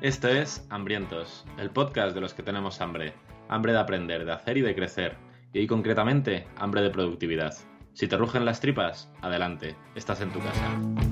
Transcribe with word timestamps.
Esto 0.00 0.28
es 0.28 0.66
Hambrientos, 0.70 1.44
el 1.58 1.68
podcast 1.68 2.14
de 2.14 2.22
los 2.22 2.32
que 2.32 2.42
tenemos 2.42 2.80
hambre. 2.80 3.12
Hambre 3.50 3.72
de 3.72 3.80
aprender, 3.80 4.24
de 4.24 4.32
hacer 4.32 4.56
y 4.56 4.62
de 4.62 4.74
crecer. 4.74 5.18
Y 5.52 5.58
hoy 5.58 5.66
concretamente, 5.66 6.46
hambre 6.56 6.80
de 6.80 6.88
productividad. 6.88 7.54
Si 7.92 8.08
te 8.08 8.16
rugen 8.16 8.46
las 8.46 8.60
tripas, 8.60 9.12
adelante, 9.20 9.76
estás 9.94 10.22
en 10.22 10.32
tu 10.32 10.38
casa. 10.38 11.09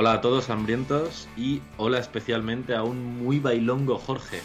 Hola 0.00 0.12
a 0.12 0.20
todos 0.20 0.48
hambrientos 0.48 1.28
y 1.36 1.60
hola 1.76 1.98
especialmente 1.98 2.76
a 2.76 2.84
un 2.84 3.18
muy 3.18 3.40
bailongo 3.40 3.98
Jorge. 3.98 4.40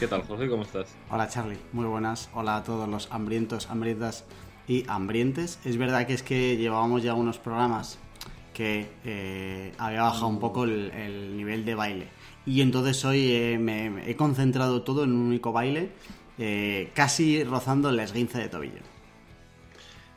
¿Qué 0.00 0.08
tal 0.08 0.22
Jorge? 0.22 0.48
¿Cómo 0.48 0.62
estás? 0.62 0.96
Hola 1.10 1.28
Charlie, 1.28 1.58
muy 1.74 1.84
buenas. 1.84 2.30
Hola 2.32 2.56
a 2.56 2.62
todos 2.62 2.88
los 2.88 3.12
hambrientos, 3.12 3.68
hambrientas 3.68 4.24
y 4.66 4.88
hambrientes. 4.88 5.58
Es 5.66 5.76
verdad 5.76 6.06
que 6.06 6.14
es 6.14 6.22
que 6.22 6.56
llevábamos 6.56 7.02
ya 7.02 7.12
unos 7.12 7.36
programas 7.36 7.98
que 8.54 8.88
eh, 9.04 9.74
había 9.76 10.04
bajado 10.04 10.28
un 10.28 10.40
poco 10.40 10.64
el, 10.64 10.90
el, 10.92 11.36
nivel 11.36 11.66
de 11.66 11.74
baile. 11.74 12.08
Y 12.46 12.62
entonces 12.62 13.04
hoy 13.04 13.30
eh, 13.30 13.58
me, 13.60 13.90
me, 13.90 14.10
he 14.10 14.16
concentrado 14.16 14.80
todo 14.84 15.04
en 15.04 15.12
un 15.12 15.26
único 15.26 15.52
baile, 15.52 15.90
eh, 16.38 16.90
casi 16.94 17.44
rozando 17.44 17.90
el 17.90 18.00
esguince 18.00 18.38
de 18.38 18.48
tobillo. 18.48 18.93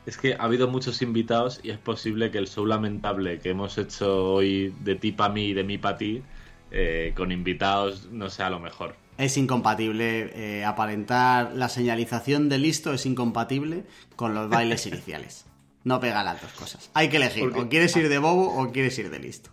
Es 0.08 0.16
que 0.16 0.32
ha 0.32 0.44
habido 0.44 0.68
muchos 0.68 1.02
invitados 1.02 1.60
y 1.62 1.68
es 1.68 1.76
posible 1.76 2.30
que 2.30 2.38
el 2.38 2.48
show 2.48 2.64
lamentable 2.64 3.40
que 3.40 3.50
hemos 3.50 3.76
hecho 3.76 4.32
hoy 4.32 4.74
de 4.80 4.94
ti 4.94 5.12
para 5.12 5.34
mí 5.34 5.48
y 5.48 5.52
de 5.52 5.64
mí 5.64 5.76
para 5.76 5.98
ti, 5.98 6.22
eh, 6.70 7.12
con 7.14 7.30
invitados, 7.30 8.08
no 8.10 8.30
sea 8.30 8.48
lo 8.48 8.58
mejor. 8.58 8.96
Es 9.18 9.36
incompatible 9.36 10.30
eh, 10.32 10.64
aparentar 10.64 11.52
la 11.54 11.68
señalización 11.68 12.48
de 12.48 12.56
listo, 12.56 12.94
es 12.94 13.04
incompatible 13.04 13.84
con 14.16 14.32
los 14.32 14.48
bailes 14.48 14.86
iniciales. 14.90 15.44
No 15.84 16.00
pega 16.00 16.24
las 16.24 16.40
dos 16.40 16.52
cosas. 16.52 16.90
Hay 16.94 17.10
que 17.10 17.18
elegir, 17.18 17.42
Porque... 17.42 17.60
o 17.60 17.68
quieres 17.68 17.94
ir 17.94 18.08
de 18.08 18.16
bobo 18.16 18.58
o 18.58 18.72
quieres 18.72 18.98
ir 18.98 19.10
de 19.10 19.18
listo. 19.18 19.50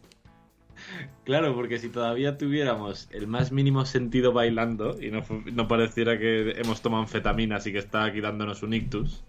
Claro, 1.25 1.53
porque 1.53 1.79
si 1.79 1.89
todavía 1.89 2.37
tuviéramos 2.37 3.09
el 3.11 3.27
más 3.27 3.51
mínimo 3.51 3.85
sentido 3.85 4.31
bailando 4.31 4.95
y 5.01 5.11
no, 5.11 5.21
no 5.51 5.67
pareciera 5.67 6.17
que 6.17 6.51
hemos 6.51 6.81
tomado 6.81 7.03
anfetaminas 7.03 7.67
y 7.67 7.73
que 7.73 7.79
está 7.79 8.05
aquí 8.05 8.21
dándonos 8.21 8.63
un 8.63 8.73
ictus, 8.73 9.21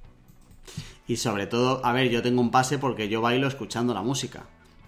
y 1.08 1.16
sobre 1.16 1.46
todo, 1.46 1.84
a 1.84 1.92
ver, 1.92 2.10
yo 2.10 2.22
tengo 2.22 2.40
un 2.40 2.50
pase 2.50 2.78
porque 2.78 3.08
yo 3.08 3.20
bailo 3.20 3.46
escuchando 3.46 3.94
la 3.94 4.02
música. 4.02 4.44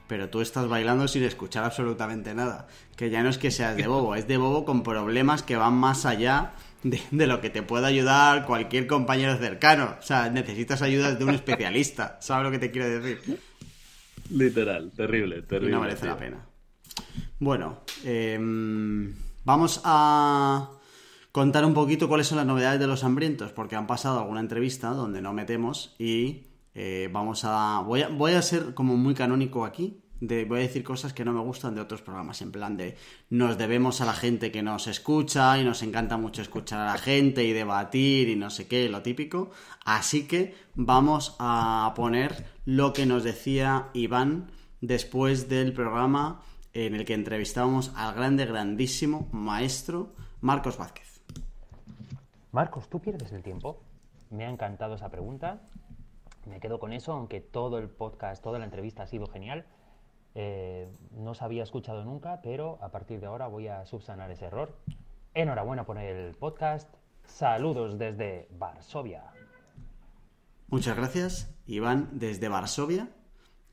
Pero 0.08 0.30
tú 0.30 0.40
estás 0.40 0.68
bailando 0.68 1.06
sin 1.06 1.22
escuchar 1.22 1.64
absolutamente 1.64 2.34
nada. 2.34 2.66
Que 2.96 3.10
ya 3.10 3.22
no 3.22 3.28
es 3.28 3.38
que 3.38 3.50
seas 3.50 3.76
de 3.76 3.86
bobo, 3.86 4.14
es 4.14 4.26
de 4.26 4.36
bobo 4.36 4.64
con 4.64 4.82
problemas 4.82 5.42
que 5.42 5.56
van 5.56 5.74
más 5.74 6.06
allá 6.06 6.52
de, 6.82 7.00
de, 7.10 7.26
lo 7.26 7.40
que 7.40 7.50
te 7.50 7.62
pueda 7.62 7.88
ayudar 7.88 8.46
cualquier 8.46 8.86
compañero 8.86 9.36
cercano. 9.36 9.96
O 9.98 10.02
sea, 10.02 10.30
necesitas 10.30 10.82
ayuda 10.82 11.14
de 11.14 11.24
un 11.24 11.34
especialista. 11.34 12.18
¿Sabes 12.20 12.44
lo 12.44 12.50
que 12.50 12.58
te 12.58 12.70
quiero 12.70 12.88
decir? 12.88 13.38
Literal, 14.30 14.90
terrible, 14.96 15.42
terrible. 15.42 15.70
Y 15.70 15.74
no 15.74 15.80
merece 15.80 16.02
tío. 16.02 16.10
la 16.10 16.16
pena. 16.18 16.46
Bueno, 17.38 17.82
eh, 18.04 18.36
vamos 19.44 19.80
a 19.84 20.77
contar 21.38 21.64
un 21.64 21.72
poquito 21.72 22.08
cuáles 22.08 22.26
son 22.26 22.38
las 22.38 22.46
novedades 22.48 22.80
de 22.80 22.88
los 22.88 23.04
hambrientos, 23.04 23.52
porque 23.52 23.76
han 23.76 23.86
pasado 23.86 24.18
alguna 24.18 24.40
entrevista 24.40 24.88
donde 24.88 25.22
no 25.22 25.32
metemos 25.32 25.94
y 25.96 26.48
eh, 26.74 27.08
vamos 27.12 27.44
a 27.44 27.80
voy, 27.86 28.02
a... 28.02 28.08
voy 28.08 28.32
a 28.32 28.42
ser 28.42 28.74
como 28.74 28.96
muy 28.96 29.14
canónico 29.14 29.64
aquí. 29.64 30.02
De, 30.20 30.46
voy 30.46 30.58
a 30.58 30.62
decir 30.62 30.82
cosas 30.82 31.12
que 31.12 31.24
no 31.24 31.32
me 31.32 31.38
gustan 31.38 31.76
de 31.76 31.80
otros 31.80 32.02
programas, 32.02 32.42
en 32.42 32.50
plan 32.50 32.76
de 32.76 32.96
nos 33.30 33.56
debemos 33.56 34.00
a 34.00 34.04
la 34.04 34.14
gente 34.14 34.50
que 34.50 34.64
nos 34.64 34.88
escucha 34.88 35.56
y 35.60 35.64
nos 35.64 35.84
encanta 35.84 36.16
mucho 36.16 36.42
escuchar 36.42 36.80
a 36.80 36.92
la 36.92 36.98
gente 36.98 37.44
y 37.44 37.52
debatir 37.52 38.28
y 38.28 38.34
no 38.34 38.50
sé 38.50 38.66
qué, 38.66 38.88
lo 38.88 39.02
típico. 39.02 39.52
Así 39.84 40.26
que 40.26 40.56
vamos 40.74 41.36
a 41.38 41.92
poner 41.94 42.46
lo 42.64 42.92
que 42.92 43.06
nos 43.06 43.22
decía 43.22 43.90
Iván 43.94 44.50
después 44.80 45.48
del 45.48 45.72
programa 45.72 46.42
en 46.72 46.96
el 46.96 47.04
que 47.04 47.14
entrevistábamos 47.14 47.92
al 47.94 48.16
grande, 48.16 48.44
grandísimo 48.44 49.28
maestro 49.30 50.16
Marcos 50.40 50.76
Vázquez. 50.76 51.07
Marcos, 52.58 52.88
¿tú 52.88 52.98
pierdes 52.98 53.30
el 53.30 53.44
tiempo? 53.44 53.78
Me 54.30 54.44
ha 54.44 54.50
encantado 54.50 54.96
esa 54.96 55.10
pregunta. 55.10 55.60
Me 56.44 56.58
quedo 56.58 56.80
con 56.80 56.92
eso, 56.92 57.12
aunque 57.12 57.40
todo 57.40 57.78
el 57.78 57.88
podcast, 57.88 58.42
toda 58.42 58.58
la 58.58 58.64
entrevista 58.64 59.04
ha 59.04 59.06
sido 59.06 59.28
genial. 59.28 59.64
Eh, 60.34 60.90
no 61.12 61.34
se 61.34 61.44
había 61.44 61.62
escuchado 61.62 62.04
nunca, 62.04 62.40
pero 62.42 62.80
a 62.82 62.90
partir 62.90 63.20
de 63.20 63.26
ahora 63.26 63.46
voy 63.46 63.68
a 63.68 63.86
subsanar 63.86 64.32
ese 64.32 64.46
error. 64.46 64.76
Enhorabuena 65.34 65.86
por 65.86 65.98
el 65.98 66.34
podcast. 66.34 66.92
Saludos 67.26 67.96
desde 67.96 68.48
Varsovia. 68.58 69.22
Muchas 70.66 70.96
gracias, 70.96 71.54
Iván, 71.68 72.08
desde 72.10 72.48
Varsovia, 72.48 73.08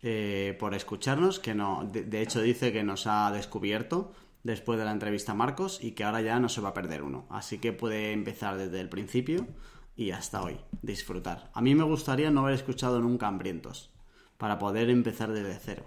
eh, 0.04 0.56
por 0.60 0.76
escucharnos, 0.76 1.40
que 1.40 1.56
no, 1.56 1.86
de 1.86 2.22
hecho 2.22 2.40
dice 2.40 2.72
que 2.72 2.84
nos 2.84 3.08
ha 3.08 3.32
descubierto 3.32 4.12
después 4.46 4.78
de 4.78 4.86
la 4.86 4.92
entrevista 4.92 5.32
a 5.32 5.36
Marcos 5.36 5.80
y 5.82 5.92
que 5.92 6.04
ahora 6.04 6.22
ya 6.22 6.40
no 6.40 6.50
se 6.50 6.62
va 6.62 6.70
a 6.70 6.74
perder 6.74 7.02
uno. 7.02 7.26
Así 7.32 7.58
que 7.58 7.74
puede 7.74 8.14
empezar 8.14 8.58
desde 8.58 8.80
el 8.80 8.90
principio 8.90 9.48
y 9.96 10.12
hasta 10.12 10.44
hoy, 10.44 10.60
disfrutar. 10.84 11.50
A 11.54 11.62
mí 11.62 11.74
me 11.74 11.84
gustaría 11.84 12.30
no 12.30 12.42
haber 12.42 12.54
escuchado 12.54 13.02
nunca 13.02 13.28
Hambrientos, 13.28 13.92
para 14.38 14.60
poder 14.60 14.92
empezar 14.92 15.32
desde 15.32 15.58
cero. 15.60 15.86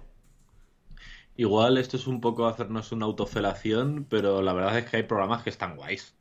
Igual 1.36 1.78
esto 1.78 1.96
es 1.96 2.08
un 2.08 2.20
poco 2.20 2.48
hacernos 2.48 2.90
una 2.90 3.06
autofelación, 3.06 4.06
pero 4.10 4.42
la 4.42 4.52
verdad 4.52 4.78
es 4.78 4.90
que 4.90 4.96
hay 4.96 5.02
programas 5.04 5.44
que 5.44 5.50
están 5.50 5.76
guays. 5.76 6.16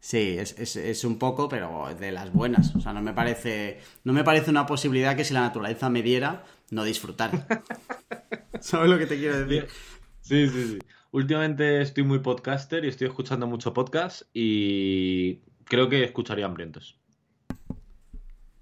Sí, 0.00 0.36
es, 0.38 0.58
es, 0.58 0.76
es, 0.76 1.04
un 1.04 1.18
poco, 1.18 1.48
pero 1.48 1.94
de 1.94 2.10
las 2.10 2.32
buenas. 2.32 2.74
O 2.74 2.80
sea, 2.80 2.92
no 2.94 3.02
me 3.02 3.12
parece. 3.12 3.80
No 4.02 4.12
me 4.12 4.24
parece 4.24 4.50
una 4.50 4.66
posibilidad 4.66 5.14
que 5.14 5.24
si 5.24 5.34
la 5.34 5.42
naturaleza 5.42 5.90
me 5.90 6.02
diera, 6.02 6.44
no 6.70 6.82
disfrutar. 6.84 7.46
¿Sabes 8.60 8.88
lo 8.88 8.98
que 8.98 9.06
te 9.06 9.18
quiero 9.18 9.38
decir? 9.44 9.68
Sí, 10.22 10.48
sí, 10.48 10.68
sí. 10.68 10.78
Últimamente 11.12 11.82
estoy 11.82 12.04
muy 12.04 12.20
podcaster 12.20 12.86
y 12.86 12.88
estoy 12.88 13.06
escuchando 13.06 13.46
mucho 13.46 13.74
podcast 13.74 14.22
y 14.32 15.42
creo 15.64 15.90
que 15.90 16.04
escucharía 16.04 16.46
Hambrientos. 16.46 16.98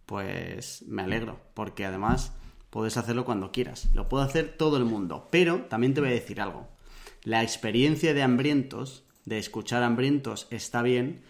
Pues 0.05 0.83
me 0.89 1.03
alegro, 1.03 1.39
porque 1.55 1.84
además 1.84 2.34
puedes 2.69 2.97
hacerlo 2.97 3.25
cuando 3.25 3.53
quieras. 3.53 3.89
Lo 3.94 4.09
puede 4.09 4.25
hacer 4.25 4.56
todo 4.59 4.78
el 4.78 4.84
mundo. 4.84 5.28
Pero 5.31 5.66
también 5.66 5.94
te 5.94 6.00
voy 6.00 6.10
a 6.10 6.15
decir 6.15 6.41
algo. 6.41 6.66
La 7.22 7.44
experiencia 7.44 8.15
de 8.15 8.22
Hambrientos, 8.25 9.05
de 9.27 9.39
escuchar 9.39 9.84
Hambrientos, 9.84 10.49
está 10.50 10.83
bien, 10.83 11.22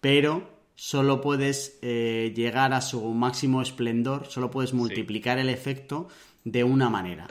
pero 0.00 0.48
solo 0.76 1.20
puedes 1.20 1.80
eh, 1.82 2.32
llegar 2.36 2.72
a 2.72 2.82
su 2.82 3.02
máximo 3.14 3.62
esplendor, 3.62 4.26
solo 4.28 4.52
puedes 4.52 4.74
multiplicar 4.74 5.38
sí. 5.38 5.40
el 5.42 5.48
efecto 5.48 6.06
de 6.44 6.62
una 6.62 6.88
manera 6.88 7.26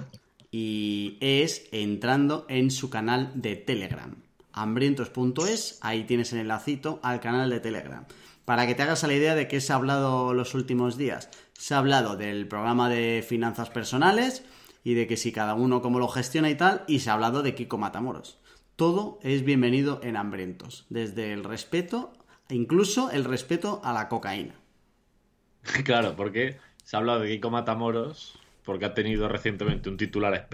y 0.52 1.18
es 1.22 1.68
entrando 1.72 2.46
en 2.50 2.72
su 2.72 2.90
canal 2.90 3.32
de 3.36 3.56
Telegram. 3.56 4.16
Hambrientos.es, 4.54 5.80
ahí 5.82 6.04
tienes 6.06 6.34
el 6.34 6.40
enlacito 6.40 7.00
al 7.04 7.20
canal 7.20 7.50
de 7.50 7.60
Telegram. 7.60 8.06
Para 8.46 8.66
que 8.66 8.76
te 8.76 8.84
hagas 8.84 9.04
la 9.04 9.14
idea 9.14 9.36
de 9.36 9.48
qué 9.48 9.62
se 9.62 9.74
ha 9.74 9.76
hablado 9.76 10.34
los 10.34 10.56
últimos 10.56 10.98
días. 10.98 11.30
Se 11.54 11.74
ha 11.74 11.80
hablado 11.80 12.16
del 12.16 12.48
programa 12.48 12.90
de 12.90 13.24
finanzas 13.28 13.70
personales 13.70 14.44
y 14.84 14.94
de 14.94 15.06
que 15.06 15.18
si 15.18 15.32
cada 15.32 15.54
uno 15.54 15.82
cómo 15.82 16.00
lo 16.00 16.08
gestiona 16.08 16.50
y 16.50 16.56
tal, 16.56 16.84
y 16.88 17.00
se 17.00 17.10
ha 17.10 17.14
hablado 17.14 17.44
de 17.44 17.56
Kiko 17.56 17.78
Matamoros. 17.78 18.40
Todo 18.78 19.20
es 19.22 19.44
bienvenido 19.44 20.00
en 20.02 20.16
Hambrientos, 20.16 20.86
desde 20.90 21.34
el 21.34 21.44
respeto, 21.44 22.14
incluso 22.50 23.12
el 23.12 23.26
respeto 23.26 23.82
a 23.84 23.92
la 23.92 24.08
cocaína. 24.08 24.56
Claro, 25.84 26.16
porque 26.16 26.58
se 26.84 26.96
ha 26.96 27.00
hablado 27.00 27.20
de 27.20 27.32
Kiko 27.32 27.50
Matamoros, 27.50 28.37
porque 28.68 28.84
ha 28.84 28.94
tenido 28.94 29.30
recientemente 29.30 29.88
un 29.88 29.96
titular 29.96 30.50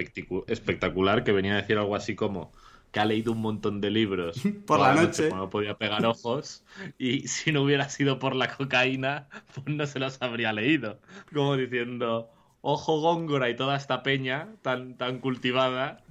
espectacular 0.47 1.23
que 1.23 1.31
venía 1.31 1.53
a 1.53 1.55
decir 1.55 1.79
algo 1.79 1.95
así 1.95 2.13
como 2.13 2.51
que 2.91 2.99
ha 2.99 3.05
leído 3.05 3.31
un 3.31 3.41
montón 3.41 3.81
de 3.81 3.89
libros 3.89 4.39
por 4.67 4.79
la 4.79 4.93
noche, 4.93 5.31
no 5.31 5.49
podía 5.49 5.73
pegar 5.79 6.05
ojos 6.05 6.63
y 6.99 7.27
si 7.27 7.51
no 7.51 7.63
hubiera 7.63 7.89
sido 7.89 8.19
por 8.19 8.35
la 8.35 8.55
cocaína 8.55 9.29
pues 9.55 9.75
no 9.75 9.87
se 9.87 9.97
los 9.97 10.21
habría 10.21 10.53
leído. 10.53 10.99
Como 11.33 11.57
diciendo 11.57 12.29
ojo 12.61 13.01
Góngora 13.01 13.49
y 13.49 13.55
toda 13.55 13.75
esta 13.75 14.03
peña 14.03 14.47
tan 14.61 14.95
tan 14.95 15.17
cultivada 15.17 16.03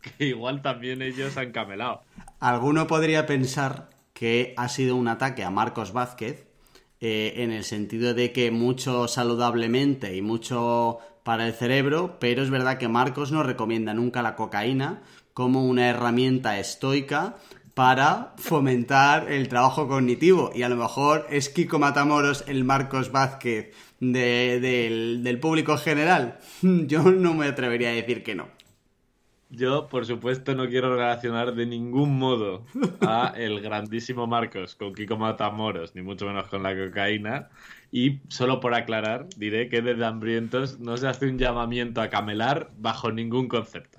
que 0.00 0.28
igual 0.28 0.62
también 0.62 1.02
ellos 1.02 1.36
han 1.36 1.52
camelado 1.52 2.00
alguno 2.40 2.86
podría 2.86 3.26
pensar 3.26 3.90
que 4.14 4.54
ha 4.56 4.70
sido 4.70 4.96
un 4.96 5.08
ataque 5.08 5.44
a 5.44 5.50
Marcos 5.50 5.92
Vázquez 5.92 6.49
eh, 7.00 7.34
en 7.36 7.50
el 7.50 7.64
sentido 7.64 8.14
de 8.14 8.32
que 8.32 8.50
mucho 8.50 9.08
saludablemente 9.08 10.14
y 10.16 10.22
mucho 10.22 10.98
para 11.22 11.46
el 11.46 11.54
cerebro, 11.54 12.18
pero 12.20 12.42
es 12.42 12.50
verdad 12.50 12.78
que 12.78 12.88
Marcos 12.88 13.32
no 13.32 13.42
recomienda 13.42 13.94
nunca 13.94 14.22
la 14.22 14.36
cocaína 14.36 15.02
como 15.32 15.64
una 15.64 15.88
herramienta 15.88 16.58
estoica 16.58 17.36
para 17.74 18.34
fomentar 18.36 19.30
el 19.32 19.48
trabajo 19.48 19.88
cognitivo. 19.88 20.50
Y 20.54 20.62
a 20.62 20.68
lo 20.68 20.76
mejor 20.76 21.26
es 21.30 21.48
Kiko 21.48 21.78
Matamoros 21.78 22.44
el 22.46 22.64
Marcos 22.64 23.10
Vázquez 23.12 23.72
de, 24.00 24.60
del, 24.60 25.22
del 25.22 25.40
público 25.40 25.78
general. 25.78 26.38
Yo 26.62 27.04
no 27.04 27.32
me 27.34 27.46
atrevería 27.46 27.90
a 27.90 27.92
decir 27.92 28.22
que 28.22 28.34
no. 28.34 28.59
Yo, 29.50 29.88
por 29.88 30.06
supuesto, 30.06 30.54
no 30.54 30.68
quiero 30.68 30.94
relacionar 30.94 31.54
de 31.54 31.66
ningún 31.66 32.18
modo 32.18 32.64
a 33.00 33.32
el 33.36 33.60
grandísimo 33.60 34.28
Marcos 34.28 34.76
con 34.76 34.94
Kiko 34.94 35.16
Matamoros, 35.16 35.94
ni 35.96 36.02
mucho 36.02 36.26
menos 36.26 36.46
con 36.46 36.62
la 36.62 36.76
cocaína. 36.76 37.48
Y 37.90 38.20
solo 38.28 38.60
por 38.60 38.74
aclarar, 38.74 39.26
diré 39.36 39.68
que 39.68 39.82
desde 39.82 40.04
Hambrientos 40.04 40.78
no 40.78 40.96
se 40.96 41.08
hace 41.08 41.26
un 41.26 41.36
llamamiento 41.36 42.00
a 42.00 42.08
camelar 42.08 42.70
bajo 42.78 43.10
ningún 43.10 43.48
concepto. 43.48 43.98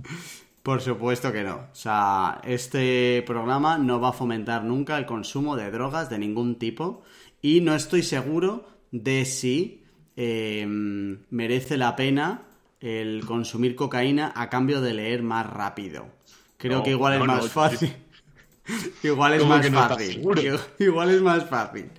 Por 0.63 0.79
supuesto 0.81 1.33
que 1.33 1.43
no. 1.43 1.55
O 1.55 1.75
sea, 1.75 2.39
este 2.45 3.21
programa 3.27 3.77
no 3.77 3.99
va 3.99 4.09
a 4.09 4.13
fomentar 4.13 4.63
nunca 4.63 4.97
el 4.97 5.05
consumo 5.05 5.57
de 5.57 5.69
drogas 5.69 6.09
de 6.09 6.17
ningún 6.17 6.55
tipo. 6.55 7.03
Y 7.41 7.59
no 7.59 7.75
estoy 7.75 8.03
seguro 8.03 8.67
de 8.91 9.25
si 9.25 9.83
eh, 10.15 10.65
merece 11.29 11.75
la 11.77 11.95
pena 11.97 12.43
el 12.81 13.23
consumir 13.25 13.75
cocaína 13.75 14.33
a 14.35 14.49
cambio 14.49 14.81
de 14.81 14.93
leer 14.93 15.23
más 15.23 15.47
rápido. 15.47 16.07
Creo 16.57 16.79
No, 16.79 16.83
que 16.83 16.91
igual 16.91 17.17
no, 17.19 17.23
es 17.23 17.27
más 17.43 17.51
fácil. 17.51 17.95
igual 19.03 19.33
es 19.33 19.39
¿Cómo 19.41 19.55
más 19.55 19.69
fácil. 19.69 20.21
Igual 20.79 21.09
es 21.11 21.21
más 21.21 21.49
fácil. 21.49 21.89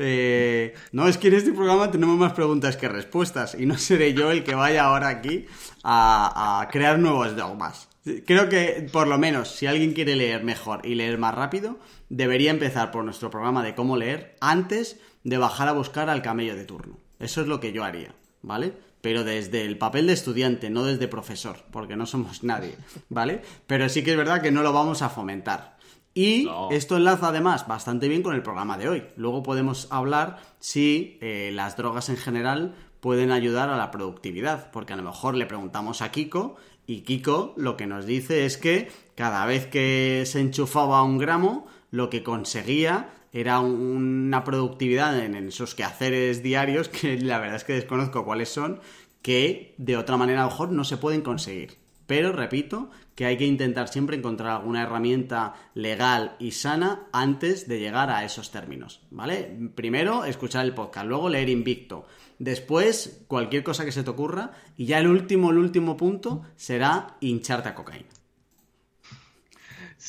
Eh, 0.00 0.74
no, 0.92 1.08
es 1.08 1.18
que 1.18 1.28
en 1.28 1.34
este 1.34 1.52
programa 1.52 1.90
tenemos 1.90 2.16
más 2.16 2.32
preguntas 2.32 2.76
que 2.76 2.88
respuestas 2.88 3.56
y 3.58 3.66
no 3.66 3.76
seré 3.76 4.14
yo 4.14 4.30
el 4.30 4.44
que 4.44 4.54
vaya 4.54 4.84
ahora 4.84 5.08
aquí 5.08 5.46
a, 5.82 6.60
a 6.60 6.68
crear 6.68 6.98
nuevos 6.98 7.36
dogmas. 7.36 7.88
Creo 8.24 8.48
que, 8.48 8.88
por 8.92 9.06
lo 9.06 9.18
menos, 9.18 9.50
si 9.50 9.66
alguien 9.66 9.92
quiere 9.92 10.16
leer 10.16 10.42
mejor 10.44 10.80
y 10.84 10.94
leer 10.94 11.18
más 11.18 11.34
rápido, 11.34 11.78
debería 12.08 12.50
empezar 12.50 12.90
por 12.90 13.04
nuestro 13.04 13.30
programa 13.30 13.62
de 13.62 13.74
cómo 13.74 13.96
leer 13.96 14.36
antes 14.40 14.98
de 15.24 15.36
bajar 15.36 15.68
a 15.68 15.72
buscar 15.72 16.08
al 16.08 16.22
camello 16.22 16.54
de 16.56 16.64
turno. 16.64 16.98
Eso 17.18 17.42
es 17.42 17.48
lo 17.48 17.60
que 17.60 17.72
yo 17.72 17.84
haría, 17.84 18.14
¿vale? 18.42 18.72
Pero 19.00 19.22
desde 19.24 19.64
el 19.64 19.78
papel 19.78 20.06
de 20.08 20.12
estudiante, 20.12 20.70
no 20.70 20.84
desde 20.84 21.08
profesor, 21.08 21.58
porque 21.70 21.96
no 21.96 22.06
somos 22.06 22.42
nadie, 22.44 22.76
¿vale? 23.08 23.42
Pero 23.66 23.88
sí 23.88 24.02
que 24.02 24.12
es 24.12 24.16
verdad 24.16 24.42
que 24.42 24.50
no 24.50 24.62
lo 24.62 24.72
vamos 24.72 25.02
a 25.02 25.08
fomentar. 25.08 25.76
Y 26.14 26.44
No. 26.46 26.70
esto 26.72 26.96
enlaza 26.96 27.28
además 27.28 27.68
bastante 27.68 28.08
bien 28.08 28.22
con 28.22 28.34
el 28.34 28.42
programa 28.42 28.76
de 28.76 28.88
hoy. 28.88 29.04
Luego 29.16 29.42
podemos 29.44 29.86
hablar 29.90 30.38
si 30.58 31.18
eh, 31.20 31.50
las 31.54 31.76
drogas 31.76 32.08
en 32.08 32.16
general 32.16 32.74
pueden 33.00 33.30
ayudar 33.30 33.68
a 33.68 33.76
la 33.76 33.92
productividad, 33.92 34.72
porque 34.72 34.94
a 34.94 34.96
lo 34.96 35.04
mejor 35.04 35.36
le 35.36 35.46
preguntamos 35.46 36.02
a 36.02 36.10
Kiko 36.10 36.56
y 36.86 37.02
Kiko 37.02 37.54
lo 37.56 37.76
que 37.76 37.86
nos 37.86 38.04
dice 38.06 38.46
es 38.46 38.56
que 38.56 38.90
cada 39.14 39.46
vez 39.46 39.66
que 39.66 40.24
se 40.26 40.40
enchufaba 40.40 41.04
un 41.04 41.18
gramo, 41.18 41.66
lo 41.92 42.10
que 42.10 42.24
conseguía 42.24 43.10
era 43.32 43.60
un- 43.60 43.80
una 44.28 44.44
productividad 44.44 45.18
en, 45.18 45.34
en 45.34 45.52
sus 45.52 45.74
quehaceres 45.74 46.42
diarios, 46.42 46.88
que 46.88 47.18
la 47.20 47.38
verdad 47.38 47.56
es 47.56 47.64
que 47.64 47.74
desconozco 47.74 48.24
cuáles 48.24 48.48
son, 48.48 48.80
que 49.22 49.74
de 49.78 49.96
otra 49.96 50.16
manera 50.16 50.40
a 50.42 50.44
lo 50.44 50.50
mejor 50.50 50.70
no 50.72 50.84
se 50.84 50.96
pueden 50.96 51.22
conseguir. 51.22 51.76
Pero 52.06 52.32
repito 52.32 52.90
que 53.14 53.26
hay 53.26 53.36
que 53.36 53.44
intentar 53.44 53.88
siempre 53.88 54.16
encontrar 54.16 54.52
alguna 54.52 54.82
herramienta 54.82 55.54
legal 55.74 56.36
y 56.38 56.52
sana 56.52 57.08
antes 57.12 57.68
de 57.68 57.80
llegar 57.80 58.08
a 58.10 58.24
esos 58.24 58.50
términos, 58.50 59.02
¿vale? 59.10 59.58
Primero 59.74 60.24
escuchar 60.24 60.64
el 60.64 60.72
podcast, 60.72 61.06
luego 61.06 61.28
leer 61.28 61.50
Invicto, 61.50 62.06
después 62.38 63.24
cualquier 63.28 63.62
cosa 63.62 63.84
que 63.84 63.92
se 63.92 64.04
te 64.04 64.10
ocurra 64.10 64.52
y 64.76 64.86
ya 64.86 65.00
el 65.00 65.08
último, 65.08 65.50
el 65.50 65.58
último 65.58 65.98
punto 65.98 66.42
será 66.56 67.16
hincharte 67.20 67.68
a 67.68 67.74
cocaína. 67.74 68.08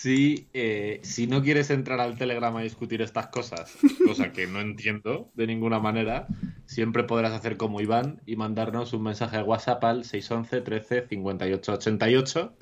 Si, 0.01 0.47
eh, 0.53 1.01
si 1.03 1.27
no 1.27 1.43
quieres 1.43 1.69
entrar 1.69 1.99
al 1.99 2.17
Telegram 2.17 2.55
a 2.55 2.61
discutir 2.61 3.01
estas 3.01 3.27
cosas, 3.27 3.77
cosa 4.05 4.31
que 4.31 4.47
no 4.47 4.61
entiendo 4.61 5.29
de 5.33 5.45
ninguna 5.45 5.79
manera, 5.79 6.25
siempre 6.65 7.03
podrás 7.03 7.33
hacer 7.33 7.57
como 7.57 7.81
Iván 7.81 8.21
y 8.25 8.37
mandarnos 8.37 8.93
un 8.93 9.03
mensaje 9.03 9.35
de 9.35 9.43
WhatsApp 9.43 9.83
al 9.83 10.05
611 10.05 10.61
13 10.61 11.07
58 11.09 11.73
88. 11.73 12.53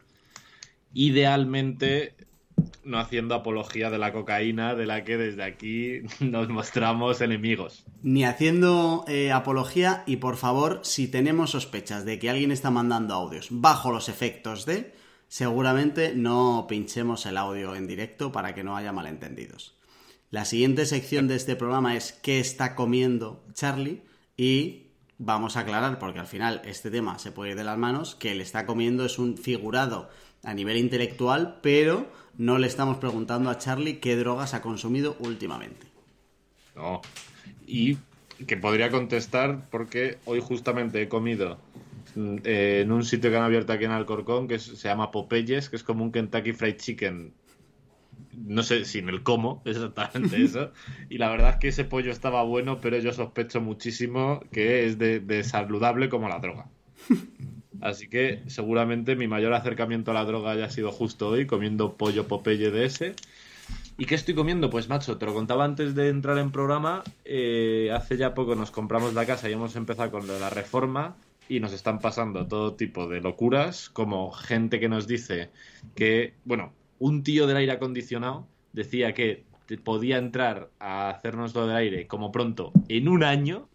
Idealmente 0.96 2.16
no 2.84 2.98
haciendo 2.98 3.36
apología 3.36 3.92
de 3.92 4.00
la 4.00 4.14
cocaína, 4.14 4.74
de 4.74 4.88
la 4.88 5.04
que 5.04 5.18
desde 5.18 5.44
aquí 5.44 6.00
nos 6.20 6.50
mostramos 6.50 7.22
enemigos. 7.22 7.86
Ni 8.02 8.26
haciendo 8.26 9.06
eh, 9.08 9.32
apología 9.32 10.02
y 10.08 10.16
por 10.16 10.38
favor, 10.38 10.80
si 10.82 11.08
tenemos 11.08 11.52
sospechas 11.52 12.04
de 12.04 12.18
que 12.18 12.32
alguien 12.32 12.52
está 12.52 12.72
mandando 12.72 13.14
audios 13.14 13.50
bajo 13.52 13.92
los 13.92 14.10
efectos 14.10 14.66
de, 14.66 14.92
seguramente 15.28 16.14
no 16.16 16.66
pinchemos 16.68 17.26
el 17.26 17.38
audio 17.38 17.76
en 17.76 17.88
directo 17.88 18.32
para 18.32 18.56
que 18.56 18.64
no 18.64 18.76
haya 18.76 18.94
malentendidos. 18.94 19.76
La 20.30 20.46
siguiente 20.46 20.86
sección 20.86 21.28
de 21.28 21.36
este 21.36 21.56
programa 21.56 21.96
es 21.96 22.12
¿Qué 22.12 22.40
está 22.40 22.76
comiendo 22.76 23.46
Charlie? 23.54 24.02
Y 24.36 24.88
vamos 25.18 25.56
a 25.56 25.62
aclarar, 25.62 26.00
porque 26.00 26.20
al 26.20 26.28
final 26.28 26.62
este 26.66 26.92
tema 26.92 27.18
se 27.20 27.32
puede 27.32 27.52
ir 27.52 27.58
de 27.58 27.64
las 27.64 27.78
manos, 27.78 28.16
que 28.16 28.32
el 28.32 28.42
está 28.42 28.66
comiendo 28.66 29.06
es 29.06 29.20
un 29.20 29.38
figurado 29.38 30.10
a 30.44 30.54
nivel 30.54 30.78
intelectual, 30.78 31.60
pero 31.62 32.12
no 32.38 32.58
le 32.58 32.68
estamos 32.68 32.98
preguntando 32.98 33.50
a 33.50 33.58
Charlie 33.58 34.00
qué 34.00 34.16
drogas 34.16 34.54
ha 34.54 34.62
consumido 34.62 35.16
últimamente. 35.20 35.88
No. 36.76 37.02
Y 37.66 37.98
que 38.46 38.58
podría 38.58 38.92
contestar 38.92 39.68
porque 39.72 40.20
hoy 40.26 40.42
justamente 40.42 41.02
he 41.02 41.10
comido 41.10 41.58
eh, 42.44 42.82
en 42.84 42.92
un 42.92 43.04
sitio 43.04 43.30
que 43.30 43.38
han 43.38 43.44
abierto 43.44 43.74
aquí 43.74 43.86
en 43.86 43.92
Alcorcón 43.92 44.48
que 44.48 44.56
es- 44.56 44.64
se 44.64 44.88
llama 44.88 45.12
Popeyes, 45.12 45.70
que 45.70 45.76
es 45.76 45.84
como 45.84 46.04
un 46.04 46.12
Kentucky 46.12 46.54
Fried 46.54 46.78
Chicken. 46.78 47.34
No 48.46 48.64
sé, 48.64 48.86
sin 48.86 49.10
el 49.10 49.24
cómo, 49.24 49.62
exactamente 49.66 50.42
eso. 50.44 50.72
Y 51.10 51.18
la 51.18 51.30
verdad 51.30 51.52
es 51.52 51.56
que 51.58 51.68
ese 51.70 51.86
pollo 51.86 52.12
estaba 52.12 52.44
bueno, 52.44 52.80
pero 52.82 52.98
yo 52.98 53.12
sospecho 53.14 53.62
muchísimo 53.62 54.42
que 54.52 54.86
es 54.86 54.98
de, 54.98 55.20
de 55.20 55.44
saludable 55.44 56.10
como 56.10 56.30
la 56.30 56.40
droga. 56.40 56.70
Así 57.80 58.08
que 58.10 58.42
seguramente 58.48 59.16
mi 59.16 59.28
mayor 59.28 59.54
acercamiento 59.54 60.12
a 60.12 60.14
la 60.16 60.26
droga 60.26 60.52
haya 60.52 60.70
sido 60.70 60.92
justo 60.92 61.30
hoy, 61.30 61.46
comiendo 61.46 61.96
pollo 61.96 62.28
Popeye 62.28 62.72
de 62.72 62.86
ese. 62.86 63.14
¿Y 64.00 64.06
qué 64.06 64.16
estoy 64.16 64.34
comiendo? 64.34 64.70
Pues 64.70 64.90
macho, 64.90 65.18
te 65.18 65.26
lo 65.26 65.34
contaba 65.34 65.64
antes 65.66 65.94
de 65.96 66.10
entrar 66.10 66.38
en 66.38 66.52
programa. 66.52 67.04
eh, 67.26 67.92
hace 67.94 68.18
ya 68.18 68.34
poco 68.34 68.56
nos 68.56 68.72
compramos 68.72 69.14
la 69.14 69.26
casa 69.26 69.50
y 69.50 69.54
hemos 69.54 69.76
empezado 69.76 70.12
con 70.12 70.26
lo 70.28 70.34
de 70.34 70.40
la 70.40 70.50
reforma 70.50 71.16
y 71.50 71.60
nos 71.60 71.74
están 71.74 72.00
pasando 72.00 72.48
todo 72.48 72.76
tipo 72.76 73.08
de 73.08 73.22
locuras, 73.22 73.90
como 73.90 74.32
gente 74.32 74.80
que 74.80 74.90
nos 74.90 75.08
dice 75.08 75.50
que, 75.96 76.34
bueno, 76.46 76.74
un 77.00 77.24
tío 77.24 77.48
del 77.48 77.58
aire 77.58 77.74
acondicionado 77.74 78.48
decía 78.74 79.14
que 79.14 79.46
podía 79.84 80.18
entrar 80.18 80.70
a 80.80 81.10
hacernos 81.10 81.54
lo 81.54 81.68
del 81.68 81.76
aire 81.76 82.08
como 82.08 82.32
pronto 82.32 82.72
en 82.88 83.08
un 83.08 83.24
año. 83.24 83.68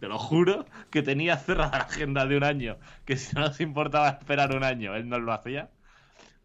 Te 0.00 0.06
lo 0.06 0.18
juro 0.18 0.64
que 0.90 1.02
tenía 1.02 1.36
cerrada 1.38 1.78
la 1.78 1.84
agenda 1.84 2.24
de 2.26 2.36
un 2.36 2.44
año, 2.44 2.76
que 3.04 3.16
si 3.16 3.34
no 3.34 3.40
nos 3.40 3.60
importaba 3.60 4.10
esperar 4.10 4.54
un 4.54 4.62
año, 4.62 4.94
él 4.94 5.08
nos 5.08 5.20
lo 5.20 5.32
hacía. 5.32 5.70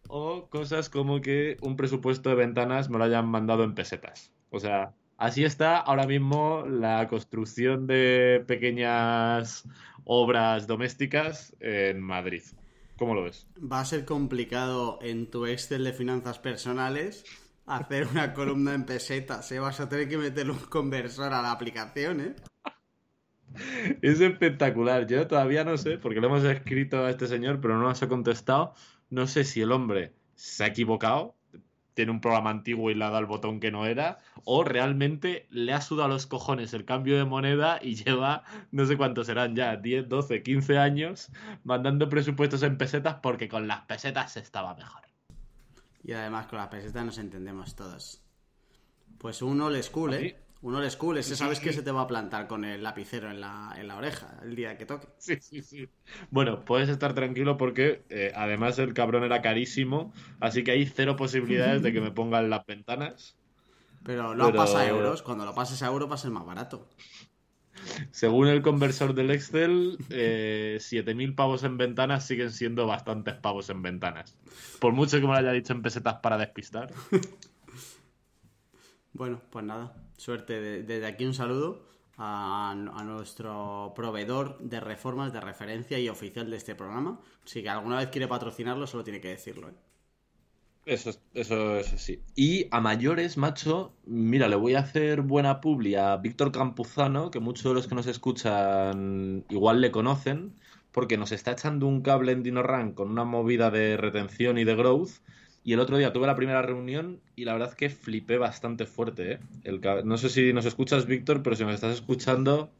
O 0.08 0.48
cosas 0.48 0.90
como 0.90 1.20
que 1.20 1.56
un 1.60 1.76
presupuesto 1.76 2.30
de 2.30 2.34
ventanas 2.34 2.90
me 2.90 2.98
lo 2.98 3.04
hayan 3.04 3.26
mandado 3.26 3.62
en 3.62 3.74
pesetas. 3.74 4.32
O 4.50 4.58
sea, 4.58 4.92
así 5.18 5.44
está 5.44 5.78
ahora 5.78 6.06
mismo 6.06 6.64
la 6.66 7.06
construcción 7.08 7.86
de 7.86 8.44
pequeñas 8.46 9.68
obras 10.04 10.66
domésticas 10.66 11.54
en 11.60 12.00
Madrid. 12.00 12.42
¿Cómo 12.96 13.14
lo 13.14 13.24
ves? 13.24 13.46
Va 13.60 13.80
a 13.80 13.84
ser 13.84 14.04
complicado 14.04 14.98
en 15.02 15.30
tu 15.30 15.46
Excel 15.46 15.84
de 15.84 15.92
finanzas 15.92 16.38
personales 16.38 17.24
hacer 17.66 18.06
una 18.06 18.32
columna 18.34 18.74
en 18.74 18.84
pesetas, 18.84 19.50
¿eh? 19.52 19.58
Vas 19.58 19.80
a 19.80 19.88
tener 19.88 20.08
que 20.08 20.18
meterle 20.18 20.52
un 20.52 20.58
conversor 20.58 21.32
a 21.32 21.42
la 21.42 21.50
aplicación, 21.50 22.20
¿eh? 22.20 22.34
Es 24.02 24.20
espectacular. 24.20 25.06
Yo 25.06 25.26
todavía 25.26 25.64
no 25.64 25.76
sé, 25.76 25.98
porque 25.98 26.20
le 26.20 26.26
hemos 26.26 26.44
escrito 26.44 27.04
a 27.04 27.10
este 27.10 27.26
señor, 27.26 27.60
pero 27.60 27.76
no 27.78 27.84
nos 27.84 28.02
ha 28.02 28.08
contestado. 28.08 28.74
No 29.10 29.26
sé 29.26 29.44
si 29.44 29.60
el 29.60 29.70
hombre 29.70 30.12
se 30.34 30.64
ha 30.64 30.66
equivocado, 30.66 31.36
tiene 31.94 32.10
un 32.10 32.20
programa 32.20 32.50
antiguo 32.50 32.90
y 32.90 32.94
le 32.94 33.04
ha 33.04 33.08
dado 33.08 33.20
el 33.20 33.26
botón 33.26 33.60
que 33.60 33.70
no 33.70 33.86
era, 33.86 34.18
o 34.44 34.64
realmente 34.64 35.46
le 35.50 35.72
ha 35.72 35.80
sudado 35.80 36.08
los 36.08 36.26
cojones 36.26 36.74
el 36.74 36.84
cambio 36.84 37.16
de 37.16 37.24
moneda 37.24 37.78
y 37.80 37.94
lleva, 38.04 38.44
no 38.70 38.84
sé 38.86 38.96
cuántos 38.96 39.26
serán 39.26 39.56
ya, 39.56 39.76
10, 39.76 40.08
12, 40.08 40.42
15 40.42 40.78
años 40.78 41.30
mandando 41.62 42.08
presupuestos 42.08 42.62
en 42.62 42.76
pesetas 42.76 43.16
porque 43.22 43.48
con 43.48 43.66
las 43.66 43.82
pesetas 43.82 44.32
se 44.32 44.40
estaba 44.40 44.74
mejor. 44.74 45.02
Y 46.02 46.12
además 46.12 46.46
con 46.46 46.58
las 46.58 46.68
pesetas 46.68 47.04
nos 47.04 47.18
entendemos 47.18 47.74
todos. 47.74 48.20
Pues 49.18 49.40
un 49.40 49.60
old 49.62 49.82
school, 49.82 50.12
¿eh? 50.14 50.43
Un 50.64 50.74
old 50.74 50.88
school, 50.88 51.18
ese 51.18 51.36
sabes 51.36 51.60
que 51.60 51.74
se 51.74 51.82
te 51.82 51.90
va 51.92 52.00
a 52.00 52.06
plantar 52.06 52.46
con 52.46 52.64
el 52.64 52.82
lapicero 52.82 53.30
en 53.30 53.38
la, 53.38 53.74
en 53.76 53.86
la 53.86 53.96
oreja 53.96 54.38
el 54.42 54.56
día 54.56 54.78
que 54.78 54.86
toque. 54.86 55.08
Sí, 55.18 55.36
sí, 55.38 55.60
sí. 55.60 55.86
Bueno, 56.30 56.64
puedes 56.64 56.88
estar 56.88 57.12
tranquilo 57.12 57.58
porque 57.58 58.02
eh, 58.08 58.32
además 58.34 58.78
el 58.78 58.94
cabrón 58.94 59.24
era 59.24 59.42
carísimo, 59.42 60.14
así 60.40 60.64
que 60.64 60.70
hay 60.70 60.86
cero 60.86 61.16
posibilidades 61.16 61.82
de 61.82 61.92
que 61.92 62.00
me 62.00 62.12
pongan 62.12 62.48
las 62.48 62.64
ventanas. 62.64 63.36
Pero 64.04 64.34
lo 64.34 64.46
Pero- 64.46 64.56
pasa 64.56 64.80
a 64.80 64.88
euros, 64.88 65.20
cuando 65.20 65.44
lo 65.44 65.54
pases 65.54 65.82
a 65.82 65.88
euro 65.88 66.08
va 66.08 66.14
a 66.14 66.18
ser 66.18 66.30
más 66.30 66.46
barato. 66.46 66.88
Según 68.10 68.48
el 68.48 68.62
conversor 68.62 69.12
del 69.14 69.32
Excel, 69.32 69.98
eh, 70.08 70.78
7.000 70.80 71.34
pavos 71.34 71.62
en 71.64 71.76
ventanas 71.76 72.26
siguen 72.26 72.50
siendo 72.50 72.86
bastantes 72.86 73.34
pavos 73.34 73.68
en 73.68 73.82
ventanas. 73.82 74.38
Por 74.80 74.94
mucho 74.94 75.18
que 75.20 75.26
me 75.26 75.32
lo 75.32 75.34
haya 75.34 75.52
dicho 75.52 75.74
en 75.74 75.82
pesetas 75.82 76.14
para 76.22 76.38
despistar. 76.38 76.90
Bueno, 79.14 79.40
pues 79.50 79.64
nada, 79.64 79.96
suerte. 80.18 80.60
De- 80.60 80.82
Desde 80.82 81.06
aquí 81.06 81.24
un 81.24 81.32
saludo 81.34 81.86
a, 82.18 82.74
nuestro 83.06 83.92
proveedor 83.96 84.58
de 84.60 84.78
reformas 84.80 85.32
de 85.32 85.40
referencia 85.40 85.98
y 85.98 86.08
oficial 86.10 86.50
de 86.50 86.56
este 86.58 86.74
programa. 86.74 87.20
Si 87.44 87.66
alguna 87.66 87.96
vez 87.98 88.08
quiere 88.10 88.28
patrocinarlo, 88.28 88.86
solo 88.86 89.04
tiene 89.04 89.20
que 89.22 89.28
decirlo. 89.28 89.68
¿eh? 89.70 89.74
Eso, 90.86 91.10
es- 91.10 91.22
eso 91.32 91.76
es 91.78 91.92
así. 91.94 92.22
Y 92.34 92.68
a 92.70 92.80
mayores, 92.80 93.36
macho, 93.38 93.94
mira, 94.04 94.48
le 94.48 94.56
voy 94.56 94.74
a 94.74 94.80
hacer 94.80 95.22
buena 95.22 95.60
publi 95.60 95.94
a 95.94 96.16
Víctor 96.18 96.52
Campuzano, 96.52 97.30
que 97.30 97.40
muchos 97.40 97.64
de 97.64 97.74
los 97.74 97.86
que 97.88 97.94
nos 97.94 98.06
escuchan 98.06 99.44
igual 99.48 99.80
le 99.80 99.90
conocen, 99.90 100.54
porque 100.92 101.16
nos 101.16 101.32
está 101.32 101.52
echando 101.52 101.86
un 101.86 102.02
cable 102.02 102.32
en 102.32 102.42
DinoRank 102.42 102.94
con 102.94 103.10
una 103.10 103.24
movida 103.24 103.70
de 103.70 103.96
retención 103.96 104.58
y 104.58 104.64
de 104.64 104.74
growth. 104.76 105.10
Y 105.64 105.72
el 105.72 105.80
otro 105.80 105.96
día 105.96 106.12
tuve 106.12 106.26
la 106.26 106.36
primera 106.36 106.60
reunión 106.60 107.20
y 107.36 107.46
la 107.46 107.54
verdad 107.54 107.70
es 107.70 107.74
que 107.74 107.88
flipé 107.88 108.36
bastante 108.36 108.84
fuerte, 108.84 109.32
¿eh? 109.32 109.38
El 109.64 109.80
no 110.04 110.18
sé 110.18 110.28
si 110.28 110.52
nos 110.52 110.66
escuchas, 110.66 111.06
Víctor, 111.06 111.42
pero 111.42 111.56
si 111.56 111.64
nos 111.64 111.74
estás 111.74 111.94
escuchando, 111.94 112.70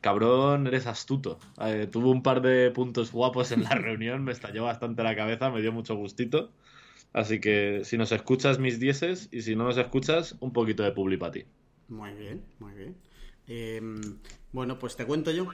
cabrón, 0.00 0.66
eres 0.66 0.88
astuto. 0.88 1.38
Eh, 1.60 1.86
tuvo 1.90 2.10
un 2.10 2.24
par 2.24 2.42
de 2.42 2.72
puntos 2.72 3.12
guapos 3.12 3.52
en 3.52 3.62
la 3.62 3.70
reunión, 3.76 4.24
me 4.24 4.32
estalló 4.32 4.64
bastante 4.64 5.04
la 5.04 5.14
cabeza, 5.14 5.50
me 5.50 5.62
dio 5.62 5.70
mucho 5.70 5.94
gustito. 5.94 6.50
Así 7.12 7.40
que 7.40 7.82
si 7.84 7.96
nos 7.96 8.10
escuchas, 8.10 8.58
mis 8.58 8.80
dieces, 8.80 9.28
y 9.30 9.42
si 9.42 9.54
no 9.54 9.62
nos 9.62 9.78
escuchas, 9.78 10.34
un 10.40 10.52
poquito 10.52 10.82
de 10.82 10.90
publi 10.90 11.16
para 11.16 11.32
ti. 11.32 11.44
Muy 11.88 12.12
bien, 12.12 12.42
muy 12.58 12.74
bien. 12.74 12.96
Eh, 13.46 13.80
bueno, 14.50 14.80
pues 14.80 14.96
te 14.96 15.06
cuento 15.06 15.30
yo. 15.30 15.46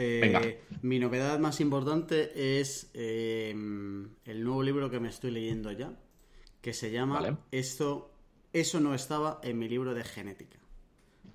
Eh, 0.00 0.20
Venga. 0.22 0.42
Mi 0.82 1.00
novedad 1.00 1.40
más 1.40 1.60
importante 1.60 2.60
es 2.60 2.88
eh, 2.94 3.50
el 3.50 4.44
nuevo 4.44 4.62
libro 4.62 4.90
que 4.90 5.00
me 5.00 5.08
estoy 5.08 5.32
leyendo 5.32 5.72
ya, 5.72 5.92
que 6.60 6.72
se 6.72 6.92
llama 6.92 7.20
Vale. 7.20 7.36
Esto, 7.50 8.14
Eso 8.52 8.78
no 8.78 8.94
estaba 8.94 9.40
en 9.42 9.58
mi 9.58 9.68
libro 9.68 9.94
de 9.94 10.04
genética, 10.04 10.58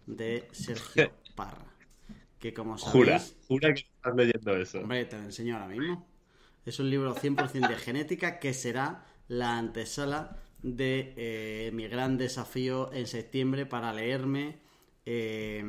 de 0.05 0.47
Sergio 0.51 1.11
Parra. 1.35 1.65
Que 2.39 2.53
como 2.53 2.77
sabéis, 2.77 2.93
Jura, 2.93 3.21
jura 3.49 3.73
que 3.73 3.81
estás 3.81 4.15
leyendo 4.15 4.55
eso. 4.55 4.79
Hombre, 4.79 5.05
te 5.05 5.17
lo 5.17 5.23
enseño 5.23 5.55
ahora 5.55 5.67
mismo. 5.67 6.07
Es 6.65 6.79
un 6.79 6.89
libro 6.89 7.13
100% 7.15 7.67
de 7.67 7.75
genética 7.75 8.39
que 8.39 8.53
será 8.53 9.05
la 9.27 9.57
antesala 9.57 10.37
de 10.61 11.13
eh, 11.17 11.71
mi 11.73 11.87
gran 11.89 12.17
desafío 12.17 12.93
en 12.93 13.07
septiembre 13.07 13.65
para 13.65 13.91
leerme. 13.91 14.59
eh, 15.05 15.61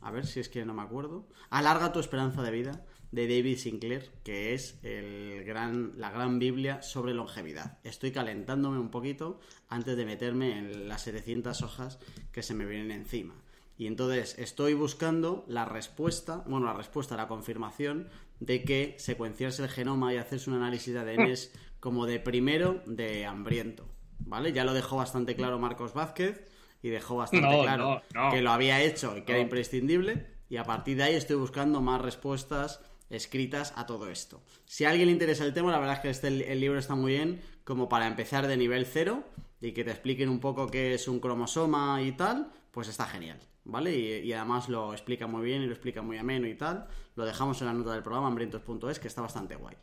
a 0.00 0.10
ver 0.10 0.26
si 0.26 0.40
es 0.40 0.48
que 0.48 0.64
no 0.64 0.74
me 0.74 0.82
acuerdo. 0.82 1.28
Alarga 1.50 1.92
tu 1.92 2.00
esperanza 2.00 2.42
de 2.42 2.50
vida 2.50 2.84
de 3.12 3.26
David 3.26 3.58
Sinclair, 3.58 4.10
que 4.22 4.54
es 4.54 4.78
el 4.82 5.44
gran, 5.44 5.92
la 5.96 6.10
gran 6.10 6.38
Biblia 6.38 6.82
sobre 6.82 7.14
longevidad. 7.14 7.78
Estoy 7.82 8.12
calentándome 8.12 8.78
un 8.78 8.90
poquito 8.90 9.40
antes 9.68 9.96
de 9.96 10.04
meterme 10.04 10.58
en 10.58 10.88
las 10.88 11.02
700 11.02 11.62
hojas 11.62 11.98
que 12.32 12.42
se 12.42 12.54
me 12.54 12.66
vienen 12.66 12.92
encima. 12.92 13.34
Y 13.76 13.86
entonces 13.86 14.38
estoy 14.38 14.74
buscando 14.74 15.44
la 15.48 15.64
respuesta, 15.64 16.44
bueno, 16.46 16.66
la 16.66 16.74
respuesta, 16.74 17.16
la 17.16 17.28
confirmación 17.28 18.08
de 18.38 18.62
que 18.62 18.94
secuenciarse 18.98 19.62
el 19.62 19.70
genoma 19.70 20.12
y 20.12 20.18
hacerse 20.18 20.50
un 20.50 20.56
análisis 20.56 20.92
de 20.92 21.00
ADN 21.00 21.20
es 21.22 21.52
como 21.80 22.06
de 22.06 22.20
primero 22.20 22.82
de 22.86 23.24
hambriento. 23.26 23.88
¿Vale? 24.18 24.52
Ya 24.52 24.64
lo 24.64 24.74
dejó 24.74 24.96
bastante 24.96 25.34
claro 25.34 25.58
Marcos 25.58 25.94
Vázquez 25.94 26.44
y 26.82 26.88
dejó 26.88 27.16
bastante 27.16 27.46
No, 27.46 27.62
claro 27.62 28.02
no, 28.14 28.22
no. 28.24 28.30
que 28.32 28.42
lo 28.42 28.50
había 28.50 28.80
hecho 28.82 29.16
y 29.16 29.22
que 29.22 29.32
era 29.32 29.40
imprescindible. 29.40 30.26
Y 30.48 30.56
a 30.56 30.64
partir 30.64 30.96
de 30.96 31.04
ahí 31.04 31.14
estoy 31.14 31.36
buscando 31.36 31.80
más 31.80 32.00
respuestas 32.00 32.80
escritas 33.08 33.72
a 33.76 33.86
todo 33.86 34.08
esto. 34.10 34.42
Si 34.66 34.84
a 34.84 34.90
alguien 34.90 35.06
le 35.06 35.12
interesa 35.12 35.44
el 35.44 35.52
tema, 35.52 35.70
la 35.70 35.78
verdad 35.78 35.96
es 35.96 36.00
que 36.00 36.10
este, 36.10 36.28
el 36.52 36.60
libro 36.60 36.78
está 36.78 36.94
muy 36.94 37.12
bien 37.12 37.40
como 37.64 37.88
para 37.88 38.06
empezar 38.06 38.46
de 38.46 38.56
nivel 38.56 38.86
cero 38.86 39.24
y 39.60 39.72
que 39.72 39.84
te 39.84 39.90
expliquen 39.90 40.28
un 40.28 40.40
poco 40.40 40.68
qué 40.68 40.94
es 40.94 41.06
un 41.08 41.20
cromosoma 41.20 42.02
y 42.02 42.12
tal, 42.12 42.50
pues 42.70 42.88
está 42.88 43.06
genial, 43.06 43.38
¿vale? 43.64 43.96
Y, 43.96 44.28
y 44.28 44.32
además 44.32 44.68
lo 44.68 44.92
explica 44.92 45.26
muy 45.26 45.42
bien 45.44 45.62
y 45.62 45.66
lo 45.66 45.72
explica 45.72 46.02
muy 46.02 46.18
ameno 46.18 46.46
y 46.48 46.54
tal. 46.54 46.86
Lo 47.16 47.24
dejamos 47.24 47.60
en 47.60 47.66
la 47.66 47.72
nota 47.74 47.92
del 47.92 48.02
programa, 48.02 48.28
hambrientos.es, 48.28 48.98
que 48.98 49.08
está 49.08 49.22
bastante 49.22 49.56
guay. 49.56 49.76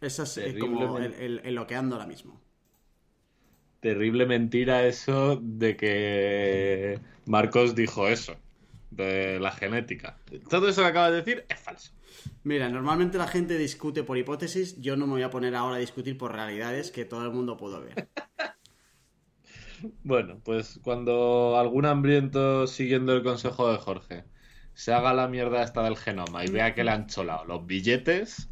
Esa 0.00 0.22
es 0.24 0.36
eh, 0.38 0.58
como 0.58 0.98
el, 0.98 1.14
el- 1.14 1.40
el 1.44 1.54
lo 1.54 1.66
que 1.66 1.74
ando 1.76 1.96
ahora 1.96 2.06
mismo. 2.06 2.40
Terrible 3.84 4.24
mentira 4.24 4.86
eso 4.86 5.38
de 5.42 5.76
que 5.76 6.98
Marcos 7.26 7.74
dijo 7.74 8.08
eso, 8.08 8.34
de 8.90 9.38
la 9.38 9.52
genética. 9.52 10.16
Todo 10.48 10.70
eso 10.70 10.80
que 10.80 10.88
acabas 10.88 11.10
de 11.10 11.16
decir 11.18 11.44
es 11.50 11.60
falso. 11.60 11.92
Mira, 12.44 12.70
normalmente 12.70 13.18
la 13.18 13.26
gente 13.26 13.58
discute 13.58 14.02
por 14.02 14.16
hipótesis, 14.16 14.80
yo 14.80 14.96
no 14.96 15.06
me 15.06 15.12
voy 15.12 15.22
a 15.22 15.28
poner 15.28 15.54
ahora 15.54 15.76
a 15.76 15.80
discutir 15.80 16.16
por 16.16 16.32
realidades 16.32 16.90
que 16.90 17.04
todo 17.04 17.26
el 17.26 17.32
mundo 17.32 17.58
pudo 17.58 17.82
ver. 17.82 18.08
Bueno, 20.02 20.40
pues 20.42 20.80
cuando 20.82 21.58
algún 21.58 21.84
hambriento, 21.84 22.66
siguiendo 22.66 23.12
el 23.12 23.22
consejo 23.22 23.70
de 23.70 23.76
Jorge, 23.76 24.24
se 24.72 24.94
haga 24.94 25.12
la 25.12 25.28
mierda 25.28 25.62
esta 25.62 25.82
del 25.82 25.98
genoma 25.98 26.42
y 26.42 26.48
vea 26.48 26.74
que 26.74 26.84
le 26.84 26.90
han 26.90 27.06
cholado 27.06 27.44
los 27.44 27.66
billetes, 27.66 28.48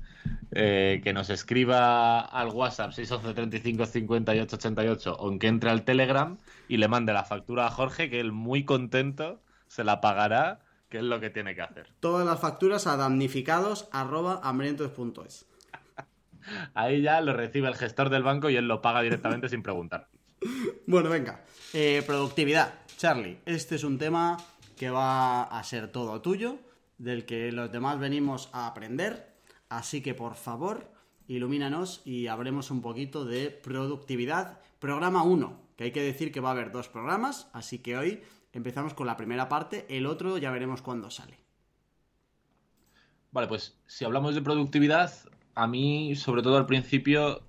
eh, 0.52 1.00
que 1.02 1.12
nos 1.12 1.30
escriba 1.30 2.20
al 2.20 2.48
WhatsApp 2.48 2.92
611 2.92 3.34
35 3.34 3.86
58 3.86 4.56
88 4.56 5.16
o 5.18 5.38
que 5.38 5.46
entre 5.46 5.70
al 5.70 5.84
Telegram 5.84 6.38
y 6.68 6.76
le 6.76 6.88
mande 6.88 7.12
la 7.12 7.24
factura 7.24 7.66
a 7.66 7.70
Jorge, 7.70 8.10
que 8.10 8.20
él 8.20 8.32
muy 8.32 8.64
contento 8.64 9.40
se 9.66 9.84
la 9.84 10.00
pagará, 10.00 10.60
que 10.90 10.98
es 10.98 11.04
lo 11.04 11.20
que 11.20 11.30
tiene 11.30 11.54
que 11.54 11.62
hacer. 11.62 11.88
Todas 12.00 12.26
las 12.26 12.38
facturas 12.38 12.86
a 12.86 12.98
damnificados 12.98 13.88
arroba 13.92 14.40
hambrientos.es. 14.42 15.46
Ahí 16.74 17.00
ya 17.00 17.20
lo 17.22 17.32
recibe 17.32 17.68
el 17.68 17.76
gestor 17.76 18.10
del 18.10 18.22
banco 18.22 18.50
y 18.50 18.56
él 18.56 18.68
lo 18.68 18.82
paga 18.82 19.00
directamente 19.02 19.48
sin 19.48 19.62
preguntar. 19.62 20.08
Bueno, 20.86 21.08
venga. 21.08 21.44
Eh, 21.72 22.02
productividad. 22.04 22.74
Charlie, 22.98 23.38
este 23.46 23.76
es 23.76 23.84
un 23.84 23.96
tema 23.96 24.36
que 24.76 24.90
va 24.90 25.44
a 25.44 25.62
ser 25.62 25.88
todo 25.88 26.20
tuyo, 26.20 26.58
del 26.98 27.24
que 27.24 27.52
los 27.52 27.70
demás 27.70 27.98
venimos 27.98 28.50
a 28.52 28.66
aprender. 28.66 29.31
Así 29.72 30.02
que, 30.02 30.12
por 30.12 30.34
favor, 30.34 30.92
ilumínanos 31.28 32.02
y 32.04 32.26
hablemos 32.26 32.70
un 32.70 32.82
poquito 32.82 33.24
de 33.24 33.48
productividad. 33.48 34.60
Programa 34.78 35.22
1, 35.22 35.60
que 35.76 35.84
hay 35.84 35.92
que 35.92 36.02
decir 36.02 36.30
que 36.30 36.40
va 36.40 36.50
a 36.50 36.52
haber 36.52 36.72
dos 36.72 36.90
programas, 36.90 37.48
así 37.54 37.78
que 37.78 37.96
hoy 37.96 38.22
empezamos 38.52 38.92
con 38.92 39.06
la 39.06 39.16
primera 39.16 39.48
parte, 39.48 39.86
el 39.88 40.04
otro 40.04 40.36
ya 40.36 40.50
veremos 40.50 40.82
cuándo 40.82 41.10
sale. 41.10 41.38
Vale, 43.30 43.48
pues 43.48 43.78
si 43.86 44.04
hablamos 44.04 44.34
de 44.34 44.42
productividad, 44.42 45.10
a 45.54 45.66
mí, 45.66 46.16
sobre 46.16 46.42
todo 46.42 46.58
al 46.58 46.66
principio, 46.66 47.40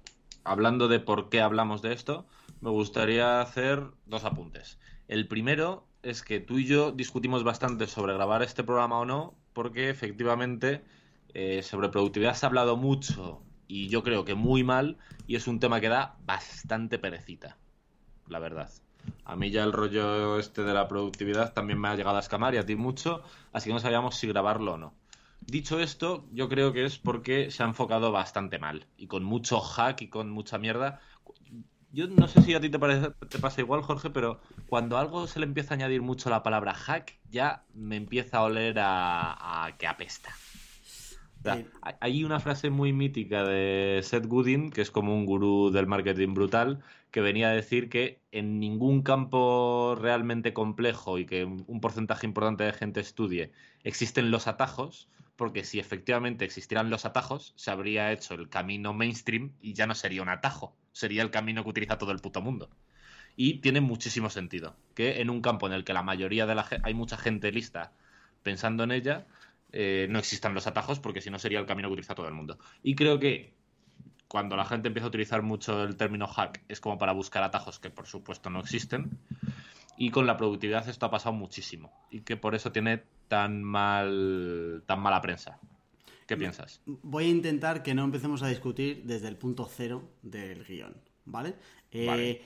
hablando 0.45 0.87
de 0.87 1.01
por 1.01 1.27
qué 1.27 1.41
hablamos 1.41 1.81
de 1.81 1.91
esto, 1.91 2.25
me 2.61 2.69
gustaría 2.69 3.41
hacer 3.41 3.83
dos 4.05 4.23
apuntes. 4.23 4.79
El 5.09 5.27
primero 5.27 5.89
es 6.03 6.23
que 6.23 6.39
tú 6.39 6.57
y 6.57 6.67
yo 6.67 6.93
discutimos 6.93 7.43
bastante 7.43 7.85
sobre 7.85 8.13
grabar 8.13 8.43
este 8.43 8.63
programa 8.63 8.99
o 8.99 9.05
no, 9.05 9.35
porque 9.51 9.89
efectivamente 9.89 10.85
eh, 11.33 11.63
sobre 11.63 11.89
productividad 11.89 12.35
se 12.35 12.45
ha 12.45 12.49
hablado 12.49 12.77
mucho 12.77 13.41
y 13.67 13.87
yo 13.89 14.03
creo 14.03 14.25
que 14.25 14.35
muy 14.35 14.63
mal, 14.63 14.97
y 15.25 15.35
es 15.35 15.47
un 15.47 15.59
tema 15.59 15.81
que 15.81 15.89
da 15.89 16.17
bastante 16.25 16.99
perecita, 16.99 17.57
la 18.27 18.39
verdad. 18.39 18.69
A 19.25 19.35
mí 19.35 19.51
ya 19.51 19.63
el 19.63 19.73
rollo 19.73 20.39
este 20.39 20.63
de 20.63 20.73
la 20.73 20.87
productividad 20.87 21.53
también 21.53 21.79
me 21.79 21.87
ha 21.87 21.95
llegado 21.95 22.17
a 22.17 22.19
escamar 22.19 22.53
y 22.53 22.57
a 22.57 22.65
ti 22.65 22.75
mucho, 22.75 23.23
así 23.51 23.69
que 23.69 23.73
no 23.73 23.79
sabíamos 23.79 24.15
si 24.15 24.27
grabarlo 24.27 24.73
o 24.73 24.77
no. 24.77 24.93
Dicho 25.41 25.79
esto, 25.79 26.25
yo 26.31 26.47
creo 26.47 26.71
que 26.71 26.85
es 26.85 26.97
porque 26.97 27.51
se 27.51 27.63
ha 27.63 27.65
enfocado 27.65 28.11
bastante 28.11 28.59
mal 28.59 28.85
y 28.97 29.07
con 29.07 29.23
mucho 29.23 29.59
hack 29.59 30.01
y 30.01 30.07
con 30.07 30.29
mucha 30.29 30.57
mierda. 30.57 31.01
Yo 31.91 32.07
no 32.07 32.27
sé 32.27 32.41
si 32.41 32.53
a 32.53 32.61
ti 32.61 32.69
te, 32.69 32.79
parece, 32.79 33.11
te 33.29 33.39
pasa 33.39 33.61
igual, 33.61 33.81
Jorge, 33.81 34.09
pero 34.09 34.39
cuando 34.67 34.97
algo 34.97 35.27
se 35.27 35.39
le 35.39 35.45
empieza 35.45 35.73
a 35.73 35.75
añadir 35.75 36.01
mucho 36.01 36.29
la 36.29 36.43
palabra 36.43 36.73
hack, 36.73 37.19
ya 37.29 37.65
me 37.73 37.97
empieza 37.97 38.37
a 38.37 38.43
oler 38.43 38.79
a, 38.79 39.65
a 39.65 39.77
que 39.77 39.85
apesta. 39.85 40.31
Hay 41.99 42.23
una 42.23 42.39
frase 42.39 42.69
muy 42.69 42.93
mítica 42.93 43.43
de 43.43 43.99
Seth 44.03 44.25
Godin, 44.25 44.71
que 44.71 44.81
es 44.81 44.91
como 44.91 45.15
un 45.15 45.25
gurú 45.25 45.71
del 45.71 45.87
marketing 45.87 46.33
brutal, 46.33 46.79
que 47.11 47.21
venía 47.21 47.49
a 47.49 47.53
decir 47.53 47.89
que 47.89 48.21
en 48.31 48.59
ningún 48.59 49.03
campo 49.03 49.95
realmente 49.99 50.53
complejo 50.53 51.19
y 51.19 51.25
que 51.25 51.45
un 51.45 51.81
porcentaje 51.81 52.25
importante 52.25 52.63
de 52.63 52.73
gente 52.73 52.99
estudie 52.99 53.51
existen 53.83 54.31
los 54.31 54.47
atajos, 54.47 55.09
porque 55.35 55.63
si 55.63 55.79
efectivamente 55.79 56.45
existieran 56.45 56.89
los 56.89 57.05
atajos, 57.05 57.53
se 57.55 57.71
habría 57.71 58.11
hecho 58.11 58.33
el 58.33 58.49
camino 58.49 58.93
mainstream 58.93 59.53
y 59.61 59.73
ya 59.73 59.87
no 59.87 59.95
sería 59.95 60.21
un 60.21 60.29
atajo, 60.29 60.75
sería 60.91 61.21
el 61.23 61.31
camino 61.31 61.63
que 61.63 61.69
utiliza 61.69 61.97
todo 61.97 62.11
el 62.11 62.19
puto 62.19 62.41
mundo. 62.41 62.69
Y 63.35 63.59
tiene 63.59 63.81
muchísimo 63.81 64.29
sentido 64.29 64.75
que 64.93 65.21
en 65.21 65.29
un 65.29 65.41
campo 65.41 65.67
en 65.67 65.73
el 65.73 65.83
que 65.83 65.93
la 65.93 66.03
mayoría 66.03 66.45
de 66.45 66.55
la 66.55 66.63
gente, 66.63 66.87
hay 66.87 66.93
mucha 66.93 67.17
gente 67.17 67.51
lista 67.51 67.91
pensando 68.43 68.83
en 68.83 68.91
ella, 68.91 69.25
eh, 69.73 70.07
no 70.09 70.19
existan 70.19 70.53
los 70.53 70.67
atajos 70.67 70.99
porque 70.99 71.19
si 71.19 71.29
no 71.29 71.39
sería 71.39 71.59
el 71.59 71.65
camino 71.65 71.89
que 71.89 71.93
utiliza 71.93 72.15
todo 72.15 72.27
el 72.27 72.33
mundo. 72.33 72.59
Y 72.83 72.95
creo 72.95 73.19
que 73.19 73.53
cuando 74.27 74.55
la 74.55 74.65
gente 74.65 74.87
empieza 74.87 75.07
a 75.07 75.09
utilizar 75.09 75.41
mucho 75.41 75.83
el 75.83 75.97
término 75.97 76.27
hack 76.27 76.63
es 76.69 76.79
como 76.79 76.97
para 76.97 77.11
buscar 77.11 77.43
atajos 77.43 77.79
que 77.79 77.89
por 77.89 78.07
supuesto 78.07 78.49
no 78.49 78.59
existen. 78.59 79.19
Y 79.97 80.11
con 80.11 80.25
la 80.25 80.37
productividad 80.37 80.87
esto 80.87 81.05
ha 81.05 81.11
pasado 81.11 81.33
muchísimo 81.33 81.91
y 82.09 82.21
que 82.21 82.37
por 82.37 82.55
eso 82.55 82.71
tiene 82.71 83.03
tan 83.27 83.63
mal 83.63 84.83
tan 84.85 84.99
mala 84.99 85.21
prensa. 85.21 85.59
¿Qué 86.27 86.37
piensas? 86.37 86.81
Voy 86.85 87.25
a 87.25 87.29
intentar 87.29 87.83
que 87.83 87.93
no 87.93 88.03
empecemos 88.03 88.43
a 88.43 88.47
discutir 88.47 89.03
desde 89.03 89.27
el 89.27 89.37
punto 89.37 89.67
cero 89.69 90.09
del 90.21 90.63
guion, 90.63 90.95
¿vale? 91.25 91.55
Eh, 91.91 92.05
Vale. 92.07 92.41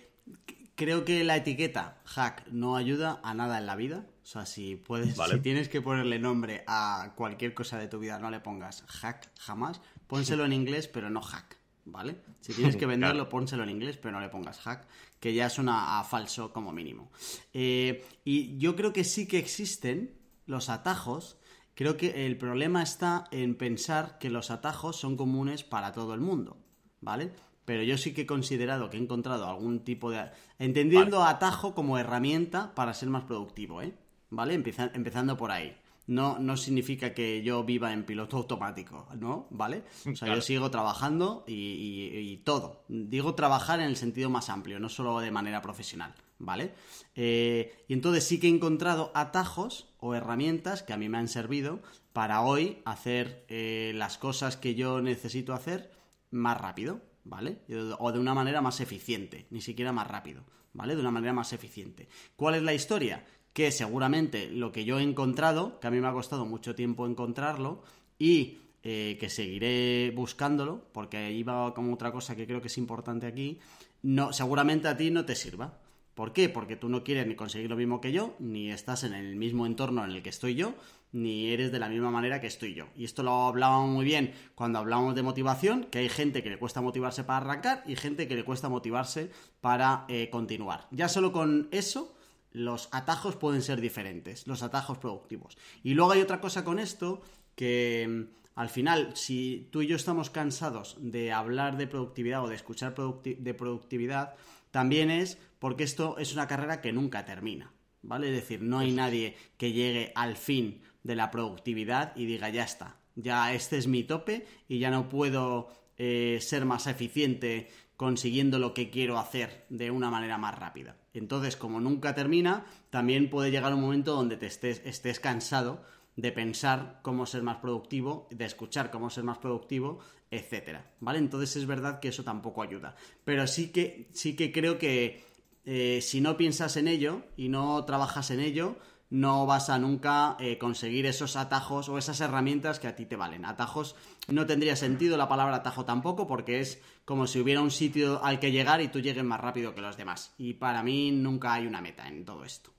Creo 0.76 1.06
que 1.06 1.24
la 1.24 1.38
etiqueta 1.38 2.02
hack 2.06 2.48
no 2.52 2.76
ayuda 2.76 3.20
a 3.24 3.34
nada 3.34 3.58
en 3.58 3.66
la 3.66 3.76
vida. 3.76 4.06
O 4.28 4.30
sea, 4.30 4.46
si 4.46 4.76
puedes, 4.76 5.16
si 5.16 5.40
tienes 5.40 5.70
que 5.70 5.82
ponerle 5.82 6.20
nombre 6.20 6.66
a 6.68 7.14
cualquier 7.16 7.54
cosa 7.54 7.78
de 7.78 7.88
tu 7.88 7.98
vida, 7.98 8.20
no 8.20 8.30
le 8.30 8.42
pongas 8.42 8.84
hack 8.86 9.32
jamás. 9.40 9.80
Pónselo 10.06 10.44
en 10.44 10.52
inglés, 10.52 10.90
pero 10.90 11.10
no 11.10 11.22
hack, 11.22 11.58
¿vale? 11.86 12.18
Si 12.42 12.52
tienes 12.52 12.76
que 12.76 12.86
venderlo, 12.94 13.30
pónselo 13.30 13.64
en 13.64 13.70
inglés, 13.70 13.96
pero 13.96 14.12
no 14.12 14.20
le 14.20 14.28
pongas 14.28 14.60
hack, 14.60 14.86
que 15.22 15.34
ya 15.34 15.50
suena 15.50 15.98
a 15.98 16.04
falso 16.04 16.52
como 16.52 16.74
mínimo. 16.74 17.10
Eh, 17.54 18.06
y 18.26 18.58
yo 18.58 18.76
creo 18.76 18.92
que 18.92 19.06
sí 19.06 19.30
que 19.30 19.40
existen 19.40 20.20
los 20.46 20.68
atajos. 20.68 21.38
Creo 21.74 21.96
que 21.96 22.26
el 22.26 22.38
problema 22.38 22.84
está 22.84 23.30
en 23.32 23.56
pensar 23.56 24.18
que 24.20 24.30
los 24.30 24.52
atajos 24.52 24.98
son 24.98 25.16
comunes 25.16 25.64
para 25.64 25.94
todo 25.94 26.14
el 26.14 26.20
mundo, 26.20 26.58
¿vale? 27.00 27.32
pero 27.64 27.84
yo 27.84 27.98
sí 27.98 28.14
que 28.14 28.22
he 28.22 28.26
considerado 28.26 28.90
que 28.90 28.96
he 28.96 29.02
encontrado 29.02 29.46
algún 29.46 29.82
tipo 29.84 30.10
de... 30.10 30.32
Entendiendo 30.58 31.26
atajo 31.26 31.76
como 31.76 31.98
herramienta 31.98 32.74
para 32.76 32.94
ser 32.94 33.10
más 33.10 33.26
productivo, 33.26 33.82
¿eh? 33.82 33.94
¿Vale? 34.30 34.54
empezando 34.54 35.38
por 35.38 35.52
ahí. 35.52 35.76
No, 36.08 36.40
no 36.40 36.56
significa 36.56 37.14
que 37.14 37.44
yo 37.44 37.66
viva 37.66 37.92
en 37.92 38.06
piloto 38.06 38.38
automático, 38.38 39.08
¿no? 39.20 39.48
¿Vale? 39.50 39.84
O 40.10 40.16
sea, 40.16 40.34
yo 40.34 40.42
sigo 40.42 40.72
trabajando 40.72 41.44
y, 41.48 42.38
todo. 42.46 42.86
Digo 42.88 43.36
trabajar 43.36 43.82
en 43.82 43.88
el 43.88 43.98
sentido 43.98 44.30
más 44.30 44.50
amplio, 44.50 44.80
no 44.80 44.88
solo 44.88 45.20
de 45.20 45.32
manera 45.32 45.62
profesional, 45.62 46.16
¿vale? 46.40 46.74
Eh, 47.16 47.84
y 47.90 47.94
entonces 47.94 48.24
sí 48.24 48.40
que 48.40 48.48
he 48.48 48.50
encontrado 48.50 49.12
atajos 49.16 49.90
o 50.00 50.16
herramientas 50.16 50.82
que 50.82 50.94
a 50.94 50.98
mí 50.98 51.10
me 51.10 51.18
han 51.18 51.28
servido 51.28 51.82
para 52.14 52.42
hoy 52.42 52.82
hacer 52.86 53.46
eh, 53.50 53.92
las 53.96 54.18
cosas 54.18 54.56
que 54.56 54.76
yo 54.76 55.02
necesito 55.02 55.54
hacer 55.54 55.92
más 56.32 56.60
rápido, 56.60 57.02
¿vale? 57.26 57.60
O 58.00 58.14
de 58.14 58.20
una 58.20 58.34
manera 58.34 58.62
más 58.62 58.80
eficiente, 58.80 59.46
ni 59.50 59.60
siquiera 59.60 59.92
más 59.92 60.08
rápido, 60.08 60.44
¿vale? 60.74 60.96
De 60.96 61.02
una 61.02 61.12
manera 61.12 61.34
más 61.34 61.52
eficiente. 61.52 62.08
¿Cuál 62.36 62.56
es 62.56 62.64
la 62.64 62.74
historia? 62.74 63.26
Que 63.58 63.72
seguramente 63.72 64.52
lo 64.52 64.72
que 64.72 64.86
yo 64.86 65.00
he 65.00 65.02
encontrado, 65.02 65.80
que 65.80 65.88
a 65.88 65.90
mí 65.90 66.00
me 66.00 66.06
ha 66.06 66.14
costado 66.14 66.46
mucho 66.46 66.76
tiempo 66.76 67.08
encontrarlo, 67.08 67.82
y 68.20 68.60
eh, 68.84 69.18
que 69.20 69.30
seguiré 69.30 70.12
buscándolo, 70.16 70.84
porque 70.92 71.18
ahí 71.18 71.42
va 71.42 71.74
como 71.74 71.96
otra 71.96 72.12
cosa 72.12 72.36
que 72.36 72.46
creo 72.46 72.62
que 72.62 72.68
es 72.68 72.78
importante 72.78 73.26
aquí, 73.26 73.58
no, 74.04 74.32
seguramente 74.32 74.88
a 74.90 74.96
ti 74.96 75.10
no 75.10 75.26
te 75.26 75.34
sirva. 75.34 75.80
¿Por 76.14 76.34
qué? 76.34 76.50
Porque 76.50 76.76
tú 76.76 76.88
no 76.88 77.04
quieres 77.04 77.26
ni 77.26 77.34
conseguir 77.34 77.68
lo 77.68 77.76
mismo 77.76 78.00
que 78.00 78.12
yo, 78.12 78.36
ni 78.38 78.70
estás 78.70 79.04
en 79.04 79.14
el 79.14 79.36
mismo 79.36 79.66
entorno 79.66 80.06
en 80.06 80.12
el 80.12 80.22
que 80.22 80.30
estoy 80.30 80.54
yo, 80.54 80.76
ni 81.12 81.48
eres 81.48 81.72
de 81.72 81.80
la 81.80 81.90
misma 81.90 82.12
manera 82.12 82.40
que 82.40 82.46
estoy 82.46 82.76
yo. 82.76 82.86
Y 82.96 83.06
esto 83.06 83.24
lo 83.24 83.48
hablábamos 83.48 83.90
muy 83.90 84.06
bien 84.06 84.34
cuando 84.54 84.78
hablamos 84.78 85.16
de 85.16 85.24
motivación, 85.24 85.86
que 85.86 85.98
hay 85.98 86.10
gente 86.10 86.44
que 86.44 86.52
le 86.52 86.60
cuesta 86.60 86.82
motivarse 86.82 87.24
para 87.24 87.38
arrancar 87.38 87.84
y 87.88 87.96
gente 87.96 88.28
que 88.28 88.36
le 88.36 88.46
cuesta 88.46 88.70
motivarse 88.70 89.32
para 89.62 90.06
eh, 90.10 90.30
continuar. 90.30 90.88
Ya 90.92 91.10
solo 91.10 91.32
con 91.32 91.70
eso, 91.72 92.14
los 92.58 92.90
atajos 92.92 93.36
pueden 93.36 93.62
ser 93.62 93.80
diferentes, 93.80 94.48
los 94.48 94.64
atajos 94.64 94.98
productivos. 94.98 95.58
Y 95.84 95.94
luego 95.94 96.12
hay 96.12 96.22
otra 96.22 96.42
cosa 96.42 96.64
con 96.64 96.80
esto 96.80 97.22
que 97.56 98.08
mm, 98.10 98.38
al 98.56 98.70
final, 98.70 99.16
si 99.16 99.70
tú 99.72 99.84
y 99.84 99.88
yo 99.88 99.96
estamos 99.96 100.30
cansados 100.30 100.98
de 101.00 101.32
hablar 101.32 101.78
de 101.78 101.88
productividad 101.88 102.44
o 102.44 102.48
de 102.48 102.56
escuchar 102.56 102.96
de 102.96 103.54
productividad, 103.54 104.36
también 104.72 105.12
es 105.12 105.38
porque 105.60 105.84
esto 105.84 106.18
es 106.18 106.34
una 106.34 106.48
carrera 106.48 106.82
que 106.82 106.92
nunca 106.92 107.26
termina. 107.26 107.72
¿Vale? 108.02 108.30
Es 108.30 108.36
decir, 108.36 108.62
no 108.62 108.80
hay 108.80 108.92
nadie 108.92 109.36
que 109.58 109.74
llegue 109.74 110.12
al 110.16 110.38
fin 110.38 110.82
de 111.04 111.16
la 111.16 111.30
productividad 111.30 112.16
y 112.16 112.26
diga, 112.26 112.50
ya 112.50 112.64
está, 112.64 112.98
ya 113.16 113.54
este 113.54 113.78
es 113.78 113.88
mi 113.88 114.04
tope 114.04 114.46
y 114.68 114.80
ya 114.80 114.92
no 114.92 115.10
puedo 115.10 115.70
eh, 115.98 116.38
ser 116.42 116.66
más 116.66 116.88
eficiente 116.88 117.70
consiguiendo 117.98 118.60
lo 118.60 118.74
que 118.74 118.90
quiero 118.90 119.18
hacer 119.18 119.66
de 119.70 119.92
una 119.92 120.10
manera 120.10 120.38
más 120.38 120.58
rápida. 120.58 120.96
Entonces, 121.14 121.58
como 121.58 121.82
nunca 121.82 122.14
termina, 122.14 122.66
también 122.92 123.30
puede 123.30 123.52
llegar 123.52 123.74
un 123.74 123.82
momento 123.82 124.14
donde 124.14 124.38
te 124.38 124.46
estés, 124.46 124.82
estés 124.86 125.20
cansado 125.20 125.84
de 126.16 126.32
pensar 126.32 127.00
cómo 127.02 127.26
ser 127.26 127.44
más 127.44 127.58
productivo, 127.58 128.28
de 128.32 128.46
escuchar 128.46 128.92
cómo 128.92 129.10
ser 129.10 129.24
más 129.24 129.40
productivo, 129.40 130.00
etcétera. 130.30 130.92
¿Vale? 131.00 131.20
Entonces 131.20 131.56
es 131.56 131.66
verdad 131.66 132.00
que 132.00 132.10
eso 132.10 132.24
tampoco 132.24 132.62
ayuda. 132.62 132.96
Pero 133.24 133.46
sí 133.48 133.70
que, 133.70 134.10
sí 134.14 134.36
que 134.36 134.52
creo 134.52 134.78
que 134.78 135.24
eh, 135.66 136.00
si 136.02 136.22
no 136.22 136.38
piensas 136.38 136.78
en 136.78 136.88
ello 136.88 137.24
y 137.36 137.50
no 137.50 137.84
trabajas 137.86 138.32
en 138.32 138.40
ello, 138.40 138.78
no 139.10 139.46
vas 139.46 139.70
a 139.70 139.80
nunca 139.80 140.36
eh, 140.40 140.58
conseguir 140.58 141.06
esos 141.06 141.36
atajos 141.36 141.90
o 141.90 141.98
esas 141.98 142.20
herramientas 142.20 142.80
que 142.80 142.88
a 142.88 142.96
ti 142.96 143.06
te 143.06 143.16
valen. 143.16 143.46
Atajos 143.46 143.96
no 144.28 144.46
tendría 144.46 144.76
sentido 144.76 145.18
la 145.18 145.30
palabra 145.30 145.56
atajo 145.56 145.86
tampoco 145.86 146.28
porque 146.28 146.60
es 146.60 146.82
como 147.06 147.28
si 147.28 147.40
hubiera 147.40 147.62
un 147.62 147.72
sitio 147.72 148.24
al 148.24 148.40
que 148.40 148.52
llegar 148.52 148.82
y 148.82 148.90
tú 148.90 149.00
llegues 149.00 149.24
más 149.24 149.40
rápido 149.40 149.74
que 149.74 149.82
los 149.82 149.98
demás. 149.98 150.34
Y 150.38 150.56
para 150.56 150.84
mí 150.84 151.12
nunca 151.12 151.54
hay 151.54 151.68
una 151.68 151.82
meta 151.82 152.08
en 152.08 152.26
todo 152.26 152.44
esto. 152.44 152.72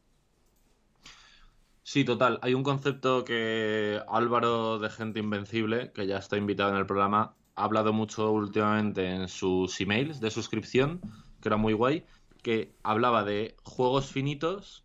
Sí, 1.82 2.04
total. 2.04 2.38
Hay 2.42 2.52
un 2.52 2.62
concepto 2.62 3.24
que 3.24 3.98
Álvaro 4.08 4.78
de 4.78 4.90
Gente 4.90 5.20
Invencible, 5.20 5.90
que 5.92 6.06
ya 6.06 6.18
está 6.18 6.36
invitado 6.36 6.72
en 6.72 6.76
el 6.76 6.84
programa, 6.84 7.34
ha 7.54 7.64
hablado 7.64 7.94
mucho 7.94 8.30
últimamente 8.30 9.10
en 9.10 9.28
sus 9.28 9.80
emails 9.80 10.20
de 10.20 10.30
suscripción, 10.30 11.00
que 11.40 11.48
era 11.48 11.56
muy 11.56 11.72
guay, 11.72 12.04
que 12.42 12.74
hablaba 12.82 13.24
de 13.24 13.56
juegos 13.62 14.12
finitos 14.12 14.84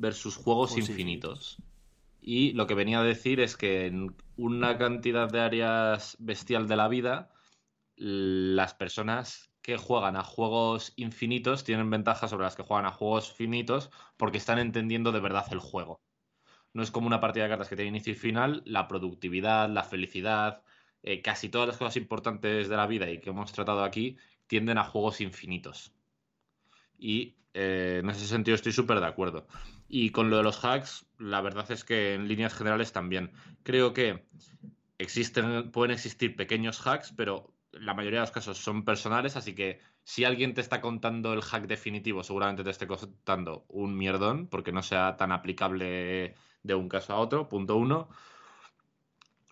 versus 0.00 0.36
juegos 0.36 0.76
infinitos. 0.76 1.58
Y 2.20 2.52
lo 2.52 2.66
que 2.66 2.74
venía 2.74 3.00
a 3.00 3.04
decir 3.04 3.40
es 3.40 3.56
que 3.56 3.86
en 3.86 4.14
una 4.36 4.76
cantidad 4.78 5.28
de 5.30 5.40
áreas 5.40 6.16
bestial 6.18 6.68
de 6.68 6.76
la 6.76 6.88
vida, 6.88 7.30
las 7.96 8.74
personas 8.74 9.50
que 9.62 9.76
juegan 9.76 10.16
a 10.16 10.24
juegos 10.24 10.92
infinitos 10.96 11.64
tienen 11.64 11.90
ventajas 11.90 12.30
sobre 12.30 12.44
las 12.44 12.56
que 12.56 12.62
juegan 12.62 12.86
a 12.86 12.92
juegos 12.92 13.32
finitos 13.32 13.90
porque 14.16 14.38
están 14.38 14.58
entendiendo 14.58 15.12
de 15.12 15.20
verdad 15.20 15.46
el 15.50 15.58
juego. 15.58 16.00
No 16.72 16.82
es 16.82 16.90
como 16.90 17.06
una 17.06 17.20
partida 17.20 17.44
de 17.44 17.50
cartas 17.50 17.68
que 17.68 17.76
tiene 17.76 17.90
inicio 17.90 18.12
y 18.12 18.16
final, 18.16 18.62
la 18.64 18.88
productividad, 18.88 19.68
la 19.68 19.82
felicidad, 19.82 20.62
eh, 21.02 21.20
casi 21.20 21.48
todas 21.48 21.68
las 21.68 21.76
cosas 21.76 21.96
importantes 21.96 22.68
de 22.68 22.76
la 22.76 22.86
vida 22.86 23.10
y 23.10 23.20
que 23.20 23.30
hemos 23.30 23.52
tratado 23.52 23.82
aquí 23.82 24.16
tienden 24.46 24.78
a 24.78 24.84
juegos 24.84 25.20
infinitos. 25.20 25.92
Y 26.98 27.36
eh, 27.54 28.00
en 28.02 28.10
ese 28.10 28.26
sentido 28.26 28.54
estoy 28.54 28.72
súper 28.72 29.00
de 29.00 29.06
acuerdo. 29.06 29.46
Y 29.92 30.10
con 30.10 30.30
lo 30.30 30.36
de 30.36 30.44
los 30.44 30.64
hacks, 30.64 31.04
la 31.18 31.40
verdad 31.40 31.68
es 31.72 31.82
que 31.84 32.14
en 32.14 32.28
líneas 32.28 32.54
generales 32.54 32.92
también. 32.92 33.32
Creo 33.64 33.92
que 33.92 34.24
existen, 34.98 35.72
pueden 35.72 35.90
existir 35.90 36.36
pequeños 36.36 36.86
hacks, 36.86 37.12
pero 37.12 37.52
la 37.72 37.92
mayoría 37.92 38.20
de 38.20 38.26
los 38.26 38.30
casos 38.30 38.58
son 38.58 38.84
personales, 38.84 39.34
así 39.34 39.52
que 39.52 39.80
si 40.04 40.24
alguien 40.24 40.54
te 40.54 40.60
está 40.60 40.80
contando 40.80 41.32
el 41.32 41.42
hack 41.42 41.66
definitivo, 41.66 42.22
seguramente 42.22 42.62
te 42.62 42.70
esté 42.70 42.86
contando 42.86 43.64
un 43.66 43.96
mierdón, 43.96 44.46
porque 44.46 44.70
no 44.70 44.84
sea 44.84 45.16
tan 45.16 45.32
aplicable 45.32 46.36
de 46.62 46.74
un 46.74 46.88
caso 46.88 47.12
a 47.12 47.18
otro, 47.18 47.48
punto 47.48 47.74
uno. 47.74 48.08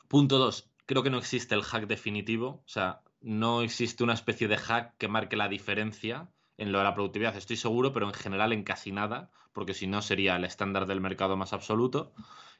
Punto 0.06 0.38
dos, 0.38 0.70
creo 0.86 1.02
que 1.02 1.10
no 1.10 1.18
existe 1.18 1.56
el 1.56 1.62
hack 1.62 1.88
definitivo, 1.88 2.62
o 2.64 2.68
sea, 2.68 3.02
no 3.20 3.62
existe 3.62 4.04
una 4.04 4.14
especie 4.14 4.46
de 4.46 4.56
hack 4.56 4.96
que 4.98 5.08
marque 5.08 5.36
la 5.36 5.48
diferencia 5.48 6.30
en 6.58 6.72
lo 6.72 6.78
de 6.78 6.84
la 6.84 6.94
productividad 6.94 7.36
estoy 7.36 7.56
seguro, 7.56 7.92
pero 7.92 8.06
en 8.06 8.12
general 8.12 8.52
en 8.52 8.64
casi 8.64 8.92
nada, 8.92 9.30
porque 9.52 9.74
si 9.74 9.86
no 9.86 10.02
sería 10.02 10.36
el 10.36 10.44
estándar 10.44 10.86
del 10.86 11.00
mercado 11.00 11.36
más 11.36 11.52
absoluto. 11.52 12.12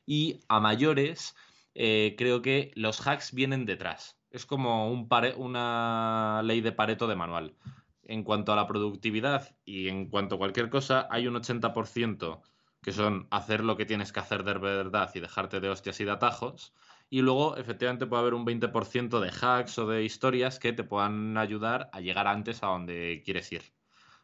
Y 0.07 0.41
a 0.49 0.61
mayores, 0.61 1.37
eh, 1.75 2.15
creo 2.17 2.41
que 2.41 2.71
los 2.77 3.07
hacks 3.07 3.35
vienen 3.35 3.67
detrás. 3.67 4.19
Es 4.31 4.47
como 4.47 4.91
un 4.91 5.09
una 5.37 6.43
ley 6.45 6.61
de 6.61 6.73
Pareto 6.73 7.07
de 7.09 7.17
manual. 7.17 7.57
En 8.05 8.23
cuanto 8.25 8.53
a 8.53 8.57
la 8.57 8.67
productividad 8.67 9.57
y 9.65 9.89
en 9.89 10.09
cuanto 10.09 10.37
a 10.37 10.39
cualquier 10.39 10.71
cosa, 10.71 11.09
hay 11.11 11.27
un 11.27 11.35
80% 11.35 12.43
que 12.83 12.93
son 12.93 13.27
hacer 13.31 13.65
lo 13.65 13.77
que 13.77 13.85
tienes 13.85 14.13
que 14.13 14.21
hacer 14.21 14.45
de 14.45 14.55
verdad 14.55 15.11
y 15.15 15.21
dejarte 15.21 15.61
de 15.61 15.69
hostias 15.69 16.01
y 16.01 16.05
de 16.05 16.13
atajos. 16.13 16.73
Y 17.11 17.23
luego, 17.23 17.57
efectivamente, 17.57 18.07
puede 18.07 18.23
haber 18.23 18.35
un 18.35 18.45
20% 18.47 19.21
de 19.21 19.31
hacks 19.31 19.79
o 19.79 19.89
de 19.89 20.05
historias 20.05 20.59
que 20.59 20.73
te 20.73 20.85
puedan 20.85 21.37
ayudar 21.37 21.91
a 21.93 22.01
llegar 22.01 22.29
antes 22.29 22.63
a 22.63 22.69
donde 22.69 23.23
quieres 23.25 23.51
ir 23.53 23.78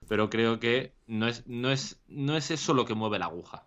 pero 0.08 0.30
creo 0.30 0.60
que 0.60 0.94
no 1.06 1.26
es, 1.26 1.46
no 1.46 1.70
es, 1.70 2.02
no 2.08 2.36
es 2.36 2.50
eso 2.50 2.74
lo 2.74 2.84
que 2.84 2.94
mueve 2.94 3.18
la 3.18 3.26
aguja. 3.26 3.66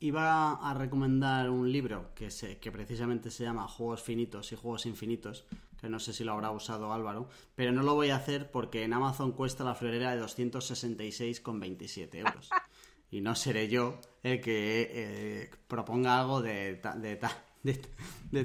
Iba 0.00 0.52
a 0.52 0.74
recomendar 0.74 1.50
un 1.50 1.72
libro 1.72 2.14
que, 2.14 2.30
se, 2.30 2.58
que 2.58 2.70
precisamente 2.70 3.30
se 3.30 3.42
llama 3.44 3.66
Juegos 3.66 4.02
Finitos 4.02 4.52
y 4.52 4.56
Juegos 4.56 4.86
Infinitos, 4.86 5.44
que 5.80 5.88
no 5.88 5.98
sé 5.98 6.12
si 6.12 6.22
lo 6.22 6.32
habrá 6.32 6.50
usado 6.52 6.92
Álvaro, 6.92 7.28
pero 7.56 7.72
no 7.72 7.82
lo 7.82 7.94
voy 7.94 8.10
a 8.10 8.16
hacer 8.16 8.50
porque 8.50 8.84
en 8.84 8.92
Amazon 8.92 9.32
cuesta 9.32 9.64
la 9.64 9.74
florera 9.74 10.14
de 10.14 10.22
266,27 10.22 12.14
euros. 12.14 12.50
Y 13.10 13.22
no 13.22 13.34
seré 13.34 13.68
yo 13.68 13.98
el 14.22 14.40
que 14.40 14.90
eh, 14.92 15.50
proponga 15.66 16.20
algo 16.20 16.42
de, 16.42 16.74
de, 16.96 17.18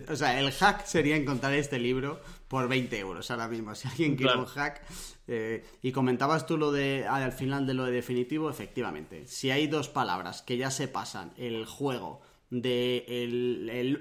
o 0.10 0.16
sea, 0.16 0.40
el 0.40 0.52
hack 0.52 0.86
sería 0.86 1.16
encontrar 1.16 1.54
este 1.54 1.80
libro 1.80 2.22
por 2.48 2.68
20 2.68 2.98
euros 3.00 3.30
ahora 3.32 3.48
mismo. 3.48 3.76
Si 3.76 3.88
alguien 3.88 4.16
quiere 4.16 4.38
un 4.38 4.46
hack. 4.46 4.82
Eh, 5.26 5.64
y 5.82 5.94
comentabas 5.94 6.46
tú 6.46 6.58
lo 6.58 6.74
de 6.74 7.08
al 7.08 7.32
final 7.32 7.66
de 7.66 7.74
lo 7.74 7.86
de 7.86 7.92
definitivo, 7.92 8.50
efectivamente. 8.50 9.26
Si 9.28 9.52
hay 9.52 9.68
dos 9.68 9.88
palabras 9.88 10.42
que 10.42 10.58
ya 10.58 10.70
se 10.70 10.88
pasan 10.88 11.32
el 11.38 11.66
juego 11.66 12.22
de 12.50 13.06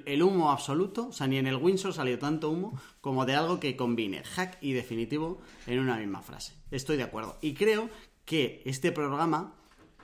el, 0.05 0.23
humo 0.23 0.51
absoluto, 0.51 1.09
o 1.09 1.13
sea, 1.13 1.27
ni 1.27 1.39
en 1.39 1.47
el 1.47 1.57
Windsor 1.57 1.95
salió 1.95 2.19
tanto 2.19 2.51
humo 2.51 2.79
como 3.01 3.25
de 3.25 3.35
algo 3.35 3.61
que 3.61 3.77
combine 3.77 4.23
hack 4.25 4.59
y 4.61 4.73
definitivo 4.73 5.41
en 5.67 5.79
una 5.79 5.97
misma 5.97 6.23
frase. 6.23 6.55
Estoy 6.71 6.97
de 6.97 7.05
acuerdo. 7.05 7.39
Y 7.41 7.55
creo 7.55 7.89
que 8.25 8.63
este 8.67 8.93
programa, 8.93 9.55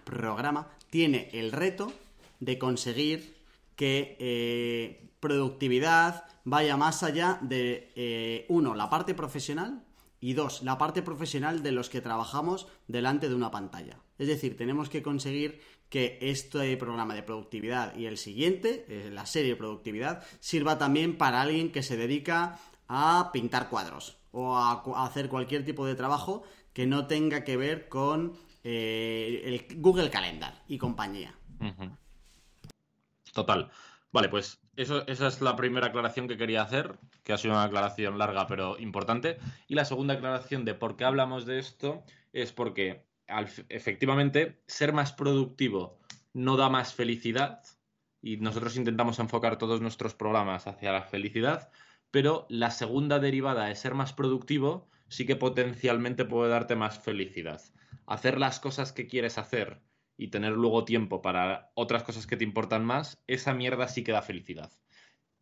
programa 0.04 0.70
tiene 0.88 1.28
el 1.32 1.52
reto 1.52 1.92
de 2.40 2.58
conseguir 2.58 3.36
que 3.76 4.16
eh, 4.18 5.07
productividad 5.20 6.24
vaya 6.44 6.76
más 6.76 7.02
allá 7.02 7.38
de, 7.42 7.92
eh, 7.96 8.46
uno, 8.48 8.74
la 8.74 8.88
parte 8.88 9.14
profesional 9.14 9.84
y 10.20 10.32
dos, 10.32 10.62
la 10.62 10.78
parte 10.78 11.02
profesional 11.02 11.62
de 11.62 11.72
los 11.72 11.88
que 11.88 12.00
trabajamos 12.00 12.66
delante 12.86 13.28
de 13.28 13.34
una 13.34 13.50
pantalla. 13.50 13.98
Es 14.18 14.26
decir, 14.26 14.56
tenemos 14.56 14.88
que 14.88 15.02
conseguir 15.02 15.60
que 15.88 16.18
este 16.20 16.76
programa 16.76 17.14
de 17.14 17.22
productividad 17.22 17.96
y 17.96 18.06
el 18.06 18.18
siguiente, 18.18 18.84
eh, 18.88 19.10
la 19.10 19.26
serie 19.26 19.50
de 19.50 19.56
productividad, 19.56 20.24
sirva 20.40 20.76
también 20.76 21.16
para 21.16 21.40
alguien 21.40 21.72
que 21.72 21.82
se 21.82 21.96
dedica 21.96 22.58
a 22.88 23.30
pintar 23.32 23.68
cuadros 23.68 24.18
o 24.32 24.56
a, 24.56 24.82
hacer 25.04 25.28
cualquier 25.28 25.64
tipo 25.64 25.86
de 25.86 25.94
trabajo 25.94 26.42
que 26.72 26.86
no 26.86 27.06
tenga 27.06 27.44
que 27.44 27.56
ver 27.56 27.88
con 27.88 28.34
eh, 28.64 29.42
el 29.44 29.80
Google 29.80 30.10
Calendar 30.10 30.62
y 30.68 30.78
compañía. 30.78 31.34
Total. 33.32 33.70
Vale, 34.12 34.28
pues 34.28 34.58
esa 34.78 35.26
es 35.26 35.40
la 35.40 35.56
primera 35.56 35.88
aclaración 35.88 36.28
que 36.28 36.36
quería 36.36 36.62
hacer, 36.62 36.98
que 37.24 37.32
ha 37.32 37.38
sido 37.38 37.54
una 37.54 37.64
aclaración 37.64 38.16
larga 38.16 38.46
pero 38.46 38.78
importante. 38.78 39.38
Y 39.66 39.74
la 39.74 39.84
segunda 39.84 40.14
aclaración 40.14 40.64
de 40.64 40.74
por 40.74 40.96
qué 40.96 41.04
hablamos 41.04 41.46
de 41.46 41.58
esto 41.58 42.04
es 42.32 42.52
porque 42.52 43.04
efectivamente 43.68 44.62
ser 44.66 44.92
más 44.92 45.12
productivo 45.12 45.98
no 46.32 46.56
da 46.56 46.68
más 46.68 46.94
felicidad 46.94 47.62
y 48.22 48.36
nosotros 48.36 48.76
intentamos 48.76 49.18
enfocar 49.18 49.58
todos 49.58 49.80
nuestros 49.80 50.14
programas 50.14 50.66
hacia 50.66 50.92
la 50.92 51.02
felicidad, 51.02 51.70
pero 52.10 52.46
la 52.48 52.70
segunda 52.70 53.18
derivada 53.18 53.66
de 53.66 53.74
ser 53.74 53.94
más 53.94 54.12
productivo 54.12 54.88
sí 55.08 55.26
que 55.26 55.36
potencialmente 55.36 56.24
puede 56.24 56.50
darte 56.50 56.76
más 56.76 56.98
felicidad. 56.98 57.60
Hacer 58.06 58.38
las 58.38 58.60
cosas 58.60 58.92
que 58.92 59.06
quieres 59.06 59.38
hacer 59.38 59.80
y 60.18 60.28
tener 60.28 60.52
luego 60.52 60.84
tiempo 60.84 61.22
para 61.22 61.70
otras 61.74 62.02
cosas 62.02 62.26
que 62.26 62.36
te 62.36 62.44
importan 62.44 62.84
más, 62.84 63.22
esa 63.26 63.54
mierda 63.54 63.88
sí 63.88 64.04
que 64.04 64.12
da 64.12 64.20
felicidad. 64.20 64.70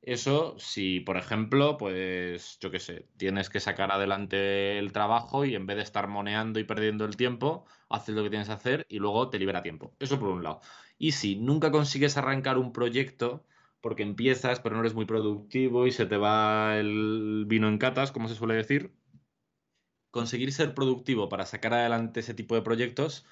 Eso 0.02 0.54
si, 0.58 1.00
por 1.00 1.16
ejemplo, 1.16 1.76
pues 1.78 2.58
yo 2.60 2.70
qué 2.70 2.78
sé, 2.78 3.08
tienes 3.16 3.50
que 3.50 3.58
sacar 3.58 3.90
adelante 3.90 4.78
el 4.78 4.92
trabajo 4.92 5.44
y 5.44 5.56
en 5.56 5.66
vez 5.66 5.78
de 5.78 5.82
estar 5.82 6.06
moneando 6.06 6.60
y 6.60 6.64
perdiendo 6.64 7.04
el 7.04 7.16
tiempo, 7.16 7.64
haces 7.88 8.14
lo 8.14 8.22
que 8.22 8.30
tienes 8.30 8.48
que 8.48 8.54
hacer 8.54 8.86
y 8.88 8.98
luego 9.00 9.30
te 9.30 9.38
libera 9.40 9.62
tiempo. 9.62 9.96
Eso 9.98 10.20
por 10.20 10.28
un 10.28 10.44
lado. 10.44 10.60
Y 10.98 11.12
si 11.12 11.36
nunca 11.36 11.72
consigues 11.72 12.16
arrancar 12.16 12.58
un 12.58 12.72
proyecto, 12.72 13.44
porque 13.80 14.02
empiezas 14.04 14.60
pero 14.60 14.76
no 14.76 14.82
eres 14.82 14.94
muy 14.94 15.06
productivo 15.06 15.86
y 15.86 15.92
se 15.92 16.06
te 16.06 16.16
va 16.18 16.78
el 16.78 17.44
vino 17.48 17.68
en 17.68 17.78
catas, 17.78 18.12
como 18.12 18.28
se 18.28 18.36
suele 18.36 18.54
decir, 18.54 18.92
conseguir 20.10 20.52
ser 20.52 20.74
productivo 20.74 21.28
para 21.28 21.46
sacar 21.46 21.74
adelante 21.74 22.20
ese 22.20 22.34
tipo 22.34 22.54
de 22.54 22.62
proyectos, 22.62 23.26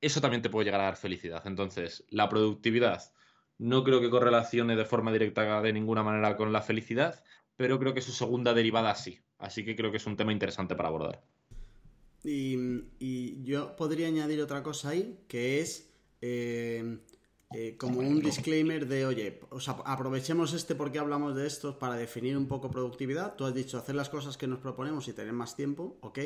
eso 0.00 0.20
también 0.20 0.42
te 0.42 0.50
puede 0.50 0.66
llegar 0.66 0.80
a 0.80 0.84
dar 0.84 0.96
felicidad. 0.96 1.42
Entonces, 1.46 2.04
la 2.10 2.28
productividad 2.28 3.12
no 3.58 3.82
creo 3.82 4.00
que 4.00 4.10
correlacione 4.10 4.76
de 4.76 4.84
forma 4.84 5.12
directa 5.12 5.60
de 5.60 5.72
ninguna 5.72 6.02
manera 6.02 6.36
con 6.36 6.52
la 6.52 6.62
felicidad, 6.62 7.22
pero 7.56 7.78
creo 7.78 7.94
que 7.94 8.00
su 8.00 8.12
segunda 8.12 8.54
derivada 8.54 8.94
sí. 8.94 9.20
Así 9.38 9.64
que 9.64 9.76
creo 9.76 9.90
que 9.90 9.96
es 9.98 10.06
un 10.06 10.16
tema 10.16 10.32
interesante 10.32 10.74
para 10.74 10.88
abordar. 10.88 11.22
Y, 12.24 13.42
yo 13.42 13.76
podría 13.76 14.08
añadir 14.08 14.40
otra 14.40 14.62
cosa 14.62 14.90
ahí, 14.90 15.20
que 15.28 15.60
es 15.60 15.90
eh, 16.20 16.98
eh, 17.54 17.76
como 17.78 18.00
un 18.00 18.20
disclaimer 18.20 18.86
de, 18.86 19.06
oye, 19.06 19.40
aprovechemos 19.84 20.52
este 20.52 20.74
porque 20.74 20.98
hablamos 20.98 21.34
de 21.36 21.46
esto 21.46 21.78
para 21.78 21.94
definir 21.94 22.36
un 22.36 22.46
poco 22.46 22.70
productividad. 22.70 23.34
Tú 23.36 23.44
has 23.44 23.54
dicho 23.54 23.78
hacer 23.78 23.94
las 23.94 24.08
cosas 24.08 24.36
que 24.36 24.46
nos 24.46 24.58
proponemos 24.58 25.06
y 25.08 25.12
tener 25.12 25.32
más 25.32 25.56
tiempo, 25.56 25.98
¿ok? 26.02 26.18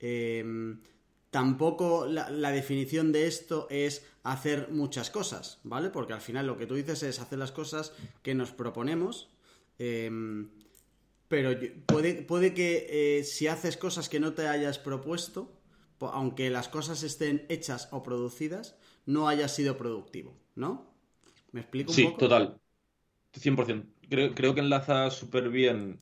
Eh, 0.00 0.76
Tampoco 1.36 2.06
la, 2.06 2.50
definición 2.50 3.12
de 3.12 3.26
esto 3.26 3.66
es 3.68 4.06
hacer 4.22 4.70
muchas 4.70 5.10
cosas, 5.10 5.60
¿vale? 5.64 5.90
Porque 5.90 6.14
al 6.14 6.22
final 6.22 6.46
lo 6.46 6.56
que 6.56 6.64
tú 6.64 6.76
dices 6.76 7.02
es 7.02 7.20
hacer 7.20 7.38
las 7.38 7.52
cosas 7.52 7.92
que 8.22 8.34
nos 8.34 8.52
proponemos. 8.52 9.28
Em, 9.78 10.48
pero 11.28 11.50
puede, 11.84 12.22
puede 12.22 12.54
que 12.54 12.86
eh, 13.18 13.24
si 13.24 13.48
haces 13.48 13.76
cosas 13.76 14.08
que 14.08 14.18
no 14.18 14.32
te 14.32 14.48
hayas 14.48 14.78
propuesto, 14.78 15.52
aunque 16.00 16.48
las 16.48 16.70
cosas 16.70 17.02
estén 17.02 17.44
hechas 17.50 17.90
o 17.90 18.02
producidas, 18.02 18.78
no 19.04 19.28
hayas 19.28 19.54
sido 19.54 19.76
productivo, 19.76 20.34
¿no? 20.54 20.90
¿Me 21.52 21.60
explico 21.60 21.90
un 21.90 21.96
poco? 21.96 22.10
Sí, 22.12 22.18
total. 22.18 22.58
100% 23.34 23.84
creo, 24.08 24.54
que 24.54 24.60
enlaza 24.60 25.10
súper 25.10 25.48
bien 25.48 26.00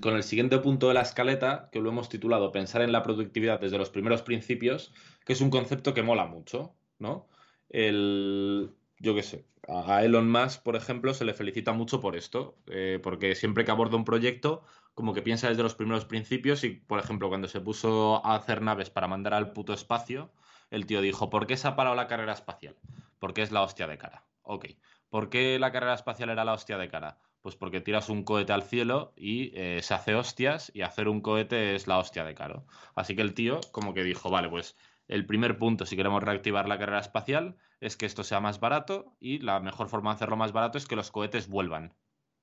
con 0.00 0.16
el 0.16 0.22
siguiente 0.22 0.58
punto 0.58 0.88
de 0.88 0.94
la 0.94 1.02
escaleta, 1.02 1.68
que 1.72 1.80
lo 1.80 1.90
hemos 1.90 2.08
titulado 2.08 2.52
Pensar 2.52 2.82
en 2.82 2.92
la 2.92 3.02
productividad 3.02 3.60
desde 3.60 3.78
los 3.78 3.90
primeros 3.90 4.22
principios, 4.22 4.92
que 5.24 5.32
es 5.32 5.40
un 5.40 5.50
concepto 5.50 5.94
que 5.94 6.02
mola 6.02 6.26
mucho, 6.26 6.74
¿no? 6.98 7.28
El, 7.68 8.72
yo 8.98 9.14
qué 9.14 9.22
sé, 9.22 9.46
a 9.68 10.04
Elon 10.04 10.30
Musk, 10.30 10.62
por 10.62 10.76
ejemplo, 10.76 11.14
se 11.14 11.24
le 11.24 11.34
felicita 11.34 11.72
mucho 11.72 12.00
por 12.00 12.16
esto, 12.16 12.58
eh, 12.66 12.98
porque 13.02 13.34
siempre 13.34 13.64
que 13.64 13.70
aborda 13.70 13.96
un 13.96 14.04
proyecto, 14.04 14.62
como 14.94 15.14
que 15.14 15.22
piensa 15.22 15.48
desde 15.48 15.62
los 15.62 15.74
primeros 15.74 16.04
principios 16.04 16.64
y, 16.64 16.70
por 16.70 16.98
ejemplo, 16.98 17.28
cuando 17.28 17.48
se 17.48 17.60
puso 17.60 18.24
a 18.26 18.34
hacer 18.34 18.62
naves 18.62 18.90
para 18.90 19.06
mandar 19.06 19.34
al 19.34 19.52
puto 19.52 19.72
espacio, 19.72 20.32
el 20.70 20.86
tío 20.86 21.00
dijo, 21.00 21.30
¿por 21.30 21.46
qué 21.46 21.56
se 21.56 21.68
ha 21.68 21.76
parado 21.76 21.96
la 21.96 22.06
carrera 22.06 22.32
espacial? 22.32 22.76
Porque 23.18 23.42
es 23.42 23.52
la 23.52 23.62
hostia 23.62 23.86
de 23.86 23.98
cara. 23.98 24.24
Ok. 24.42 24.66
¿Por 25.10 25.28
qué 25.28 25.58
la 25.58 25.72
carrera 25.72 25.94
espacial 25.94 26.30
era 26.30 26.44
la 26.44 26.54
hostia 26.54 26.78
de 26.78 26.88
cara? 26.88 27.18
Pues 27.42 27.56
porque 27.56 27.80
tiras 27.80 28.08
un 28.08 28.22
cohete 28.22 28.52
al 28.52 28.62
cielo 28.62 29.12
y 29.16 29.50
eh, 29.58 29.82
se 29.82 29.94
hace 29.94 30.14
hostias 30.14 30.70
y 30.74 30.82
hacer 30.82 31.08
un 31.08 31.20
cohete 31.20 31.74
es 31.74 31.86
la 31.86 31.98
hostia 31.98 32.24
de 32.24 32.34
caro. 32.34 32.64
Así 32.94 33.16
que 33.16 33.22
el 33.22 33.34
tío 33.34 33.60
como 33.72 33.92
que 33.92 34.04
dijo, 34.04 34.30
vale, 34.30 34.48
pues 34.48 34.76
el 35.08 35.26
primer 35.26 35.58
punto 35.58 35.84
si 35.84 35.96
queremos 35.96 36.22
reactivar 36.22 36.68
la 36.68 36.78
carrera 36.78 37.00
espacial 37.00 37.56
es 37.80 37.96
que 37.96 38.06
esto 38.06 38.22
sea 38.22 38.40
más 38.40 38.60
barato 38.60 39.16
y 39.18 39.40
la 39.40 39.58
mejor 39.58 39.88
forma 39.88 40.10
de 40.10 40.16
hacerlo 40.16 40.36
más 40.36 40.52
barato 40.52 40.78
es 40.78 40.86
que 40.86 40.96
los 40.96 41.10
cohetes 41.10 41.48
vuelvan. 41.48 41.96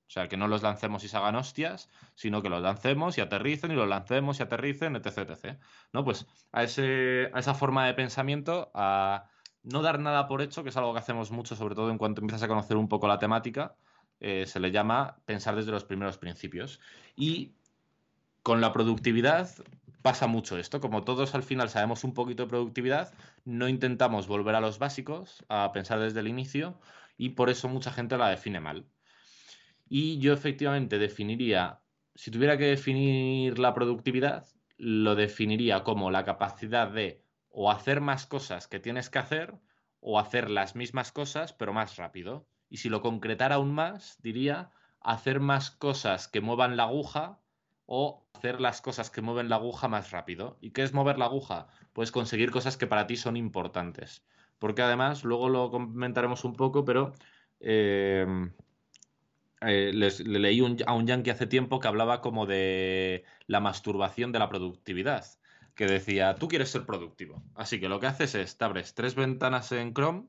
O 0.07 0.09
sea, 0.09 0.27
que 0.29 0.37
no 0.37 0.47
los 0.47 0.63
lancemos 0.63 1.03
y 1.03 1.09
se 1.09 1.17
hagan 1.17 1.35
hostias, 1.35 1.89
sino 2.15 2.41
que 2.41 2.49
los 2.49 2.61
lancemos 2.61 3.17
y 3.17 3.21
aterricen 3.21 3.71
y 3.71 3.75
los 3.75 3.89
lancemos 3.89 4.39
y 4.39 4.43
aterricen, 4.43 4.95
etc. 4.95 5.29
etc. 5.29 5.59
¿No? 5.91 6.05
Pues 6.05 6.27
a, 6.53 6.63
ese, 6.63 7.29
a 7.33 7.39
esa 7.39 7.53
forma 7.53 7.85
de 7.87 7.93
pensamiento, 7.93 8.71
a 8.73 9.29
no 9.63 9.81
dar 9.81 9.99
nada 9.99 10.27
por 10.27 10.41
hecho, 10.41 10.63
que 10.63 10.69
es 10.69 10.77
algo 10.77 10.93
que 10.93 10.99
hacemos 10.99 11.31
mucho, 11.31 11.55
sobre 11.55 11.75
todo 11.75 11.91
en 11.91 11.97
cuanto 11.97 12.21
empiezas 12.21 12.43
a 12.43 12.47
conocer 12.47 12.77
un 12.77 12.87
poco 12.87 13.07
la 13.07 13.19
temática, 13.19 13.75
eh, 14.19 14.45
se 14.47 14.59
le 14.59 14.71
llama 14.71 15.19
pensar 15.25 15.55
desde 15.55 15.71
los 15.71 15.83
primeros 15.83 16.17
principios. 16.17 16.79
Y 17.15 17.53
con 18.43 18.61
la 18.61 18.71
productividad 18.71 19.49
pasa 20.01 20.27
mucho 20.27 20.57
esto, 20.57 20.79
como 20.79 21.03
todos 21.03 21.35
al 21.35 21.43
final 21.43 21.69
sabemos 21.69 22.03
un 22.03 22.13
poquito 22.13 22.43
de 22.43 22.49
productividad, 22.49 23.13
no 23.43 23.67
intentamos 23.67 24.27
volver 24.27 24.55
a 24.55 24.61
los 24.61 24.79
básicos, 24.79 25.43
a 25.49 25.71
pensar 25.73 25.99
desde 25.99 26.21
el 26.21 26.27
inicio, 26.27 26.79
y 27.17 27.29
por 27.29 27.49
eso 27.49 27.67
mucha 27.67 27.91
gente 27.91 28.17
la 28.17 28.29
define 28.29 28.59
mal. 28.59 28.85
Y 29.89 30.19
yo 30.19 30.33
efectivamente 30.33 30.97
definiría, 30.97 31.81
si 32.15 32.31
tuviera 32.31 32.57
que 32.57 32.65
definir 32.65 33.59
la 33.59 33.73
productividad, 33.73 34.45
lo 34.77 35.15
definiría 35.15 35.83
como 35.83 36.11
la 36.11 36.23
capacidad 36.23 36.89
de 36.89 37.21
o 37.59 37.71
hacer 37.71 38.01
más 38.01 38.27
cosas 38.27 38.67
que 38.67 38.79
tienes 38.79 39.09
que 39.09 39.17
hacer 39.17 39.55
o 39.99 40.19
hacer 40.19 40.51
las 40.51 40.75
mismas 40.75 41.11
cosas 41.11 41.53
pero 41.53 41.73
más 41.73 41.95
rápido. 41.95 42.45
Y 42.69 42.77
si 42.77 42.87
lo 42.87 43.01
concretara 43.01 43.55
aún 43.55 43.73
más, 43.73 44.21
diría 44.21 44.69
hacer 45.01 45.39
más 45.39 45.71
cosas 45.71 46.27
que 46.27 46.39
muevan 46.39 46.77
la 46.77 46.83
aguja 46.83 47.39
o 47.87 48.27
hacer 48.35 48.61
las 48.61 48.79
cosas 48.81 49.09
que 49.09 49.23
mueven 49.23 49.49
la 49.49 49.55
aguja 49.55 49.87
más 49.87 50.11
rápido. 50.11 50.59
¿Y 50.61 50.69
qué 50.69 50.83
es 50.83 50.93
mover 50.93 51.17
la 51.17 51.25
aguja? 51.25 51.65
Pues 51.93 52.11
conseguir 52.11 52.51
cosas 52.51 52.77
que 52.77 52.85
para 52.85 53.07
ti 53.07 53.17
son 53.17 53.35
importantes. 53.35 54.23
Porque 54.59 54.83
además, 54.83 55.23
luego 55.23 55.49
lo 55.49 55.71
comentaremos 55.71 56.43
un 56.43 56.53
poco, 56.53 56.85
pero 56.85 57.13
eh, 57.59 58.27
eh, 59.61 59.91
le 59.93 60.39
leí 60.39 60.61
a 60.85 60.93
un 60.93 61.07
yankee 61.07 61.31
hace 61.31 61.47
tiempo 61.47 61.79
que 61.79 61.87
hablaba 61.87 62.21
como 62.21 62.45
de 62.45 63.23
la 63.47 63.61
masturbación 63.61 64.31
de 64.31 64.37
la 64.37 64.47
productividad 64.47 65.25
que 65.77 65.85
decía, 65.85 66.35
tú 66.35 66.47
quieres 66.47 66.69
ser 66.69 66.85
productivo. 66.85 67.41
Así 67.55 67.79
que 67.79 67.87
lo 67.87 67.99
que 67.99 68.07
haces 68.07 68.33
es, 68.35 68.57
te 68.57 68.65
abres 68.65 68.95
tres 68.95 69.13
ventanas 69.13 69.71
en 69.71 69.93
Chrome, 69.93 70.27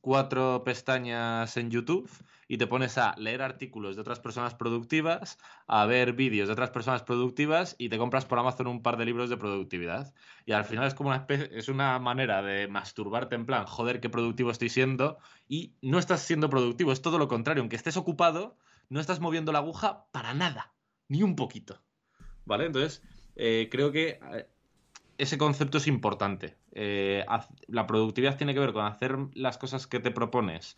cuatro 0.00 0.64
pestañas 0.64 1.56
en 1.56 1.70
YouTube 1.70 2.10
y 2.48 2.58
te 2.58 2.66
pones 2.66 2.98
a 2.98 3.14
leer 3.16 3.40
artículos 3.40 3.94
de 3.94 4.02
otras 4.02 4.18
personas 4.18 4.56
productivas, 4.56 5.38
a 5.68 5.86
ver 5.86 6.14
vídeos 6.14 6.48
de 6.48 6.54
otras 6.54 6.70
personas 6.70 7.04
productivas 7.04 7.76
y 7.78 7.88
te 7.88 7.98
compras 7.98 8.24
por 8.24 8.40
Amazon 8.40 8.66
un 8.66 8.82
par 8.82 8.96
de 8.96 9.04
libros 9.04 9.30
de 9.30 9.36
productividad. 9.36 10.12
Y 10.44 10.52
al 10.52 10.64
final 10.64 10.88
es 10.88 10.94
como 10.94 11.10
una 11.10 11.18
especie, 11.18 11.48
es 11.56 11.68
una 11.68 11.96
manera 12.00 12.42
de 12.42 12.66
masturbarte 12.66 13.36
en 13.36 13.46
plan, 13.46 13.66
joder, 13.66 14.00
qué 14.00 14.10
productivo 14.10 14.50
estoy 14.50 14.70
siendo 14.70 15.18
y 15.46 15.76
no 15.82 16.00
estás 16.00 16.22
siendo 16.22 16.50
productivo, 16.50 16.90
es 16.90 17.00
todo 17.00 17.18
lo 17.18 17.28
contrario, 17.28 17.60
aunque 17.60 17.76
estés 17.76 17.96
ocupado, 17.96 18.58
no 18.88 18.98
estás 18.98 19.20
moviendo 19.20 19.52
la 19.52 19.60
aguja 19.60 20.06
para 20.10 20.34
nada, 20.34 20.74
ni 21.06 21.22
un 21.22 21.36
poquito. 21.36 21.80
¿Vale? 22.44 22.66
Entonces, 22.66 23.02
eh, 23.36 23.68
creo 23.70 23.92
que 23.92 24.18
eh, 24.34 24.48
ese 25.20 25.36
concepto 25.36 25.78
es 25.78 25.86
importante. 25.86 26.56
Eh, 26.72 27.24
la 27.66 27.86
productividad 27.86 28.38
tiene 28.38 28.54
que 28.54 28.60
ver 28.60 28.72
con 28.72 28.86
hacer 28.86 29.18
las 29.34 29.58
cosas 29.58 29.86
que 29.86 30.00
te 30.00 30.10
propones 30.10 30.76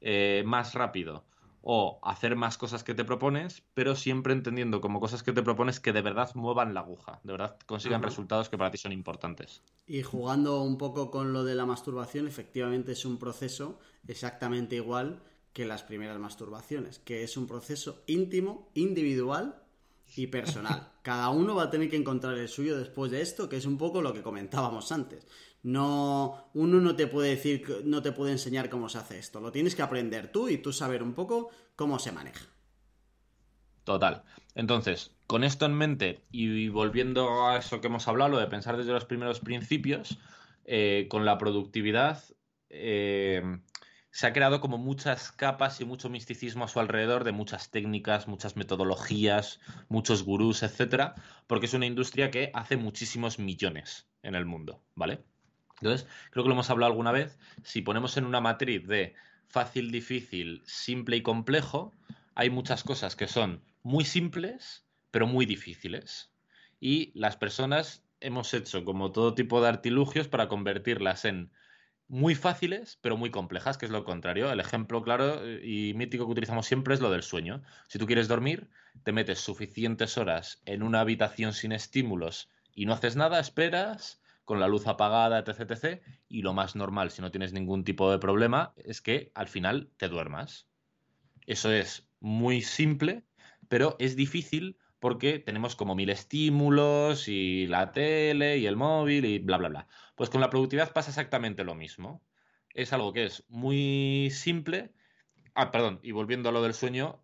eh, 0.00 0.42
más 0.44 0.74
rápido 0.74 1.24
o 1.62 2.00
hacer 2.02 2.36
más 2.36 2.58
cosas 2.58 2.84
que 2.84 2.94
te 2.94 3.04
propones, 3.04 3.62
pero 3.72 3.94
siempre 3.94 4.34
entendiendo 4.34 4.80
como 4.80 5.00
cosas 5.00 5.22
que 5.22 5.32
te 5.32 5.42
propones 5.42 5.80
que 5.80 5.92
de 5.92 6.02
verdad 6.02 6.30
muevan 6.34 6.74
la 6.74 6.80
aguja, 6.80 7.20
de 7.22 7.32
verdad 7.32 7.56
consigan 7.66 8.02
resultados 8.02 8.50
que 8.50 8.58
para 8.58 8.70
ti 8.70 8.76
son 8.76 8.92
importantes. 8.92 9.62
Y 9.86 10.02
jugando 10.02 10.60
un 10.60 10.76
poco 10.76 11.10
con 11.10 11.32
lo 11.32 11.44
de 11.44 11.54
la 11.54 11.64
masturbación, 11.64 12.26
efectivamente 12.26 12.92
es 12.92 13.06
un 13.06 13.18
proceso 13.18 13.78
exactamente 14.06 14.76
igual 14.76 15.22
que 15.54 15.64
las 15.64 15.84
primeras 15.84 16.18
masturbaciones, 16.18 16.98
que 16.98 17.22
es 17.22 17.36
un 17.36 17.46
proceso 17.46 18.02
íntimo, 18.06 18.68
individual 18.74 19.63
y 20.16 20.26
personal. 20.26 20.92
Cada 21.02 21.28
uno 21.30 21.54
va 21.54 21.64
a 21.64 21.70
tener 21.70 21.90
que 21.90 21.96
encontrar 21.96 22.38
el 22.38 22.48
suyo 22.48 22.78
después 22.78 23.10
de 23.10 23.20
esto, 23.20 23.48
que 23.48 23.56
es 23.56 23.66
un 23.66 23.78
poco 23.78 24.02
lo 24.02 24.12
que 24.12 24.22
comentábamos 24.22 24.92
antes. 24.92 25.26
No, 25.62 26.50
uno 26.54 26.80
no 26.80 26.94
te 26.94 27.06
puede 27.06 27.30
decir, 27.30 27.82
no 27.84 28.02
te 28.02 28.12
puede 28.12 28.32
enseñar 28.32 28.68
cómo 28.68 28.88
se 28.88 28.98
hace 28.98 29.18
esto. 29.18 29.40
Lo 29.40 29.52
tienes 29.52 29.74
que 29.74 29.82
aprender 29.82 30.30
tú 30.30 30.48
y 30.48 30.58
tú 30.58 30.72
saber 30.72 31.02
un 31.02 31.14
poco 31.14 31.50
cómo 31.76 31.98
se 31.98 32.12
maneja. 32.12 32.46
Total. 33.84 34.24
Entonces, 34.54 35.12
con 35.26 35.44
esto 35.44 35.66
en 35.66 35.74
mente 35.74 36.24
y 36.30 36.68
volviendo 36.68 37.46
a 37.46 37.58
eso 37.58 37.80
que 37.80 37.88
hemos 37.88 38.08
hablado, 38.08 38.32
lo 38.32 38.38
de 38.38 38.46
pensar 38.46 38.76
desde 38.76 38.92
los 38.92 39.04
primeros 39.04 39.40
principios, 39.40 40.18
eh, 40.64 41.06
con 41.10 41.24
la 41.24 41.38
productividad, 41.38 42.22
eh, 42.70 43.42
se 44.14 44.28
ha 44.28 44.32
creado 44.32 44.60
como 44.60 44.78
muchas 44.78 45.32
capas 45.32 45.80
y 45.80 45.84
mucho 45.84 46.08
misticismo 46.08 46.62
a 46.62 46.68
su 46.68 46.78
alrededor 46.78 47.24
de 47.24 47.32
muchas 47.32 47.72
técnicas, 47.72 48.28
muchas 48.28 48.54
metodologías, 48.54 49.58
muchos 49.88 50.22
gurús, 50.22 50.62
etcétera, 50.62 51.16
porque 51.48 51.66
es 51.66 51.74
una 51.74 51.86
industria 51.86 52.30
que 52.30 52.52
hace 52.54 52.76
muchísimos 52.76 53.40
millones 53.40 54.06
en 54.22 54.36
el 54.36 54.44
mundo, 54.46 54.80
¿vale? 54.94 55.24
Entonces, 55.80 56.06
creo 56.30 56.44
que 56.44 56.48
lo 56.48 56.54
hemos 56.54 56.70
hablado 56.70 56.92
alguna 56.92 57.10
vez, 57.10 57.36
si 57.64 57.82
ponemos 57.82 58.16
en 58.16 58.24
una 58.24 58.40
matriz 58.40 58.86
de 58.86 59.14
fácil, 59.48 59.90
difícil, 59.90 60.62
simple 60.64 61.16
y 61.16 61.22
complejo, 61.22 61.92
hay 62.36 62.50
muchas 62.50 62.84
cosas 62.84 63.16
que 63.16 63.26
son 63.26 63.64
muy 63.82 64.04
simples, 64.04 64.86
pero 65.10 65.26
muy 65.26 65.44
difíciles. 65.44 66.30
Y 66.78 67.10
las 67.18 67.36
personas 67.36 68.04
hemos 68.20 68.54
hecho 68.54 68.84
como 68.84 69.10
todo 69.10 69.34
tipo 69.34 69.60
de 69.60 69.70
artilugios 69.70 70.28
para 70.28 70.46
convertirlas 70.46 71.24
en 71.24 71.50
muy 72.08 72.34
fáciles, 72.34 72.98
pero 73.00 73.16
muy 73.16 73.30
complejas, 73.30 73.78
que 73.78 73.86
es 73.86 73.92
lo 73.92 74.04
contrario. 74.04 74.50
El 74.52 74.60
ejemplo 74.60 75.02
claro 75.02 75.44
eh, 75.44 75.60
y 75.64 75.94
mítico 75.94 76.26
que 76.26 76.32
utilizamos 76.32 76.66
siempre 76.66 76.94
es 76.94 77.00
lo 77.00 77.10
del 77.10 77.22
sueño. 77.22 77.62
Si 77.88 77.98
tú 77.98 78.06
quieres 78.06 78.28
dormir, 78.28 78.68
te 79.02 79.12
metes 79.12 79.40
suficientes 79.40 80.18
horas 80.18 80.62
en 80.66 80.82
una 80.82 81.00
habitación 81.00 81.52
sin 81.52 81.72
estímulos 81.72 82.50
y 82.74 82.86
no 82.86 82.92
haces 82.92 83.16
nada, 83.16 83.40
esperas 83.40 84.20
con 84.44 84.60
la 84.60 84.68
luz 84.68 84.86
apagada, 84.86 85.38
etc, 85.38 85.70
etc. 85.70 86.02
Y 86.28 86.42
lo 86.42 86.52
más 86.52 86.76
normal, 86.76 87.10
si 87.10 87.22
no 87.22 87.30
tienes 87.30 87.52
ningún 87.52 87.84
tipo 87.84 88.10
de 88.10 88.18
problema, 88.18 88.74
es 88.76 89.00
que 89.00 89.32
al 89.34 89.48
final 89.48 89.90
te 89.96 90.08
duermas. 90.08 90.68
Eso 91.46 91.72
es 91.72 92.06
muy 92.20 92.60
simple, 92.60 93.24
pero 93.68 93.96
es 93.98 94.16
difícil 94.16 94.78
porque 95.04 95.38
tenemos 95.38 95.76
como 95.76 95.94
mil 95.94 96.08
estímulos 96.08 97.28
y 97.28 97.66
la 97.66 97.92
tele 97.92 98.56
y 98.56 98.64
el 98.66 98.74
móvil 98.74 99.26
y 99.26 99.38
bla, 99.38 99.58
bla, 99.58 99.68
bla. 99.68 99.88
Pues 100.14 100.30
con 100.30 100.40
la 100.40 100.48
productividad 100.48 100.94
pasa 100.94 101.10
exactamente 101.10 101.62
lo 101.62 101.74
mismo. 101.74 102.24
Es 102.72 102.94
algo 102.94 103.12
que 103.12 103.26
es 103.26 103.44
muy 103.50 104.30
simple. 104.32 104.94
Ah, 105.54 105.70
perdón, 105.70 106.00
y 106.02 106.12
volviendo 106.12 106.48
a 106.48 106.52
lo 106.52 106.62
del 106.62 106.72
sueño, 106.72 107.22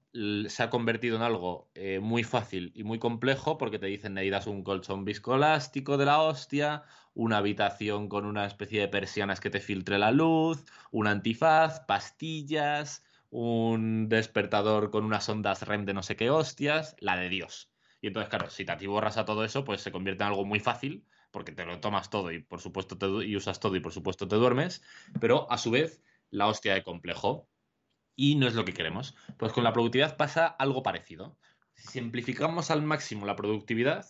se 0.49 0.63
ha 0.63 0.69
convertido 0.69 1.17
en 1.17 1.23
algo 1.23 1.71
eh, 1.75 2.01
muy 2.01 2.23
fácil 2.23 2.71
y 2.75 2.85
muy 2.85 2.99
complejo 2.99 3.57
porque 3.57 3.79
te 3.79 3.87
dicen 3.87 4.13
necesitas 4.13 4.47
un 4.47 4.63
colchón 4.63 5.07
viscoelástico 5.07 5.97
de 5.97 6.05
la 6.05 6.21
hostia, 6.21 6.83
una 7.15 7.39
habitación 7.39 8.11
con 8.11 8.27
una 8.27 8.45
especie 8.45 8.83
de 8.83 8.89
persianas 8.89 9.41
que 9.41 9.49
te 9.49 9.61
filtre 9.61 9.99
la 9.99 10.11
luz, 10.13 10.67
un 10.91 11.07
antifaz, 11.07 11.81
pastillas, 11.87 13.03
un 13.31 14.11
despertador 14.11 14.91
con 14.91 15.05
unas 15.07 15.27
ondas 15.31 15.63
REM 15.63 15.87
de 15.87 15.95
no 15.95 16.03
sé 16.03 16.17
qué 16.17 16.29
hostias, 16.29 16.95
la 17.01 17.17
de 17.17 17.31
Dios. 17.31 17.70
Y 18.01 18.07
entonces, 18.07 18.31
claro, 18.31 18.49
si 18.51 18.65
te 18.65 18.73
atiborras 18.73 19.19
a 19.19 19.25
todo 19.25 19.45
eso, 19.45 19.65
pues 19.65 19.83
se 19.83 19.93
convierte 19.93 20.23
en 20.23 20.29
algo 20.29 20.45
muy 20.45 20.61
fácil, 20.61 21.05
porque 21.31 21.53
te 21.53 21.65
lo 21.65 21.81
tomas 21.81 22.11
todo 22.11 22.33
y 22.33 22.41
por 22.43 22.61
supuesto 22.61 22.97
te, 22.99 23.07
y 23.07 23.37
usas 23.37 23.61
todo 23.61 23.77
y 23.77 23.81
por 23.81 23.93
supuesto 23.93 24.27
te 24.27 24.37
duermes, 24.37 24.83
pero 25.21 25.51
a 25.51 25.59
su 25.59 25.71
vez 25.71 26.03
la 26.31 26.47
hostia 26.47 26.75
de 26.75 26.83
complejo. 26.83 27.49
Y 28.17 28.35
no 28.35 28.47
es 28.47 28.55
lo 28.55 28.65
que 28.65 28.75
queremos. 28.75 29.15
Pues 29.39 29.53
con 29.53 29.65
la 29.65 29.73
productividad 29.73 30.17
pasa 30.17 30.47
algo 30.47 30.83
parecido. 30.83 31.39
Si 31.75 31.89
simplificamos 31.89 32.71
al 32.71 32.83
máximo 32.83 33.25
la 33.25 33.37
productividad, 33.37 34.07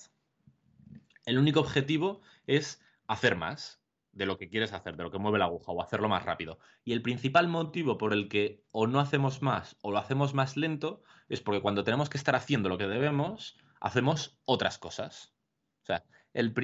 el 1.26 1.38
único 1.38 1.60
objetivo 1.60 2.20
es 2.46 2.82
hacer 3.06 3.36
más 3.36 3.80
de 4.12 4.26
lo 4.26 4.36
que 4.36 4.48
quieres 4.48 4.72
hacer, 4.72 4.96
de 4.96 5.04
lo 5.04 5.10
que 5.10 5.18
mueve 5.18 5.38
la 5.38 5.44
aguja, 5.44 5.70
o 5.70 5.82
hacerlo 5.82 6.08
más 6.08 6.24
rápido. 6.24 6.58
Y 6.84 6.92
el 6.92 7.02
principal 7.02 7.46
motivo 7.46 7.98
por 7.98 8.12
el 8.12 8.28
que 8.28 8.64
o 8.72 8.86
no 8.86 8.98
hacemos 8.98 9.42
más 9.42 9.76
o 9.82 9.92
lo 9.92 9.98
hacemos 9.98 10.34
más 10.34 10.56
lento 10.56 11.02
es 11.28 11.40
porque 11.40 11.60
cuando 11.60 11.84
tenemos 11.84 12.10
que 12.10 12.18
estar 12.18 12.34
haciendo 12.34 12.68
lo 12.68 12.78
que 12.78 12.88
debemos, 12.88 13.56
hacemos 13.80 14.38
otras 14.44 14.78
cosas. 14.78 15.34
O 15.82 15.86
sea, 15.86 16.04
el, 16.32 16.54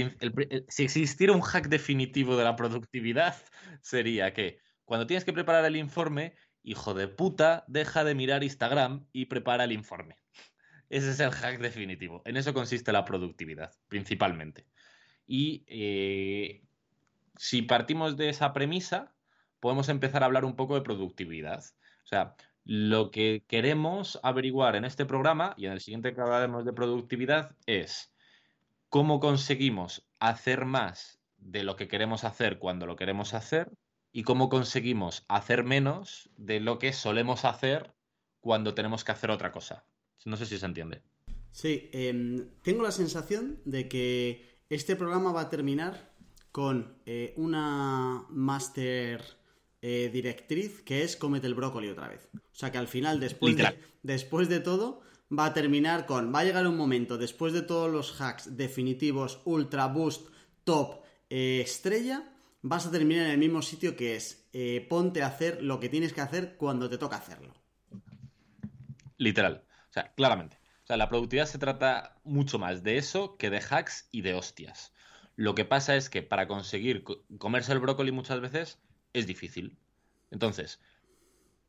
si 0.68 0.84
existiera 0.84 1.32
un 1.32 1.40
hack 1.40 1.68
definitivo 1.68 2.36
de 2.36 2.44
la 2.44 2.56
productividad, 2.56 3.36
sería 3.82 4.32
que 4.32 4.60
cuando 4.84 5.06
tienes 5.06 5.24
que 5.24 5.32
preparar 5.32 5.64
el 5.64 5.76
informe, 5.76 6.36
hijo 6.62 6.94
de 6.94 7.08
puta, 7.08 7.64
deja 7.66 8.04
de 8.04 8.14
mirar 8.14 8.44
Instagram 8.44 9.06
y 9.12 9.26
prepara 9.26 9.64
el 9.64 9.72
informe. 9.72 10.18
Ese 10.88 11.10
es 11.10 11.18
el 11.18 11.32
hack 11.32 11.58
definitivo. 11.58 12.22
En 12.24 12.36
eso 12.36 12.54
consiste 12.54 12.92
la 12.92 13.04
productividad, 13.04 13.72
principalmente. 13.88 14.66
Y 15.26 15.64
eh, 15.66 16.62
si 17.36 17.62
partimos 17.62 18.16
de 18.16 18.28
esa 18.28 18.52
premisa, 18.52 19.12
podemos 19.58 19.88
empezar 19.88 20.22
a 20.22 20.26
hablar 20.26 20.44
un 20.44 20.54
poco 20.54 20.76
de 20.76 20.82
productividad. 20.82 21.64
O 22.04 22.06
sea, 22.06 22.36
lo 22.66 23.12
que 23.12 23.44
queremos 23.46 24.18
averiguar 24.24 24.74
en 24.74 24.84
este 24.84 25.06
programa 25.06 25.54
y 25.56 25.66
en 25.66 25.72
el 25.72 25.80
siguiente 25.80 26.12
que 26.12 26.20
hablaremos 26.20 26.64
de 26.64 26.72
productividad 26.72 27.54
es 27.66 28.12
cómo 28.88 29.20
conseguimos 29.20 30.04
hacer 30.18 30.64
más 30.64 31.20
de 31.38 31.62
lo 31.62 31.76
que 31.76 31.86
queremos 31.86 32.24
hacer 32.24 32.58
cuando 32.58 32.86
lo 32.86 32.96
queremos 32.96 33.34
hacer 33.34 33.70
y 34.12 34.24
cómo 34.24 34.48
conseguimos 34.48 35.24
hacer 35.28 35.62
menos 35.62 36.28
de 36.36 36.58
lo 36.58 36.80
que 36.80 36.92
solemos 36.92 37.44
hacer 37.44 37.94
cuando 38.40 38.74
tenemos 38.74 39.04
que 39.04 39.12
hacer 39.12 39.30
otra 39.30 39.52
cosa. 39.52 39.84
No 40.24 40.36
sé 40.36 40.44
si 40.44 40.58
se 40.58 40.66
entiende. 40.66 41.02
Sí, 41.52 41.88
em, 41.92 42.48
tengo 42.62 42.82
la 42.82 42.90
sensación 42.90 43.60
de 43.64 43.88
que 43.88 44.60
este 44.68 44.96
programa 44.96 45.30
va 45.30 45.42
a 45.42 45.50
terminar 45.50 46.12
con 46.50 46.98
eh, 47.06 47.32
una 47.36 48.26
máster 48.30 49.22
eh, 49.88 50.10
directriz 50.12 50.82
que 50.82 51.04
es 51.04 51.14
cómete 51.14 51.46
el 51.46 51.54
brócoli 51.54 51.88
otra 51.88 52.08
vez. 52.08 52.28
O 52.34 52.40
sea 52.54 52.72
que 52.72 52.78
al 52.78 52.88
final, 52.88 53.20
después 53.20 53.56
de, 53.56 53.78
después 54.02 54.48
de 54.48 54.58
todo, 54.58 55.00
va 55.30 55.44
a 55.44 55.54
terminar 55.54 56.06
con, 56.06 56.34
va 56.34 56.40
a 56.40 56.44
llegar 56.44 56.66
un 56.66 56.76
momento, 56.76 57.18
después 57.18 57.52
de 57.52 57.62
todos 57.62 57.88
los 57.88 58.20
hacks 58.20 58.56
definitivos, 58.56 59.40
ultra 59.44 59.86
boost, 59.86 60.28
top, 60.64 61.04
eh, 61.30 61.60
estrella, 61.60 62.28
vas 62.62 62.84
a 62.86 62.90
terminar 62.90 63.26
en 63.26 63.30
el 63.30 63.38
mismo 63.38 63.62
sitio 63.62 63.94
que 63.94 64.16
es, 64.16 64.48
eh, 64.52 64.84
ponte 64.90 65.22
a 65.22 65.28
hacer 65.28 65.62
lo 65.62 65.78
que 65.78 65.88
tienes 65.88 66.12
que 66.12 66.20
hacer 66.20 66.56
cuando 66.56 66.90
te 66.90 66.98
toca 66.98 67.14
hacerlo. 67.14 67.54
Literal. 69.18 69.62
O 69.88 69.92
sea, 69.92 70.12
claramente. 70.16 70.58
O 70.82 70.86
sea, 70.88 70.96
la 70.96 71.08
productividad 71.08 71.46
se 71.46 71.58
trata 71.58 72.18
mucho 72.24 72.58
más 72.58 72.82
de 72.82 72.96
eso 72.96 73.36
que 73.36 73.50
de 73.50 73.60
hacks 73.60 74.08
y 74.10 74.22
de 74.22 74.34
hostias. 74.34 74.92
Lo 75.36 75.54
que 75.54 75.64
pasa 75.64 75.94
es 75.94 76.10
que 76.10 76.24
para 76.24 76.48
conseguir 76.48 77.04
comerse 77.38 77.72
el 77.72 77.78
brócoli 77.78 78.10
muchas 78.10 78.40
veces 78.40 78.80
es 79.18 79.26
difícil. 79.26 79.76
Entonces, 80.30 80.80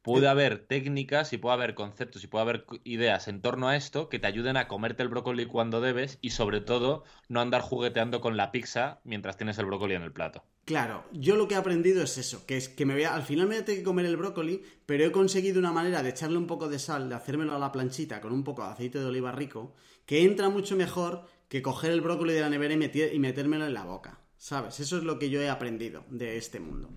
puede 0.01 0.27
haber 0.27 0.59
técnicas 0.59 1.33
y 1.33 1.37
puede 1.37 1.55
haber 1.55 1.75
conceptos 1.75 2.23
y 2.23 2.27
puede 2.27 2.43
haber 2.43 2.65
ideas 2.83 3.27
en 3.27 3.41
torno 3.41 3.67
a 3.67 3.75
esto 3.75 4.09
que 4.09 4.19
te 4.19 4.27
ayuden 4.27 4.55
a 4.57 4.67
comerte 4.67 5.03
el 5.03 5.09
brócoli 5.09 5.45
cuando 5.45 5.81
debes 5.81 6.17
y 6.21 6.29
sobre 6.29 6.61
todo 6.61 7.03
no 7.27 7.41
andar 7.41 7.61
jugueteando 7.61 8.21
con 8.21 8.37
la 8.37 8.51
pizza 8.51 9.01
mientras 9.03 9.37
tienes 9.37 9.57
el 9.57 9.65
brócoli 9.65 9.95
en 9.95 10.03
el 10.03 10.13
plato. 10.13 10.45
Claro, 10.65 11.05
yo 11.13 11.35
lo 11.35 11.47
que 11.47 11.55
he 11.55 11.57
aprendido 11.57 12.03
es 12.03 12.17
eso, 12.17 12.45
que 12.45 12.57
es 12.57 12.67
que 12.67 12.85
me 12.85 12.93
voy 12.93 13.03
al 13.03 13.23
final 13.23 13.47
me 13.47 13.55
voy 13.55 13.61
a 13.61 13.65
tener 13.65 13.81
que 13.81 13.85
comer 13.85 14.05
el 14.05 14.17
brócoli, 14.17 14.61
pero 14.85 15.05
he 15.05 15.11
conseguido 15.11 15.59
una 15.59 15.71
manera 15.71 16.03
de 16.03 16.09
echarle 16.09 16.37
un 16.37 16.47
poco 16.47 16.67
de 16.67 16.79
sal, 16.79 17.09
de 17.09 17.15
hacérmelo 17.15 17.55
a 17.55 17.59
la 17.59 17.71
planchita 17.71 18.19
con 18.21 18.33
un 18.33 18.43
poco 18.43 18.63
de 18.63 18.71
aceite 18.71 18.99
de 18.99 19.05
oliva 19.05 19.31
rico, 19.31 19.75
que 20.05 20.23
entra 20.23 20.49
mucho 20.49 20.75
mejor 20.75 21.25
que 21.47 21.61
coger 21.61 21.91
el 21.91 22.01
brócoli 22.01 22.33
de 22.33 22.41
la 22.41 22.49
nevera 22.49 22.73
y 22.73 23.19
metérmelo 23.19 23.65
en 23.65 23.73
la 23.73 23.85
boca. 23.85 24.19
¿Sabes? 24.37 24.79
Eso 24.79 24.97
es 24.97 25.03
lo 25.03 25.17
que 25.17 25.29
yo 25.29 25.41
he 25.41 25.49
aprendido 25.49 26.05
de 26.09 26.37
este 26.37 26.59
mundo. 26.59 26.89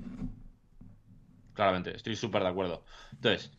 Claramente, 1.60 1.94
estoy 1.94 2.16
súper 2.16 2.42
de 2.42 2.48
acuerdo. 2.48 2.86
Entonces, 3.12 3.52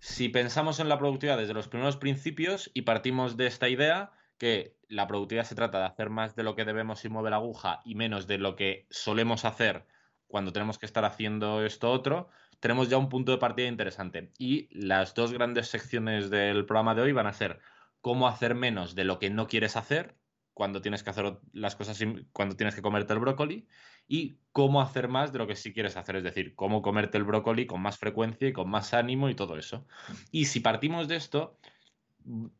si 0.00 0.30
pensamos 0.30 0.80
en 0.80 0.88
la 0.88 0.98
productividad 0.98 1.36
desde 1.36 1.52
los 1.52 1.68
primeros 1.68 1.98
principios 1.98 2.70
y 2.72 2.80
partimos 2.80 3.36
de 3.36 3.46
esta 3.46 3.68
idea 3.68 4.10
que 4.38 4.78
la 4.88 5.06
productividad 5.06 5.44
se 5.44 5.54
trata 5.54 5.80
de 5.80 5.84
hacer 5.84 6.08
más 6.08 6.34
de 6.34 6.44
lo 6.44 6.56
que 6.56 6.64
debemos 6.64 7.04
y 7.04 7.10
mover 7.10 7.32
la 7.32 7.36
aguja 7.36 7.82
y 7.84 7.94
menos 7.94 8.26
de 8.26 8.38
lo 8.38 8.56
que 8.56 8.86
solemos 8.88 9.44
hacer 9.44 9.84
cuando 10.26 10.50
tenemos 10.54 10.78
que 10.78 10.86
estar 10.86 11.04
haciendo 11.04 11.62
esto 11.62 11.92
otro, 11.92 12.30
tenemos 12.58 12.88
ya 12.88 12.96
un 12.96 13.10
punto 13.10 13.32
de 13.32 13.38
partida 13.38 13.66
interesante. 13.66 14.32
Y 14.38 14.70
las 14.70 15.14
dos 15.14 15.34
grandes 15.34 15.68
secciones 15.68 16.30
del 16.30 16.64
programa 16.64 16.94
de 16.94 17.02
hoy 17.02 17.12
van 17.12 17.26
a 17.26 17.34
ser 17.34 17.60
cómo 18.00 18.28
hacer 18.28 18.54
menos 18.54 18.94
de 18.94 19.04
lo 19.04 19.18
que 19.18 19.28
no 19.28 19.46
quieres 19.46 19.76
hacer 19.76 20.16
cuando 20.54 20.80
tienes 20.80 21.02
que 21.02 21.10
hacer 21.10 21.36
las 21.52 21.76
cosas, 21.76 22.02
cuando 22.32 22.56
tienes 22.56 22.74
que 22.74 22.80
comerte 22.80 23.12
el 23.12 23.18
brócoli 23.18 23.68
y 24.08 24.38
cómo 24.52 24.80
hacer 24.80 25.08
más 25.08 25.32
de 25.32 25.38
lo 25.38 25.46
que 25.46 25.56
sí 25.56 25.72
quieres 25.72 25.96
hacer, 25.96 26.16
es 26.16 26.24
decir, 26.24 26.54
cómo 26.54 26.80
comerte 26.80 27.18
el 27.18 27.24
brócoli 27.24 27.66
con 27.66 27.80
más 27.80 27.98
frecuencia 27.98 28.48
y 28.48 28.52
con 28.52 28.70
más 28.70 28.94
ánimo 28.94 29.28
y 29.28 29.34
todo 29.34 29.58
eso. 29.58 29.86
Y 30.30 30.46
si 30.46 30.60
partimos 30.60 31.08
de 31.08 31.16
esto, 31.16 31.58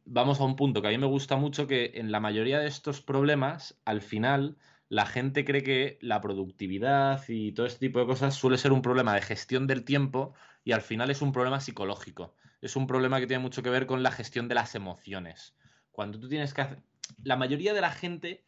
vamos 0.04 0.40
a 0.40 0.44
un 0.44 0.56
punto 0.56 0.82
que 0.82 0.88
a 0.88 0.90
mí 0.90 0.98
me 0.98 1.06
gusta 1.06 1.36
mucho, 1.36 1.66
que 1.66 1.92
en 1.94 2.12
la 2.12 2.20
mayoría 2.20 2.58
de 2.58 2.66
estos 2.66 3.00
problemas, 3.00 3.80
al 3.84 4.02
final, 4.02 4.56
la 4.88 5.06
gente 5.06 5.44
cree 5.44 5.62
que 5.62 5.98
la 6.00 6.20
productividad 6.20 7.22
y 7.28 7.52
todo 7.52 7.66
este 7.66 7.86
tipo 7.86 7.98
de 7.98 8.06
cosas 8.06 8.34
suele 8.34 8.58
ser 8.58 8.72
un 8.72 8.82
problema 8.82 9.14
de 9.14 9.22
gestión 9.22 9.66
del 9.66 9.84
tiempo 9.84 10.34
y 10.64 10.72
al 10.72 10.82
final 10.82 11.10
es 11.10 11.22
un 11.22 11.32
problema 11.32 11.60
psicológico. 11.60 12.34
Es 12.60 12.76
un 12.76 12.86
problema 12.86 13.20
que 13.20 13.26
tiene 13.26 13.42
mucho 13.42 13.62
que 13.62 13.70
ver 13.70 13.86
con 13.86 14.02
la 14.02 14.10
gestión 14.10 14.48
de 14.48 14.54
las 14.54 14.74
emociones. 14.74 15.54
Cuando 15.90 16.18
tú 16.20 16.28
tienes 16.28 16.54
que 16.54 16.62
hacer... 16.62 16.82
La 17.22 17.36
mayoría 17.36 17.72
de 17.72 17.80
la 17.80 17.90
gente, 17.90 18.45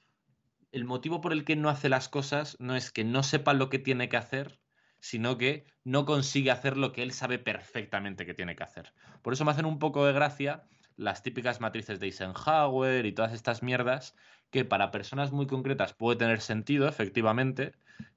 el 0.73 0.85
motivo 0.85 1.21
por 1.21 1.33
el 1.33 1.45
que 1.45 1.57
no 1.57 1.69
hace 1.69 1.89
las 1.89 2.09
cosas 2.09 2.57
no 2.61 2.77
es 2.77 2.91
que 2.93 3.05
no 3.05 3.23
sepa 3.23 3.55
lo 3.55 3.69
que 3.69 3.79
tiene 3.79 4.09
que 4.09 4.17
hacer, 4.17 4.61
sino 5.01 5.39
que 5.39 5.65
no 5.85 6.05
consigue 6.05 6.51
hacer 6.51 6.77
lo 6.77 6.93
que 6.93 7.03
él 7.03 7.13
sabe 7.13 7.39
perfectamente 7.39 8.27
que 8.27 8.35
tiene 8.35 8.57
que 8.57 8.65
hacer. 8.65 8.93
Por 9.23 9.33
eso 9.33 9.45
me 9.45 9.53
hacen 9.53 9.67
un 9.67 9.79
poco 9.79 10.05
de 10.05 10.13
gracia 10.13 10.65
las 10.97 11.23
típicas 11.23 11.61
matrices 11.61 12.01
de 12.01 12.07
Eisenhower 12.07 13.07
y 13.07 13.13
todas 13.13 13.33
estas 13.33 13.63
mierdas 13.63 14.15
que 14.51 14.65
para 14.65 14.91
personas 14.91 15.31
muy 15.31 15.47
concretas 15.47 15.95
puede 15.95 16.19
tener 16.19 16.41
sentido, 16.41 16.89
efectivamente, 16.89 17.73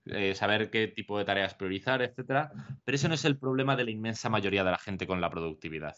eh, 0.06 0.34
saber 0.34 0.72
qué 0.72 0.88
tipo 0.88 1.18
de 1.18 1.26
tareas 1.26 1.54
priorizar, 1.54 2.02
etcétera, 2.02 2.52
pero 2.84 2.96
eso 2.96 3.08
no 3.08 3.14
es 3.14 3.26
el 3.26 3.38
problema 3.38 3.76
de 3.76 3.84
la 3.84 3.92
inmensa 3.92 4.30
mayoría 4.30 4.64
de 4.64 4.72
la 4.72 4.78
gente 4.78 5.06
con 5.06 5.22
la 5.22 5.30
productividad. 5.30 5.96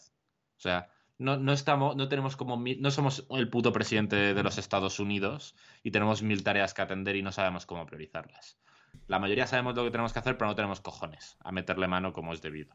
O 0.56 0.60
sea, 0.60 0.90
no, 1.18 1.36
no, 1.36 1.52
estamos, 1.52 1.96
no 1.96 2.08
tenemos 2.08 2.36
como 2.36 2.56
no 2.56 2.90
somos 2.90 3.26
el 3.30 3.48
puto 3.48 3.72
presidente 3.72 4.34
de 4.34 4.42
los 4.42 4.58
Estados 4.58 4.98
Unidos 4.98 5.54
y 5.82 5.90
tenemos 5.90 6.22
mil 6.22 6.42
tareas 6.42 6.74
que 6.74 6.82
atender 6.82 7.16
y 7.16 7.22
no 7.22 7.32
sabemos 7.32 7.66
cómo 7.66 7.86
priorizarlas. 7.86 8.58
La 9.06 9.18
mayoría 9.18 9.46
sabemos 9.46 9.74
lo 9.74 9.84
que 9.84 9.90
tenemos 9.90 10.12
que 10.12 10.18
hacer, 10.18 10.36
pero 10.36 10.48
no 10.48 10.54
tenemos 10.54 10.80
cojones 10.80 11.36
a 11.40 11.52
meterle 11.52 11.88
mano 11.88 12.12
como 12.12 12.32
es 12.32 12.42
debido. 12.42 12.74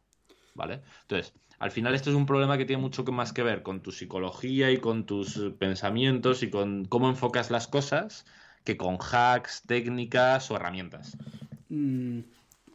¿Vale? 0.56 0.82
Entonces, 1.02 1.34
al 1.60 1.72
final 1.72 1.96
esto 1.96 2.10
es 2.10 2.16
un 2.16 2.26
problema 2.26 2.58
que 2.58 2.66
tiene 2.66 2.82
mucho 2.82 3.04
más 3.04 3.34
que 3.34 3.44
ver 3.44 3.64
con 3.64 3.82
tu 3.82 3.92
psicología 3.92 4.72
y 4.72 4.78
con 4.78 5.06
tus 5.06 5.54
pensamientos 5.58 6.44
y 6.44 6.50
con 6.50 6.86
cómo 6.86 7.08
enfocas 7.10 7.52
las 7.52 7.68
cosas 7.68 8.26
que 8.64 8.76
con 8.76 8.98
hacks, 9.00 9.64
técnicas 9.66 10.52
o 10.52 10.56
herramientas. 10.56 11.18
Mm, 11.70 12.22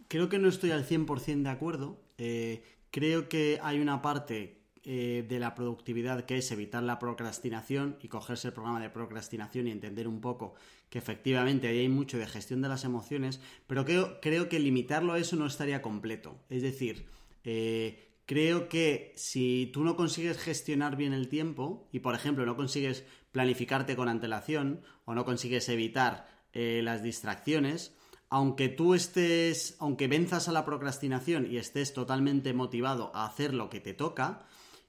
creo 0.08 0.28
que 0.28 0.38
no 0.38 0.48
estoy 0.48 0.70
al 0.70 0.86
100% 0.86 1.42
de 1.42 1.50
acuerdo. 1.50 2.00
Eh, 2.16 2.62
creo 2.90 3.28
que 3.28 3.58
hay 3.62 3.80
una 3.80 4.00
parte 4.00 4.63
eh, 4.86 5.24
de 5.26 5.38
la 5.38 5.54
productividad 5.54 6.26
que 6.26 6.36
es 6.36 6.52
evitar 6.52 6.82
la 6.82 6.98
procrastinación 6.98 7.96
y 8.02 8.08
cogerse 8.08 8.48
el 8.48 8.54
programa 8.54 8.80
de 8.80 8.90
procrastinación 8.90 9.66
y 9.66 9.70
entender 9.70 10.06
un 10.06 10.20
poco 10.20 10.54
que 10.90 10.98
efectivamente 10.98 11.68
ahí 11.68 11.78
hay 11.78 11.88
mucho 11.88 12.18
de 12.18 12.26
gestión 12.26 12.60
de 12.60 12.68
las 12.68 12.84
emociones, 12.84 13.40
pero 13.66 13.84
creo, 13.84 14.20
creo 14.20 14.48
que 14.48 14.58
limitarlo 14.58 15.14
a 15.14 15.18
eso 15.18 15.36
no 15.36 15.46
estaría 15.46 15.80
completo. 15.80 16.38
Es 16.50 16.62
decir, 16.62 17.06
eh, 17.44 18.14
creo 18.26 18.68
que 18.68 19.12
si 19.16 19.70
tú 19.72 19.84
no 19.84 19.96
consigues 19.96 20.38
gestionar 20.38 20.96
bien 20.96 21.12
el 21.12 21.28
tiempo 21.28 21.88
y, 21.90 22.00
por 22.00 22.14
ejemplo, 22.14 22.44
no 22.44 22.54
consigues 22.54 23.04
planificarte 23.32 23.96
con 23.96 24.08
antelación 24.08 24.82
o 25.04 25.14
no 25.14 25.24
consigues 25.24 25.68
evitar 25.68 26.28
eh, 26.52 26.82
las 26.84 27.02
distracciones, 27.02 27.96
aunque 28.28 28.68
tú 28.68 28.94
estés, 28.94 29.76
aunque 29.78 30.08
venzas 30.08 30.48
a 30.48 30.52
la 30.52 30.64
procrastinación 30.64 31.50
y 31.50 31.56
estés 31.56 31.92
totalmente 31.92 32.52
motivado 32.52 33.10
a 33.14 33.26
hacer 33.26 33.54
lo 33.54 33.70
que 33.70 33.80
te 33.80 33.94
toca, 33.94 34.46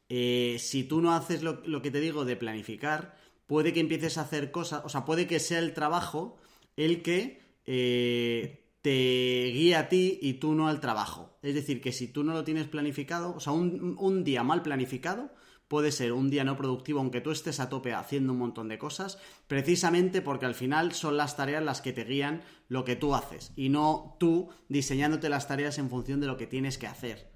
eh, 0.09 0.57
si 0.59 0.83
tú 0.83 1.01
no 1.01 1.13
haces 1.13 1.41
lo, 1.41 1.81
que 1.81 1.91
te 1.91 1.99
digo 1.99 2.25
de 2.25 2.35
planificar, 2.35 3.17
puede 3.47 3.73
que 3.73 3.79
empieces 3.79 4.17
a 4.17 4.21
hacer 4.21 4.51
cosas, 4.51 4.83
o 4.85 4.89
sea, 4.89 5.05
puede 5.05 5.27
que 5.27 5.39
sea 5.39 5.59
el 5.59 5.73
trabajo 5.73 6.37
el 6.75 7.01
que 7.01 7.41
eh, 7.65 8.65
te 8.81 9.51
guía 9.51 9.79
a 9.79 9.89
ti 9.89 10.19
y 10.21 10.33
tú 10.33 10.53
no 10.53 10.67
al 10.67 10.79
trabajo. 10.79 11.39
Es 11.41 11.55
decir, 11.55 11.81
que 11.81 11.91
si 11.91 12.07
tú 12.07 12.23
no 12.23 12.33
lo 12.33 12.43
tienes 12.43 12.67
planificado, 12.67 13.35
o 13.35 13.39
sea, 13.39 13.53
un, 13.53 14.23
día 14.23 14.43
mal 14.43 14.61
planificado 14.61 15.31
puede 15.67 15.91
ser 15.91 16.13
un 16.13 16.29
día 16.29 16.43
no 16.43 16.55
productivo, 16.55 16.99
aunque 16.99 17.21
tú 17.21 17.31
estés 17.31 17.59
a 17.59 17.69
tope 17.69 17.93
haciendo 17.93 18.33
un 18.33 18.39
montón 18.39 18.67
de 18.67 18.77
cosas, 18.77 19.17
precisamente 19.47 20.21
porque 20.21 20.45
al 20.45 20.53
final 20.53 20.93
son 20.93 21.17
las 21.17 21.35
tareas 21.35 21.63
las 21.63 21.81
que 21.81 21.93
te 21.93 22.03
guían 22.03 22.43
lo 22.67 22.85
que 22.85 22.95
tú 22.95 23.15
haces 23.15 23.51
y 23.55 23.69
no 23.69 24.15
tú 24.19 24.49
diseñándote 24.69 25.29
las 25.29 25.47
tareas 25.47 25.79
en 25.79 25.89
función 25.89 26.19
de 26.19 26.27
lo 26.27 26.37
que 26.37 26.45
tienes 26.45 26.77
que 26.77 26.85
hacer. 26.85 27.34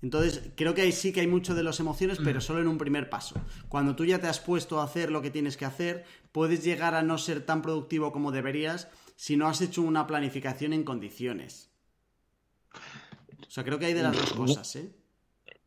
Entonces, 0.00 0.52
creo 0.54 0.74
que 0.74 0.82
ahí 0.82 0.92
sí 0.92 1.12
que 1.12 1.20
hay 1.20 1.26
mucho 1.26 1.54
de 1.54 1.64
las 1.64 1.80
emociones, 1.80 2.18
pero 2.22 2.38
mm. 2.38 2.42
solo 2.42 2.60
en 2.60 2.68
un 2.68 2.78
primer 2.78 3.10
paso. 3.10 3.34
Cuando 3.68 3.96
tú 3.96 4.04
ya 4.04 4.20
te 4.20 4.28
has 4.28 4.38
puesto 4.38 4.80
a 4.80 4.84
hacer 4.84 5.10
lo 5.10 5.22
que 5.22 5.30
tienes 5.30 5.56
que 5.56 5.64
hacer, 5.64 6.04
puedes 6.30 6.62
llegar 6.62 6.94
a 6.94 7.02
no 7.02 7.18
ser 7.18 7.44
tan 7.44 7.62
productivo 7.62 8.12
como 8.12 8.30
deberías 8.30 8.88
si 9.16 9.36
no 9.36 9.48
has 9.48 9.60
hecho 9.60 9.82
una 9.82 10.06
planificación 10.06 10.72
en 10.72 10.84
condiciones. 10.84 11.70
O 13.46 13.50
sea, 13.50 13.64
creo 13.64 13.78
que 13.78 13.86
hay 13.86 13.94
de 13.94 14.04
las 14.04 14.16
dos 14.16 14.32
cosas, 14.34 14.76
¿eh? 14.76 14.92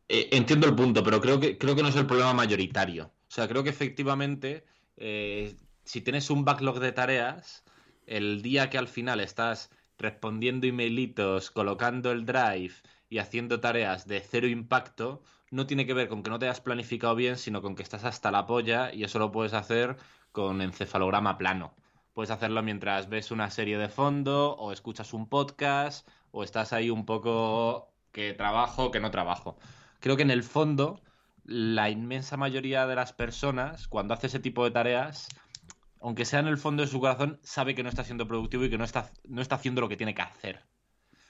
eh 0.08 0.28
entiendo 0.32 0.66
el 0.66 0.74
punto, 0.74 1.02
pero 1.02 1.20
creo 1.20 1.38
que, 1.38 1.58
creo 1.58 1.76
que 1.76 1.82
no 1.82 1.88
es 1.88 1.96
el 1.96 2.06
problema 2.06 2.32
mayoritario. 2.32 3.06
O 3.06 3.34
sea, 3.34 3.48
creo 3.48 3.62
que 3.62 3.70
efectivamente, 3.70 4.64
eh, 4.96 5.56
si 5.84 6.00
tienes 6.00 6.30
un 6.30 6.44
backlog 6.44 6.80
de 6.80 6.92
tareas, 6.92 7.64
el 8.06 8.40
día 8.40 8.70
que 8.70 8.78
al 8.78 8.88
final 8.88 9.20
estás 9.20 9.70
respondiendo 9.98 10.66
emailitos, 10.66 11.50
colocando 11.50 12.10
el 12.12 12.24
drive 12.24 12.74
y 13.12 13.18
haciendo 13.18 13.60
tareas 13.60 14.06
de 14.06 14.20
cero 14.20 14.46
impacto, 14.46 15.22
no 15.50 15.66
tiene 15.66 15.84
que 15.84 15.92
ver 15.92 16.08
con 16.08 16.22
que 16.22 16.30
no 16.30 16.38
te 16.38 16.46
hayas 16.46 16.62
planificado 16.62 17.14
bien, 17.14 17.36
sino 17.36 17.60
con 17.60 17.74
que 17.74 17.82
estás 17.82 18.04
hasta 18.04 18.30
la 18.30 18.46
polla 18.46 18.90
y 18.90 19.04
eso 19.04 19.18
lo 19.18 19.30
puedes 19.30 19.52
hacer 19.52 19.98
con 20.32 20.62
encefalograma 20.62 21.36
plano. 21.36 21.74
Puedes 22.14 22.30
hacerlo 22.30 22.62
mientras 22.62 23.10
ves 23.10 23.30
una 23.30 23.50
serie 23.50 23.76
de 23.76 23.90
fondo 23.90 24.56
o 24.56 24.72
escuchas 24.72 25.12
un 25.12 25.28
podcast 25.28 26.08
o 26.30 26.42
estás 26.42 26.72
ahí 26.72 26.88
un 26.88 27.04
poco 27.04 27.92
que 28.12 28.32
trabajo, 28.32 28.90
que 28.90 29.00
no 29.00 29.10
trabajo. 29.10 29.58
Creo 30.00 30.16
que 30.16 30.22
en 30.22 30.30
el 30.30 30.42
fondo 30.42 30.98
la 31.44 31.90
inmensa 31.90 32.38
mayoría 32.38 32.86
de 32.86 32.94
las 32.94 33.12
personas 33.12 33.88
cuando 33.88 34.14
hace 34.14 34.28
ese 34.28 34.40
tipo 34.40 34.64
de 34.64 34.70
tareas, 34.70 35.28
aunque 36.00 36.24
sea 36.24 36.40
en 36.40 36.46
el 36.46 36.56
fondo 36.56 36.82
de 36.82 36.88
su 36.88 36.98
corazón, 36.98 37.38
sabe 37.42 37.74
que 37.74 37.82
no 37.82 37.90
está 37.90 38.04
siendo 38.04 38.26
productivo 38.26 38.64
y 38.64 38.70
que 38.70 38.78
no 38.78 38.84
está, 38.84 39.10
no 39.28 39.42
está 39.42 39.56
haciendo 39.56 39.82
lo 39.82 39.90
que 39.90 39.98
tiene 39.98 40.14
que 40.14 40.22
hacer. 40.22 40.64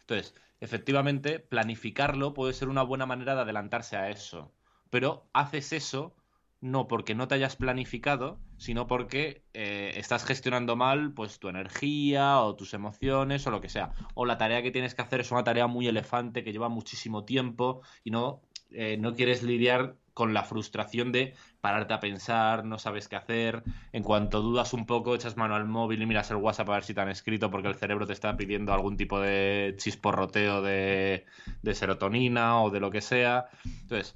Entonces, 0.03 0.33
efectivamente, 0.63 1.41
planificarlo 1.41 2.35
puede 2.35 2.53
ser 2.53 2.69
una 2.69 2.85
buena 2.85 3.05
manera 3.05 3.35
de 3.35 3.41
adelantarse 3.43 3.97
a 3.97 4.11
eso. 4.11 4.53
Pero 4.91 5.27
haces 5.33 5.73
eso 5.73 6.15
no 6.61 6.87
porque 6.87 7.17
no 7.17 7.27
te 7.27 7.35
hayas 7.35 7.57
planificado, 7.57 8.39
sino 8.57 8.87
porque 8.87 9.43
eh, 9.55 9.93
estás 9.97 10.25
gestionando 10.25 10.77
mal 10.77 11.13
pues 11.13 11.41
tu 11.41 11.49
energía 11.49 12.39
o 12.39 12.55
tus 12.55 12.75
emociones 12.75 13.45
o 13.47 13.51
lo 13.51 13.61
que 13.61 13.69
sea. 13.69 13.91
O 14.15 14.25
la 14.25 14.39
tarea 14.39 14.63
que 14.63 14.71
tienes 14.71 14.95
que 14.95 15.03
hacer 15.03 15.21
es 15.21 15.33
una 15.33 15.43
tarea 15.43 15.67
muy 15.67 15.89
elefante 15.89 16.45
que 16.45 16.53
lleva 16.53 16.69
muchísimo 16.69 17.25
tiempo 17.25 17.83
y 18.05 18.13
no, 18.13 18.41
eh, 18.71 18.97
no 18.99 19.15
quieres 19.17 19.43
lidiar 19.43 19.97
con 20.15 20.35
la 20.35 20.43
frustración 20.43 21.13
de 21.13 21.35
pararte 21.61 21.95
a 21.95 22.01
pensar, 22.01 22.65
no 22.65 22.79
sabes 22.79 23.09
qué 23.09 23.17
hacer. 23.17 23.63
En 23.93 24.03
cuanto 24.03 24.43
dudas 24.43 24.73
un 24.73 24.87
poco, 24.87 25.15
echas 25.15 25.37
mano 25.37 25.55
al 25.55 25.67
móvil 25.67 26.03
y 26.03 26.07
miras 26.07 26.31
el 26.31 26.37
WhatsApp 26.37 26.69
a 26.69 26.75
ver 26.75 26.85
si 26.85 26.95
te 26.95 27.01
han 27.01 27.09
escrito 27.09 27.51
porque 27.51 27.69
el 27.69 27.75
cerebro 27.75 28.07
te 28.07 28.13
está 28.13 28.37
pidiendo 28.37 28.73
algún 28.73 28.97
tipo 28.97 29.21
de 29.21 29.75
chisporroteo 29.79 30.63
de, 30.63 31.25
serotonina 31.73 32.63
o 32.63 32.71
de 32.71 32.81
lo 32.81 32.91
que 32.91 33.01
sea. 33.01 33.47
Entonces, 33.65 34.15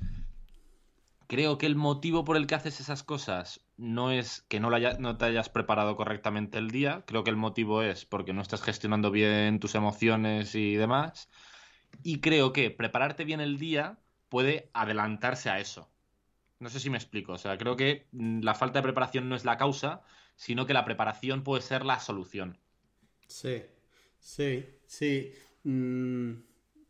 creo 1.26 1.56
que 1.56 1.66
el 1.66 1.76
motivo 1.76 2.24
por 2.24 2.36
el 2.36 2.46
que 2.46 2.56
haces 2.56 2.80
esas 2.80 3.02
cosas 3.02 3.60
no 3.76 4.10
es 4.10 4.42
que 4.48 4.60
no, 4.60 4.70
no, 4.98 5.16
te 5.16 5.24
hayas 5.24 5.48
preparado 5.48 5.96
correctamente 5.96 6.58
el 6.58 6.70
día, 6.70 7.04
creo 7.06 7.24
que 7.24 7.30
el 7.30 7.36
motivo 7.36 7.82
es 7.82 8.04
porque 8.04 8.32
no 8.32 8.42
estás 8.42 8.62
gestionando 8.62 9.10
bien 9.10 9.60
tus 9.60 9.74
emociones 9.74 10.54
y 10.54 10.74
demás. 10.74 11.30
Y 12.02 12.20
creo 12.20 12.52
que 12.52 12.70
prepararte 12.70 13.24
bien 13.24 13.40
el 13.40 13.58
día 13.58 13.98
puede 14.28 14.70
adelantarse 14.72 15.50
a 15.50 15.60
eso. 15.60 15.88
No 16.58 16.70
sé 16.70 16.80
si 16.80 16.90
me 16.90 16.96
explico. 16.96 17.32
O 17.32 17.38
sea, 17.38 17.58
creo 17.58 17.76
que 17.76 18.06
mm, 18.12 18.40
la 18.40 18.54
falta 18.54 18.78
de 18.78 18.84
preparación 18.84 19.28
no 19.28 19.36
es 19.36 19.44
la 19.44 19.56
causa, 19.56 20.02
sino 20.36 20.66
que 20.66 20.74
la 20.74 20.84
preparación 20.84 21.42
puede 21.42 21.62
ser 21.62 21.84
la 21.84 22.00
solución. 22.00 22.58
Sí, 23.26 23.62
sí, 24.18 24.64
sí. 24.86 25.32
Mm, 25.64 26.32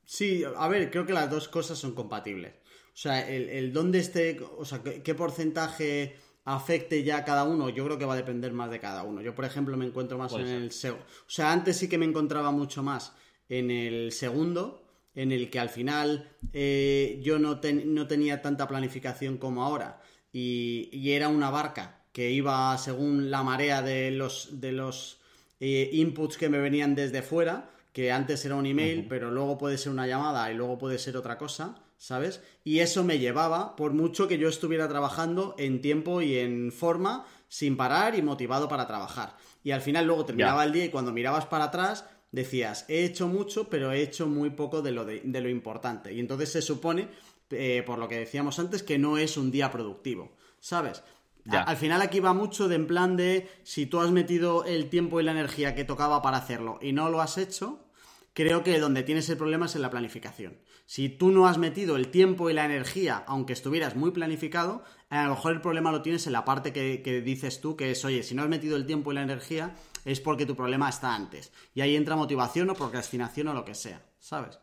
sí, 0.05 0.45
a 0.45 0.69
ver, 0.69 0.91
creo 0.91 1.07
que 1.07 1.13
las 1.13 1.31
dos 1.31 1.49
cosas 1.49 1.79
son 1.79 1.95
compatibles. 1.95 2.55
O 2.97 2.99
sea, 2.99 3.29
el, 3.29 3.49
el 3.51 3.73
dónde 3.73 3.99
esté, 3.99 4.41
o 4.41 4.65
sea, 4.65 4.83
qué, 4.83 5.15
porcentaje 5.15 6.17
afecte 6.45 7.03
ya 7.03 7.19
a 7.19 7.25
cada 7.25 7.45
uno, 7.45 7.69
yo 7.69 7.85
creo 7.85 7.99
que 7.99 8.05
va 8.05 8.15
a 8.15 8.17
depender 8.17 8.53
más 8.53 8.71
de 8.71 8.81
cada 8.81 9.03
uno. 9.03 9.21
Yo, 9.21 9.35
por 9.35 9.45
ejemplo, 9.45 9.77
me 9.77 9.85
encuentro 9.85 10.17
más 10.17 10.33
en 10.33 10.47
el 10.47 10.73
segundo. 10.73 11.05
O 11.05 11.31
sea, 11.31 11.53
antes 11.53 11.77
sí 11.77 11.89
que 11.89 11.99
me 11.99 12.07
encontraba 12.07 12.53
mucho 12.53 12.83
más 12.83 13.13
en 13.49 13.71
el 13.71 14.13
segundo, 14.13 14.86
en 15.17 15.33
el 15.33 15.51
que 15.51 15.59
al 15.59 15.71
final 15.71 16.31
eh, 16.53 17.19
yo 17.25 17.41
no, 17.41 17.61
no, 17.85 18.07
tenía 18.07 18.41
tanta 18.43 18.69
planificación 18.69 19.39
como 19.39 19.65
ahora. 19.65 20.01
Y, 20.33 20.89
y, 20.93 21.13
era 21.13 21.29
una 21.29 21.51
barca 21.51 22.05
que 22.13 22.31
iba 22.31 22.77
según 22.79 23.31
la 23.31 23.43
marea 23.43 23.83
de 23.83 24.13
los, 24.13 24.61
de 24.61 24.73
los 24.73 25.19
eh, 25.59 25.91
inputs 25.93 26.37
que 26.37 26.49
me 26.49 26.59
venían 26.59 26.95
desde 26.95 27.23
fuera, 27.23 27.71
que 27.93 28.13
antes 28.13 28.45
era 28.45 28.55
un 28.55 28.67
email, 28.67 29.07
pero 29.09 29.31
luego 29.31 29.59
puede 29.59 29.79
ser 29.79 29.91
una 29.91 30.07
llamada 30.07 30.53
y 30.53 30.55
luego 30.55 30.79
puede 30.79 30.99
ser 30.99 31.17
otra 31.17 31.39
cosa. 31.39 31.83
¿sabes? 31.99 32.43
Y 32.65 32.81
eso 32.81 33.05
me 33.05 33.19
llevaba, 33.19 33.77
por 33.77 33.93
mucho 33.93 34.29
que 34.29 34.39
yo 34.39 34.49
estuviera 34.49 34.89
trabajando 34.89 35.55
en 35.59 35.81
tiempo 35.81 36.21
y 36.23 36.39
en 36.39 36.73
forma, 36.73 37.25
sin 37.49 37.77
parar 37.77 38.15
y 38.15 38.23
motivado 38.23 38.69
para 38.69 38.87
trabajar. 38.87 39.37
Y 39.63 39.71
al 39.71 39.81
final 39.81 40.07
luego 40.07 40.25
terminaba 40.25 40.65
el 40.65 40.73
día 40.73 40.85
y 40.85 40.91
cuando 40.91 41.13
mirabas 41.13 41.47
para 41.47 41.65
atrás 41.65 42.05
decías, 42.33 42.85
he 42.89 43.05
hecho 43.05 43.29
mucho, 43.29 43.69
pero 43.69 43.93
he 43.93 44.03
hecho 44.03 44.27
muy 44.27 44.51
poco 44.51 44.83
de 44.83 44.93
lo, 44.93 45.05
de, 45.05 45.23
lo 45.25 45.49
importante. 45.49 46.13
Y 46.13 46.21
entonces 46.21 46.53
se 46.53 46.63
supone, 46.63 47.09
eh, 47.51 47.83
por 47.87 47.99
lo 47.99 48.09
que 48.09 48.19
decíamos 48.19 48.59
antes, 48.59 48.83
que 48.83 48.99
no 48.99 49.19
es 49.19 49.37
un 49.37 49.51
día 49.51 49.71
productivo, 49.71 50.37
¿sabes? 50.61 51.03
Al 51.49 51.77
final 51.77 52.03
aquí 52.03 52.21
va 52.21 52.33
mucho 52.33 52.69
de 52.69 52.75
en 52.75 52.87
plan 52.87 53.17
de 53.17 53.49
si 53.63 53.87
tú 53.87 54.01
has 54.01 54.11
metido 54.11 54.65
el 54.65 54.89
tiempo 54.89 55.21
y 55.21 55.25
la 55.25 55.31
energía 55.31 55.75
que 55.77 55.85
tocaba 55.85 56.21
para 56.21 56.39
hacerlo 56.39 56.79
y 56.83 56.93
no 56.93 57.09
lo 57.09 57.21
has 57.21 57.39
hecho, 57.39 57.87
creo 58.33 58.65
que 58.65 58.79
donde 58.81 59.03
tienes 59.03 59.29
el 59.29 59.37
problema 59.37 59.67
es 59.67 59.77
en 59.77 59.83
la 59.83 59.91
planificación. 59.91 60.59
Si 60.85 61.09
tú 61.09 61.31
no 61.31 61.49
has 61.49 61.59
metido 61.59 61.97
el 61.97 62.09
tiempo 62.09 62.51
y 62.51 62.53
la 62.53 62.65
energía, 62.65 63.25
aunque 63.27 63.53
estuvieras 63.53 63.97
muy 63.97 64.11
planificado, 64.13 64.85
a 65.09 65.25
lo 65.25 65.31
mejor 65.31 65.53
el 65.53 65.61
problema 65.61 65.91
lo 65.91 66.03
tienes 66.03 66.27
en 66.27 66.33
la 66.33 66.45
parte 66.45 66.73
que, 66.73 67.23
dices 67.25 67.61
tú, 67.61 67.77
que 67.77 67.91
es, 67.91 68.05
oye, 68.05 68.23
si 68.23 68.35
no 68.35 68.43
has 68.43 68.49
metido 68.49 68.77
el 68.77 68.87
tiempo 68.87 69.11
y 69.11 69.15
la 69.15 69.23
energía, 69.23 69.75
es 70.07 70.21
porque 70.21 70.47
tu 70.47 70.55
problema 70.55 70.89
está 70.89 71.15
antes. 71.15 71.53
Y 71.75 71.81
ahí 71.81 71.97
entra 71.97 72.17
motivación 72.17 72.71
o 72.71 72.75
procrastinación 72.75 73.49
o 73.49 73.55
lo 73.55 73.65
que 73.65 73.75
sea, 73.75 74.01
¿sabes? 74.21 74.59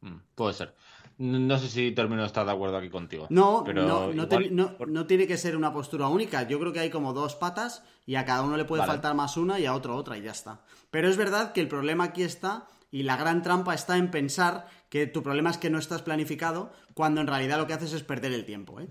Mm, 0.00 0.16
puede 0.34 0.54
ser. 0.54 0.74
No 1.18 1.58
sé 1.58 1.68
si 1.68 1.92
termino 1.92 2.22
de 2.22 2.28
estar 2.28 2.46
de 2.46 2.52
acuerdo 2.52 2.76
aquí 2.76 2.88
contigo. 2.88 3.26
No, 3.28 3.64
no, 3.64 4.12
no, 4.12 5.06
tiene 5.06 5.26
que 5.26 5.36
ser 5.36 5.56
una 5.56 5.72
postura 5.72 6.08
única. 6.08 6.44
Yo 6.44 6.58
creo 6.60 6.72
que 6.72 6.78
hay 6.78 6.90
como 6.90 7.12
dos 7.12 7.34
patas 7.34 7.82
y 8.06 8.14
a 8.14 8.24
cada 8.24 8.42
uno 8.42 8.56
le 8.56 8.64
puede 8.64 8.86
faltar 8.86 9.14
más 9.14 9.36
una 9.36 9.58
y 9.58 9.66
a 9.66 9.74
otro 9.74 9.96
otra 9.96 10.16
y 10.16 10.22
ya 10.22 10.30
está. 10.30 10.62
Pero 10.90 11.08
es 11.08 11.16
verdad 11.16 11.52
que 11.52 11.60
el 11.60 11.68
problema 11.68 12.04
aquí 12.04 12.22
está 12.22 12.68
y 12.90 13.02
la 13.02 13.16
gran 13.16 13.42
trampa 13.42 13.74
está 13.74 13.98
en 13.98 14.10
pensar 14.10 14.68
que 14.88 15.06
tu 15.06 15.22
problema 15.22 15.50
es 15.50 15.58
que 15.58 15.70
no 15.70 15.78
estás 15.78 16.02
planificado 16.02 16.72
cuando 16.94 17.20
en 17.20 17.26
realidad 17.26 17.58
lo 17.58 17.66
que 17.66 17.74
haces 17.74 17.92
es 17.92 18.04
perder 18.04 18.32
el 18.32 18.46
tiempo. 18.46 18.80
¿eh? 18.80 18.88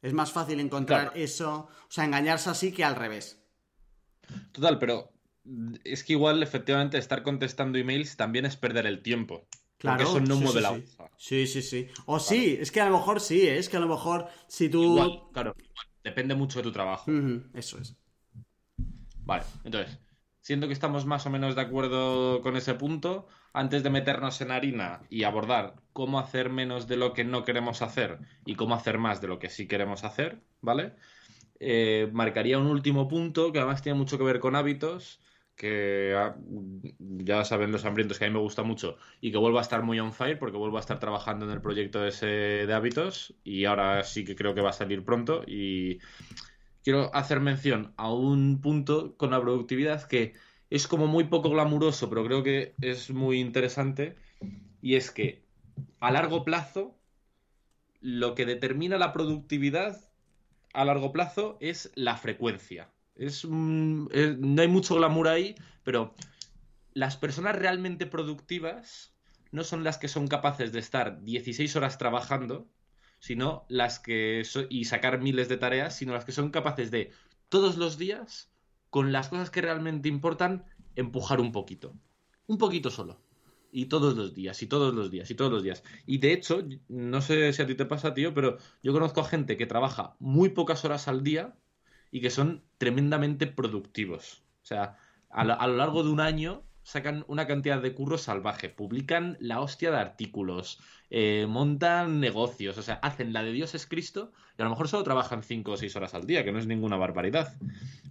Es 0.00 0.14
más 0.14 0.32
fácil 0.32 0.58
encontrar 0.60 1.12
eso, 1.14 1.68
o 1.70 1.90
sea, 1.90 2.04
engañarse 2.04 2.50
así 2.50 2.72
que 2.72 2.82
al 2.82 2.96
revés. 2.96 3.38
Total, 4.52 4.78
pero 4.78 5.12
es 5.84 6.04
que 6.04 6.12
igual 6.14 6.42
efectivamente 6.42 6.98
estar 6.98 7.22
contestando 7.22 7.78
emails 7.78 8.16
también 8.16 8.44
es 8.44 8.56
perder 8.56 8.86
el 8.86 9.02
tiempo. 9.02 9.46
Claro, 9.78 10.04
porque 10.04 10.18
eso 10.18 10.26
no 10.26 10.40
mueve 10.40 10.60
la 10.60 10.80
Sí, 11.16 11.46
sí, 11.46 11.62
sí. 11.62 11.88
O 12.06 12.18
sí, 12.18 12.58
es 12.60 12.72
que 12.72 12.80
a 12.80 12.86
lo 12.86 12.98
mejor 12.98 13.20
sí, 13.20 13.42
¿eh? 13.42 13.58
es 13.58 13.68
que 13.68 13.76
a 13.76 13.80
lo 13.80 13.88
mejor 13.88 14.26
si 14.48 14.68
tú. 14.68 15.30
claro, 15.32 15.54
depende 16.02 16.34
mucho 16.34 16.58
de 16.58 16.64
tu 16.64 16.72
trabajo. 16.72 17.10
eso 17.54 17.78
es. 17.78 17.96
Vale, 19.24 19.44
entonces, 19.62 19.98
siento 20.40 20.66
que 20.66 20.72
estamos 20.72 21.04
más 21.04 21.26
o 21.26 21.30
menos 21.30 21.54
de 21.54 21.60
acuerdo 21.60 22.40
con 22.40 22.56
ese 22.56 22.74
punto, 22.74 23.28
antes 23.52 23.82
de 23.82 23.90
meternos 23.90 24.40
en 24.40 24.50
harina 24.50 25.02
y 25.10 25.24
abordar 25.24 25.74
cómo 25.92 26.18
hacer 26.18 26.50
menos 26.50 26.88
de 26.88 26.96
lo 26.96 27.12
que 27.12 27.24
no 27.24 27.44
queremos 27.44 27.82
hacer 27.82 28.18
y 28.46 28.54
cómo 28.54 28.74
hacer 28.74 28.98
más 28.98 29.20
de 29.20 29.28
lo 29.28 29.38
que 29.38 29.50
sí 29.50 29.68
queremos 29.68 30.04
hacer, 30.04 30.40
¿vale? 30.60 30.94
Eh, 31.60 32.08
marcaría 32.12 32.58
un 32.58 32.68
último 32.68 33.08
punto 33.08 33.52
que 33.52 33.58
además 33.58 33.82
tiene 33.82 33.98
mucho 33.98 34.16
que 34.16 34.24
ver 34.24 34.38
con 34.38 34.54
hábitos 34.54 35.20
que 35.58 36.14
ah, 36.16 36.36
ya 36.98 37.44
saben 37.44 37.72
los 37.72 37.84
hambrientos 37.84 38.18
que 38.18 38.24
a 38.24 38.28
mí 38.28 38.34
me 38.34 38.40
gusta 38.40 38.62
mucho 38.62 38.96
y 39.20 39.32
que 39.32 39.38
vuelvo 39.38 39.58
a 39.58 39.62
estar 39.62 39.82
muy 39.82 39.98
on 39.98 40.12
fire 40.12 40.38
porque 40.38 40.56
vuelvo 40.56 40.76
a 40.76 40.80
estar 40.80 41.00
trabajando 41.00 41.46
en 41.46 41.50
el 41.50 41.60
proyecto 41.60 42.06
ese 42.06 42.26
de 42.26 42.72
hábitos 42.72 43.34
y 43.42 43.64
ahora 43.64 44.04
sí 44.04 44.24
que 44.24 44.36
creo 44.36 44.54
que 44.54 44.60
va 44.60 44.70
a 44.70 44.72
salir 44.72 45.04
pronto 45.04 45.42
y 45.46 45.98
quiero 46.84 47.12
hacer 47.12 47.40
mención 47.40 47.92
a 47.96 48.12
un 48.12 48.60
punto 48.60 49.16
con 49.16 49.32
la 49.32 49.40
productividad 49.40 50.06
que 50.06 50.34
es 50.70 50.86
como 50.86 51.08
muy 51.08 51.24
poco 51.24 51.50
glamuroso 51.50 52.08
pero 52.08 52.24
creo 52.24 52.44
que 52.44 52.76
es 52.80 53.10
muy 53.10 53.40
interesante 53.40 54.14
y 54.80 54.94
es 54.94 55.10
que 55.10 55.42
a 55.98 56.12
largo 56.12 56.44
plazo 56.44 56.96
lo 58.00 58.36
que 58.36 58.46
determina 58.46 58.96
la 58.96 59.12
productividad 59.12 60.07
a 60.72 60.84
largo 60.84 61.12
plazo 61.12 61.56
es 61.60 61.90
la 61.94 62.16
frecuencia 62.16 62.90
es, 63.18 63.44
no 63.44 64.08
hay 64.62 64.68
mucho 64.68 64.94
glamour 64.94 65.28
ahí, 65.28 65.56
pero 65.82 66.14
las 66.94 67.16
personas 67.16 67.56
realmente 67.56 68.06
productivas 68.06 69.12
no 69.50 69.64
son 69.64 69.84
las 69.84 69.98
que 69.98 70.08
son 70.08 70.28
capaces 70.28 70.72
de 70.72 70.78
estar 70.78 71.22
16 71.22 71.74
horas 71.76 71.98
trabajando, 71.98 72.68
sino 73.18 73.66
las 73.68 73.98
que 73.98 74.42
y 74.70 74.84
sacar 74.84 75.20
miles 75.20 75.48
de 75.48 75.56
tareas, 75.56 75.96
sino 75.96 76.12
las 76.12 76.24
que 76.24 76.32
son 76.32 76.50
capaces 76.50 76.90
de 76.90 77.10
todos 77.48 77.76
los 77.76 77.98
días, 77.98 78.52
con 78.90 79.12
las 79.12 79.28
cosas 79.28 79.50
que 79.50 79.62
realmente 79.62 80.08
importan, 80.08 80.64
empujar 80.94 81.40
un 81.40 81.52
poquito. 81.52 81.94
Un 82.46 82.58
poquito 82.58 82.90
solo. 82.90 83.20
Y 83.70 83.86
todos 83.86 84.16
los 84.16 84.34
días, 84.34 84.62
y 84.62 84.66
todos 84.66 84.94
los 84.94 85.10
días, 85.10 85.30
y 85.30 85.34
todos 85.34 85.52
los 85.52 85.62
días. 85.62 85.84
Y 86.06 86.18
de 86.18 86.32
hecho, 86.32 86.64
no 86.88 87.20
sé 87.20 87.52
si 87.52 87.62
a 87.62 87.66
ti 87.66 87.74
te 87.74 87.84
pasa, 87.84 88.14
tío, 88.14 88.32
pero 88.34 88.58
yo 88.82 88.92
conozco 88.92 89.20
a 89.20 89.24
gente 89.24 89.56
que 89.56 89.66
trabaja 89.66 90.16
muy 90.18 90.50
pocas 90.50 90.84
horas 90.84 91.08
al 91.08 91.22
día 91.22 91.54
y 92.10 92.20
que 92.20 92.30
son 92.30 92.64
tremendamente 92.78 93.46
productivos. 93.46 94.42
O 94.62 94.66
sea, 94.66 94.96
a 95.30 95.44
lo, 95.44 95.76
largo 95.76 96.02
de 96.02 96.10
un 96.10 96.20
año 96.20 96.62
sacan 96.88 97.22
una 97.28 97.46
cantidad 97.46 97.82
de 97.82 97.92
curros 97.92 98.22
salvaje, 98.22 98.70
publican 98.70 99.36
la 99.40 99.60
hostia 99.60 99.90
de 99.90 99.98
artículos, 99.98 100.80
eh, 101.10 101.44
montan 101.46 102.18
negocios, 102.18 102.78
o 102.78 102.82
sea, 102.82 102.94
hacen 102.94 103.34
la 103.34 103.42
de 103.42 103.52
Dios 103.52 103.74
es 103.74 103.86
Cristo 103.86 104.32
y 104.58 104.62
a 104.62 104.64
lo 104.64 104.70
mejor 104.70 104.88
solo 104.88 105.04
trabajan 105.04 105.42
5 105.42 105.72
o 105.72 105.76
6 105.76 105.94
horas 105.96 106.14
al 106.14 106.26
día, 106.26 106.44
que 106.44 106.52
no 106.52 106.58
es 106.58 106.66
ninguna 106.66 106.96
barbaridad. 106.96 107.54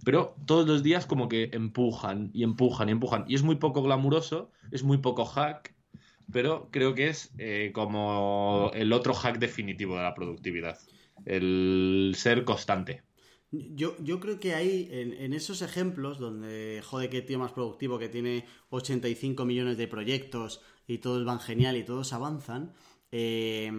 Pero 0.04 0.36
todos 0.46 0.68
los 0.68 0.84
días 0.84 1.06
como 1.06 1.28
que 1.28 1.50
empujan 1.52 2.30
y 2.32 2.44
empujan 2.44 2.88
y 2.88 2.92
empujan. 2.92 3.24
Y 3.26 3.34
es 3.34 3.42
muy 3.42 3.56
poco 3.56 3.82
glamuroso, 3.82 4.52
es 4.70 4.84
muy 4.84 4.98
poco 4.98 5.24
hack, 5.24 5.74
pero 6.32 6.68
creo 6.70 6.94
que 6.94 7.08
es 7.08 7.32
eh, 7.38 7.72
como 7.74 8.70
el 8.74 8.92
otro 8.92 9.12
hack 9.12 9.40
definitivo 9.40 9.96
de 9.96 10.02
la 10.02 10.14
productividad, 10.14 10.78
el 11.24 12.12
ser 12.16 12.44
constante. 12.44 13.02
Yo, 13.50 13.96
yo 14.02 14.20
creo 14.20 14.38
que 14.38 14.54
hay 14.54 14.88
en, 14.92 15.32
esos 15.32 15.62
ejemplos 15.62 16.18
donde, 16.18 16.82
joder, 16.84 17.08
qué 17.08 17.22
tío 17.22 17.38
más 17.38 17.52
productivo 17.52 17.98
que 17.98 18.10
tiene 18.10 18.44
85 18.70 19.46
millones 19.46 19.78
de 19.78 19.88
proyectos 19.88 20.60
y 20.86 20.98
todos 20.98 21.24
van 21.24 21.40
genial 21.40 21.76
y 21.78 21.82
todos 21.82 22.12
avanzan, 22.12 22.74
eh, 23.10 23.72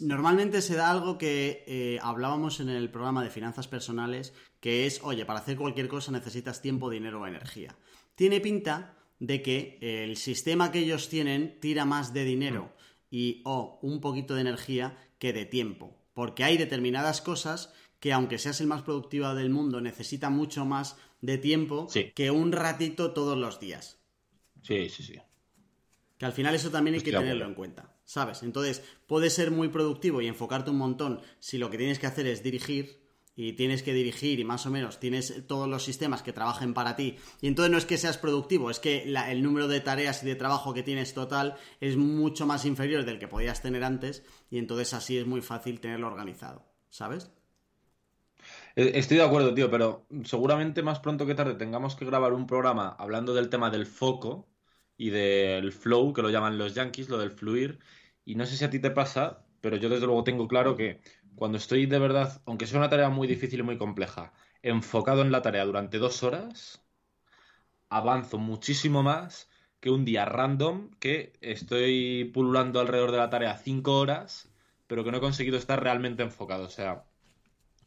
normalmente 0.00 0.60
se 0.60 0.74
da 0.74 0.90
algo 0.90 1.18
que 1.18 1.62
eh, 1.68 1.98
hablábamos 2.02 2.58
en 2.58 2.68
el 2.68 2.90
programa 2.90 3.22
de 3.22 3.30
finanzas 3.30 3.68
personales, 3.68 4.34
que 4.58 4.86
es, 4.86 5.00
oye, 5.04 5.24
para 5.24 5.38
hacer 5.38 5.56
cualquier 5.56 5.86
cosa 5.86 6.10
necesitas 6.10 6.60
tiempo, 6.60 6.90
dinero 6.90 7.20
o 7.20 7.26
energía. 7.28 7.76
Tiene 8.16 8.40
pinta 8.40 8.96
de 9.20 9.40
que 9.40 9.78
el 9.80 10.16
sistema 10.16 10.72
que 10.72 10.80
ellos 10.80 11.08
tienen 11.08 11.60
tira 11.60 11.84
más 11.84 12.12
de 12.12 12.24
dinero 12.24 12.72
y 13.08 13.42
o 13.44 13.78
un 13.82 14.00
poquito 14.00 14.34
de 14.34 14.40
energía 14.40 14.98
que 15.20 15.32
de 15.32 15.46
tiempo, 15.46 15.96
porque 16.12 16.42
hay 16.42 16.56
determinadas 16.56 17.20
cosas 17.20 17.72
que 18.00 18.12
aunque 18.12 18.38
seas 18.38 18.60
el 18.60 18.66
más 18.66 18.82
productivo 18.82 19.34
del 19.34 19.50
mundo, 19.50 19.80
necesita 19.80 20.30
mucho 20.30 20.64
más 20.64 20.96
de 21.20 21.38
tiempo 21.38 21.88
que 22.14 22.30
un 22.30 22.50
ratito 22.50 23.12
todos 23.12 23.38
los 23.38 23.60
días. 23.60 24.00
Sí, 24.62 24.88
sí, 24.88 25.02
sí. 25.02 25.18
Que 26.18 26.26
al 26.26 26.32
final 26.32 26.54
eso 26.54 26.70
también 26.70 26.94
hay 26.94 27.02
que 27.02 27.12
tenerlo 27.12 27.46
en 27.46 27.54
cuenta, 27.54 27.94
¿sabes? 28.04 28.42
Entonces, 28.42 28.82
puedes 29.06 29.34
ser 29.34 29.50
muy 29.50 29.68
productivo 29.68 30.20
y 30.20 30.26
enfocarte 30.26 30.70
un 30.70 30.78
montón 30.78 31.20
si 31.38 31.56
lo 31.56 31.70
que 31.70 31.78
tienes 31.78 31.98
que 31.98 32.06
hacer 32.06 32.26
es 32.26 32.42
dirigir 32.42 33.00
y 33.36 33.54
tienes 33.54 33.82
que 33.82 33.94
dirigir 33.94 34.38
y 34.38 34.44
más 34.44 34.66
o 34.66 34.70
menos 34.70 35.00
tienes 35.00 35.46
todos 35.46 35.66
los 35.66 35.82
sistemas 35.82 36.22
que 36.22 36.34
trabajen 36.34 36.74
para 36.74 36.96
ti. 36.96 37.16
Y 37.40 37.46
entonces 37.46 37.70
no 37.70 37.78
es 37.78 37.86
que 37.86 37.96
seas 37.96 38.18
productivo, 38.18 38.70
es 38.70 38.80
que 38.80 39.04
el 39.04 39.42
número 39.42 39.66
de 39.66 39.80
tareas 39.80 40.22
y 40.22 40.26
de 40.26 40.34
trabajo 40.34 40.74
que 40.74 40.82
tienes 40.82 41.14
total 41.14 41.56
es 41.80 41.96
mucho 41.96 42.46
más 42.46 42.66
inferior 42.66 43.04
del 43.06 43.18
que 43.18 43.28
podías 43.28 43.62
tener 43.62 43.82
antes 43.82 44.22
y 44.50 44.58
entonces 44.58 44.92
así 44.92 45.16
es 45.16 45.26
muy 45.26 45.40
fácil 45.40 45.80
tenerlo 45.80 46.08
organizado, 46.08 46.66
¿sabes? 46.90 47.30
Eh, 48.76 48.92
estoy 48.94 49.16
de 49.18 49.24
acuerdo, 49.24 49.54
tío, 49.54 49.70
pero 49.70 50.06
seguramente 50.24 50.82
más 50.82 51.00
pronto 51.00 51.26
que 51.26 51.34
tarde 51.34 51.54
tengamos 51.54 51.94
que 51.96 52.04
grabar 52.04 52.32
un 52.32 52.46
programa 52.46 52.88
hablando 52.98 53.34
del 53.34 53.48
tema 53.50 53.70
del 53.70 53.86
foco 53.86 54.48
y 54.96 55.10
del 55.10 55.72
flow, 55.72 56.12
que 56.12 56.22
lo 56.22 56.30
llaman 56.30 56.58
los 56.58 56.74
yankees, 56.74 57.08
lo 57.08 57.18
del 57.18 57.30
fluir. 57.30 57.78
Y 58.24 58.34
no 58.34 58.46
sé 58.46 58.56
si 58.56 58.64
a 58.64 58.70
ti 58.70 58.78
te 58.80 58.90
pasa, 58.90 59.44
pero 59.60 59.76
yo 59.76 59.88
desde 59.88 60.06
luego 60.06 60.24
tengo 60.24 60.48
claro 60.48 60.76
que 60.76 61.00
cuando 61.36 61.58
estoy 61.58 61.86
de 61.86 61.98
verdad, 61.98 62.42
aunque 62.46 62.66
sea 62.66 62.78
una 62.78 62.90
tarea 62.90 63.08
muy 63.08 63.26
difícil 63.28 63.60
y 63.60 63.62
muy 63.62 63.78
compleja, 63.78 64.32
enfocado 64.62 65.22
en 65.22 65.32
la 65.32 65.42
tarea 65.42 65.64
durante 65.64 65.98
dos 65.98 66.22
horas, 66.22 66.84
avanzo 67.90 68.38
muchísimo 68.38 69.02
más 69.02 69.50
que 69.80 69.90
un 69.90 70.04
día 70.04 70.24
random 70.24 70.90
que 70.98 71.32
estoy 71.40 72.30
pululando 72.34 72.80
alrededor 72.80 73.10
de 73.12 73.18
la 73.18 73.30
tarea 73.30 73.56
cinco 73.58 73.98
horas, 73.98 74.50
pero 74.86 75.04
que 75.04 75.10
no 75.10 75.18
he 75.18 75.20
conseguido 75.20 75.56
estar 75.58 75.82
realmente 75.82 76.22
enfocado. 76.22 76.64
O 76.64 76.68
sea, 76.68 77.06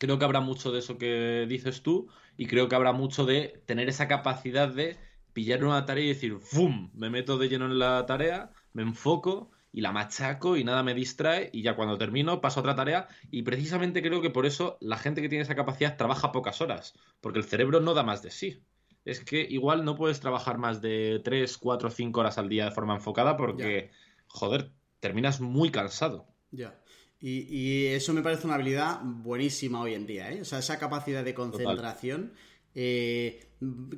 creo 0.03 0.19
que 0.19 0.25
habrá 0.25 0.41
mucho 0.41 0.73
de 0.73 0.79
eso 0.79 0.97
que 0.97 1.45
dices 1.47 1.81
tú 1.81 2.09
y 2.35 2.47
creo 2.47 2.67
que 2.67 2.75
habrá 2.75 2.91
mucho 2.91 3.23
de 3.23 3.63
tener 3.65 3.87
esa 3.87 4.09
capacidad 4.09 4.67
de 4.67 4.97
pillar 5.31 5.63
una 5.63 5.85
tarea 5.85 6.03
y 6.03 6.09
decir, 6.09 6.39
¡fum! 6.41 6.91
Me 6.93 7.09
meto 7.09 7.37
de 7.37 7.47
lleno 7.47 7.67
en 7.67 7.79
la 7.79 8.05
tarea, 8.05 8.51
me 8.73 8.81
enfoco 8.81 9.51
y 9.71 9.79
la 9.79 9.93
machaco 9.93 10.57
y 10.57 10.65
nada 10.65 10.83
me 10.83 10.93
distrae 10.93 11.49
y 11.53 11.61
ya 11.61 11.77
cuando 11.77 11.97
termino 11.97 12.41
paso 12.41 12.59
a 12.59 12.63
otra 12.63 12.75
tarea 12.75 13.07
y 13.31 13.43
precisamente 13.43 14.01
creo 14.01 14.21
que 14.21 14.29
por 14.29 14.45
eso 14.45 14.77
la 14.81 14.97
gente 14.97 15.21
que 15.21 15.29
tiene 15.29 15.43
esa 15.43 15.55
capacidad 15.55 15.95
trabaja 15.95 16.33
pocas 16.33 16.59
horas, 16.59 16.93
porque 17.21 17.39
el 17.39 17.45
cerebro 17.45 17.79
no 17.79 17.93
da 17.93 18.03
más 18.03 18.21
de 18.21 18.31
sí. 18.31 18.61
Es 19.05 19.23
que 19.23 19.47
igual 19.49 19.85
no 19.85 19.95
puedes 19.95 20.19
trabajar 20.19 20.57
más 20.57 20.81
de 20.81 21.21
3, 21.23 21.57
4, 21.57 21.89
5 21.89 22.19
horas 22.19 22.37
al 22.37 22.49
día 22.49 22.65
de 22.65 22.71
forma 22.71 22.95
enfocada 22.95 23.37
porque, 23.37 23.91
joder, 24.27 24.73
terminas 24.99 25.39
muy 25.39 25.71
cansado. 25.71 26.27
Ya. 26.51 26.82
Y, 27.25 27.85
eso 27.87 28.11
me 28.13 28.21
parece 28.21 28.45
una 28.45 28.55
habilidad 28.55 28.99
buenísima 29.01 29.79
hoy 29.79 29.93
en 29.93 30.05
día, 30.05 30.29
¿eh? 30.29 30.41
O 30.41 30.45
sea, 30.45 30.59
esa 30.59 30.77
capacidad 30.77 31.23
de 31.23 31.33
concentración 31.33 32.33
eh, 32.75 33.47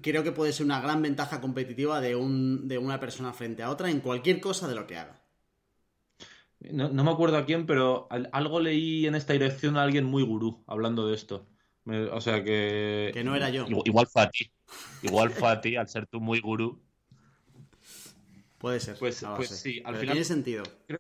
creo 0.04 0.24
que 0.24 0.32
puede 0.32 0.54
ser 0.54 0.68
una 0.68 0.80
gran 0.80 1.02
ventaja 1.02 1.42
competitiva 1.42 2.02
de, 2.02 2.16
un, 2.16 2.68
de 2.68 2.78
una 2.78 3.00
persona 3.00 3.34
frente 3.34 3.64
a 3.64 3.72
otra 3.72 3.90
en 3.90 4.02
cualquier 4.02 4.40
cosa 4.40 4.68
de 4.68 4.76
lo 4.76 4.86
que 4.86 4.98
haga. 4.98 5.24
No, 6.70 7.04
me 7.04 7.12
acuerdo 7.12 7.38
a 7.38 7.46
quién, 7.46 7.66
pero 7.66 8.08
algo 8.32 8.60
leí 8.60 9.08
en 9.08 9.16
esta 9.16 9.34
dirección 9.34 9.76
a 9.78 9.82
alguien 9.82 10.06
muy 10.06 10.22
gurú 10.22 10.64
hablando 10.68 11.08
de 11.08 11.16
esto. 11.16 11.48
o 12.12 12.22
sea 12.22 12.44
que. 12.44 13.10
Que 13.12 13.24
no 13.24 13.36
era 13.36 13.50
yo. 13.50 13.66
Igual, 13.86 14.06
fue 14.06 14.22
a 14.22 14.30
ti. 14.30 14.52
Igual 15.02 15.32
fue 15.32 15.50
a 15.50 15.62
ti, 15.62 15.76
al 15.76 15.88
ser 15.88 16.06
tú 16.06 16.22
muy 16.22 16.42
gurú. 16.42 16.80
Puede 18.60 18.80
ser. 18.80 18.98
Pues, 19.00 19.26
pues 19.36 19.50
sí, 19.50 19.82
al 19.84 19.96
final. 19.96 20.14
Tiene 20.14 20.26
sentido. 20.26 20.64
creo, 20.88 21.00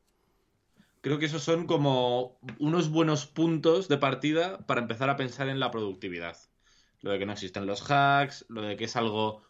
que 1.05 1.25
esos 1.25 1.43
son 1.43 1.67
como 1.67 2.39
unos 2.57 2.89
buenos 2.89 3.27
puntos 3.27 3.87
de 3.87 3.97
partida 3.97 4.65
para 4.65 4.81
empezar 4.81 5.09
a 5.09 5.15
pensar 5.15 5.49
en 5.49 5.59
la 5.59 5.69
productividad. 5.69 6.35
Lo 7.01 7.11
de 7.11 7.19
que 7.19 7.27
no 7.27 7.33
existen 7.33 7.67
los 7.67 7.89
hacks, 7.91 8.45
lo 8.49 8.63
de 8.63 8.75
que 8.75 8.85
es 8.85 8.95
algo 8.95 9.43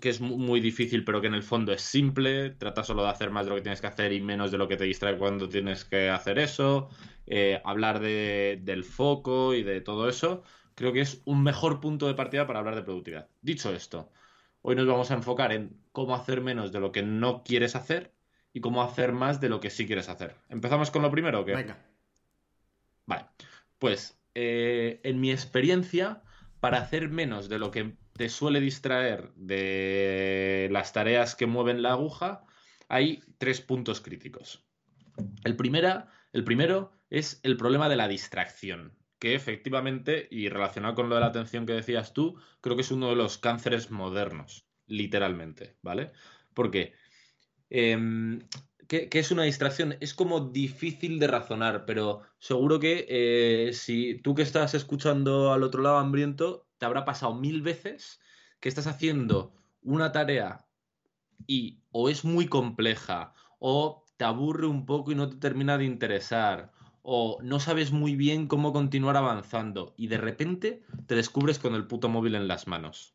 que 0.00 0.08
es 0.08 0.20
muy 0.20 0.60
difícil, 0.60 1.04
pero 1.04 1.20
que 1.20 1.28
en 1.28 1.34
el 1.34 1.44
fondo 1.44 1.72
es 1.72 1.82
simple. 1.82 2.50
Trata 2.50 2.82
solo 2.82 3.04
de 3.04 3.10
hacer 3.10 3.30
más 3.30 3.46
de 3.46 3.50
lo 3.50 3.56
que 3.56 3.62
tienes 3.62 3.80
que 3.80 3.86
hacer 3.86 4.12
y 4.12 4.20
menos 4.20 4.50
de 4.50 4.58
lo 4.58 4.66
que 4.66 4.76
te 4.76 4.84
distrae 4.84 5.16
cuando 5.16 5.48
tienes 5.48 5.84
que 5.84 6.10
hacer 6.10 6.40
eso. 6.40 6.88
Eh, 7.26 7.60
hablar 7.64 8.00
de, 8.00 8.60
del 8.62 8.82
foco 8.82 9.54
y 9.54 9.62
de 9.62 9.80
todo 9.80 10.08
eso. 10.08 10.42
Creo 10.74 10.92
que 10.92 11.02
es 11.02 11.22
un 11.24 11.42
mejor 11.42 11.80
punto 11.80 12.08
de 12.08 12.14
partida 12.14 12.46
para 12.48 12.58
hablar 12.58 12.74
de 12.74 12.82
productividad. 12.82 13.28
Dicho 13.42 13.72
esto, 13.72 14.10
hoy 14.62 14.74
nos 14.74 14.86
vamos 14.88 15.10
a 15.12 15.14
enfocar 15.14 15.52
en 15.52 15.80
cómo 15.92 16.16
hacer 16.16 16.40
menos 16.40 16.72
de 16.72 16.80
lo 16.80 16.90
que 16.90 17.02
no 17.02 17.44
quieres 17.44 17.76
hacer 17.76 18.15
y 18.56 18.60
cómo 18.62 18.82
hacer 18.82 19.12
más 19.12 19.38
de 19.38 19.50
lo 19.50 19.60
que 19.60 19.68
sí 19.68 19.86
quieres 19.86 20.08
hacer. 20.08 20.34
¿Empezamos 20.48 20.90
con 20.90 21.02
lo 21.02 21.10
primero 21.10 21.40
o 21.40 21.44
qué? 21.44 21.54
Venga. 21.54 21.76
Vale. 23.04 23.26
Pues, 23.78 24.18
eh, 24.34 24.98
en 25.02 25.20
mi 25.20 25.30
experiencia, 25.30 26.22
para 26.58 26.78
hacer 26.78 27.10
menos 27.10 27.50
de 27.50 27.58
lo 27.58 27.70
que 27.70 27.98
te 28.14 28.30
suele 28.30 28.60
distraer 28.60 29.30
de 29.34 30.70
las 30.72 30.94
tareas 30.94 31.34
que 31.34 31.44
mueven 31.44 31.82
la 31.82 31.90
aguja, 31.92 32.46
hay 32.88 33.22
tres 33.36 33.60
puntos 33.60 34.00
críticos. 34.00 34.64
El, 35.44 35.54
primera, 35.54 36.08
el 36.32 36.42
primero 36.42 36.92
es 37.10 37.40
el 37.42 37.58
problema 37.58 37.90
de 37.90 37.96
la 37.96 38.08
distracción, 38.08 38.96
que 39.18 39.34
efectivamente, 39.34 40.28
y 40.30 40.48
relacionado 40.48 40.94
con 40.94 41.10
lo 41.10 41.16
de 41.16 41.20
la 41.20 41.26
atención 41.26 41.66
que 41.66 41.74
decías 41.74 42.14
tú, 42.14 42.40
creo 42.62 42.74
que 42.74 42.82
es 42.82 42.90
uno 42.90 43.10
de 43.10 43.16
los 43.16 43.36
cánceres 43.36 43.90
modernos, 43.90 44.66
literalmente, 44.86 45.76
¿vale? 45.82 46.12
Porque, 46.54 46.94
em, 47.70 48.40
¿qué, 48.88 49.08
es 49.12 49.30
una 49.30 49.44
distracción? 49.44 49.96
Es 50.00 50.14
como 50.14 50.40
difícil 50.40 51.18
de 51.18 51.26
razonar, 51.26 51.84
pero 51.86 52.22
seguro 52.38 52.78
que 52.80 53.06
eh, 53.08 53.72
si 53.72 54.18
tú 54.22 54.34
que 54.34 54.42
estás 54.42 54.74
escuchando 54.74 55.52
al 55.52 55.62
otro 55.62 55.82
lado 55.82 55.98
hambriento, 55.98 56.66
te 56.78 56.86
habrá 56.86 57.04
pasado 57.04 57.34
mil 57.34 57.62
veces 57.62 58.20
que 58.60 58.68
estás 58.68 58.86
haciendo 58.86 59.54
una 59.82 60.12
tarea 60.12 60.66
y 61.46 61.80
o 61.90 62.08
es 62.08 62.24
muy 62.24 62.46
compleja 62.46 63.34
o 63.58 64.04
te 64.16 64.24
aburre 64.24 64.66
un 64.66 64.86
poco 64.86 65.12
y 65.12 65.14
no 65.14 65.28
te 65.28 65.36
termina 65.36 65.78
de 65.78 65.84
interesar 65.84 66.72
o 67.02 67.38
no 67.42 67.60
sabes 67.60 67.92
muy 67.92 68.16
bien 68.16 68.48
cómo 68.48 68.72
continuar 68.72 69.16
avanzando 69.16 69.94
y 69.96 70.08
de 70.08 70.18
repente 70.18 70.82
te 71.06 71.14
descubres 71.14 71.58
con 71.58 71.74
el 71.74 71.86
puto 71.86 72.08
móvil 72.08 72.34
en 72.34 72.48
las 72.48 72.66
manos. 72.66 73.14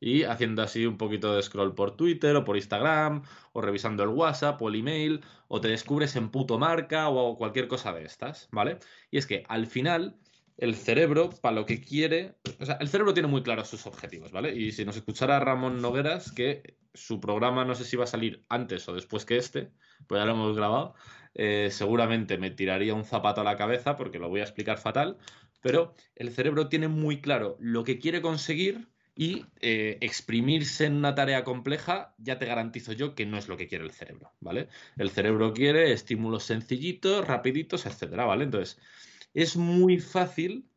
Y 0.00 0.22
haciendo 0.22 0.62
así 0.62 0.86
un 0.86 0.96
poquito 0.96 1.34
de 1.34 1.42
scroll 1.42 1.74
por 1.74 1.96
Twitter 1.96 2.36
o 2.36 2.44
por 2.44 2.56
Instagram, 2.56 3.22
o 3.52 3.60
revisando 3.60 4.02
el 4.04 4.10
WhatsApp 4.10 4.60
o 4.62 4.68
el 4.68 4.76
email, 4.76 5.20
o 5.48 5.60
te 5.60 5.68
descubres 5.68 6.14
en 6.16 6.30
puto 6.30 6.58
marca 6.58 7.08
o 7.08 7.36
cualquier 7.36 7.68
cosa 7.68 7.92
de 7.92 8.04
estas, 8.04 8.48
¿vale? 8.52 8.78
Y 9.10 9.18
es 9.18 9.26
que 9.26 9.44
al 9.48 9.66
final 9.66 10.16
el 10.58 10.74
cerebro, 10.74 11.30
para 11.40 11.54
lo 11.54 11.66
que 11.66 11.80
quiere, 11.80 12.34
o 12.60 12.66
sea, 12.66 12.76
el 12.80 12.88
cerebro 12.88 13.14
tiene 13.14 13.28
muy 13.28 13.42
claros 13.42 13.68
sus 13.68 13.86
objetivos, 13.86 14.32
¿vale? 14.32 14.54
Y 14.54 14.72
si 14.72 14.84
nos 14.84 14.96
escuchara 14.96 15.38
Ramón 15.38 15.80
Nogueras, 15.80 16.32
que 16.32 16.76
su 16.94 17.20
programa 17.20 17.64
no 17.64 17.76
sé 17.76 17.84
si 17.84 17.96
va 17.96 18.04
a 18.04 18.08
salir 18.08 18.44
antes 18.48 18.88
o 18.88 18.94
después 18.94 19.24
que 19.24 19.36
este, 19.36 19.70
pues 20.08 20.20
ya 20.20 20.24
lo 20.26 20.32
hemos 20.32 20.56
grabado, 20.56 20.94
eh, 21.34 21.68
seguramente 21.70 22.38
me 22.38 22.50
tiraría 22.50 22.94
un 22.94 23.04
zapato 23.04 23.40
a 23.40 23.44
la 23.44 23.56
cabeza 23.56 23.96
porque 23.96 24.18
lo 24.18 24.28
voy 24.28 24.40
a 24.40 24.44
explicar 24.44 24.78
fatal, 24.78 25.16
pero 25.60 25.94
el 26.16 26.32
cerebro 26.32 26.68
tiene 26.68 26.88
muy 26.88 27.20
claro 27.20 27.56
lo 27.60 27.84
que 27.84 28.00
quiere 28.00 28.20
conseguir 28.20 28.88
y 29.20 29.46
eh, 29.60 29.98
exprimirse 30.00 30.86
en 30.86 30.94
una 30.94 31.16
tarea 31.16 31.42
compleja, 31.42 32.14
ya 32.18 32.38
te 32.38 32.46
garantizo 32.46 32.92
yo 32.92 33.16
que 33.16 33.26
no 33.26 33.36
es 33.36 33.48
lo 33.48 33.56
que 33.56 33.66
quiere 33.66 33.84
el 33.84 33.90
cerebro, 33.90 34.32
¿vale? 34.38 34.68
El 34.96 35.10
cerebro 35.10 35.52
quiere 35.52 35.92
estímulos 35.92 36.44
sencillitos, 36.44 37.26
rapiditos, 37.26 37.84
etcétera, 37.84 38.26
¿vale? 38.26 38.44
Entonces, 38.44 38.78
es 39.34 39.56
muy 39.56 39.98
fácil 39.98 40.70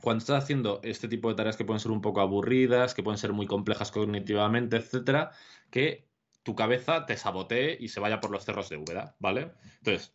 cuando 0.00 0.22
estás 0.22 0.42
haciendo 0.42 0.80
este 0.82 1.06
tipo 1.06 1.28
de 1.28 1.36
tareas 1.36 1.56
que 1.56 1.64
pueden 1.64 1.78
ser 1.78 1.92
un 1.92 2.00
poco 2.00 2.20
aburridas, 2.20 2.94
que 2.94 3.04
pueden 3.04 3.18
ser 3.18 3.32
muy 3.32 3.46
complejas 3.46 3.92
cognitivamente, 3.92 4.78
etcétera, 4.78 5.30
que 5.70 6.08
tu 6.42 6.56
cabeza 6.56 7.06
te 7.06 7.16
sabotee 7.16 7.76
y 7.78 7.90
se 7.90 8.00
vaya 8.00 8.20
por 8.20 8.32
los 8.32 8.44
cerros 8.44 8.70
de 8.70 8.78
Úbeda, 8.78 9.14
¿vale? 9.20 9.52
Entonces, 9.78 10.12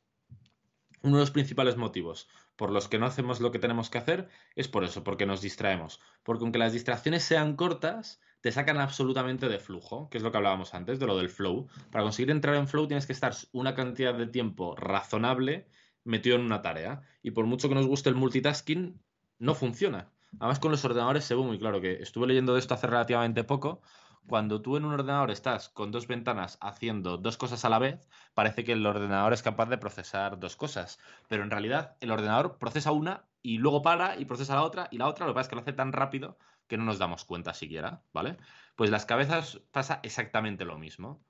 uno 1.01 1.15
de 1.15 1.21
los 1.21 1.31
principales 1.31 1.77
motivos 1.77 2.27
por 2.57 2.71
los 2.71 2.89
que 2.89 2.99
no 2.99 3.05
hacemos 3.05 3.39
lo 3.39 3.51
que 3.51 3.59
tenemos 3.59 3.89
que 3.89 3.99
hacer 3.99 4.27
es 4.55 4.67
por 4.67 4.83
eso, 4.83 5.03
porque 5.03 5.25
nos 5.25 5.41
distraemos. 5.41 6.01
Porque 6.23 6.43
aunque 6.43 6.59
las 6.59 6.73
distracciones 6.73 7.23
sean 7.23 7.55
cortas, 7.55 8.19
te 8.41 8.51
sacan 8.51 8.77
absolutamente 8.79 9.47
de 9.47 9.59
flujo, 9.59 10.09
que 10.09 10.17
es 10.17 10.23
lo 10.23 10.31
que 10.31 10.37
hablábamos 10.37 10.73
antes, 10.73 10.99
de 10.99 11.05
lo 11.05 11.17
del 11.17 11.29
flow. 11.29 11.67
Para 11.91 12.03
conseguir 12.03 12.31
entrar 12.31 12.55
en 12.55 12.67
flow 12.67 12.87
tienes 12.87 13.05
que 13.05 13.13
estar 13.13 13.33
una 13.51 13.75
cantidad 13.75 14.13
de 14.13 14.27
tiempo 14.27 14.75
razonable 14.75 15.67
metido 16.03 16.35
en 16.35 16.43
una 16.43 16.61
tarea. 16.61 17.01
Y 17.21 17.31
por 17.31 17.45
mucho 17.45 17.69
que 17.69 17.75
nos 17.75 17.87
guste 17.87 18.09
el 18.09 18.15
multitasking, 18.15 18.99
no 19.39 19.55
funciona. 19.55 20.11
Además, 20.39 20.59
con 20.59 20.71
los 20.71 20.83
ordenadores 20.83 21.23
se 21.25 21.35
ve 21.35 21.41
muy 21.41 21.59
claro 21.59 21.79
que 21.79 21.93
estuve 22.01 22.27
leyendo 22.27 22.53
de 22.53 22.59
esto 22.59 22.73
hace 22.73 22.87
relativamente 22.87 23.43
poco. 23.43 23.81
Cuando 24.27 24.61
tú 24.61 24.77
en 24.77 24.85
un 24.85 24.93
ordenador 24.93 25.31
estás 25.31 25.69
con 25.69 25.91
dos 25.91 26.07
ventanas 26.07 26.57
haciendo 26.61 27.17
dos 27.17 27.37
cosas 27.37 27.63
a 27.65 27.69
la 27.69 27.79
vez, 27.79 28.07
parece 28.33 28.63
que 28.63 28.73
el 28.73 28.85
ordenador 28.85 29.33
es 29.33 29.41
capaz 29.41 29.67
de 29.69 29.77
procesar 29.77 30.39
dos 30.39 30.55
cosas. 30.55 30.99
Pero 31.27 31.43
en 31.43 31.51
realidad 31.51 31.97
el 32.01 32.11
ordenador 32.11 32.57
procesa 32.57 32.91
una 32.91 33.25
y 33.41 33.57
luego 33.57 33.81
para 33.81 34.17
y 34.19 34.25
procesa 34.25 34.55
la 34.55 34.63
otra 34.63 34.87
y 34.91 34.97
la 34.97 35.07
otra 35.07 35.25
lo 35.25 35.33
que 35.33 35.35
pasa 35.35 35.47
es 35.47 35.49
que 35.49 35.55
lo 35.55 35.61
hace 35.61 35.73
tan 35.73 35.93
rápido 35.93 36.37
que 36.67 36.77
no 36.77 36.83
nos 36.83 36.99
damos 36.99 37.23
cuenta 37.23 37.53
siquiera, 37.53 38.03
¿vale? 38.13 38.37
Pues 38.75 38.89
las 38.89 39.05
cabezas 39.05 39.61
pasa 39.71 40.01
exactamente 40.03 40.65
lo 40.65 40.77
mismo 40.77 41.23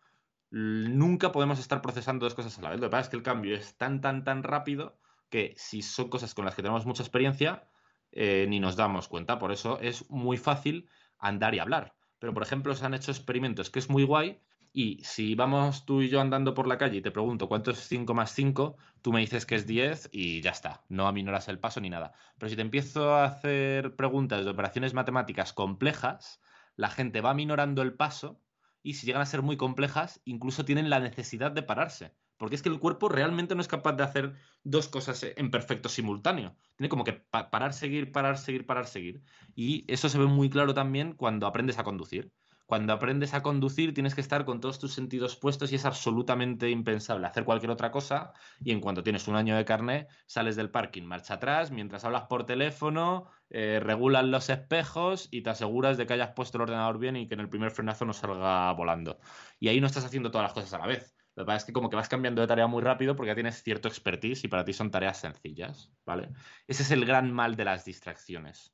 nunca 0.49 1.31
podemos 1.31 1.59
estar 1.59 1.81
procesando 1.81 2.25
dos 2.25 2.35
cosas 2.35 2.57
a 2.57 2.61
la 2.61 2.69
vez. 2.69 2.79
Lo 2.79 2.87
que 2.87 2.91
pasa 2.91 3.01
es 3.03 3.09
que 3.09 3.17
el 3.17 3.23
cambio 3.23 3.55
es 3.55 3.77
tan, 3.77 4.01
tan, 4.01 4.23
tan 4.23 4.43
rápido 4.43 4.99
que 5.29 5.53
si 5.57 5.81
son 5.81 6.09
cosas 6.09 6.33
con 6.33 6.45
las 6.45 6.55
que 6.55 6.61
tenemos 6.61 6.85
mucha 6.85 7.03
experiencia, 7.03 7.69
eh, 8.11 8.45
ni 8.47 8.59
nos 8.59 8.75
damos 8.75 9.07
cuenta. 9.07 9.39
Por 9.39 9.51
eso 9.51 9.79
es 9.79 10.09
muy 10.09 10.37
fácil 10.37 10.89
andar 11.17 11.53
y 11.55 11.59
hablar. 11.59 11.96
Pero, 12.19 12.33
por 12.33 12.43
ejemplo, 12.43 12.73
se 12.75 12.85
han 12.85 12.93
hecho 12.93 13.11
experimentos 13.11 13.69
que 13.69 13.79
es 13.79 13.89
muy 13.89 14.03
guay. 14.03 14.39
Y 14.73 15.03
si 15.03 15.33
vamos 15.33 15.85
tú 15.85 16.01
y 16.01 16.09
yo 16.09 16.21
andando 16.21 16.53
por 16.53 16.67
la 16.67 16.77
calle 16.77 16.97
y 16.97 17.01
te 17.01 17.11
pregunto 17.11 17.47
cuánto 17.47 17.71
es 17.71 17.79
5 17.79 18.13
más 18.13 18.31
5, 18.33 18.77
tú 19.01 19.11
me 19.11 19.21
dices 19.21 19.45
que 19.45 19.55
es 19.55 19.65
10 19.65 20.09
y 20.11 20.41
ya 20.41 20.51
está. 20.51 20.83
No 20.89 21.07
aminoras 21.07 21.47
el 21.47 21.59
paso 21.59 21.81
ni 21.81 21.89
nada. 21.89 22.13
Pero 22.37 22.49
si 22.49 22.55
te 22.55 22.61
empiezo 22.61 23.15
a 23.15 23.25
hacer 23.25 23.95
preguntas 23.95 24.45
de 24.45 24.51
operaciones 24.51 24.93
matemáticas 24.93 25.53
complejas, 25.53 26.41
la 26.75 26.89
gente 26.89 27.21
va 27.21 27.33
minorando 27.33 27.81
el 27.81 27.95
paso 27.95 28.41
y 28.83 28.93
si 28.93 29.05
llegan 29.07 29.21
a 29.21 29.25
ser 29.25 29.41
muy 29.41 29.57
complejas, 29.57 30.21
incluso 30.25 30.63
tienen 30.63 30.89
la 30.89 30.99
necesidad 30.99 31.51
de 31.51 31.63
pararse. 31.63 32.15
Porque 32.37 32.55
es 32.55 32.61
que 32.61 32.69
el 32.69 32.79
cuerpo 32.79 33.09
realmente 33.09 33.55
no 33.55 33.61
es 33.61 33.67
capaz 33.67 33.93
de 33.93 34.03
hacer 34.03 34.35
dos 34.63 34.87
cosas 34.87 35.23
en 35.23 35.51
perfecto 35.51 35.89
simultáneo. 35.89 36.55
Tiene 36.75 36.89
como 36.89 37.03
que 37.03 37.13
parar, 37.13 37.73
seguir, 37.73 38.11
parar, 38.11 38.37
seguir, 38.37 38.65
parar, 38.65 38.87
seguir. 38.87 39.23
Y 39.55 39.91
eso 39.91 40.09
se 40.09 40.17
ve 40.19 40.25
muy 40.25 40.49
claro 40.49 40.73
también 40.73 41.13
cuando 41.13 41.47
aprendes 41.47 41.79
a 41.79 41.83
conducir. 41.83 42.33
Cuando 42.67 42.91
aprendes 42.91 43.33
a 43.33 43.41
conducir 43.43 43.93
tienes 43.93 44.13
que 44.13 44.19
estar 44.19 44.43
con 44.43 44.59
todos 44.59 44.77
tus 44.77 44.93
sentidos 44.93 45.37
puestos 45.37 45.71
y 45.71 45.75
es 45.75 45.85
absolutamente 45.85 46.69
impensable 46.69 47.25
hacer 47.25 47.45
cualquier 47.45 47.71
otra 47.71 47.91
cosa 47.91 48.33
y 48.59 48.71
en 48.71 48.81
cuanto 48.81 49.03
tienes 49.03 49.29
un 49.29 49.37
año 49.37 49.55
de 49.55 49.63
carné 49.63 50.09
sales 50.25 50.57
del 50.57 50.69
parking, 50.69 51.03
marcha 51.03 51.35
atrás, 51.35 51.71
mientras 51.71 52.03
hablas 52.03 52.23
por 52.23 52.45
teléfono, 52.45 53.27
eh, 53.49 53.79
regulas 53.81 54.25
los 54.25 54.49
espejos 54.49 55.29
y 55.31 55.43
te 55.43 55.51
aseguras 55.51 55.97
de 55.97 56.05
que 56.05 56.13
hayas 56.13 56.33
puesto 56.33 56.57
el 56.57 56.63
ordenador 56.63 56.99
bien 56.99 57.15
y 57.15 57.25
que 57.27 57.35
en 57.35 57.39
el 57.39 57.49
primer 57.49 57.71
frenazo 57.71 58.03
no 58.03 58.11
salga 58.11 58.73
volando. 58.73 59.19
Y 59.59 59.69
ahí 59.69 59.79
no 59.79 59.87
estás 59.87 60.03
haciendo 60.03 60.29
todas 60.29 60.43
las 60.43 60.53
cosas 60.53 60.73
a 60.73 60.79
la 60.79 60.87
vez. 60.87 61.16
Lo 61.37 61.43
que 61.43 61.45
pasa 61.45 61.57
es 61.57 61.65
que 61.65 61.73
como 61.73 61.91
que 61.91 61.95
vas 61.95 62.09
cambiando 62.09 62.41
de 62.41 62.47
tarea 62.47 62.65
muy 62.65 62.81
rápido 62.81 63.15
porque 63.15 63.27
ya 63.27 63.35
tienes 63.35 63.61
cierto 63.61 63.87
expertise 63.87 64.43
y 64.43 64.47
para 64.47 64.65
ti 64.65 64.73
son 64.73 64.89
tareas 64.89 65.19
sencillas, 65.19 65.93
¿vale? 66.03 66.31
Ese 66.65 66.81
es 66.81 66.89
el 66.89 67.05
gran 67.05 67.31
mal 67.31 67.55
de 67.55 67.63
las 67.63 67.85
distracciones. 67.85 68.73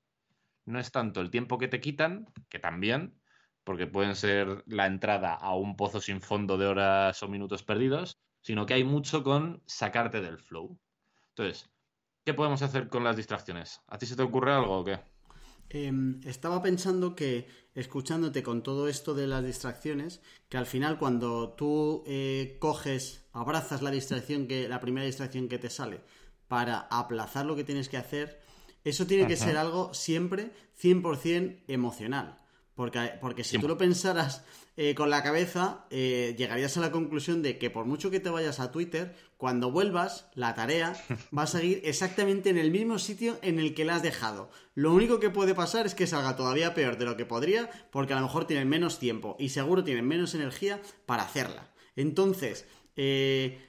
No 0.63 0.79
es 0.79 0.89
tanto 0.89 1.19
el 1.19 1.29
tiempo 1.29 1.57
que 1.57 1.67
te 1.67 1.81
quitan, 1.81 2.25
que 2.47 2.59
también, 2.59 3.21
porque 3.65 3.85
pueden 3.85 4.15
ser 4.15 4.63
la 4.65 4.87
entrada 4.87 5.33
a 5.33 5.53
un 5.57 5.75
pozo 5.75 5.99
sin 5.99 6.21
fondo 6.21 6.57
de 6.57 6.67
horas 6.67 7.21
o 7.21 7.27
minutos 7.27 7.63
perdidos, 7.63 8.21
sino 8.41 8.65
que 8.65 8.75
hay 8.75 8.85
mucho 8.85 9.23
con 9.23 9.61
sacarte 9.65 10.21
del 10.21 10.39
flow. 10.39 10.79
Entonces, 11.35 11.69
¿qué 12.23 12.33
podemos 12.33 12.61
hacer 12.61 12.87
con 12.87 13.03
las 13.03 13.17
distracciones? 13.17 13.81
¿A 13.87 13.97
ti 13.97 14.05
se 14.05 14.15
te 14.15 14.23
ocurre 14.23 14.53
algo 14.53 14.79
o 14.79 14.85
qué? 14.85 15.12
Em, 15.73 16.21
estaba 16.23 16.61
pensando 16.61 17.15
que, 17.15 17.47
escuchándote 17.73 18.43
con 18.43 18.61
todo 18.61 18.87
esto 18.87 19.15
de 19.15 19.25
las 19.25 19.43
distracciones, 19.43 20.21
que 20.47 20.57
al 20.57 20.67
final 20.67 20.99
cuando 20.99 21.49
tú 21.49 22.03
eh, 22.05 22.57
coges, 22.59 23.25
abrazas 23.33 23.81
la 23.81 23.89
distracción 23.89 24.47
que, 24.47 24.69
la 24.69 24.79
primera 24.79 25.07
distracción 25.07 25.49
que 25.49 25.57
te 25.57 25.71
sale, 25.71 26.01
para 26.47 26.81
aplazar 26.91 27.47
lo 27.47 27.55
que 27.55 27.63
tienes 27.63 27.89
que 27.89 27.97
hacer, 27.97 28.39
eso 28.83 29.07
tiene 29.07 29.25
que 29.25 29.35
ser 29.35 29.57
algo 29.57 29.91
siempre 29.95 30.51
100% 30.79 31.63
emocional. 31.67 32.42
Porque, 32.75 33.11
porque 33.21 33.43
si 33.43 33.59
tú 33.59 33.67
lo 33.67 33.77
pensaras 33.77 34.43
eh, 34.75 34.95
con 34.95 35.11
la 35.11 35.21
cabeza, 35.21 35.85
eh, 35.91 36.33
llegarías 36.35 36.75
a 36.77 36.81
la 36.81 36.91
conclusión 36.91 37.43
de 37.43 37.59
que 37.59 37.69
por 37.69 37.85
mucho 37.85 38.09
que 38.09 38.19
te 38.19 38.31
vayas 38.31 38.59
a 38.59 38.71
Twitter, 38.71 39.15
cuando 39.37 39.69
vuelvas, 39.69 40.27
la 40.33 40.55
tarea 40.55 40.95
va 41.37 41.43
a 41.43 41.47
seguir 41.47 41.81
exactamente 41.83 42.49
en 42.49 42.57
el 42.57 42.71
mismo 42.71 42.97
sitio 42.97 43.37
en 43.43 43.59
el 43.59 43.75
que 43.75 43.85
la 43.85 43.95
has 43.95 44.01
dejado. 44.01 44.49
Lo 44.73 44.91
único 44.91 45.19
que 45.19 45.29
puede 45.29 45.53
pasar 45.53 45.85
es 45.85 45.93
que 45.93 46.07
salga 46.07 46.35
todavía 46.35 46.73
peor 46.73 46.97
de 46.97 47.05
lo 47.05 47.15
que 47.15 47.27
podría, 47.27 47.69
porque 47.91 48.13
a 48.13 48.15
lo 48.15 48.23
mejor 48.23 48.47
tienen 48.47 48.67
menos 48.67 48.97
tiempo 48.97 49.35
y 49.37 49.49
seguro 49.49 49.83
tienen 49.83 50.07
menos 50.07 50.33
energía 50.33 50.81
para 51.05 51.21
hacerla. 51.21 51.71
Entonces, 51.95 52.65
eh, 52.95 53.63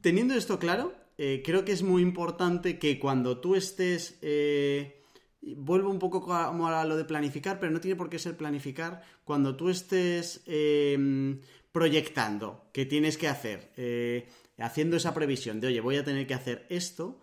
teniendo 0.00 0.34
esto 0.34 0.58
claro, 0.58 0.94
creo 1.18 1.64
que 1.64 1.72
es 1.72 1.82
muy 1.82 2.00
importante 2.00 2.78
que 2.78 3.00
cuando 3.00 3.40
tú 3.40 3.56
estés 3.56 4.20
vuelvo 5.56 5.90
un 5.90 5.98
poco 5.98 6.32
a 6.34 6.84
lo 6.84 6.96
de 6.96 7.04
planificar, 7.04 7.58
pero 7.58 7.72
no 7.72 7.80
tiene 7.80 7.96
por 7.96 8.08
qué 8.08 8.18
ser 8.18 8.36
planificar 8.36 9.02
cuando 9.24 9.56
tú 9.56 9.68
estés 9.68 10.42
em, 10.46 11.40
proyectando 11.72 12.68
qué 12.72 12.86
tienes 12.86 13.16
que 13.18 13.28
hacer, 13.28 13.72
eh, 13.76 14.28
haciendo 14.58 14.96
esa 14.96 15.14
previsión 15.14 15.60
de, 15.60 15.68
oye, 15.68 15.80
voy 15.80 15.96
a 15.96 16.04
tener 16.04 16.26
que 16.26 16.34
hacer 16.34 16.66
esto. 16.70 17.20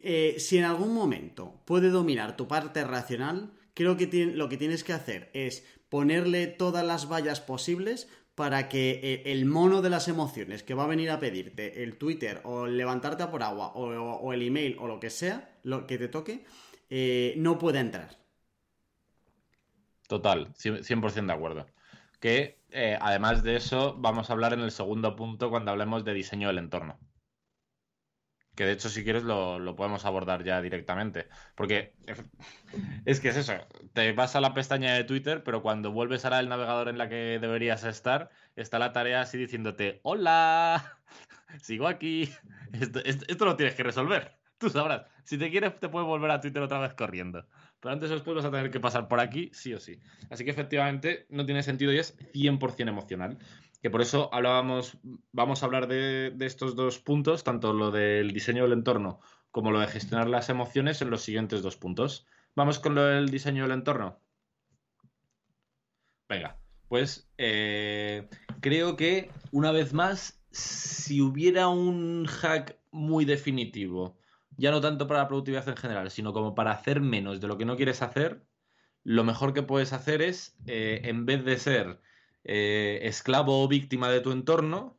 Eh, 0.00 0.36
si 0.38 0.58
en 0.58 0.64
algún 0.64 0.92
momento 0.92 1.62
puede 1.64 1.90
dominar 1.90 2.36
tu 2.36 2.46
parte 2.48 2.84
racional, 2.84 3.52
creo 3.72 3.96
que 3.96 4.06
lo 4.26 4.48
que 4.48 4.56
tienes 4.56 4.84
que 4.84 4.92
hacer 4.92 5.30
es 5.32 5.64
ponerle 5.88 6.46
todas 6.46 6.84
las 6.84 7.10
vallas 7.10 7.40
posibles 7.40 8.08
para 8.34 8.68
que 8.68 9.00
eh, 9.02 9.22
el 9.26 9.46
mono 9.46 9.80
de 9.80 9.90
las 9.90 10.08
emociones 10.08 10.62
que 10.62 10.74
va 10.74 10.84
a 10.84 10.88
venir 10.88 11.10
a 11.10 11.20
pedirte 11.20 11.84
el 11.84 11.96
Twitter 11.96 12.40
o 12.44 12.66
levantarte 12.66 13.22
a 13.22 13.30
por 13.30 13.42
agua 13.44 13.68
o 13.68 14.32
el 14.32 14.42
email 14.42 14.76
o 14.80 14.88
lo 14.88 14.98
que 14.98 15.10
sea, 15.10 15.56
lo 15.62 15.86
que 15.86 15.98
te 15.98 16.08
toque, 16.08 16.44
eh, 16.90 17.34
no 17.36 17.58
puede 17.58 17.80
entrar. 17.80 18.16
Total, 20.08 20.52
100% 20.54 21.26
de 21.26 21.32
acuerdo. 21.32 21.66
Que 22.20 22.60
eh, 22.70 22.98
además 23.00 23.42
de 23.42 23.56
eso, 23.56 23.94
vamos 23.98 24.30
a 24.30 24.32
hablar 24.32 24.52
en 24.52 24.60
el 24.60 24.70
segundo 24.70 25.16
punto 25.16 25.50
cuando 25.50 25.70
hablemos 25.70 26.04
de 26.04 26.14
diseño 26.14 26.48
del 26.48 26.58
entorno. 26.58 26.98
Que 28.54 28.64
de 28.66 28.72
hecho, 28.72 28.88
si 28.88 29.02
quieres, 29.02 29.24
lo, 29.24 29.74
podemos 29.76 30.04
abordar 30.04 30.44
ya 30.44 30.60
directamente. 30.62 31.28
Porque 31.56 31.94
es 33.04 33.20
que 33.20 33.28
es 33.28 33.36
eso. 33.36 33.54
Te 33.92 34.12
vas 34.12 34.36
a 34.36 34.40
la 34.40 34.54
pestaña 34.54 34.94
de 34.94 35.04
Twitter, 35.04 35.42
pero 35.42 35.62
cuando 35.62 35.92
vuelves 35.92 36.24
a 36.24 36.40
el 36.40 36.48
navegador 36.48 36.88
en 36.88 36.98
la 36.98 37.08
que 37.08 37.38
deberías 37.40 37.84
estar, 37.84 38.30
está 38.56 38.78
la 38.78 38.92
tarea 38.92 39.22
así 39.22 39.38
diciéndote: 39.38 40.00
¡Hola! 40.04 40.98
Sigo 41.62 41.88
aquí. 41.88 42.32
esto 43.04 43.44
lo 43.44 43.56
tienes 43.56 43.74
que 43.74 43.82
resolver. 43.82 44.36
Tú 44.64 44.70
sabrás. 44.70 45.02
Si 45.24 45.36
te 45.36 45.50
quieres, 45.50 45.78
te 45.78 45.90
puedes 45.90 46.08
volver 46.08 46.30
a 46.30 46.40
Twitter 46.40 46.62
otra 46.62 46.78
vez 46.78 46.94
corriendo. 46.94 47.44
Pero 47.80 47.92
antes 47.92 48.10
o 48.10 48.14
después 48.14 48.34
vas 48.34 48.46
a 48.46 48.50
tener 48.50 48.70
que 48.70 48.80
pasar 48.80 49.08
por 49.08 49.20
aquí, 49.20 49.50
sí 49.52 49.74
o 49.74 49.78
sí. 49.78 50.00
Así 50.30 50.42
que 50.42 50.50
efectivamente 50.50 51.26
no 51.28 51.44
tiene 51.44 51.62
sentido 51.62 51.92
y 51.92 51.98
es 51.98 52.16
100% 52.32 52.88
emocional. 52.88 53.36
Que 53.82 53.90
por 53.90 54.00
eso 54.00 54.32
hablábamos, 54.32 54.96
vamos 55.32 55.62
a 55.62 55.66
hablar 55.66 55.86
de, 55.86 56.34
estos 56.40 56.76
dos 56.76 56.98
puntos, 56.98 57.44
tanto 57.44 57.74
lo 57.74 57.90
del 57.90 58.30
diseño 58.30 58.62
del 58.62 58.72
entorno 58.72 59.20
como 59.50 59.70
lo 59.70 59.80
de 59.80 59.86
gestionar 59.86 60.30
las 60.30 60.48
emociones 60.48 61.02
en 61.02 61.10
los 61.10 61.20
siguientes 61.20 61.60
dos 61.60 61.76
puntos. 61.76 62.26
Vamos 62.56 62.78
con 62.78 62.94
lo 62.94 63.04
del 63.04 63.28
diseño 63.28 63.64
del 63.64 63.72
entorno. 63.72 64.18
Venga, 66.26 66.58
pues 66.88 67.30
eh, 67.36 68.30
creo 68.62 68.96
que 68.96 69.30
una 69.52 69.72
vez 69.72 69.92
más, 69.92 70.42
si 70.50 71.20
hubiera 71.20 71.68
un 71.68 72.24
hack 72.24 72.78
muy 72.90 73.26
definitivo 73.26 74.16
ya 74.56 74.70
no 74.70 74.80
tanto 74.80 75.06
para 75.06 75.20
la 75.20 75.28
productividad 75.28 75.68
en 75.68 75.76
general, 75.76 76.10
sino 76.10 76.32
como 76.32 76.54
para 76.54 76.72
hacer 76.72 77.00
menos 77.00 77.40
de 77.40 77.48
lo 77.48 77.58
que 77.58 77.64
no 77.64 77.76
quieres 77.76 78.02
hacer, 78.02 78.44
lo 79.02 79.24
mejor 79.24 79.52
que 79.52 79.62
puedes 79.62 79.92
hacer 79.92 80.22
es, 80.22 80.56
eh, 80.66 81.02
en 81.04 81.26
vez 81.26 81.44
de 81.44 81.58
ser 81.58 82.00
eh, 82.44 83.00
esclavo 83.02 83.62
o 83.62 83.68
víctima 83.68 84.08
de 84.10 84.20
tu 84.20 84.32
entorno, 84.32 84.98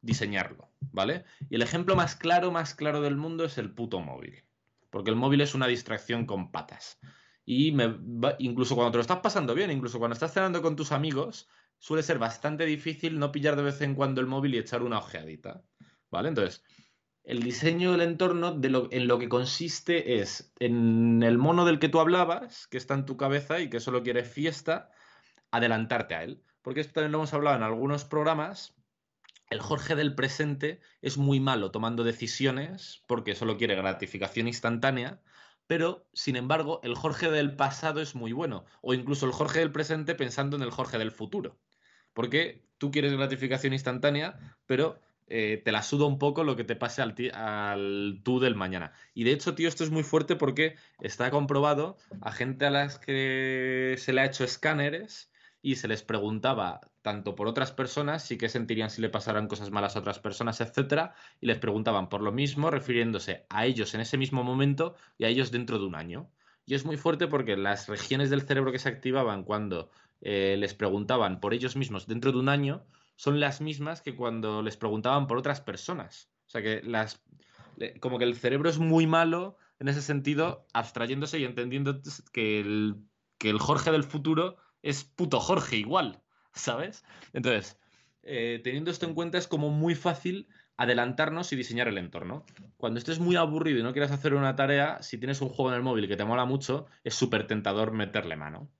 diseñarlo, 0.00 0.72
¿vale? 0.92 1.24
Y 1.48 1.56
el 1.56 1.62
ejemplo 1.62 1.96
más 1.96 2.16
claro, 2.16 2.50
más 2.52 2.74
claro 2.74 3.00
del 3.00 3.16
mundo 3.16 3.44
es 3.44 3.58
el 3.58 3.72
puto 3.72 4.00
móvil. 4.00 4.44
Porque 4.90 5.10
el 5.10 5.16
móvil 5.16 5.40
es 5.40 5.54
una 5.54 5.66
distracción 5.66 6.26
con 6.26 6.50
patas. 6.50 6.98
Y 7.44 7.74
incluso 8.38 8.74
cuando 8.74 8.92
te 8.92 8.98
lo 8.98 9.02
estás 9.02 9.20
pasando 9.20 9.54
bien, 9.54 9.70
incluso 9.70 9.98
cuando 9.98 10.14
estás 10.14 10.32
cenando 10.32 10.62
con 10.62 10.76
tus 10.76 10.92
amigos, 10.92 11.48
suele 11.78 12.02
ser 12.02 12.18
bastante 12.18 12.64
difícil 12.64 13.18
no 13.18 13.32
pillar 13.32 13.56
de 13.56 13.62
vez 13.62 13.80
en 13.80 13.94
cuando 13.94 14.20
el 14.20 14.26
móvil 14.26 14.54
y 14.54 14.58
echar 14.58 14.82
una 14.82 14.98
ojeadita. 14.98 15.64
¿Vale? 16.10 16.28
Entonces, 16.28 16.62
el 17.30 17.44
diseño 17.44 17.92
del 17.92 18.00
entorno 18.00 18.50
de 18.50 18.70
lo, 18.70 18.88
en 18.90 19.06
lo 19.06 19.20
que 19.20 19.28
consiste 19.28 20.20
es 20.20 20.52
en 20.58 21.22
el 21.22 21.38
mono 21.38 21.64
del 21.64 21.78
que 21.78 21.88
tú 21.88 22.00
hablabas, 22.00 22.66
que 22.66 22.76
está 22.76 22.94
en 22.94 23.06
tu 23.06 23.16
cabeza 23.16 23.60
y 23.60 23.70
que 23.70 23.78
solo 23.78 24.02
quiere 24.02 24.24
fiesta, 24.24 24.90
adelantarte 25.52 26.16
a 26.16 26.24
él. 26.24 26.42
Porque 26.60 26.80
esto 26.80 26.94
también 26.94 27.12
lo 27.12 27.18
hemos 27.18 27.32
hablado 27.32 27.56
en 27.56 27.62
algunos 27.62 28.04
programas. 28.04 28.74
El 29.48 29.60
Jorge 29.60 29.94
del 29.94 30.16
presente 30.16 30.80
es 31.02 31.18
muy 31.18 31.38
malo 31.38 31.70
tomando 31.70 32.02
decisiones 32.02 33.04
porque 33.06 33.36
solo 33.36 33.56
quiere 33.56 33.76
gratificación 33.76 34.48
instantánea, 34.48 35.22
pero 35.68 36.08
sin 36.12 36.34
embargo 36.34 36.80
el 36.82 36.96
Jorge 36.96 37.30
del 37.30 37.54
pasado 37.54 38.00
es 38.00 38.16
muy 38.16 38.32
bueno, 38.32 38.64
o 38.82 38.92
incluso 38.92 39.24
el 39.26 39.32
Jorge 39.32 39.60
del 39.60 39.70
presente 39.70 40.16
pensando 40.16 40.56
en 40.56 40.62
el 40.62 40.72
Jorge 40.72 40.98
del 40.98 41.12
futuro. 41.12 41.60
Porque 42.12 42.66
tú 42.78 42.90
quieres 42.90 43.12
gratificación 43.12 43.72
instantánea, 43.72 44.56
pero 44.66 44.98
eh, 45.30 45.62
te 45.64 45.70
la 45.70 45.82
suda 45.82 46.06
un 46.06 46.18
poco 46.18 46.42
lo 46.42 46.56
que 46.56 46.64
te 46.64 46.74
pase 46.74 47.02
al, 47.02 47.14
al, 47.34 48.20
tú 48.24 48.40
del 48.40 48.56
mañana. 48.56 48.92
Y 49.14 49.22
de 49.22 49.30
hecho, 49.30 49.54
tío, 49.54 49.68
esto 49.68 49.84
es 49.84 49.90
muy 49.90 50.02
fuerte 50.02 50.34
porque 50.34 50.74
está 51.00 51.30
comprobado 51.30 51.96
a 52.20 52.32
gente 52.32 52.66
a 52.66 52.70
las 52.70 52.98
que 52.98 53.94
se 53.96 54.12
le 54.12 54.22
ha 54.22 54.26
hecho 54.26 54.42
escáneres 54.42 55.30
y 55.62 55.76
se 55.76 55.86
les 55.86 56.02
preguntaba 56.02 56.80
tanto 57.02 57.36
por 57.36 57.46
otras 57.46 57.70
personas, 57.70 58.24
sí 58.24 58.38
que 58.38 58.48
sentirían 58.48 58.90
si 58.90 59.00
le 59.00 59.08
pasaran 59.08 59.46
cosas 59.46 59.70
malas 59.70 59.94
a 59.94 60.00
otras 60.00 60.18
personas, 60.18 60.60
etcétera, 60.60 61.14
y 61.40 61.46
les 61.46 61.58
preguntaban 61.58 62.08
por 62.08 62.22
lo 62.22 62.32
mismo, 62.32 62.70
refiriéndose 62.70 63.46
a 63.50 63.66
ellos 63.66 63.94
en 63.94 64.00
ese 64.00 64.18
mismo 64.18 64.42
momento 64.42 64.96
y 65.16 65.24
a 65.24 65.28
ellos 65.28 65.52
dentro 65.52 65.78
de 65.78 65.86
un 65.86 65.94
año. 65.94 66.28
Y 66.66 66.74
es 66.74 66.84
muy 66.84 66.96
fuerte 66.96 67.28
porque 67.28 67.56
las 67.56 67.88
regiones 67.88 68.30
del 68.30 68.42
cerebro 68.42 68.72
que 68.72 68.78
se 68.78 68.88
activaban 68.88 69.44
cuando 69.44 69.90
eh, 70.22 70.56
les 70.58 70.74
preguntaban 70.74 71.40
por 71.40 71.54
ellos 71.54 71.76
mismos 71.76 72.06
dentro 72.06 72.32
de 72.32 72.38
un 72.38 72.48
año 72.48 72.84
son 73.20 73.38
las 73.38 73.60
mismas 73.60 74.00
que 74.00 74.16
cuando 74.16 74.62
les 74.62 74.78
preguntaban 74.78 75.26
por 75.26 75.36
otras 75.36 75.60
personas. 75.60 76.30
O 76.46 76.50
sea 76.50 76.62
que 76.62 76.80
las 76.82 77.22
como 78.00 78.18
que 78.18 78.24
el 78.24 78.34
cerebro 78.34 78.70
es 78.70 78.78
muy 78.78 79.06
malo 79.06 79.58
en 79.78 79.88
ese 79.88 80.00
sentido, 80.00 80.66
abstrayéndose 80.72 81.38
y 81.38 81.44
entendiendo 81.44 82.00
que 82.32 82.60
el, 82.60 82.96
que 83.36 83.50
el 83.50 83.58
Jorge 83.58 83.92
del 83.92 84.04
futuro 84.04 84.56
es 84.80 85.04
puto 85.04 85.38
Jorge 85.38 85.76
igual, 85.76 86.22
¿sabes? 86.54 87.04
Entonces, 87.34 87.78
eh, 88.22 88.58
teniendo 88.64 88.90
esto 88.90 89.04
en 89.04 89.12
cuenta 89.12 89.36
es 89.36 89.46
como 89.46 89.68
muy 89.68 89.94
fácil 89.94 90.48
adelantarnos 90.78 91.52
y 91.52 91.56
diseñar 91.56 91.88
el 91.88 91.98
entorno. 91.98 92.46
Cuando 92.78 92.98
estés 92.98 93.18
muy 93.18 93.36
aburrido 93.36 93.80
y 93.80 93.82
no 93.82 93.92
quieras 93.92 94.12
hacer 94.12 94.32
una 94.32 94.56
tarea, 94.56 95.02
si 95.02 95.18
tienes 95.18 95.42
un 95.42 95.50
juego 95.50 95.72
en 95.72 95.76
el 95.76 95.82
móvil 95.82 96.08
que 96.08 96.16
te 96.16 96.24
mola 96.24 96.46
mucho, 96.46 96.86
es 97.04 97.14
súper 97.14 97.46
tentador 97.46 97.92
meterle 97.92 98.36
mano 98.36 98.70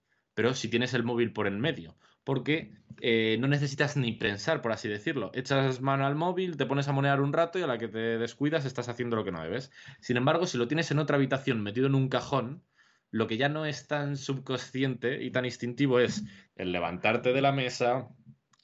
pero 0.40 0.54
si 0.54 0.68
tienes 0.68 0.94
el 0.94 1.02
móvil 1.02 1.34
por 1.34 1.46
en 1.46 1.60
medio, 1.60 1.96
porque 2.24 2.72
eh, 3.00 3.36
no 3.40 3.48
necesitas 3.48 3.96
ni 3.96 4.12
pensar, 4.12 4.62
por 4.62 4.72
así 4.72 4.88
decirlo. 4.88 5.30
Echas 5.34 5.80
mano 5.80 6.06
al 6.06 6.14
móvil, 6.14 6.56
te 6.56 6.66
pones 6.66 6.88
a 6.88 6.92
monear 6.92 7.20
un 7.20 7.32
rato 7.32 7.58
y 7.58 7.62
a 7.62 7.66
la 7.66 7.78
que 7.78 7.88
te 7.88 8.18
descuidas 8.18 8.64
estás 8.64 8.88
haciendo 8.88 9.16
lo 9.16 9.24
que 9.24 9.32
no 9.32 9.42
debes. 9.42 9.70
Sin 10.00 10.16
embargo, 10.16 10.46
si 10.46 10.58
lo 10.58 10.68
tienes 10.68 10.90
en 10.90 10.98
otra 10.98 11.16
habitación 11.16 11.62
metido 11.62 11.86
en 11.86 11.94
un 11.94 12.08
cajón, 12.08 12.62
lo 13.10 13.26
que 13.26 13.36
ya 13.36 13.48
no 13.48 13.64
es 13.64 13.86
tan 13.86 14.16
subconsciente 14.16 15.22
y 15.24 15.30
tan 15.30 15.44
instintivo 15.44 15.98
es 15.98 16.24
el 16.56 16.72
levantarte 16.72 17.32
de 17.32 17.40
la 17.40 17.52
mesa, 17.52 18.08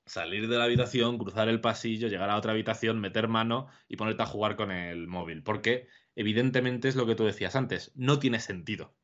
salir 0.05 0.49
de 0.49 0.59
la 0.59 0.65
habitación, 0.65 1.19
cruzar 1.19 1.49
el 1.49 1.61
pasillo, 1.61 2.09
llegar 2.09 2.31
a 2.31 2.37
otra 2.37 2.53
habitación, 2.53 3.01
meter 3.01 3.27
mano 3.27 3.69
y 3.89 3.97
ponerte 3.97 4.23
a 4.23 4.27
jugar 4.27 4.57
con 4.57 4.71
el 4.71 5.09
móvil. 5.09 5.43
Porque 5.43 5.89
evidentemente 6.15 6.89
es 6.89 6.97
lo 6.97 7.07
que 7.07 7.15
tú 7.15 7.25
decías 7.25 7.57
antes, 7.57 7.93
no 7.97 8.19
tiene 8.19 8.39
sentido 8.39 8.95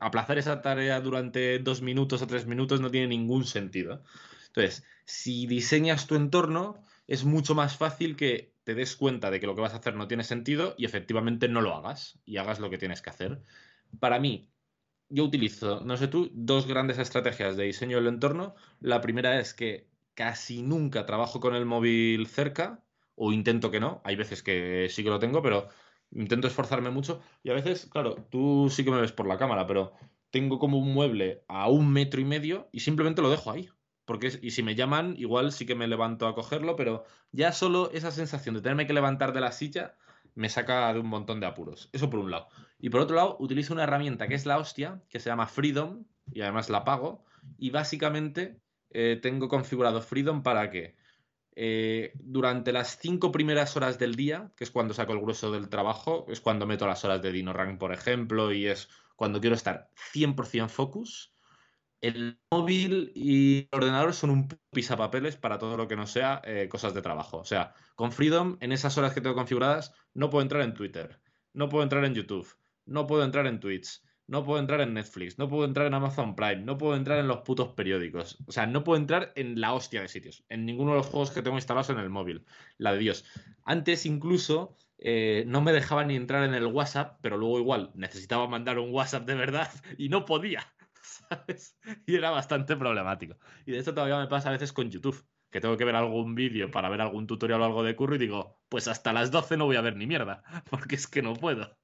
aplazar 0.00 0.38
esa 0.38 0.62
tarea 0.62 1.00
durante 1.00 1.58
dos 1.58 1.82
minutos 1.82 2.22
o 2.22 2.26
tres 2.26 2.46
minutos 2.46 2.80
no 2.80 2.90
tiene 2.90 3.08
ningún 3.08 3.44
sentido. 3.44 4.02
Entonces, 4.48 4.84
si 5.04 5.46
diseñas 5.46 6.06
tu 6.06 6.14
entorno, 6.14 6.82
es 7.06 7.24
mucho 7.24 7.54
más 7.54 7.76
fácil 7.76 8.16
que 8.16 8.54
te 8.64 8.74
des 8.74 8.96
cuenta 8.96 9.30
de 9.30 9.38
que 9.38 9.46
lo 9.46 9.54
que 9.54 9.60
vas 9.60 9.74
a 9.74 9.76
hacer 9.76 9.94
no 9.94 10.08
tiene 10.08 10.24
sentido 10.24 10.74
y 10.76 10.84
efectivamente 10.86 11.48
no 11.48 11.60
lo 11.60 11.74
hagas 11.74 12.18
y 12.24 12.38
hagas 12.38 12.58
lo 12.58 12.70
que 12.70 12.78
tienes 12.78 13.02
que 13.02 13.10
hacer. 13.10 13.42
Para 14.00 14.18
mí, 14.18 14.50
yo 15.08 15.24
utilizo, 15.24 15.80
no 15.84 15.96
sé 15.96 16.08
tú, 16.08 16.30
dos 16.32 16.66
grandes 16.66 16.98
estrategias 16.98 17.56
de 17.56 17.64
diseño 17.64 17.98
del 17.98 18.08
entorno. 18.08 18.54
La 18.80 19.00
primera 19.00 19.38
es 19.38 19.54
que 19.54 19.88
casi 20.14 20.62
nunca 20.62 21.06
trabajo 21.06 21.38
con 21.38 21.54
el 21.54 21.64
móvil 21.64 22.26
cerca, 22.26 22.82
o 23.14 23.32
intento 23.32 23.70
que 23.70 23.80
no, 23.80 24.00
hay 24.04 24.16
veces 24.16 24.42
que 24.42 24.88
sí 24.90 25.04
que 25.04 25.10
lo 25.10 25.18
tengo, 25.18 25.42
pero 25.42 25.68
intento 26.12 26.46
esforzarme 26.46 26.90
mucho 26.90 27.20
y 27.42 27.50
a 27.50 27.54
veces, 27.54 27.86
claro, 27.86 28.16
tú 28.30 28.68
sí 28.70 28.84
que 28.84 28.90
me 28.90 29.00
ves 29.00 29.12
por 29.12 29.26
la 29.26 29.38
cámara, 29.38 29.66
pero 29.66 29.92
tengo 30.30 30.58
como 30.58 30.78
un 30.78 30.92
mueble 30.92 31.44
a 31.48 31.68
un 31.68 31.92
metro 31.92 32.20
y 32.20 32.24
medio 32.24 32.68
y 32.72 32.80
simplemente 32.80 33.22
lo 33.22 33.30
dejo 33.30 33.50
ahí. 33.50 33.68
Porque, 34.04 34.38
y 34.40 34.52
si 34.52 34.62
me 34.62 34.76
llaman, 34.76 35.16
igual 35.18 35.50
sí 35.50 35.66
que 35.66 35.74
me 35.74 35.88
levanto 35.88 36.28
a 36.28 36.34
cogerlo, 36.34 36.76
pero 36.76 37.04
ya 37.32 37.50
solo 37.50 37.90
esa 37.92 38.12
sensación 38.12 38.54
de 38.54 38.60
tenerme 38.60 38.86
que 38.86 38.92
levantar 38.92 39.32
de 39.32 39.40
la 39.40 39.50
silla 39.50 39.96
me 40.36 40.48
saca 40.48 40.92
de 40.92 41.00
un 41.00 41.08
montón 41.08 41.40
de 41.40 41.46
apuros. 41.46 41.90
Eso 41.92 42.08
por 42.08 42.20
un 42.20 42.30
lado. 42.30 42.48
Y 42.78 42.90
por 42.90 43.00
otro 43.00 43.16
lado, 43.16 43.36
utilizo 43.40 43.72
una 43.72 43.82
herramienta 43.82 44.28
que 44.28 44.34
es 44.34 44.46
la 44.46 44.58
hostia, 44.58 45.02
que 45.08 45.18
se 45.18 45.28
llama 45.28 45.46
Freedom, 45.46 46.04
y 46.32 46.42
además 46.42 46.70
la 46.70 46.84
pago. 46.84 47.24
Y 47.58 47.70
básicamente 47.70 48.60
eh, 48.90 49.18
tengo 49.20 49.48
configurado 49.48 50.00
Freedom 50.00 50.42
para 50.42 50.70
que 50.70 50.94
eh, 51.58 52.12
durante 52.16 52.70
las 52.70 52.98
cinco 52.98 53.32
primeras 53.32 53.76
horas 53.76 53.98
del 53.98 54.14
día, 54.14 54.52
que 54.56 54.64
es 54.64 54.70
cuando 54.70 54.92
saco 54.92 55.14
el 55.14 55.20
grueso 55.20 55.50
del 55.50 55.70
trabajo, 55.70 56.26
es 56.28 56.42
cuando 56.42 56.66
meto 56.66 56.86
las 56.86 57.02
horas 57.06 57.22
de 57.22 57.32
DinoRank, 57.32 57.78
por 57.78 57.94
ejemplo, 57.94 58.52
y 58.52 58.66
es 58.66 58.90
cuando 59.16 59.40
quiero 59.40 59.56
estar 59.56 59.90
100% 60.12 60.68
focus, 60.68 61.34
el 62.02 62.38
móvil 62.50 63.10
y 63.14 63.68
el 63.72 63.78
ordenador 63.78 64.12
son 64.12 64.28
un 64.30 64.48
pisapapeles 64.70 65.36
para 65.36 65.58
todo 65.58 65.78
lo 65.78 65.88
que 65.88 65.96
no 65.96 66.06
sea 66.06 66.42
eh, 66.44 66.68
cosas 66.68 66.92
de 66.92 67.00
trabajo. 67.00 67.38
O 67.38 67.44
sea, 67.44 67.72
con 67.94 68.12
Freedom, 68.12 68.58
en 68.60 68.72
esas 68.72 68.98
horas 68.98 69.14
que 69.14 69.22
tengo 69.22 69.34
configuradas, 69.34 69.94
no 70.12 70.28
puedo 70.28 70.42
entrar 70.42 70.62
en 70.62 70.74
Twitter, 70.74 71.22
no 71.54 71.70
puedo 71.70 71.82
entrar 71.82 72.04
en 72.04 72.14
YouTube, 72.14 72.46
no 72.84 73.06
puedo 73.06 73.24
entrar 73.24 73.46
en 73.46 73.60
Twitch, 73.60 74.02
no 74.28 74.44
puedo 74.44 74.58
entrar 74.58 74.80
en 74.80 74.94
Netflix, 74.94 75.38
no 75.38 75.48
puedo 75.48 75.64
entrar 75.64 75.86
en 75.86 75.94
Amazon 75.94 76.34
Prime, 76.34 76.56
no 76.56 76.78
puedo 76.78 76.96
entrar 76.96 77.18
en 77.18 77.28
los 77.28 77.38
putos 77.38 77.68
periódicos. 77.74 78.38
O 78.46 78.52
sea, 78.52 78.66
no 78.66 78.84
puedo 78.84 79.00
entrar 79.00 79.32
en 79.36 79.60
la 79.60 79.72
hostia 79.72 80.00
de 80.00 80.08
sitios, 80.08 80.44
en 80.48 80.66
ninguno 80.66 80.92
de 80.92 80.98
los 80.98 81.06
juegos 81.06 81.30
que 81.30 81.42
tengo 81.42 81.56
instalados 81.56 81.90
en 81.90 81.98
el 81.98 82.10
móvil. 82.10 82.44
La 82.78 82.92
de 82.92 82.98
Dios. 82.98 83.24
Antes 83.64 84.06
incluso 84.06 84.76
eh, 84.98 85.44
no 85.46 85.60
me 85.60 85.72
dejaba 85.72 86.04
ni 86.04 86.16
entrar 86.16 86.44
en 86.44 86.54
el 86.54 86.66
WhatsApp, 86.66 87.18
pero 87.22 87.36
luego 87.36 87.58
igual 87.58 87.90
necesitaba 87.94 88.48
mandar 88.48 88.78
un 88.78 88.92
WhatsApp 88.92 89.26
de 89.26 89.34
verdad 89.34 89.70
y 89.98 90.08
no 90.08 90.24
podía. 90.24 90.66
¿Sabes? 91.02 91.78
Y 92.06 92.16
era 92.16 92.30
bastante 92.30 92.76
problemático. 92.76 93.36
Y 93.64 93.72
de 93.72 93.78
esto 93.78 93.94
todavía 93.94 94.18
me 94.18 94.26
pasa 94.26 94.48
a 94.48 94.52
veces 94.52 94.72
con 94.72 94.90
YouTube 94.90 95.24
que 95.50 95.60
tengo 95.60 95.76
que 95.76 95.84
ver 95.84 95.94
algún 95.94 96.34
vídeo 96.34 96.70
para 96.70 96.88
ver 96.88 97.00
algún 97.00 97.26
tutorial 97.26 97.62
o 97.62 97.64
algo 97.64 97.82
de 97.82 97.96
curro 97.96 98.16
y 98.16 98.18
digo, 98.18 98.60
pues 98.68 98.88
hasta 98.88 99.12
las 99.12 99.30
12 99.30 99.56
no 99.56 99.66
voy 99.66 99.76
a 99.76 99.80
ver 99.80 99.96
ni 99.96 100.06
mierda, 100.06 100.42
porque 100.70 100.96
es 100.96 101.06
que 101.06 101.22
no 101.22 101.34
puedo. 101.34 101.78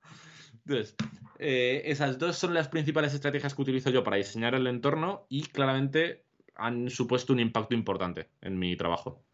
Entonces, 0.67 0.95
eh, 1.39 1.83
esas 1.87 2.19
dos 2.19 2.37
son 2.37 2.55
las 2.55 2.69
principales 2.69 3.15
estrategias 3.15 3.55
que 3.55 3.63
utilizo 3.63 3.91
yo 3.91 4.05
para 4.05 4.17
diseñar 4.17 4.55
el 4.55 4.67
entorno 4.67 5.27
y 5.29 5.43
claramente 5.43 6.25
han 6.55 6.91
supuesto 6.91 7.33
un 7.33 7.41
impacto 7.41 7.75
importante 7.75 8.29
en 8.41 8.59
mi 8.59 8.77
trabajo. 8.77 9.25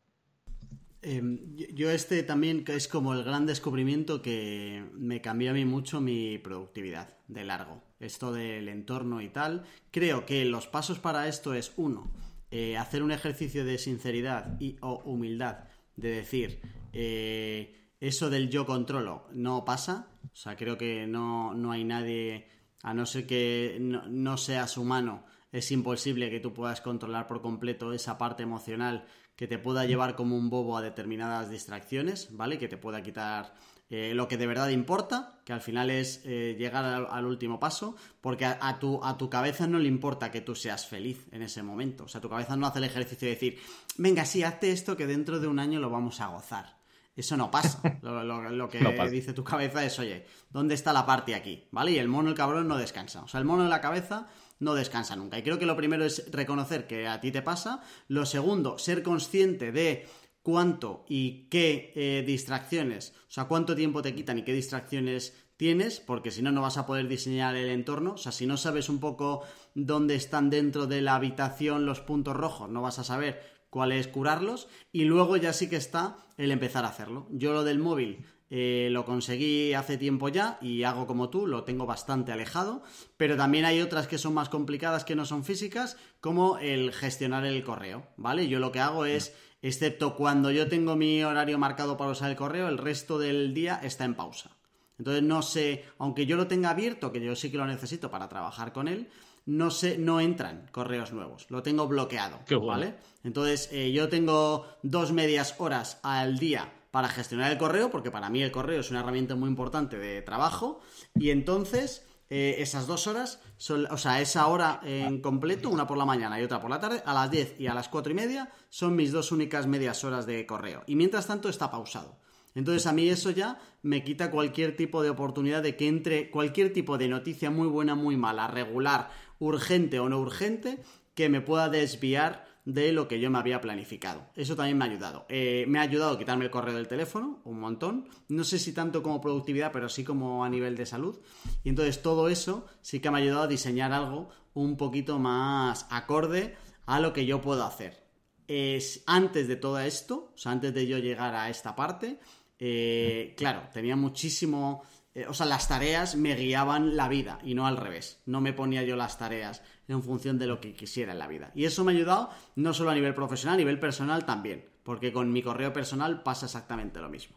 Em, 1.01 1.57
yo 1.75 1.91
este 1.91 2.23
también 2.25 2.65
es 2.67 2.89
como 2.89 3.15
el 3.15 3.23
gran 3.23 3.47
descubrimiento 3.47 4.21
que 4.21 4.85
me 4.95 5.21
cambió 5.21 5.53
a 5.53 5.55
mí 5.55 5.65
mucho 5.65 6.01
mi 6.01 6.39
productividad 6.39 7.17
de 7.29 7.45
largo. 7.45 7.83
Esto 8.01 8.33
del 8.33 8.69
entorno 8.69 9.21
y 9.21 9.29
tal. 9.29 9.65
Creo 9.91 10.27
que 10.27 10.45
los 10.45 10.67
pasos 10.67 10.99
para 10.99 11.29
esto 11.29 11.55
es 11.55 11.73
uno, 11.77 12.11
eh, 12.51 12.77
hacer 12.77 13.03
un 13.03 13.13
ejercicio 13.13 13.65
de 13.65 13.79
sinceridad 13.79 14.61
y 14.61 14.77
o 14.81 15.03
humildad, 15.05 15.65
de 15.97 16.11
decir, 16.11 16.61
eh, 16.93 17.75
eso 18.01 18.31
del 18.31 18.49
yo 18.49 18.67
controlo 18.67 19.27
no 19.33 19.65
pasa. 19.65 20.09
O 20.33 20.37
sea, 20.37 20.57
creo 20.57 20.79
que 20.79 21.07
no, 21.07 21.55
no 21.55 21.73
hay 21.73 21.85
nadie, 21.85 22.49
a 22.83 22.95
no 22.95 23.07
ser 23.07 23.27
que 23.27 23.79
no, 23.81 24.37
seas 24.37 24.77
humano, 24.77 25.25
es 25.51 25.71
imposible 25.73 26.31
que 26.31 26.41
tú 26.41 26.53
puedas 26.53 26.81
controlar 26.81 27.27
por 27.27 27.41
completo 27.41 27.93
esa 27.93 28.19
parte 28.19 28.43
emocional 28.43 29.07
que 29.35 29.49
te 29.49 29.59
pueda 29.59 29.85
llevar 29.85 30.17
como 30.17 30.37
un 30.37 30.51
bobo 30.51 30.77
a 30.77 30.83
determinadas 30.83 31.49
distracciones, 31.49 32.29
¿vale? 32.37 32.59
Que 32.59 32.69
te 32.69 32.77
pueda 32.77 33.03
quitar 33.03 33.55
eh, 33.89 34.13
lo 34.13 34.27
que 34.29 34.37
de 34.37 34.47
verdad 34.47 34.69
importa, 34.69 35.41
que 35.45 35.53
al 35.53 35.61
final 35.61 35.91
es 35.91 36.23
eh, 36.25 36.57
llegar 36.59 36.85
al, 36.85 37.25
último 37.25 37.59
paso, 37.61 37.97
porque 38.21 38.45
a, 38.45 38.79
tu, 38.79 39.03
a 39.03 39.17
tu 39.17 39.31
cabeza 39.31 39.67
no 39.67 39.79
le 39.79 39.89
importa 39.89 40.31
que 40.31 40.41
tú 40.41 40.55
seas 40.55 40.87
feliz 40.87 41.27
en 41.31 41.43
ese 41.43 41.63
momento. 41.63 42.05
O 42.05 42.09
sea, 42.09 42.21
tu 42.21 42.29
cabeza 42.29 42.57
no 42.57 42.67
hace 42.67 42.79
el 42.79 42.85
ejercicio 42.85 43.27
de 43.27 43.35
decir, 43.35 43.59
venga, 43.97 44.25
sí, 44.25 44.43
hazte 44.43 44.73
esto 44.73 44.97
que 44.97 45.07
dentro 45.07 45.39
de 45.39 45.47
un 45.47 45.61
año 45.61 45.79
lo 45.79 45.89
vamos 45.89 46.21
a 46.21 46.27
gozar. 46.27 46.78
Eso 47.19 47.37
no 47.37 47.51
pasa. 47.51 47.83
Lo, 48.03 48.69
que 48.69 48.79
dice 49.11 49.33
tu 49.33 49.43
cabeza 49.43 49.85
es, 49.85 49.99
oye, 49.99 50.25
¿dónde 50.51 50.77
está 50.77 50.93
la 50.93 51.05
parte 51.05 51.35
aquí? 51.35 51.67
¿Vale? 51.73 51.91
Y 51.91 51.99
el 51.99 52.07
mono, 52.07 52.29
el 52.29 52.37
cabrón, 52.37 52.69
no 52.69 52.79
descansa. 52.79 53.23
O 53.23 53.29
sea, 53.29 53.41
el 53.41 53.45
mono 53.45 53.65
en 53.65 53.71
la 53.71 53.81
cabeza 53.81 54.29
no 54.61 54.75
descansa 54.75 55.17
nunca. 55.17 55.37
Y 55.37 55.43
creo 55.43 55.59
que 55.59 55.67
lo 55.67 55.77
primero 55.77 56.05
es 56.05 56.31
reconocer 56.31 56.87
que 56.87 57.09
a 57.09 57.21
ti 57.21 57.33
te 57.33 57.43
pasa. 57.43 57.83
Lo 58.07 58.25
segundo, 58.25 58.79
ser 58.79 59.03
consciente 59.03 59.73
de 59.73 60.07
cuánto 60.43 61.05
y 61.09 61.49
qué 61.49 61.93
eh, 61.97 62.23
distracciones, 62.25 63.15
o 63.27 63.31
sea, 63.33 63.45
cuánto 63.47 63.75
tiempo 63.75 64.01
te 64.01 64.15
quitan 64.15 64.39
y 64.39 64.45
qué 64.45 64.53
distracciones 64.53 65.37
tienes, 65.57 65.99
porque 65.99 66.31
si 66.31 66.41
no, 66.41 66.53
no 66.53 66.63
vas 66.63 66.79
a 66.79 66.87
poder 66.87 67.09
diseñar 67.09 67.57
el 67.57 67.69
entorno. 67.71 68.13
O 68.13 68.17
sea, 68.17 68.31
si 68.31 68.47
no 68.47 68.57
sabes 68.57 68.89
un 68.89 69.01
poco 69.01 69.43
dónde 69.75 70.15
están 70.15 70.51
dentro 70.51 70.87
de 70.87 71.03
la 71.03 71.17
habitación 71.17 71.85
los 71.85 72.01
puntos 72.01 72.37
rojos, 72.37 72.71
no 72.71 72.81
vas 72.81 73.01
a 73.01 73.05
saber 73.05 73.59
cuál 73.71 73.91
es 73.91 74.07
curarlos 74.07 74.69
y 74.93 75.05
luego 75.05 75.37
ya 75.37 75.53
sí 75.53 75.69
que 75.69 75.77
está 75.77 76.17
el 76.39 76.51
empezar 76.51 76.87
a 76.87 76.89
hacerlo. 76.89 77.27
Yo 77.31 77.53
lo 77.53 77.65
del 77.65 77.79
móvil 77.79 78.25
eh, 78.51 78.89
lo 78.91 79.05
conseguí 79.05 79.75
hace 79.75 79.99
tiempo 79.99 80.31
ya 80.31 80.57
y 80.63 80.85
hago 80.85 81.07
como 81.07 81.29
tú, 81.29 81.47
lo 81.47 81.65
tengo 81.65 81.85
bastante 81.85 82.33
alejado, 82.33 82.83
pero 83.19 83.37
también 83.37 83.67
hay 83.67 83.83
otras 83.83 84.07
que 84.07 84.17
son 84.17 84.33
más 84.33 84.49
complicadas 84.49 85.05
que 85.05 85.15
no 85.15 85.27
son 85.27 85.45
físicas, 85.45 85.99
como 86.21 86.57
el 86.59 86.93
gestionar 86.93 87.45
el 87.45 87.63
correo, 87.63 88.07
¿vale? 88.17 88.49
Yo 88.49 88.59
lo 88.59 88.73
que 88.73 88.81
hago 88.81 89.05
es, 89.05 89.35
excepto 89.61 90.17
cuando 90.17 90.51
yo 90.51 90.69
tengo 90.69 90.97
mi 90.97 91.23
horario 91.23 91.59
marcado 91.59 91.99
para 91.99 92.13
usar 92.13 92.31
el 92.31 92.37
correo, 92.37 92.69
el 92.69 92.79
resto 92.79 93.19
del 93.19 93.53
día 93.53 93.81
está 93.83 94.05
en 94.05 94.15
pausa. 94.15 94.57
Entonces 94.99 95.23
no 95.23 95.43
sé, 95.43 95.85
aunque 95.99 96.25
yo 96.25 96.37
lo 96.37 96.47
tenga 96.47 96.71
abierto, 96.71 97.13
que 97.13 97.21
yo 97.21 97.37
sí 97.37 97.51
que 97.51 97.59
lo 97.59 97.67
necesito 97.67 98.11
para 98.11 98.29
trabajar 98.29 98.73
con 98.73 98.89
él, 98.89 99.09
no 99.49 99.71
se, 99.71 99.97
no 99.97 100.21
entran 100.21 100.67
correos 100.73 101.13
nuevos. 101.13 101.47
Lo 101.49 101.63
tengo 101.63 101.89
bloqueado. 101.89 102.39
¿Vale? 102.67 102.97
Entonces, 103.25 103.71
eh, 103.73 103.93
yo 103.93 104.11
tengo 104.11 104.67
dos 104.83 105.13
medias 105.13 105.55
horas 105.57 105.99
al 106.03 106.39
día 106.39 106.71
para 106.91 107.09
gestionar 107.09 107.51
el 107.51 107.57
correo, 107.57 107.91
porque 107.91 108.11
para 108.11 108.29
mí 108.29 108.43
el 108.43 108.53
correo 108.53 108.81
es 108.81 108.91
una 108.91 109.01
herramienta 109.01 109.37
muy 109.37 109.49
importante 109.49 109.99
de 109.99 110.21
trabajo. 110.21 110.81
Y 111.15 111.31
entonces, 111.31 112.07
eh, 112.29 112.57
esas 112.59 112.87
dos 112.87 113.07
horas, 113.07 113.41
son, 113.57 113.87
o 113.91 113.97
sea, 113.97 114.21
esa 114.21 114.47
hora 114.49 114.81
en 114.85 115.23
completo, 115.23 115.71
una 115.71 115.87
por 115.87 115.97
la 115.97 116.05
mañana 116.05 116.39
y 116.39 116.45
otra 116.45 116.61
por 116.61 116.69
la 116.69 116.79
tarde, 116.79 117.03
a 117.07 117.15
las 117.15 117.31
10 117.31 117.59
y 117.59 117.69
a 117.69 117.75
las 117.75 117.89
4 117.89 118.13
y 118.13 118.15
media, 118.15 118.53
son 118.69 118.97
mis 118.97 119.13
dos 119.13 119.33
únicas 119.33 119.67
medias 119.67 120.05
horas 120.05 120.27
de 120.27 120.45
correo. 120.45 120.83
Y 120.87 120.95
mientras 120.95 121.27
tanto 121.27 121.49
está 121.49 121.71
pausado. 121.71 122.19
Entonces 122.55 122.87
a 122.87 122.93
mí 122.93 123.09
eso 123.09 123.31
ya 123.31 123.59
me 123.83 124.03
quita 124.03 124.31
cualquier 124.33 124.75
tipo 124.75 125.03
de 125.03 125.11
oportunidad 125.11 125.63
de 125.63 125.77
que 125.77 125.87
entre 125.87 126.29
cualquier 126.29 126.73
tipo 126.73 126.99
de 126.99 127.07
noticia 127.07 127.51
muy 127.51 127.69
buena, 127.69 127.95
muy 127.95 128.17
mala, 128.17 128.49
regular 128.49 129.11
urgente 129.39 130.01
o 130.01 130.09
no 130.09 130.19
urgente, 130.21 130.83
que 131.15 131.29
me 131.29 131.41
pueda 131.41 131.69
desviar 131.69 132.47
de 132.69 132.93
lo 132.93 133.09
que 133.09 133.19
yo 133.19 133.31
me 133.31 133.39
había 133.39 133.63
planificado. 133.63 134.27
Eso 134.37 134.55
también 134.55 134.77
me 134.77 134.85
ha 134.85 134.89
ayudado. 134.89 135.25
Eh, 135.31 135.65
me 135.69 135.79
ha 135.79 135.83
ayudado 135.83 136.13
a 136.13 136.19
quitarme 136.19 136.45
el 136.45 136.51
correo 136.51 136.75
del 136.75 136.87
teléfono, 136.87 137.41
un 137.45 137.59
montón. 137.59 138.09
No 138.29 138.45
sé 138.45 138.59
si 138.59 138.75
tanto 138.75 139.03
como 139.03 139.23
productividad, 139.23 139.73
pero 139.73 139.89
sí 139.89 140.05
como 140.05 140.45
a 140.45 140.51
nivel 140.51 140.77
de 140.77 140.85
salud. 140.85 141.19
Y 141.65 141.71
entonces 141.71 142.03
todo 142.03 142.29
eso 142.29 142.67
sí 142.83 143.01
que 143.01 143.11
me 143.11 143.17
ha 143.17 143.23
ayudado 143.23 143.45
a 143.45 143.49
diseñar 143.49 143.93
algo 143.93 144.29
un 144.53 144.77
poquito 144.77 145.19
más 145.19 145.87
acorde 145.89 146.57
a 146.85 147.01
lo 147.01 147.15
que 147.15 147.25
yo 147.25 147.41
puedo 147.41 147.65
hacer. 147.65 148.05
Es, 148.47 149.03
antes 149.07 149.49
de 149.49 149.57
todo 149.57 149.81
esto, 149.81 150.33
o 150.35 150.39
sea, 150.39 150.53
antes 150.53 150.75
de 150.75 150.87
yo 150.87 150.99
llegar 150.99 151.35
a 151.35 151.49
esta 151.49 151.75
parte, 151.75 152.19
eh, 152.59 153.35
claro, 153.37 153.63
tenía 153.73 153.97
muchísimo 153.97 154.83
eh, 155.15 155.27
o 155.29 155.35
sea, 155.35 155.47
las 155.47 155.69
tareas 155.69 156.17
me 156.17 156.35
guiaban 156.35 156.97
la 156.97 157.09
vida 157.09 157.39
y 157.43 157.55
no 157.55 157.67
al 157.67 157.77
revés. 157.77 158.23
No 158.27 158.41
me 158.41 158.53
ponía 158.53 158.83
yo 158.83 158.97
las 158.97 159.19
tareas 159.19 159.63
en 159.89 160.03
función 160.03 160.39
de 160.39 160.47
lo 160.47 160.61
que 160.61 160.75
quisiera 160.75 161.13
en 161.13 161.19
la 161.19 161.27
vida. 161.27 161.51
Y 161.55 161.65
eso 161.65 161.85
me 161.85 161.93
ha 161.93 161.95
ayudado 161.97 162.31
no 162.57 162.75
solo 162.75 162.91
a 162.91 162.95
nivel 162.95 163.15
profesional, 163.15 163.55
a 163.55 163.59
nivel 163.59 163.81
personal 163.81 164.25
también, 164.25 164.69
porque 164.83 165.13
con 165.13 165.33
mi 165.33 165.43
correo 165.43 165.73
personal 165.73 166.23
pasa 166.23 166.47
exactamente 166.47 167.01
lo 167.01 167.09
mismo. 167.09 167.37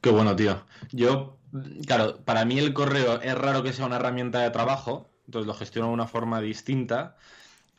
Qué 0.00 0.10
bueno, 0.10 0.34
tío. 0.34 0.64
Yo, 0.92 1.38
claro, 1.86 2.24
para 2.24 2.44
mí 2.44 2.58
el 2.58 2.72
correo 2.72 3.20
es 3.20 3.36
raro 3.36 3.62
que 3.62 3.72
sea 3.72 3.86
una 3.86 3.96
herramienta 3.96 4.40
de 4.40 4.50
trabajo, 4.50 5.10
entonces 5.26 5.46
lo 5.46 5.54
gestiono 5.54 5.88
de 5.88 5.94
una 5.94 6.06
forma 6.06 6.40
distinta. 6.40 7.16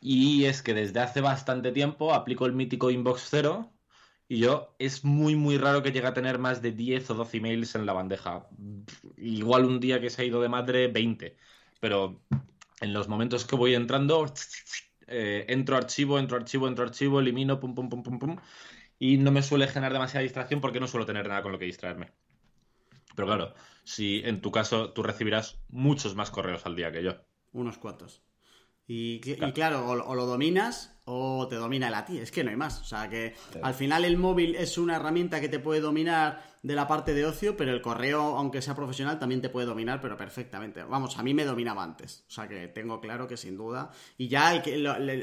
Y 0.00 0.44
es 0.44 0.62
que 0.62 0.74
desde 0.74 1.00
hace 1.00 1.20
bastante 1.20 1.72
tiempo 1.72 2.14
aplico 2.14 2.46
el 2.46 2.52
mítico 2.52 2.90
Inbox 2.90 3.28
Cero, 3.30 3.71
y 4.32 4.38
yo, 4.38 4.74
es 4.78 5.04
muy, 5.04 5.36
muy 5.36 5.58
raro 5.58 5.82
que 5.82 5.92
llegue 5.92 6.06
a 6.06 6.14
tener 6.14 6.38
más 6.38 6.62
de 6.62 6.72
10 6.72 7.10
o 7.10 7.14
12 7.16 7.36
emails 7.36 7.74
en 7.74 7.84
la 7.84 7.92
bandeja. 7.92 8.48
Igual 9.18 9.66
un 9.66 9.78
día 9.78 10.00
que 10.00 10.08
se 10.08 10.22
ha 10.22 10.24
ido 10.24 10.40
de 10.40 10.48
madre, 10.48 10.88
20. 10.88 11.36
Pero 11.80 12.22
en 12.80 12.94
los 12.94 13.08
momentos 13.08 13.44
que 13.44 13.56
voy 13.56 13.74
entrando, 13.74 14.24
eh, 15.06 15.44
entro 15.48 15.76
archivo, 15.76 16.18
entro 16.18 16.38
archivo, 16.38 16.66
entro 16.66 16.86
archivo, 16.86 17.20
elimino, 17.20 17.60
pum, 17.60 17.74
pum, 17.74 17.90
pum, 17.90 18.02
pum, 18.02 18.18
pum. 18.18 18.36
Y 18.98 19.18
no 19.18 19.32
me 19.32 19.42
suele 19.42 19.66
generar 19.66 19.92
demasiada 19.92 20.22
distracción 20.22 20.62
porque 20.62 20.80
no 20.80 20.88
suelo 20.88 21.04
tener 21.04 21.28
nada 21.28 21.42
con 21.42 21.52
lo 21.52 21.58
que 21.58 21.66
distraerme. 21.66 22.12
Pero 23.14 23.26
claro, 23.26 23.54
si 23.84 24.22
en 24.24 24.40
tu 24.40 24.50
caso 24.50 24.94
tú 24.94 25.02
recibirás 25.02 25.58
muchos 25.68 26.14
más 26.14 26.30
correos 26.30 26.64
al 26.64 26.74
día 26.74 26.90
que 26.90 27.02
yo. 27.02 27.16
Unos 27.52 27.76
cuantos. 27.76 28.22
Y, 28.86 29.20
claro, 29.52 29.86
o, 29.86 30.14
lo 30.14 30.24
dominas 30.24 30.91
o 31.04 31.48
te 31.48 31.56
domina 31.56 31.88
el 31.88 31.94
a 31.94 32.04
ti, 32.04 32.18
es 32.18 32.30
que 32.30 32.44
no 32.44 32.50
hay 32.50 32.56
más. 32.56 32.80
O 32.80 32.84
sea 32.84 33.08
que 33.08 33.34
al 33.62 33.74
final 33.74 34.04
el 34.04 34.16
móvil 34.16 34.54
es 34.54 34.78
una 34.78 34.96
herramienta 34.96 35.40
que 35.40 35.48
te 35.48 35.58
puede 35.58 35.80
dominar 35.80 36.42
de 36.62 36.74
la 36.74 36.86
parte 36.86 37.12
de 37.12 37.24
ocio, 37.24 37.56
pero 37.56 37.72
el 37.72 37.82
correo, 37.82 38.36
aunque 38.36 38.62
sea 38.62 38.74
profesional, 38.74 39.18
también 39.18 39.40
te 39.40 39.48
puede 39.48 39.66
dominar, 39.66 40.00
pero 40.00 40.16
perfectamente. 40.16 40.82
Vamos, 40.84 41.18
a 41.18 41.22
mí 41.22 41.34
me 41.34 41.44
dominaba 41.44 41.82
antes. 41.82 42.24
O 42.28 42.30
sea 42.30 42.48
que 42.48 42.68
tengo 42.68 43.00
claro 43.00 43.26
que 43.26 43.36
sin 43.36 43.56
duda. 43.56 43.90
Y 44.16 44.28
ya 44.28 44.62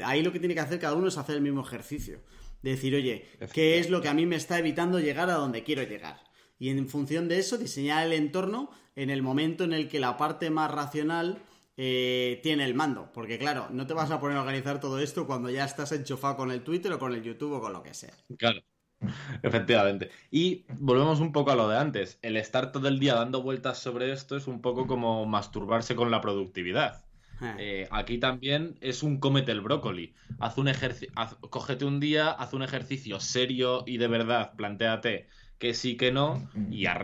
ahí 0.04 0.22
lo 0.22 0.32
que 0.32 0.38
tiene 0.38 0.54
que 0.54 0.60
hacer 0.60 0.78
cada 0.78 0.94
uno 0.94 1.08
es 1.08 1.16
hacer 1.16 1.36
el 1.36 1.42
mismo 1.42 1.62
ejercicio. 1.62 2.20
decir, 2.62 2.94
oye, 2.94 3.26
¿qué 3.52 3.78
es 3.78 3.88
lo 3.88 4.02
que 4.02 4.08
a 4.08 4.14
mí 4.14 4.26
me 4.26 4.36
está 4.36 4.58
evitando 4.58 5.00
llegar 5.00 5.30
a 5.30 5.34
donde 5.34 5.64
quiero 5.64 5.82
llegar? 5.82 6.30
y 6.60 6.68
en 6.68 6.88
función 6.88 7.26
de 7.26 7.38
eso 7.38 7.58
diseñar 7.58 8.06
el 8.06 8.12
entorno 8.12 8.70
en 8.94 9.10
el 9.10 9.22
momento 9.22 9.64
en 9.64 9.72
el 9.72 9.88
que 9.88 9.98
la 9.98 10.16
parte 10.16 10.50
más 10.50 10.70
racional 10.70 11.42
eh, 11.82 12.40
tiene 12.42 12.66
el 12.66 12.74
mando. 12.74 13.10
Porque 13.14 13.38
claro, 13.38 13.68
no 13.70 13.86
te 13.86 13.94
vas 13.94 14.10
a 14.10 14.20
poner 14.20 14.36
a 14.36 14.42
organizar 14.42 14.80
todo 14.80 14.98
esto 14.98 15.26
cuando 15.26 15.48
ya 15.48 15.64
estás 15.64 15.92
enchufado 15.92 16.36
con 16.36 16.50
el 16.50 16.62
Twitter 16.62 16.92
o 16.92 16.98
con 16.98 17.14
el 17.14 17.22
YouTube 17.22 17.54
o 17.54 17.60
con 17.62 17.72
lo 17.72 17.82
que 17.82 17.94
sea. 17.94 18.12
Claro. 18.36 18.60
Efectivamente. 19.42 20.10
Y 20.30 20.66
volvemos 20.78 21.20
un 21.20 21.32
poco 21.32 21.52
a 21.52 21.56
lo 21.56 21.70
de 21.70 21.78
antes. 21.78 22.18
El 22.20 22.36
estar 22.36 22.70
todo 22.70 22.86
el 22.86 22.98
día 22.98 23.14
dando 23.14 23.42
vueltas 23.42 23.78
sobre 23.78 24.12
esto 24.12 24.36
es 24.36 24.46
un 24.46 24.60
poco 24.60 24.86
como 24.86 25.24
masturbarse 25.24 25.96
con 25.96 26.10
la 26.10 26.20
productividad. 26.20 27.06
Eh. 27.40 27.54
Eh, 27.58 27.88
aquí 27.90 28.18
también 28.18 28.76
es 28.82 29.02
un 29.02 29.18
comete 29.18 29.50
el 29.50 29.62
brócoli. 29.62 30.12
Haz 30.38 30.58
un 30.58 30.68
ejercicio, 30.68 31.14
cógete 31.48 31.86
un 31.86 31.98
día, 31.98 32.30
haz 32.30 32.52
un 32.52 32.62
ejercicio 32.62 33.20
serio 33.20 33.84
y 33.86 33.96
de 33.96 34.08
verdad, 34.08 34.52
plantéate 34.54 35.28
que 35.58 35.72
sí, 35.72 35.96
que 35.96 36.12
no, 36.12 36.50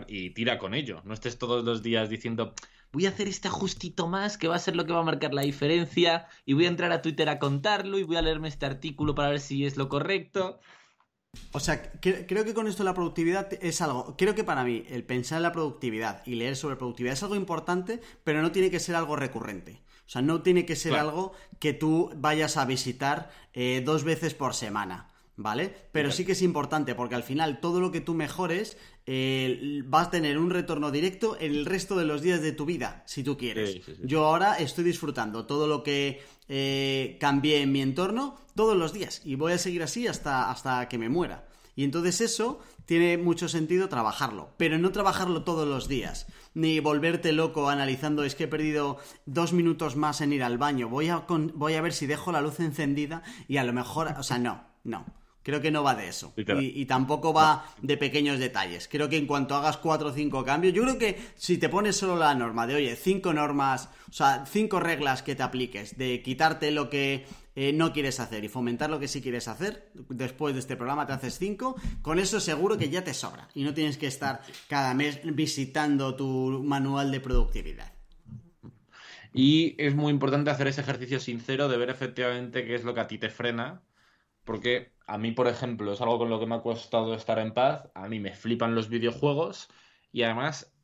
y 0.07 0.29
tira 0.31 0.59
con 0.59 0.75
ello. 0.75 1.01
No 1.03 1.15
estés 1.15 1.39
todos 1.39 1.63
los 1.63 1.81
días 1.81 2.09
diciendo, 2.09 2.53
voy 2.97 3.05
a 3.05 3.09
hacer 3.09 3.27
este 3.27 3.47
ajustito 3.47 4.07
más 4.07 4.39
que 4.39 4.47
va 4.47 4.55
a 4.55 4.59
ser 4.59 4.75
lo 4.75 4.83
que 4.87 4.91
va 4.93 5.01
a 5.01 5.03
marcar 5.03 5.31
la 5.31 5.43
diferencia, 5.43 6.25
y 6.45 6.53
voy 6.53 6.65
a 6.65 6.69
entrar 6.69 6.91
a 6.91 7.03
Twitter 7.03 7.29
a 7.29 7.37
contarlo, 7.37 7.99
y 7.99 8.03
voy 8.03 8.15
a 8.15 8.23
leerme 8.23 8.47
este 8.47 8.65
artículo 8.65 9.13
para 9.13 9.29
ver 9.29 9.39
si 9.39 9.65
es 9.67 9.77
lo 9.77 9.87
correcto. 9.87 10.59
O 11.51 11.59
sea, 11.59 11.91
cre- 12.01 12.25
creo 12.27 12.43
que 12.43 12.55
con 12.55 12.65
esto 12.67 12.83
la 12.83 12.95
productividad 12.95 13.53
es 13.63 13.81
algo. 13.81 14.15
Creo 14.17 14.33
que 14.33 14.43
para 14.43 14.63
mí 14.63 14.83
el 14.89 15.03
pensar 15.03 15.37
en 15.37 15.43
la 15.43 15.51
productividad 15.51 16.25
y 16.25 16.33
leer 16.33 16.55
sobre 16.55 16.75
productividad 16.75 17.13
es 17.13 17.21
algo 17.21 17.35
importante, 17.35 18.01
pero 18.23 18.41
no 18.41 18.51
tiene 18.51 18.71
que 18.71 18.79
ser 18.79 18.95
algo 18.95 19.15
recurrente. 19.15 19.83
O 20.07 20.09
sea, 20.09 20.23
no 20.23 20.41
tiene 20.41 20.65
que 20.65 20.75
ser 20.75 20.93
Claro. 20.93 21.09
algo 21.09 21.31
que 21.59 21.73
tú 21.73 22.11
vayas 22.15 22.57
a 22.57 22.65
visitar 22.65 23.29
eh, 23.53 23.83
dos 23.85 24.03
veces 24.05 24.33
por 24.33 24.55
semana. 24.55 25.09
¿Vale? 25.39 25.71
Pero 25.91 26.11
sí 26.11 26.25
que 26.25 26.31
es 26.31 26.41
importante 26.41 26.95
porque 26.95 27.13
al 27.13 27.21
final 27.21 27.59
todo 27.59 27.79
lo 27.79 27.91
que 27.91 28.01
tú 28.01 28.15
mejores 28.15 28.75
eh, 29.05 29.81
vas 29.85 30.07
a 30.07 30.11
tener 30.11 30.39
un 30.39 30.49
retorno 30.49 30.89
directo 30.89 31.37
en 31.39 31.53
el 31.53 31.65
resto 31.67 31.95
de 31.95 32.05
los 32.05 32.23
días 32.23 32.41
de 32.41 32.51
tu 32.53 32.65
vida, 32.65 33.03
si 33.05 33.23
tú 33.23 33.37
quieres. 33.37 33.71
Sí, 33.73 33.81
sí, 33.85 33.93
sí. 33.97 34.01
Yo 34.03 34.25
ahora 34.25 34.55
estoy 34.55 34.83
disfrutando 34.83 35.45
todo 35.45 35.67
lo 35.67 35.83
que 35.83 36.21
eh, 36.49 37.17
cambié 37.19 37.61
en 37.61 37.71
mi 37.71 37.81
entorno 37.83 38.35
todos 38.55 38.75
los 38.75 38.93
días 38.93 39.21
y 39.25 39.35
voy 39.35 39.53
a 39.53 39.59
seguir 39.59 39.83
así 39.83 40.07
hasta, 40.07 40.49
hasta 40.49 40.89
que 40.89 40.97
me 40.97 41.07
muera. 41.07 41.47
Y 41.75 41.83
entonces 41.83 42.19
eso 42.21 42.59
tiene 42.87 43.19
mucho 43.19 43.47
sentido 43.47 43.89
trabajarlo, 43.89 44.49
pero 44.57 44.79
no 44.79 44.91
trabajarlo 44.91 45.43
todos 45.43 45.67
los 45.67 45.87
días, 45.87 46.25
ni 46.55 46.79
volverte 46.79 47.31
loco 47.31 47.69
analizando 47.69 48.23
es 48.23 48.33
que 48.33 48.45
he 48.45 48.47
perdido 48.47 48.97
dos 49.27 49.53
minutos 49.53 49.95
más 49.95 50.21
en 50.21 50.33
ir 50.33 50.41
al 50.41 50.57
baño, 50.57 50.89
voy 50.89 51.09
a, 51.09 51.27
con- 51.27 51.51
voy 51.53 51.75
a 51.75 51.81
ver 51.81 51.93
si 51.93 52.07
dejo 52.07 52.31
la 52.31 52.41
luz 52.41 52.59
encendida 52.59 53.21
y 53.47 53.57
a 53.57 53.63
lo 53.63 53.73
mejor, 53.73 54.07
o 54.17 54.23
sea, 54.23 54.39
no, 54.39 54.63
no. 54.83 55.05
Creo 55.47 55.61
que 55.61 55.71
no 55.71 55.81
va 55.81 55.95
de 55.95 56.09
eso. 56.09 56.33
Y 56.35 56.85
tampoco 56.87 57.31
va 57.31 57.73
de 57.81 57.95
pequeños 57.95 58.37
detalles. 58.37 58.89
Creo 58.89 59.07
que 59.07 59.15
en 59.15 59.25
cuanto 59.25 59.55
hagas 59.55 59.77
cuatro 59.77 60.09
o 60.09 60.11
cinco 60.11 60.43
cambios, 60.43 60.73
yo 60.73 60.83
creo 60.83 60.97
que 60.97 61.17
si 61.35 61.57
te 61.57 61.69
pones 61.69 61.95
solo 61.95 62.17
la 62.17 62.35
norma 62.35 62.67
de, 62.67 62.75
oye, 62.75 62.97
cinco 62.97 63.31
normas, 63.31 63.87
o 64.09 64.11
sea, 64.11 64.45
cinco 64.45 64.81
reglas 64.81 65.23
que 65.23 65.35
te 65.35 65.43
apliques, 65.43 65.97
de 65.97 66.21
quitarte 66.21 66.69
lo 66.71 66.89
que 66.89 67.25
eh, 67.55 67.71
no 67.71 67.93
quieres 67.93 68.19
hacer 68.19 68.43
y 68.43 68.49
fomentar 68.49 68.89
lo 68.89 68.99
que 68.99 69.07
sí 69.07 69.21
quieres 69.21 69.47
hacer, 69.47 69.89
después 70.09 70.53
de 70.53 70.59
este 70.59 70.75
programa 70.75 71.07
te 71.07 71.13
haces 71.13 71.37
cinco, 71.39 71.77
con 72.01 72.19
eso 72.19 72.41
seguro 72.41 72.77
que 72.77 72.89
ya 72.89 73.05
te 73.05 73.13
sobra. 73.13 73.47
Y 73.53 73.63
no 73.63 73.73
tienes 73.73 73.97
que 73.97 74.07
estar 74.07 74.41
cada 74.67 74.93
mes 74.95 75.21
visitando 75.23 76.13
tu 76.17 76.61
manual 76.61 77.09
de 77.09 77.21
productividad. 77.21 77.93
Y 79.31 79.75
es 79.77 79.95
muy 79.95 80.11
importante 80.11 80.49
hacer 80.49 80.67
ese 80.67 80.81
ejercicio 80.81 81.21
sincero 81.21 81.69
de 81.69 81.77
ver 81.77 81.89
efectivamente 81.89 82.65
qué 82.65 82.75
es 82.75 82.83
lo 82.83 82.93
que 82.93 82.99
a 82.99 83.07
ti 83.07 83.17
te 83.17 83.29
frena. 83.29 83.81
Porque 84.43 84.96
a 85.07 85.17
mí, 85.17 85.31
por 85.31 85.47
ejemplo, 85.47 85.93
es 85.93 86.01
algo 86.01 86.19
con 86.19 86.29
lo 86.29 86.39
que 86.39 86.45
me 86.45 86.55
ha 86.55 86.61
costado 86.61 87.13
estar 87.15 87.39
en 87.39 87.53
paz. 87.53 87.89
A 87.95 88.09
mí 88.09 88.19
me 88.19 88.33
flipan 88.33 88.75
los 88.75 88.89
videojuegos. 88.89 89.69
Y 90.11 90.23
además, 90.23 90.75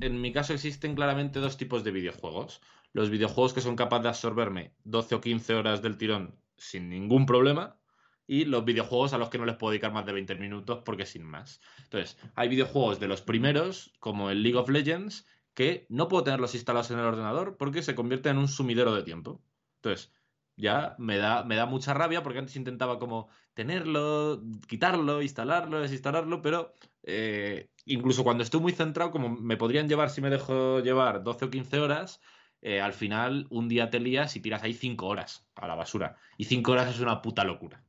en 0.00 0.20
mi 0.20 0.30
caso 0.30 0.52
existen 0.52 0.94
claramente 0.94 1.40
dos 1.40 1.56
tipos 1.56 1.82
de 1.82 1.90
videojuegos. 1.90 2.60
Los 2.92 3.08
videojuegos 3.08 3.54
que 3.54 3.62
son 3.62 3.74
capaces 3.74 4.02
de 4.02 4.08
absorberme 4.10 4.74
12 4.84 5.14
o 5.14 5.20
15 5.22 5.54
horas 5.54 5.80
del 5.80 5.96
tirón 5.96 6.38
sin 6.58 6.90
ningún 6.90 7.24
problema. 7.24 7.80
Y 8.26 8.44
los 8.44 8.64
videojuegos 8.64 9.14
a 9.14 9.18
los 9.18 9.30
que 9.30 9.38
no 9.38 9.46
les 9.46 9.56
puedo 9.56 9.70
dedicar 9.70 9.92
más 9.92 10.04
de 10.04 10.12
20 10.12 10.34
minutos 10.34 10.82
porque 10.84 11.06
sin 11.06 11.24
más. 11.24 11.62
Entonces, 11.84 12.18
hay 12.34 12.48
videojuegos 12.48 13.00
de 13.00 13.08
los 13.08 13.22
primeros, 13.22 13.94
como 14.00 14.30
el 14.30 14.42
League 14.42 14.58
of 14.58 14.68
Legends, 14.68 15.26
que 15.54 15.86
no 15.88 16.08
puedo 16.08 16.24
tenerlos 16.24 16.54
instalados 16.54 16.90
en 16.90 16.98
el 16.98 17.06
ordenador 17.06 17.56
porque 17.56 17.82
se 17.82 17.94
convierte 17.94 18.28
en 18.28 18.36
un 18.36 18.48
sumidero 18.48 18.94
de 18.94 19.02
tiempo. 19.02 19.40
Entonces, 19.76 20.12
ya 20.56 20.96
me 20.98 21.16
da, 21.18 21.44
me 21.44 21.56
da 21.56 21.66
mucha 21.66 21.94
rabia 21.94 22.22
porque 22.22 22.38
antes 22.38 22.56
intentaba 22.56 22.98
como 22.98 23.28
tenerlo, 23.54 24.42
quitarlo, 24.66 25.22
instalarlo, 25.22 25.80
desinstalarlo, 25.80 26.42
pero 26.42 26.74
eh, 27.02 27.70
incluso 27.84 28.24
cuando 28.24 28.42
estoy 28.42 28.60
muy 28.60 28.72
centrado, 28.72 29.10
como 29.10 29.28
me 29.28 29.56
podrían 29.56 29.88
llevar 29.88 30.10
si 30.10 30.20
me 30.20 30.30
dejo 30.30 30.80
llevar 30.80 31.22
12 31.22 31.44
o 31.46 31.50
15 31.50 31.78
horas, 31.80 32.20
eh, 32.62 32.80
al 32.80 32.92
final 32.92 33.46
un 33.50 33.68
día 33.68 33.90
te 33.90 34.00
lías 34.00 34.34
y 34.36 34.40
tiras 34.40 34.62
ahí 34.62 34.74
5 34.74 35.06
horas 35.06 35.46
a 35.54 35.66
la 35.66 35.74
basura. 35.74 36.16
Y 36.36 36.44
5 36.44 36.72
horas 36.72 36.88
es 36.94 37.00
una 37.00 37.22
puta 37.22 37.44
locura 37.44 37.82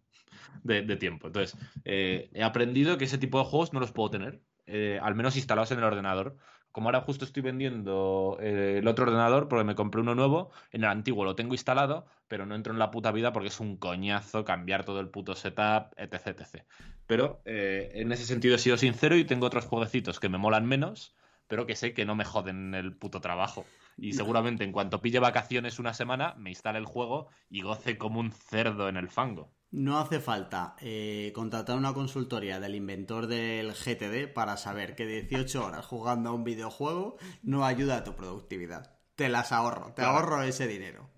de, 0.64 0.96
tiempo. 0.98 1.28
Entonces, 1.28 1.60
eh, 1.86 2.30
he 2.34 2.44
aprendido 2.44 2.98
que 2.98 3.06
ese 3.06 3.18
tipo 3.18 3.40
de 3.40 3.46
juegos 3.46 3.74
no 3.74 3.80
los 3.80 3.92
puedo 3.92 4.10
tener, 4.10 4.42
eh, 4.66 5.00
al 5.02 5.16
menos 5.16 5.36
instalados 5.36 5.72
en 5.72 5.80
el 5.80 5.86
ordenador. 5.86 6.38
Como 6.78 6.90
ahora 6.90 7.02
justo 7.02 7.26
estoy 7.26 7.42
vendiendo 7.42 8.38
eh, 8.40 8.76
el 8.78 8.88
otro 8.88 9.06
ordenador 9.06 9.48
porque 9.48 9.64
me 9.64 9.74
compré 9.74 10.02
uno 10.02 10.14
nuevo, 10.14 10.52
en 10.72 10.84
el 10.84 10.92
antiguo 10.92 11.26
lo 11.26 11.36
tengo 11.36 11.56
instalado, 11.56 12.06
pero 12.28 12.46
no 12.46 12.54
entro 12.54 12.72
en 12.72 12.78
la 12.78 12.92
puta 12.92 13.12
vida 13.12 13.34
porque 13.34 13.48
es 13.48 13.60
un 13.60 13.78
coñazo 13.78 14.46
cambiar 14.46 14.86
todo 14.86 15.00
el 15.00 15.10
puto 15.10 15.34
setup, 15.34 15.94
etc. 15.98 16.28
etc. 16.28 16.66
Pero 17.08 17.42
eh, 17.46 17.94
en 17.96 18.12
ese 18.12 18.26
sentido 18.26 18.54
he 18.54 18.60
sido 18.60 18.78
sincero 18.78 19.18
y 19.18 19.26
tengo 19.26 19.48
otros 19.48 19.66
jueguecitos 19.66 20.20
que 20.20 20.30
me 20.30 20.38
molan 20.38 20.68
menos, 20.68 21.16
pero 21.48 21.66
que 21.66 21.76
sé 21.76 21.96
que 21.96 22.06
no 22.06 22.14
me 22.14 22.26
joden 22.26 22.76
el 22.76 22.96
puto 22.96 23.22
trabajo. 23.22 23.66
Y 23.98 24.14
seguramente 24.14 24.64
en 24.64 24.72
cuanto 24.72 25.02
pille 25.02 25.18
vacaciones 25.18 25.80
una 25.80 25.96
semana, 25.96 26.36
me 26.38 26.52
instale 26.52 26.78
el 26.78 26.86
juego 26.86 27.30
y 27.50 27.62
goce 27.62 27.98
como 27.98 28.20
un 28.20 28.32
cerdo 28.32 28.88
en 28.88 28.98
el 28.98 29.10
fango. 29.10 29.52
No 29.70 30.00
hace 30.00 30.20
falta 30.22 30.76
eh, 30.80 31.32
contratar 31.36 31.78
una 31.78 31.94
consultoría 31.94 32.60
del 32.60 32.76
inventor 32.76 33.28
del 33.28 33.74
GTD 33.74 34.32
para 34.34 34.56
saber 34.56 34.96
que 34.96 35.06
18 35.06 35.66
horas 35.66 35.86
jugando 35.86 36.30
a 36.30 36.34
un 36.34 36.46
videojuego 36.46 37.18
no 37.44 37.66
ayuda 37.66 37.98
a 37.98 38.04
tu 38.04 38.16
productividad. 38.16 38.98
Te 39.16 39.28
las 39.30 39.52
ahorro, 39.52 39.88
te 39.88 40.02
Claro. 40.04 40.12
ahorro 40.18 40.44
ese 40.44 40.68
dinero. 40.68 41.10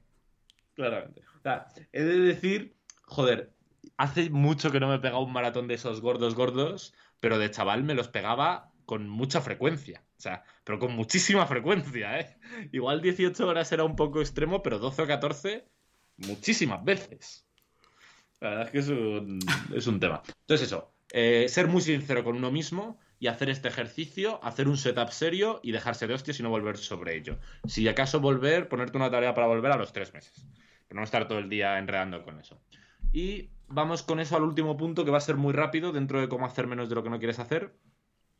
Claramente. 0.73 1.21
O 1.37 1.41
sea, 1.41 1.67
he 1.91 2.03
de 2.03 2.19
decir, 2.19 2.75
joder, 3.03 3.53
hace 3.97 4.29
mucho 4.29 4.71
que 4.71 4.79
no 4.79 4.87
me 4.87 4.95
he 4.95 4.99
pegado 4.99 5.21
un 5.21 5.33
maratón 5.33 5.67
de 5.67 5.75
esos 5.75 6.01
gordos 6.01 6.33
gordos, 6.33 6.93
pero 7.19 7.37
de 7.37 7.51
chaval 7.51 7.83
me 7.83 7.93
los 7.93 8.07
pegaba 8.07 8.71
con 8.85 9.07
mucha 9.07 9.41
frecuencia. 9.41 10.03
O 10.17 10.21
sea, 10.21 10.43
pero 10.63 10.79
con 10.79 10.93
muchísima 10.95 11.45
frecuencia, 11.45 12.19
¿eh? 12.19 12.37
Igual 12.71 13.01
18 13.01 13.47
horas 13.47 13.71
era 13.71 13.83
un 13.83 13.95
poco 13.95 14.21
extremo, 14.21 14.63
pero 14.63 14.79
12 14.79 15.03
o 15.03 15.07
14, 15.07 15.65
muchísimas 16.17 16.83
veces. 16.83 17.45
La 18.39 18.49
verdad 18.49 18.65
es 18.67 18.71
que 18.71 18.79
es 18.79 18.87
un, 18.87 19.39
es 19.75 19.87
un 19.87 19.99
tema. 19.99 20.21
Entonces 20.41 20.67
eso, 20.67 20.93
eh, 21.11 21.47
ser 21.49 21.67
muy 21.67 21.81
sincero 21.81 22.23
con 22.23 22.35
uno 22.35 22.51
mismo 22.51 22.99
y 23.19 23.27
hacer 23.27 23.49
este 23.49 23.67
ejercicio, 23.67 24.39
hacer 24.43 24.67
un 24.67 24.77
setup 24.77 25.09
serio 25.09 25.59
y 25.63 25.71
dejarse 25.71 26.07
de 26.07 26.13
hostias 26.13 26.39
y 26.39 26.43
no 26.43 26.49
volver 26.49 26.77
sobre 26.77 27.17
ello. 27.17 27.37
Si 27.67 27.87
acaso 27.87 28.19
volver, 28.19 28.69
ponerte 28.69 28.97
una 28.97 29.11
tarea 29.11 29.33
para 29.33 29.47
volver 29.47 29.71
a 29.71 29.77
los 29.77 29.91
tres 29.91 30.13
meses. 30.13 30.47
Pero 30.87 30.99
no 30.99 31.03
estar 31.03 31.27
todo 31.27 31.39
el 31.39 31.49
día 31.49 31.77
enredando 31.77 32.23
con 32.23 32.39
eso. 32.39 32.59
Y 33.11 33.49
vamos 33.67 34.03
con 34.03 34.19
eso 34.19 34.37
al 34.37 34.43
último 34.43 34.77
punto 34.77 35.03
que 35.03 35.11
va 35.11 35.17
a 35.17 35.21
ser 35.21 35.35
muy 35.35 35.53
rápido 35.53 35.91
dentro 35.91 36.21
de 36.21 36.29
cómo 36.29 36.45
hacer 36.45 36.67
menos 36.67 36.89
de 36.89 36.95
lo 36.95 37.03
que 37.03 37.09
no 37.09 37.19
quieres 37.19 37.39
hacer, 37.39 37.73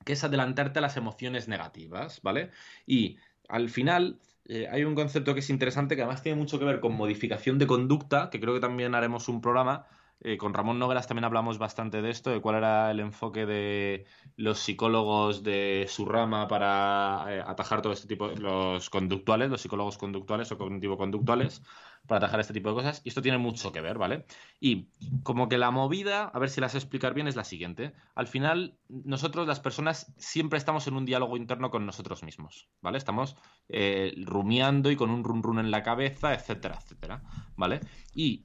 que 0.06 0.14
es 0.14 0.24
adelantarte 0.24 0.80
a 0.80 0.82
las 0.82 0.98
emociones 0.98 1.48
negativas, 1.48 2.22
¿vale? 2.22 2.52
Y 2.86 3.18
al 3.48 3.70
final 3.70 4.20
eh, 4.46 4.68
hay 4.72 4.84
un 4.84 4.96
concepto 4.96 5.34
que 5.34 5.42
es 5.42 5.50
interesante 5.50 5.96
que 5.96 6.02
además 6.02 6.24
tiene 6.24 6.38
mucho 6.38 6.60
que 6.60 6.66
ver 6.66 6.80
con 6.80 6.96
modificación 6.96 7.60
de 7.60 7.68
conducta, 7.68 8.30
que 8.30 8.40
creo 8.40 8.54
que 8.54 8.60
también 8.60 8.96
haremos 8.96 9.28
un 9.30 9.42
programa. 9.42 9.88
Eh, 10.22 10.38
con 10.38 10.54
Ramón 10.54 10.80
Nogueras 10.80 11.08
también 11.08 11.24
hablamos 11.24 11.58
bastante 11.60 12.02
de 12.02 12.10
esto, 12.10 12.30
de 12.30 12.42
cuál 12.42 12.58
era 12.58 12.92
el 12.92 13.00
enfoque 13.00 13.46
de 13.46 14.06
los 14.36 14.60
psicólogos 14.60 15.44
de 15.44 15.86
su 15.88 16.06
rama 16.06 16.50
para 16.50 17.26
eh, 17.30 17.42
atajar 17.46 17.82
todo 17.82 17.94
este 17.94 18.08
tipo, 18.08 18.28
los 18.28 18.90
conductuales, 18.90 19.50
los 19.50 19.62
psicólogos 19.62 19.98
conductuales 19.98 20.52
o 20.52 20.58
cognitivo-conductuales, 20.58 21.62
para 22.06 22.18
atajar 22.18 22.42
este 22.42 22.54
tipo 22.54 22.70
de 22.70 22.76
cosas. 22.76 23.02
Y 23.06 23.10
esto 23.10 23.22
tiene 23.22 23.38
mucho 23.38 23.72
que 23.72 23.80
ver, 23.80 23.98
¿vale? 23.98 24.26
Y 24.60 24.90
como 25.24 25.48
que 25.48 25.58
la 25.58 25.72
movida, 25.72 26.26
a 26.26 26.40
ver 26.40 26.50
si 26.50 26.60
las 26.60 26.76
explicar 26.76 27.14
bien, 27.14 27.28
es 27.28 27.38
la 27.38 27.46
siguiente. 27.46 27.94
Al 28.14 28.28
final, 28.28 28.78
nosotros, 28.90 29.48
las 29.48 29.62
personas, 29.62 30.14
siempre 30.18 30.58
estamos 30.58 30.86
en 30.88 30.96
un 30.96 31.06
diálogo 31.06 31.38
interno 31.38 31.72
con 31.72 31.86
nosotros 31.86 32.24
mismos, 32.24 32.68
¿vale? 32.82 32.98
Estamos 32.98 33.38
eh, 33.70 34.14
rumiando 34.26 34.92
y 34.92 34.98
con 34.98 35.12
un 35.12 35.24
run 35.24 35.44
run 35.44 35.60
en 35.60 35.72
la 35.72 35.82
cabeza, 35.82 36.34
etcétera, 36.34 36.78
etcétera, 36.82 37.24
¿vale? 37.56 37.80
Y 38.14 38.44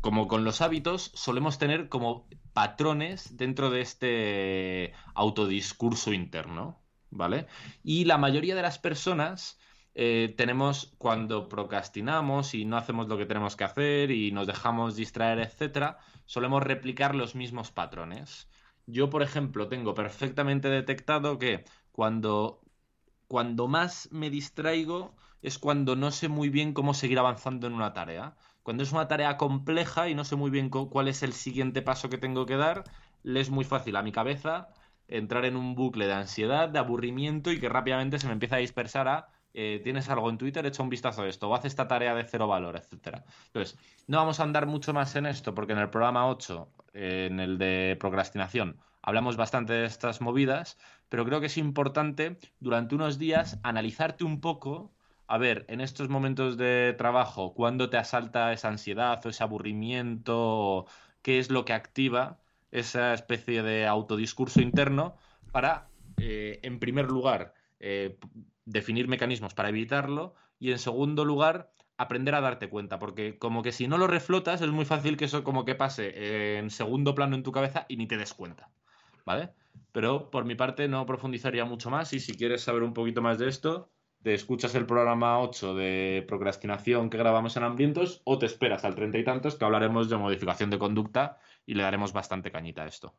como 0.00 0.28
con 0.28 0.44
los 0.44 0.60
hábitos, 0.60 1.10
solemos 1.14 1.58
tener 1.58 1.88
como 1.88 2.28
patrones 2.52 3.36
dentro 3.36 3.70
de 3.70 3.80
este 3.80 4.92
autodiscurso 5.14 6.12
interno, 6.12 6.80
¿vale? 7.10 7.46
Y 7.82 8.04
la 8.04 8.18
mayoría 8.18 8.54
de 8.54 8.62
las 8.62 8.78
personas 8.78 9.58
eh, 9.94 10.34
tenemos 10.36 10.94
cuando 10.98 11.48
procrastinamos 11.48 12.54
y 12.54 12.64
no 12.64 12.76
hacemos 12.76 13.08
lo 13.08 13.18
que 13.18 13.26
tenemos 13.26 13.56
que 13.56 13.64
hacer 13.64 14.10
y 14.10 14.32
nos 14.32 14.46
dejamos 14.46 14.96
distraer, 14.96 15.40
etcétera, 15.40 15.98
solemos 16.26 16.62
replicar 16.62 17.14
los 17.14 17.34
mismos 17.34 17.70
patrones. 17.72 18.48
yo, 18.86 19.10
por 19.10 19.22
ejemplo, 19.22 19.68
tengo 19.68 19.94
perfectamente 19.94 20.68
detectado 20.68 21.38
que 21.38 21.64
cuando, 21.92 22.62
cuando 23.28 23.68
más 23.68 24.08
me 24.12 24.30
distraigo 24.30 25.14
es 25.42 25.58
cuando 25.58 25.96
no 25.96 26.10
sé 26.10 26.28
muy 26.28 26.48
bien 26.50 26.72
cómo 26.72 26.94
seguir 26.94 27.18
avanzando 27.18 27.66
en 27.66 27.74
una 27.74 27.92
tarea. 27.92 28.36
Cuando 28.62 28.82
es 28.82 28.92
una 28.92 29.08
tarea 29.08 29.36
compleja 29.36 30.08
y 30.08 30.14
no 30.14 30.24
sé 30.24 30.36
muy 30.36 30.50
bien 30.50 30.70
cuál 30.70 31.08
es 31.08 31.22
el 31.22 31.32
siguiente 31.32 31.82
paso 31.82 32.10
que 32.10 32.18
tengo 32.18 32.46
que 32.46 32.56
dar, 32.56 32.84
le 33.22 33.40
es 33.40 33.50
muy 33.50 33.64
fácil 33.64 33.96
a 33.96 34.02
mi 34.02 34.12
cabeza 34.12 34.68
entrar 35.08 35.44
en 35.44 35.56
un 35.56 35.74
bucle 35.74 36.06
de 36.06 36.12
ansiedad, 36.12 36.68
de 36.68 36.78
aburrimiento 36.78 37.50
y 37.50 37.58
que 37.58 37.68
rápidamente 37.68 38.18
se 38.18 38.26
me 38.26 38.32
empieza 38.32 38.56
a 38.56 38.60
dispersar 38.60 39.08
a 39.08 39.28
eh, 39.52 39.80
tienes 39.82 40.08
algo 40.08 40.30
en 40.30 40.38
Twitter, 40.38 40.64
echa 40.64 40.82
un 40.82 40.88
vistazo 40.88 41.22
a 41.22 41.28
esto, 41.28 41.48
o 41.48 41.54
haz 41.54 41.64
esta 41.64 41.88
tarea 41.88 42.14
de 42.14 42.24
cero 42.24 42.46
valor, 42.46 42.76
etcétera. 42.76 43.24
Entonces, 43.46 43.78
no 44.06 44.18
vamos 44.18 44.38
a 44.40 44.44
andar 44.44 44.66
mucho 44.66 44.92
más 44.92 45.16
en 45.16 45.26
esto, 45.26 45.54
porque 45.54 45.72
en 45.72 45.80
el 45.80 45.90
programa 45.90 46.28
8, 46.28 46.68
eh, 46.92 47.28
en 47.30 47.40
el 47.40 47.58
de 47.58 47.96
procrastinación, 47.98 48.78
hablamos 49.02 49.36
bastante 49.36 49.72
de 49.72 49.86
estas 49.86 50.20
movidas, 50.20 50.78
pero 51.08 51.24
creo 51.24 51.40
que 51.40 51.46
es 51.46 51.58
importante 51.58 52.38
durante 52.60 52.94
unos 52.94 53.18
días 53.18 53.58
analizarte 53.62 54.24
un 54.24 54.40
poco, 54.40 54.92
a 55.30 55.38
ver, 55.38 55.64
en 55.68 55.80
estos 55.80 56.08
momentos 56.08 56.56
de 56.56 56.92
trabajo, 56.98 57.54
cuándo 57.54 57.88
te 57.88 57.96
asalta 57.96 58.52
esa 58.52 58.66
ansiedad 58.66 59.24
o 59.24 59.28
ese 59.28 59.44
aburrimiento, 59.44 60.86
qué 61.22 61.38
es 61.38 61.50
lo 61.50 61.64
que 61.64 61.72
activa 61.72 62.40
esa 62.72 63.14
especie 63.14 63.62
de 63.62 63.86
autodiscurso 63.86 64.60
interno 64.60 65.14
para, 65.52 65.88
eh, 66.16 66.58
en 66.64 66.80
primer 66.80 67.08
lugar, 67.08 67.54
eh, 67.78 68.18
definir 68.64 69.06
mecanismos 69.06 69.54
para 69.54 69.68
evitarlo 69.68 70.34
y, 70.58 70.72
en 70.72 70.80
segundo 70.80 71.24
lugar, 71.24 71.70
aprender 71.96 72.34
a 72.34 72.40
darte 72.40 72.68
cuenta, 72.68 72.98
porque 72.98 73.38
como 73.38 73.62
que 73.62 73.70
si 73.70 73.86
no 73.86 73.98
lo 73.98 74.08
reflotas 74.08 74.60
es 74.62 74.70
muy 74.70 74.84
fácil 74.84 75.16
que 75.16 75.26
eso 75.26 75.44
como 75.44 75.64
que 75.64 75.76
pase 75.76 76.58
en 76.58 76.70
segundo 76.70 77.14
plano 77.14 77.36
en 77.36 77.44
tu 77.44 77.52
cabeza 77.52 77.86
y 77.88 77.98
ni 77.98 78.08
te 78.08 78.16
des 78.16 78.34
cuenta, 78.34 78.68
¿vale? 79.24 79.50
Pero 79.92 80.28
por 80.28 80.44
mi 80.44 80.56
parte 80.56 80.88
no 80.88 81.06
profundizaría 81.06 81.64
mucho 81.64 81.88
más 81.88 82.12
y 82.14 82.18
si 82.18 82.36
quieres 82.36 82.62
saber 82.62 82.82
un 82.82 82.94
poquito 82.94 83.22
más 83.22 83.38
de 83.38 83.48
esto, 83.48 83.92
te 84.22 84.34
escuchas 84.34 84.74
el 84.74 84.86
programa 84.86 85.40
8 85.40 85.74
de 85.74 86.24
procrastinación 86.28 87.08
que 87.08 87.18
grabamos 87.18 87.56
en 87.56 87.62
Hambrientos 87.62 88.20
o 88.24 88.38
te 88.38 88.46
esperas 88.46 88.84
al 88.84 88.94
treinta 88.94 89.18
y 89.18 89.24
tantos 89.24 89.56
que 89.56 89.64
hablaremos 89.64 90.10
de 90.10 90.16
modificación 90.16 90.70
de 90.70 90.78
conducta 90.78 91.38
y 91.64 91.74
le 91.74 91.82
daremos 91.82 92.12
bastante 92.12 92.50
cañita 92.50 92.82
a 92.82 92.86
esto. 92.86 93.14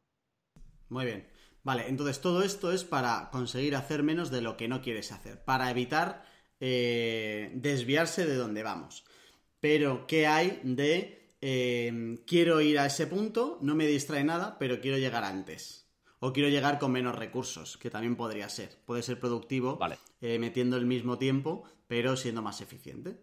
Muy 0.89 1.05
bien. 1.05 1.27
Vale, 1.63 1.87
entonces 1.87 2.21
todo 2.21 2.43
esto 2.43 2.71
es 2.71 2.83
para 2.83 3.29
conseguir 3.31 3.75
hacer 3.75 4.03
menos 4.03 4.31
de 4.31 4.41
lo 4.41 4.57
que 4.57 4.67
no 4.67 4.81
quieres 4.81 5.11
hacer, 5.11 5.43
para 5.43 5.69
evitar 5.69 6.23
eh, 6.59 7.51
desviarse 7.55 8.25
de 8.25 8.35
donde 8.35 8.63
vamos. 8.63 9.05
Pero, 9.59 10.07
¿qué 10.07 10.25
hay 10.25 10.59
de 10.63 11.35
eh, 11.39 12.17
quiero 12.25 12.61
ir 12.61 12.79
a 12.79 12.87
ese 12.87 13.05
punto, 13.05 13.59
no 13.61 13.75
me 13.75 13.85
distrae 13.85 14.23
nada, 14.23 14.57
pero 14.57 14.81
quiero 14.81 14.97
llegar 14.97 15.23
antes? 15.23 15.90
O 16.23 16.33
quiero 16.33 16.49
llegar 16.49 16.77
con 16.77 16.91
menos 16.91 17.15
recursos, 17.15 17.77
que 17.77 17.89
también 17.89 18.15
podría 18.15 18.47
ser. 18.47 18.77
Puede 18.85 19.01
ser 19.01 19.19
productivo 19.19 19.79
eh, 20.21 20.37
metiendo 20.37 20.77
el 20.77 20.85
mismo 20.85 21.17
tiempo, 21.17 21.63
pero 21.87 22.15
siendo 22.15 22.43
más 22.43 22.61
eficiente. 22.61 23.19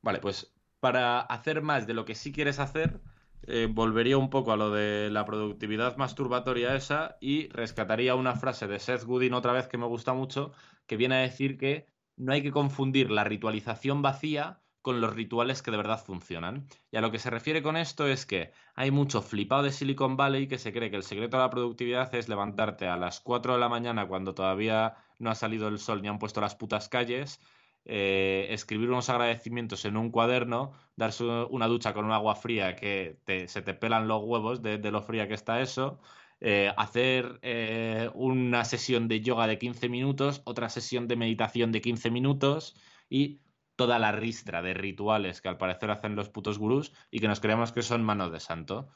Vale, 0.00 0.18
pues 0.18 0.54
para 0.80 1.20
hacer 1.20 1.60
más 1.60 1.86
de 1.86 1.92
lo 1.92 2.06
que 2.06 2.14
sí 2.14 2.32
quieres 2.32 2.60
hacer, 2.60 3.02
eh, 3.42 3.68
volvería 3.70 4.16
un 4.16 4.30
poco 4.30 4.52
a 4.52 4.56
lo 4.56 4.70
de 4.70 5.10
la 5.10 5.26
productividad 5.26 5.98
masturbatoria 5.98 6.74
esa 6.76 7.18
y 7.20 7.48
rescataría 7.48 8.14
una 8.14 8.36
frase 8.36 8.66
de 8.66 8.78
Seth 8.78 9.04
Godin 9.04 9.34
otra 9.34 9.52
vez 9.52 9.68
que 9.68 9.76
me 9.76 9.86
gusta 9.86 10.14
mucho, 10.14 10.52
que 10.86 10.96
viene 10.96 11.16
a 11.16 11.18
decir 11.18 11.58
que 11.58 11.86
no 12.16 12.32
hay 12.32 12.42
que 12.42 12.52
confundir 12.52 13.10
la 13.10 13.24
ritualización 13.24 14.00
vacía 14.00 14.61
con 14.82 15.00
los 15.00 15.14
rituales 15.14 15.62
que 15.62 15.70
de 15.70 15.76
verdad 15.78 16.04
funcionan. 16.04 16.66
Y 16.90 16.96
a 16.96 17.00
lo 17.00 17.10
que 17.10 17.18
se 17.18 17.30
refiere 17.30 17.62
con 17.62 17.76
esto 17.76 18.06
es 18.06 18.26
que 18.26 18.52
hay 18.74 18.90
mucho 18.90 19.22
flipado 19.22 19.62
de 19.62 19.72
Silicon 19.72 20.16
Valley 20.16 20.48
que 20.48 20.58
se 20.58 20.72
cree 20.72 20.90
que 20.90 20.96
el 20.96 21.04
secreto 21.04 21.36
de 21.36 21.44
la 21.44 21.50
productividad 21.50 22.14
es 22.14 22.28
levantarte 22.28 22.88
a 22.88 22.96
las 22.96 23.20
4 23.20 23.54
de 23.54 23.60
la 23.60 23.68
mañana 23.68 24.06
cuando 24.06 24.34
todavía 24.34 24.96
no 25.18 25.30
ha 25.30 25.34
salido 25.34 25.68
el 25.68 25.78
sol 25.78 26.02
ni 26.02 26.08
han 26.08 26.18
puesto 26.18 26.40
las 26.40 26.56
putas 26.56 26.88
calles, 26.88 27.40
eh, 27.84 28.46
escribir 28.50 28.90
unos 28.90 29.08
agradecimientos 29.08 29.84
en 29.84 29.96
un 29.96 30.10
cuaderno, 30.10 30.72
darse 30.96 31.24
una 31.24 31.66
ducha 31.68 31.94
con 31.94 32.04
un 32.04 32.12
agua 32.12 32.34
fría 32.34 32.76
que 32.76 33.18
se 33.46 33.62
te 33.62 33.74
pelan 33.74 34.08
los 34.08 34.22
huevos 34.24 34.62
de, 34.62 34.78
lo 34.90 35.02
fría 35.02 35.28
que 35.28 35.34
está 35.34 35.60
eso, 35.60 36.00
eh, 36.44 36.72
hacer 36.76 37.38
eh, 37.42 38.10
una 38.14 38.64
sesión 38.64 39.06
de 39.06 39.20
yoga 39.20 39.46
de 39.46 39.58
15 39.58 39.88
minutos, 39.88 40.42
otra 40.44 40.68
sesión 40.68 41.06
de 41.06 41.14
meditación 41.14 41.70
de 41.70 41.80
15 41.80 42.10
minutos 42.10 42.74
y 43.08 43.38
toda 43.82 43.98
la 43.98 44.12
ristra 44.12 44.62
de 44.62 44.74
rituales 44.74 45.40
que 45.40 45.48
al 45.48 45.58
parecer 45.58 45.90
hacen 45.90 46.14
los 46.14 46.28
putos 46.28 46.56
gurús 46.56 46.92
y 47.10 47.18
que 47.18 47.26
nos 47.26 47.40
creemos 47.40 47.72
que 47.72 47.82
son 47.82 48.04
manos 48.04 48.30
de 48.30 48.38
santo. 48.38 48.90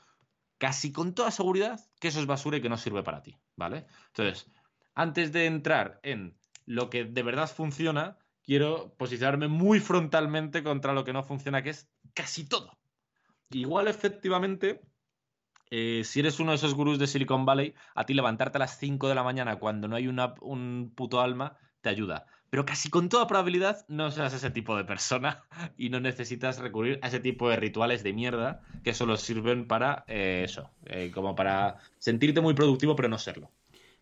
Casi 0.59 0.93
con 0.93 1.13
toda 1.13 1.33
seguridad 1.33 1.81
que 1.99 2.07
eso 2.07 2.21
es 2.21 2.27
basura 2.27 2.59
y 2.59 2.61
que 2.61 2.69
no 2.69 2.77
sirve 2.77 3.03
para 3.03 3.21
ti, 3.21 3.37
¿vale? 3.57 3.89
Entonces, 4.07 4.49
antes 4.95 5.33
de 5.33 5.47
entrar 5.47 5.99
en 6.05 6.39
lo 6.67 6.89
que 6.89 7.05
de 7.05 7.23
verdad 7.25 7.51
funciona, 7.51 8.17
quiero 8.45 8.95
posicionarme 8.97 9.49
muy 9.49 9.81
frontalmente 9.81 10.63
contra 10.63 10.93
lo 10.93 11.03
que 11.03 11.13
no 11.13 11.25
funciona, 11.25 11.65
que 11.65 11.71
es 11.71 11.91
casi 12.15 12.49
todo. 12.49 12.79
Igual, 13.51 13.89
efectivamente, 13.89 14.83
eh, 15.69 16.03
si 16.05 16.21
eres 16.21 16.39
uno 16.39 16.53
de 16.53 16.59
esos 16.59 16.75
gurús 16.75 17.01
de 17.01 17.09
Silicon 17.09 17.45
Valley, 17.45 17.75
a 17.97 18.07
ti 18.07 18.15
levantarte 18.15 18.59
a 18.59 18.61
las 18.61 18.79
5 18.79 19.09
de 19.09 19.17
la 19.17 19.25
mañana 19.25 19.59
cuando 19.59 19.89
no 19.89 19.97
hay 19.97 20.07
un 20.07 20.93
puto 20.95 21.21
alma 21.21 21.59
te 21.81 21.89
ayuda. 21.89 22.27
Pero 22.51 22.65
casi 22.65 22.91
con 22.91 23.09
toda 23.09 23.27
probabilidad 23.27 23.85
no 23.89 24.11
seas 24.11 24.33
ese 24.35 24.51
tipo 24.51 24.77
de 24.77 24.85
persona 24.85 25.45
y 25.77 25.91
no 25.91 26.01
necesitas 26.01 26.59
recurrir 26.59 26.99
a 27.03 27.09
ese 27.09 27.21
tipo 27.21 27.49
de 27.49 27.57
rituales 27.57 28.03
de 28.03 28.13
mierda 28.13 28.63
que 28.85 28.95
solo 28.95 29.17
sirven 29.17 29.67
para 29.67 30.05
eh, 30.07 30.43
eso, 30.45 30.71
eh, 30.87 31.11
como 31.13 31.35
para 31.35 31.79
sentirte 31.99 32.41
muy 32.41 32.55
productivo 32.55 32.95
pero 32.97 33.09
no 33.09 33.19
serlo. 33.19 33.51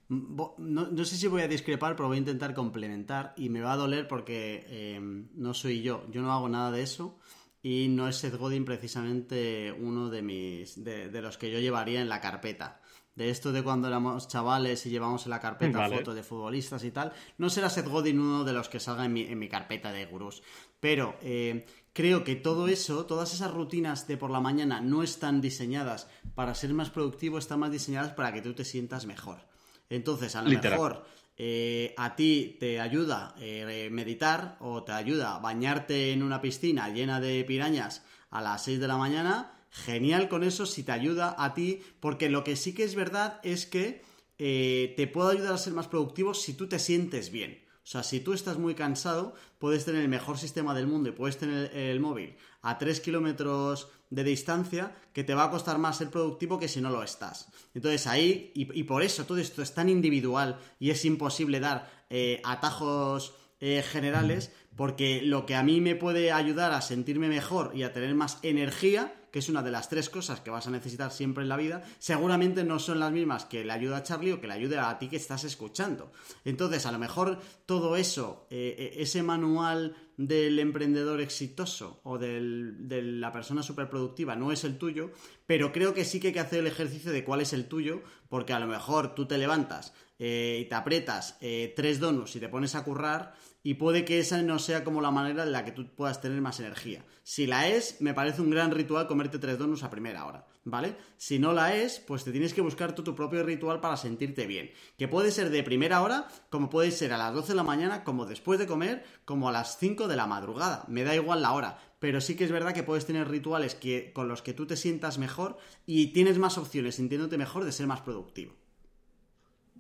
No, 0.08 1.04
sé 1.04 1.16
si 1.16 1.26
voy 1.28 1.42
a 1.42 1.48
discrepar, 1.48 1.96
pero 1.96 2.08
voy 2.08 2.18
a 2.18 2.20
intentar 2.20 2.52
complementar 2.52 3.32
y 3.38 3.48
me 3.48 3.62
va 3.62 3.72
a 3.72 3.76
doler 3.76 4.06
porque 4.06 4.66
eh, 4.68 5.00
no 5.00 5.54
soy 5.54 5.80
yo, 5.80 6.06
yo 6.10 6.20
no 6.20 6.30
hago 6.30 6.48
nada 6.48 6.70
de 6.70 6.82
eso 6.82 7.18
y 7.64 7.88
no 7.88 8.06
es 8.06 8.16
Seth 8.16 8.36
Godin 8.36 8.66
precisamente 8.66 9.72
uno 9.72 10.10
de 10.10 10.20
mis 10.20 10.84
de, 10.84 11.22
los 11.22 11.38
que 11.38 11.50
yo 11.50 11.58
llevaría 11.58 12.02
en 12.02 12.10
la 12.10 12.20
carpeta. 12.20 12.82
De 13.14 13.30
esto 13.30 13.52
de 13.52 13.62
cuando 13.62 13.86
éramos 13.86 14.26
chavales 14.26 14.84
y 14.86 14.90
llevamos 14.90 15.24
en 15.24 15.30
la 15.30 15.40
carpeta 15.40 15.88
fotos 15.88 16.16
de 16.16 16.24
futbolistas 16.24 16.82
y 16.82 16.90
tal, 16.90 17.12
no 17.38 17.48
será 17.48 17.70
Seth 17.70 17.86
Godin 17.86 18.18
uno 18.18 18.44
de 18.44 18.52
los 18.52 18.68
que 18.68 18.80
salga 18.80 19.04
en 19.04 19.12
mi, 19.12 19.22
en 19.22 19.38
mi 19.38 19.48
carpeta 19.48 19.92
de 19.92 20.04
gurús. 20.06 20.42
Pero 20.80 21.16
eh, 21.22 21.64
creo 21.92 22.24
que 22.24 22.34
todo 22.34 22.66
eso, 22.66 23.06
todas 23.06 23.32
esas 23.32 23.52
rutinas 23.52 24.08
de 24.08 24.16
por 24.16 24.30
la 24.30 24.40
mañana 24.40 24.80
no 24.80 25.02
están 25.02 25.40
diseñadas 25.40 26.08
para 26.34 26.54
ser 26.54 26.74
más 26.74 26.90
productivo, 26.90 27.38
están 27.38 27.60
más 27.60 27.70
diseñadas 27.70 28.12
para 28.12 28.32
que 28.32 28.42
tú 28.42 28.52
te 28.52 28.64
sientas 28.64 29.06
mejor. 29.06 29.46
Entonces, 29.88 30.34
a 30.34 30.42
lo 30.42 30.50
mejor 30.50 31.04
eh, 31.36 31.94
a 31.96 32.16
ti 32.16 32.56
te 32.60 32.80
ayuda 32.80 33.34
eh, 33.38 33.88
meditar 33.90 34.56
o 34.60 34.82
te 34.82 34.92
ayuda 34.92 35.38
bañarte 35.38 36.12
en 36.12 36.22
una 36.22 36.40
piscina 36.40 36.88
llena 36.88 37.20
de 37.20 37.44
pirañas 37.44 38.04
a 38.30 38.40
las 38.40 38.64
6 38.64 38.80
de 38.80 38.88
la 38.88 38.96
mañana, 38.96 39.53
genial 39.74 40.28
con 40.28 40.44
eso 40.44 40.66
si 40.66 40.84
te 40.84 40.92
ayuda 40.92 41.34
a 41.36 41.52
ti, 41.52 41.82
porque 41.98 42.30
lo 42.30 42.44
que 42.44 42.54
sí 42.54 42.74
que 42.74 42.84
es 42.84 42.94
verdad 42.94 43.40
es 43.42 43.66
que 43.66 44.02
eh, 44.38 44.94
te 44.96 45.08
puede 45.08 45.32
ayudar 45.32 45.54
a 45.54 45.58
ser 45.58 45.72
más 45.72 45.88
productivo 45.88 46.32
si 46.32 46.54
tú 46.54 46.68
te 46.68 46.78
sientes 46.78 47.30
bien. 47.30 47.64
O 47.82 47.86
sea, 47.86 48.02
si 48.02 48.20
tú 48.20 48.32
estás 48.32 48.56
muy 48.56 48.74
cansado, 48.74 49.34
puedes 49.58 49.84
tener 49.84 50.02
el 50.02 50.08
mejor 50.08 50.38
sistema 50.38 50.74
del 50.74 50.86
mundo 50.86 51.08
y 51.08 51.12
puedes 51.12 51.38
tener 51.38 51.76
el 51.76 51.98
móvil 52.00 52.36
a 52.62 52.78
3 52.78 53.00
kilómetros 53.00 53.88
de 54.10 54.22
distancia 54.22 54.96
que 55.12 55.24
te 55.24 55.34
va 55.34 55.44
a 55.44 55.50
costar 55.50 55.78
más 55.78 55.98
ser 55.98 56.08
productivo 56.08 56.58
que 56.58 56.68
si 56.68 56.80
no 56.80 56.90
lo 56.90 57.02
estás. 57.02 57.48
Entonces 57.74 58.06
ahí, 58.06 58.52
y, 58.54 58.84
por 58.84 59.02
eso 59.02 59.26
todo 59.26 59.38
esto 59.38 59.60
es 59.60 59.74
tan 59.74 59.88
individual 59.88 60.60
y 60.78 60.90
es 60.90 61.04
imposible 61.04 61.58
dar 61.58 61.90
eh, 62.10 62.40
atajos 62.44 63.34
eh, 63.60 63.82
generales, 63.82 64.52
porque 64.76 65.20
lo 65.20 65.46
que 65.46 65.56
a 65.56 65.64
mí 65.64 65.80
me 65.80 65.96
puede 65.96 66.30
ayudar 66.30 66.72
a 66.72 66.80
sentirme 66.80 67.28
mejor 67.28 67.72
y 67.74 67.82
a 67.82 67.92
tener 67.92 68.14
más 68.14 68.38
energía 68.42 69.12
que 69.34 69.40
es 69.40 69.48
una 69.48 69.64
de 69.64 69.72
las 69.72 69.88
tres 69.88 70.10
cosas 70.10 70.38
que 70.38 70.50
vas 70.50 70.68
a 70.68 70.70
necesitar 70.70 71.10
siempre 71.10 71.42
en 71.42 71.48
la 71.48 71.56
vida, 71.56 71.82
seguramente 71.98 72.62
no 72.62 72.78
son 72.78 73.00
las 73.00 73.10
mismas 73.10 73.44
que 73.44 73.64
le 73.64 73.72
ayuda 73.72 73.96
a 73.96 74.02
Charlie 74.04 74.30
o 74.30 74.40
que 74.40 74.46
le 74.46 74.52
ayude 74.52 74.78
a 74.78 74.96
ti 74.96 75.08
que 75.08 75.16
estás 75.16 75.42
escuchando. 75.42 76.12
Entonces, 76.44 76.86
a 76.86 76.92
lo 76.92 77.00
mejor 77.00 77.40
todo 77.66 77.96
eso, 77.96 78.46
eh, 78.50 78.76
eh, 78.78 78.94
ese 78.98 79.24
manual 79.24 79.96
del 80.16 80.60
emprendedor 80.60 81.20
exitoso 81.20 82.00
o 82.04 82.16
de 82.16 83.02
la 83.02 83.32
persona 83.32 83.64
superproductiva 83.64 84.36
no 84.36 84.52
es 84.52 84.62
el 84.62 84.78
tuyo, 84.78 85.10
pero 85.46 85.72
creo 85.72 85.94
que 85.94 86.04
sí 86.04 86.20
que 86.20 86.28
hay 86.28 86.32
que 86.34 86.38
hacer 86.38 86.60
el 86.60 86.68
ejercicio 86.68 87.10
de 87.10 87.24
cuál 87.24 87.40
es 87.40 87.52
el 87.52 87.66
tuyo, 87.66 88.02
porque 88.28 88.52
a 88.52 88.60
lo 88.60 88.68
mejor 88.68 89.16
tú 89.16 89.26
te 89.26 89.36
levantas 89.36 89.94
eh, 90.20 90.60
y 90.64 90.68
te 90.68 90.76
aprietas 90.76 91.40
tres 91.40 91.98
donos 91.98 92.36
y 92.36 92.38
te 92.38 92.48
pones 92.48 92.76
a 92.76 92.84
currar 92.84 93.34
y 93.64 93.74
puede 93.74 94.04
que 94.04 94.20
esa 94.20 94.40
no 94.42 94.60
sea 94.60 94.84
como 94.84 95.00
la 95.00 95.10
manera 95.10 95.42
en 95.42 95.50
la 95.50 95.64
que 95.64 95.72
tú 95.72 95.92
puedas 95.96 96.20
tener 96.20 96.40
más 96.40 96.60
energía. 96.60 97.04
Si 97.24 97.48
la 97.48 97.66
es, 97.66 98.00
me 98.00 98.14
parece 98.14 98.42
un 98.42 98.50
gran 98.50 98.70
ritual 98.70 99.08
comerte 99.08 99.40
tres 99.40 99.58
donuts 99.58 99.82
a 99.82 99.90
primera 99.90 100.24
hora. 100.26 100.46
¿vale? 100.64 100.96
Si 101.16 101.38
no 101.38 101.52
la 101.52 101.74
es, 101.74 102.00
pues 102.00 102.24
te 102.24 102.32
tienes 102.32 102.54
que 102.54 102.60
buscar 102.60 102.94
tu 102.94 103.14
propio 103.14 103.42
ritual 103.42 103.80
para 103.80 103.96
sentirte 103.96 104.46
bien. 104.46 104.70
Que 104.98 105.08
puede 105.08 105.30
ser 105.30 105.50
de 105.50 105.62
primera 105.62 106.02
hora, 106.02 106.28
como 106.50 106.70
puede 106.70 106.90
ser 106.90 107.12
a 107.12 107.18
las 107.18 107.34
12 107.34 107.48
de 107.48 107.56
la 107.56 107.62
mañana, 107.62 108.04
como 108.04 108.26
después 108.26 108.58
de 108.58 108.66
comer, 108.66 109.04
como 109.24 109.48
a 109.48 109.52
las 109.52 109.78
5 109.78 110.08
de 110.08 110.16
la 110.16 110.26
madrugada. 110.26 110.84
Me 110.88 111.04
da 111.04 111.14
igual 111.14 111.42
la 111.42 111.52
hora. 111.52 111.78
Pero 112.00 112.20
sí 112.20 112.36
que 112.36 112.44
es 112.44 112.52
verdad 112.52 112.74
que 112.74 112.82
puedes 112.82 113.06
tener 113.06 113.28
rituales 113.28 113.74
que, 113.74 114.12
con 114.12 114.28
los 114.28 114.42
que 114.42 114.52
tú 114.52 114.66
te 114.66 114.76
sientas 114.76 115.18
mejor 115.18 115.56
y 115.86 116.08
tienes 116.08 116.38
más 116.38 116.58
opciones 116.58 116.96
sintiéndote 116.96 117.38
mejor 117.38 117.64
de 117.64 117.72
ser 117.72 117.86
más 117.86 118.02
productivo. 118.02 118.54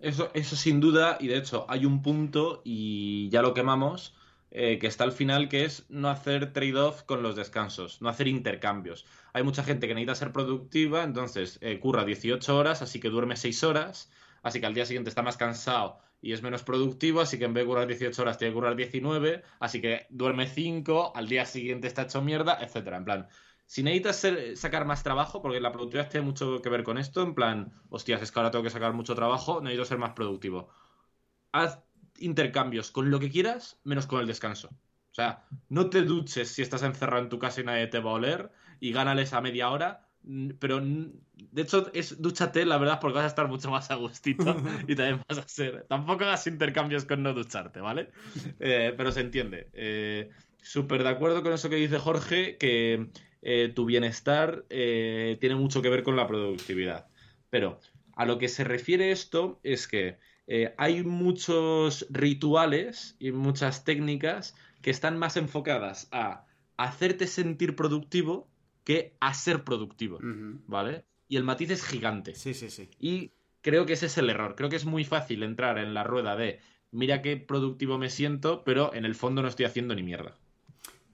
Eso, 0.00 0.30
eso 0.34 0.56
sin 0.56 0.80
duda, 0.80 1.16
y 1.20 1.28
de 1.28 1.38
hecho 1.38 1.66
hay 1.68 1.86
un 1.86 2.02
punto, 2.02 2.62
y 2.64 3.28
ya 3.30 3.42
lo 3.42 3.54
quemamos, 3.54 4.14
eh, 4.50 4.78
que 4.78 4.86
está 4.86 5.04
al 5.04 5.12
final, 5.12 5.48
que 5.48 5.64
es 5.64 5.84
no 5.88 6.08
hacer 6.08 6.52
trade-off 6.52 7.02
con 7.02 7.22
los 7.22 7.36
descansos, 7.36 8.00
no 8.02 8.08
hacer 8.08 8.28
intercambios. 8.28 9.06
Hay 9.32 9.42
mucha 9.42 9.64
gente 9.64 9.88
que 9.88 9.94
necesita 9.94 10.14
ser 10.14 10.32
productiva, 10.32 11.02
entonces 11.02 11.58
eh, 11.60 11.80
curra 11.80 12.04
18 12.04 12.56
horas, 12.56 12.82
así 12.82 13.00
que 13.00 13.08
duerme 13.08 13.36
6 13.36 13.64
horas, 13.64 14.10
así 14.42 14.60
que 14.60 14.66
al 14.66 14.74
día 14.74 14.86
siguiente 14.86 15.10
está 15.10 15.22
más 15.22 15.36
cansado 15.36 15.98
y 16.24 16.32
es 16.32 16.42
menos 16.42 16.62
productivo, 16.62 17.20
así 17.20 17.38
que 17.38 17.44
en 17.44 17.52
vez 17.52 17.64
de 17.64 17.68
currar 17.68 17.86
18 17.86 18.22
horas 18.22 18.38
tiene 18.38 18.52
que 18.52 18.54
currar 18.54 18.76
19, 18.76 19.42
así 19.60 19.80
que 19.80 20.06
duerme 20.08 20.46
5, 20.46 21.12
al 21.14 21.28
día 21.28 21.44
siguiente 21.44 21.86
está 21.86 22.02
hecho 22.02 22.22
mierda, 22.22 22.58
etcétera. 22.62 22.96
En 22.96 23.04
plan, 23.04 23.28
si 23.66 23.82
necesitas 23.82 24.58
sacar 24.58 24.84
más 24.84 25.02
trabajo, 25.02 25.40
porque 25.42 25.60
la 25.60 25.72
productividad 25.72 26.10
tiene 26.10 26.26
mucho 26.26 26.60
que 26.60 26.68
ver 26.68 26.84
con 26.84 26.98
esto, 26.98 27.22
en 27.22 27.34
plan, 27.34 27.72
hostias, 27.88 28.22
es 28.22 28.30
que 28.30 28.38
ahora 28.38 28.50
tengo 28.50 28.64
que 28.64 28.70
sacar 28.70 28.92
mucho 28.92 29.14
trabajo, 29.14 29.60
necesito 29.60 29.84
ser 29.84 29.98
más 29.98 30.12
productivo. 30.12 30.68
Haz 31.52 31.80
intercambios 32.18 32.90
con 32.90 33.10
lo 33.10 33.18
que 33.18 33.30
quieras, 33.30 33.80
menos 33.84 34.06
con 34.06 34.20
el 34.20 34.26
descanso. 34.26 34.68
O 34.68 35.14
sea, 35.14 35.44
no 35.68 35.90
te 35.90 36.02
duches 36.02 36.48
si 36.48 36.62
estás 36.62 36.82
encerrado 36.82 37.22
en 37.22 37.28
tu 37.28 37.38
casa 37.38 37.60
y 37.60 37.64
nadie 37.64 37.86
te 37.86 38.00
va 38.00 38.10
a 38.10 38.14
oler 38.14 38.50
y 38.80 38.92
gánales 38.92 39.32
a 39.32 39.40
media 39.40 39.70
hora. 39.70 40.08
Pero 40.58 40.80
de 40.80 41.62
hecho, 41.62 41.90
es 41.92 42.20
dúchate, 42.20 42.64
la 42.64 42.78
verdad, 42.78 42.98
porque 43.00 43.16
vas 43.16 43.24
a 43.24 43.28
estar 43.28 43.46
mucho 43.46 43.70
más 43.70 43.90
a 43.90 43.94
gustito 43.94 44.44
y 44.88 44.96
también 44.96 45.22
vas 45.28 45.38
a 45.38 45.46
ser. 45.46 45.86
Tampoco 45.88 46.24
hagas 46.24 46.46
intercambios 46.46 47.04
con 47.04 47.22
no 47.22 47.32
ducharte, 47.32 47.80
¿vale? 47.80 48.10
Eh, 48.58 48.92
pero 48.96 49.12
se 49.12 49.20
entiende. 49.20 49.68
Eh, 49.72 50.30
súper 50.62 51.04
de 51.04 51.10
acuerdo 51.10 51.42
con 51.42 51.52
eso 51.52 51.68
que 51.68 51.76
dice 51.76 51.98
Jorge, 51.98 52.56
que 52.56 53.10
eh, 53.44 53.70
tu 53.74 53.84
bienestar 53.84 54.64
tiene 54.68 55.54
mucho 55.54 55.82
que 55.82 55.90
ver 55.90 56.02
con 56.02 56.16
la 56.16 56.26
productividad. 56.26 57.06
Pero 57.50 57.78
a 58.16 58.24
lo 58.24 58.38
que 58.38 58.48
se 58.48 58.64
refiere 58.64 59.12
esto 59.12 59.60
es 59.62 59.86
que 59.86 60.18
eh, 60.46 60.74
hay 60.76 61.02
muchos 61.02 62.06
rituales 62.10 63.16
y 63.18 63.32
muchas 63.32 63.84
técnicas 63.84 64.54
que 64.82 64.90
están 64.90 65.18
más 65.18 65.36
enfocadas 65.36 66.08
a 66.12 66.46
hacerte 66.76 67.26
sentir 67.26 67.76
productivo 67.76 68.48
que 68.84 69.16
a 69.20 69.32
ser 69.32 69.64
productivo, 69.64 70.18
¿vale? 70.66 71.04
Y 71.28 71.36
el 71.36 71.44
matiz 71.44 71.70
es 71.70 71.84
gigante. 71.84 72.34
Sí, 72.34 72.52
sí, 72.52 72.68
sí. 72.68 72.90
Y 72.98 73.32
creo 73.62 73.86
que 73.86 73.94
ese 73.94 74.06
es 74.06 74.18
el 74.18 74.28
error. 74.28 74.56
Creo 74.56 74.68
que 74.68 74.76
es 74.76 74.84
muy 74.84 75.04
fácil 75.04 75.42
entrar 75.42 75.78
en 75.78 75.94
la 75.94 76.04
rueda 76.04 76.36
de 76.36 76.60
mira 76.90 77.22
qué 77.22 77.38
productivo 77.38 77.96
me 77.96 78.10
siento, 78.10 78.62
pero 78.64 78.92
en 78.92 79.06
el 79.06 79.14
fondo 79.14 79.40
no 79.40 79.48
estoy 79.48 79.64
haciendo 79.64 79.94
ni 79.94 80.02
mierda. 80.02 80.36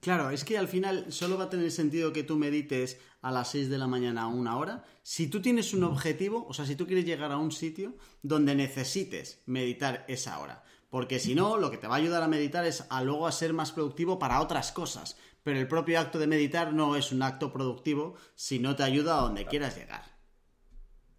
Claro, 0.01 0.31
es 0.31 0.43
que 0.43 0.57
al 0.57 0.67
final 0.67 1.05
solo 1.09 1.37
va 1.37 1.43
a 1.43 1.49
tener 1.49 1.69
sentido 1.69 2.11
que 2.11 2.23
tú 2.23 2.35
medites 2.35 2.97
a 3.21 3.31
las 3.31 3.51
6 3.51 3.69
de 3.69 3.77
la 3.77 3.85
mañana 3.85 4.23
a 4.23 4.27
una 4.27 4.57
hora. 4.57 4.83
Si 5.03 5.27
tú 5.27 5.43
tienes 5.43 5.75
un 5.75 5.83
objetivo, 5.83 6.47
o 6.47 6.53
sea, 6.53 6.65
si 6.65 6.75
tú 6.75 6.87
quieres 6.87 7.05
llegar 7.05 7.31
a 7.31 7.37
un 7.37 7.51
sitio 7.51 7.95
donde 8.23 8.55
necesites 8.55 9.43
meditar 9.45 10.03
esa 10.07 10.39
hora. 10.39 10.63
Porque 10.89 11.19
si 11.19 11.35
no, 11.35 11.57
lo 11.57 11.69
que 11.69 11.77
te 11.77 11.87
va 11.87 11.95
a 11.95 11.99
ayudar 11.99 12.23
a 12.23 12.27
meditar 12.27 12.65
es 12.65 12.83
a 12.89 13.03
luego 13.03 13.27
a 13.27 13.31
ser 13.31 13.53
más 13.53 13.71
productivo 13.71 14.17
para 14.17 14.41
otras 14.41 14.71
cosas. 14.71 15.17
Pero 15.43 15.59
el 15.59 15.67
propio 15.67 15.99
acto 15.99 16.17
de 16.17 16.25
meditar 16.25 16.73
no 16.73 16.95
es 16.95 17.11
un 17.11 17.21
acto 17.21 17.53
productivo 17.53 18.15
si 18.33 18.57
no 18.57 18.75
te 18.75 18.81
ayuda 18.81 19.19
a 19.19 19.21
donde 19.21 19.45
quieras 19.45 19.77
llegar. 19.77 20.03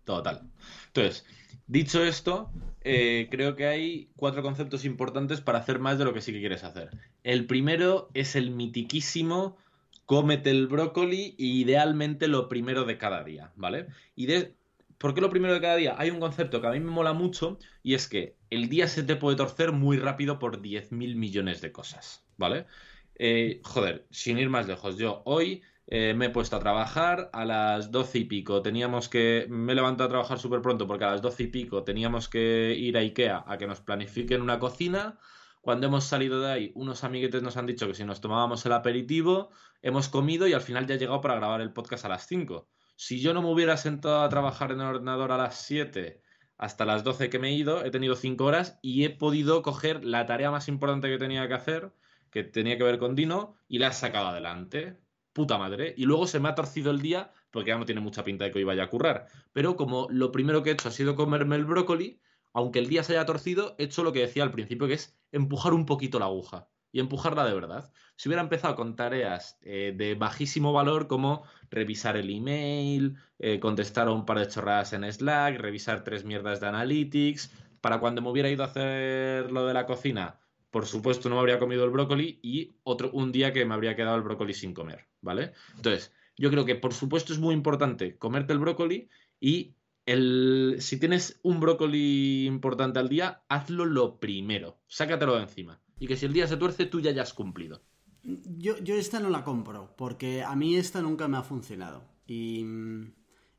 Total. 0.04 0.50
Entonces, 0.88 1.24
Dicho 1.72 2.04
esto, 2.04 2.50
eh, 2.82 3.28
creo 3.30 3.56
que 3.56 3.64
hay 3.66 4.10
cuatro 4.14 4.42
conceptos 4.42 4.84
importantes 4.84 5.40
para 5.40 5.60
hacer 5.60 5.78
más 5.78 5.96
de 5.96 6.04
lo 6.04 6.12
que 6.12 6.20
sí 6.20 6.30
que 6.30 6.40
quieres 6.40 6.64
hacer. 6.64 6.90
El 7.24 7.46
primero 7.46 8.10
es 8.12 8.36
el 8.36 8.50
mitiquísimo 8.50 9.56
cómete 10.04 10.50
el 10.50 10.66
brócoli 10.66 11.34
y 11.38 11.62
idealmente 11.62 12.28
lo 12.28 12.50
primero 12.50 12.84
de 12.84 12.98
cada 12.98 13.24
día, 13.24 13.52
¿vale? 13.56 13.86
Y 14.14 14.26
de, 14.26 14.54
¿Por 14.98 15.14
qué 15.14 15.22
lo 15.22 15.30
primero 15.30 15.54
de 15.54 15.62
cada 15.62 15.76
día? 15.76 15.94
Hay 15.96 16.10
un 16.10 16.20
concepto 16.20 16.60
que 16.60 16.66
a 16.66 16.72
mí 16.72 16.80
me 16.80 16.90
mola 16.90 17.14
mucho 17.14 17.58
y 17.82 17.94
es 17.94 18.06
que 18.06 18.36
el 18.50 18.68
día 18.68 18.86
se 18.86 19.02
te 19.02 19.16
puede 19.16 19.38
torcer 19.38 19.72
muy 19.72 19.96
rápido 19.96 20.38
por 20.38 20.60
10.000 20.60 21.16
millones 21.16 21.62
de 21.62 21.72
cosas, 21.72 22.22
¿vale? 22.36 22.66
Eh, 23.14 23.62
joder, 23.64 24.04
sin 24.10 24.38
ir 24.38 24.50
más 24.50 24.68
lejos, 24.68 24.98
yo 24.98 25.22
hoy 25.24 25.62
eh, 25.94 26.14
me 26.14 26.26
he 26.26 26.30
puesto 26.30 26.56
a 26.56 26.58
trabajar 26.58 27.28
a 27.34 27.44
las 27.44 27.90
doce 27.90 28.20
y 28.20 28.24
pico. 28.24 28.62
Teníamos 28.62 29.10
que. 29.10 29.46
Me 29.50 29.72
he 29.72 29.74
levantado 29.74 30.06
a 30.06 30.08
trabajar 30.08 30.38
súper 30.38 30.62
pronto 30.62 30.86
porque 30.86 31.04
a 31.04 31.10
las 31.10 31.20
doce 31.20 31.42
y 31.42 31.46
pico 31.48 31.84
teníamos 31.84 32.30
que 32.30 32.74
ir 32.74 32.96
a 32.96 33.00
Ikea 33.00 33.44
a 33.46 33.58
que 33.58 33.66
nos 33.66 33.82
planifiquen 33.82 34.40
una 34.40 34.58
cocina. 34.58 35.18
Cuando 35.60 35.88
hemos 35.88 36.04
salido 36.04 36.40
de 36.40 36.50
ahí, 36.50 36.72
unos 36.76 37.04
amiguetes 37.04 37.42
nos 37.42 37.58
han 37.58 37.66
dicho 37.66 37.86
que 37.86 37.94
si 37.94 38.04
nos 38.04 38.22
tomábamos 38.22 38.64
el 38.64 38.72
aperitivo, 38.72 39.50
hemos 39.82 40.08
comido 40.08 40.46
y 40.48 40.54
al 40.54 40.62
final 40.62 40.86
ya 40.86 40.94
he 40.94 40.98
llegado 40.98 41.20
para 41.20 41.36
grabar 41.36 41.60
el 41.60 41.74
podcast 41.74 42.06
a 42.06 42.08
las 42.08 42.26
5. 42.26 42.66
Si 42.96 43.20
yo 43.20 43.34
no 43.34 43.42
me 43.42 43.50
hubiera 43.50 43.76
sentado 43.76 44.22
a 44.22 44.30
trabajar 44.30 44.72
en 44.72 44.80
el 44.80 44.86
ordenador 44.86 45.30
a 45.30 45.36
las 45.36 45.56
7 45.58 46.22
hasta 46.56 46.86
las 46.86 47.04
12 47.04 47.28
que 47.28 47.38
me 47.38 47.50
he 47.50 47.52
ido, 47.52 47.84
he 47.84 47.90
tenido 47.90 48.16
5 48.16 48.42
horas 48.42 48.78
y 48.80 49.04
he 49.04 49.10
podido 49.10 49.60
coger 49.60 50.02
la 50.06 50.24
tarea 50.24 50.50
más 50.50 50.68
importante 50.68 51.10
que 51.10 51.18
tenía 51.18 51.46
que 51.48 51.54
hacer, 51.54 51.92
que 52.30 52.44
tenía 52.44 52.78
que 52.78 52.84
ver 52.84 52.98
con 52.98 53.14
Dino, 53.14 53.56
y 53.68 53.78
la 53.78 53.88
he 53.88 53.92
sacado 53.92 54.28
adelante 54.28 55.01
puta 55.32 55.58
madre. 55.58 55.94
Y 55.96 56.04
luego 56.04 56.26
se 56.26 56.40
me 56.40 56.48
ha 56.48 56.54
torcido 56.54 56.90
el 56.90 57.00
día 57.00 57.32
porque 57.50 57.70
ya 57.70 57.78
no 57.78 57.84
tiene 57.84 58.00
mucha 58.00 58.24
pinta 58.24 58.44
de 58.44 58.50
que 58.50 58.58
hoy 58.58 58.64
vaya 58.64 58.84
a 58.84 58.90
currar. 58.90 59.26
Pero 59.52 59.76
como 59.76 60.08
lo 60.10 60.32
primero 60.32 60.62
que 60.62 60.70
he 60.70 60.72
hecho 60.72 60.88
ha 60.88 60.92
sido 60.92 61.14
comerme 61.14 61.56
el 61.56 61.64
brócoli, 61.64 62.20
aunque 62.52 62.78
el 62.78 62.88
día 62.88 63.02
se 63.02 63.14
haya 63.14 63.26
torcido, 63.26 63.74
he 63.78 63.84
hecho 63.84 64.02
lo 64.02 64.12
que 64.12 64.20
decía 64.20 64.42
al 64.42 64.50
principio, 64.50 64.86
que 64.86 64.94
es 64.94 65.16
empujar 65.30 65.72
un 65.72 65.86
poquito 65.86 66.18
la 66.18 66.26
aguja. 66.26 66.68
Y 66.94 67.00
empujarla 67.00 67.46
de 67.46 67.54
verdad. 67.54 67.90
Si 68.16 68.28
hubiera 68.28 68.42
empezado 68.42 68.76
con 68.76 68.96
tareas 68.96 69.58
eh, 69.62 69.94
de 69.96 70.14
bajísimo 70.14 70.74
valor 70.74 71.08
como 71.08 71.44
revisar 71.70 72.18
el 72.18 72.28
email, 72.28 73.16
eh, 73.38 73.58
contestar 73.60 74.08
a 74.08 74.12
un 74.12 74.26
par 74.26 74.38
de 74.38 74.48
chorradas 74.48 74.92
en 74.92 75.10
Slack, 75.10 75.58
revisar 75.58 76.04
tres 76.04 76.24
mierdas 76.24 76.60
de 76.60 76.66
Analytics, 76.66 77.50
para 77.80 77.98
cuando 77.98 78.20
me 78.20 78.28
hubiera 78.28 78.50
ido 78.50 78.62
a 78.62 78.66
hacer 78.66 79.50
lo 79.50 79.66
de 79.66 79.74
la 79.74 79.86
cocina, 79.86 80.38
por 80.72 80.86
supuesto 80.86 81.28
no 81.28 81.36
me 81.36 81.40
habría 81.42 81.60
comido 81.60 81.84
el 81.84 81.90
brócoli 81.90 82.40
y 82.42 82.72
otro 82.82 83.10
un 83.12 83.30
día 83.30 83.52
que 83.52 83.64
me 83.64 83.74
habría 83.74 83.94
quedado 83.94 84.16
el 84.16 84.22
brócoli 84.22 84.54
sin 84.54 84.72
comer, 84.72 85.06
¿vale? 85.20 85.52
Entonces, 85.76 86.12
yo 86.36 86.50
creo 86.50 86.64
que 86.64 86.74
por 86.74 86.94
supuesto 86.94 87.32
es 87.32 87.38
muy 87.38 87.54
importante 87.54 88.16
comerte 88.16 88.54
el 88.54 88.58
brócoli 88.58 89.08
y 89.38 89.74
el, 90.06 90.76
si 90.80 90.98
tienes 90.98 91.38
un 91.42 91.60
brócoli 91.60 92.46
importante 92.46 92.98
al 92.98 93.10
día, 93.10 93.44
hazlo 93.48 93.84
lo 93.84 94.18
primero, 94.18 94.80
sácatelo 94.88 95.36
de 95.36 95.42
encima. 95.42 95.80
Y 96.00 96.06
que 96.06 96.16
si 96.16 96.24
el 96.26 96.32
día 96.32 96.48
se 96.48 96.56
tuerce, 96.56 96.86
tú 96.86 97.00
ya 97.00 97.10
hayas 97.10 97.34
cumplido. 97.34 97.82
Yo, 98.24 98.78
yo 98.78 98.96
esta 98.96 99.20
no 99.20 99.28
la 99.28 99.44
compro, 99.44 99.94
porque 99.96 100.42
a 100.42 100.56
mí 100.56 100.74
esta 100.76 101.02
nunca 101.02 101.28
me 101.28 101.36
ha 101.36 101.42
funcionado. 101.42 102.02
Y, 102.26 102.64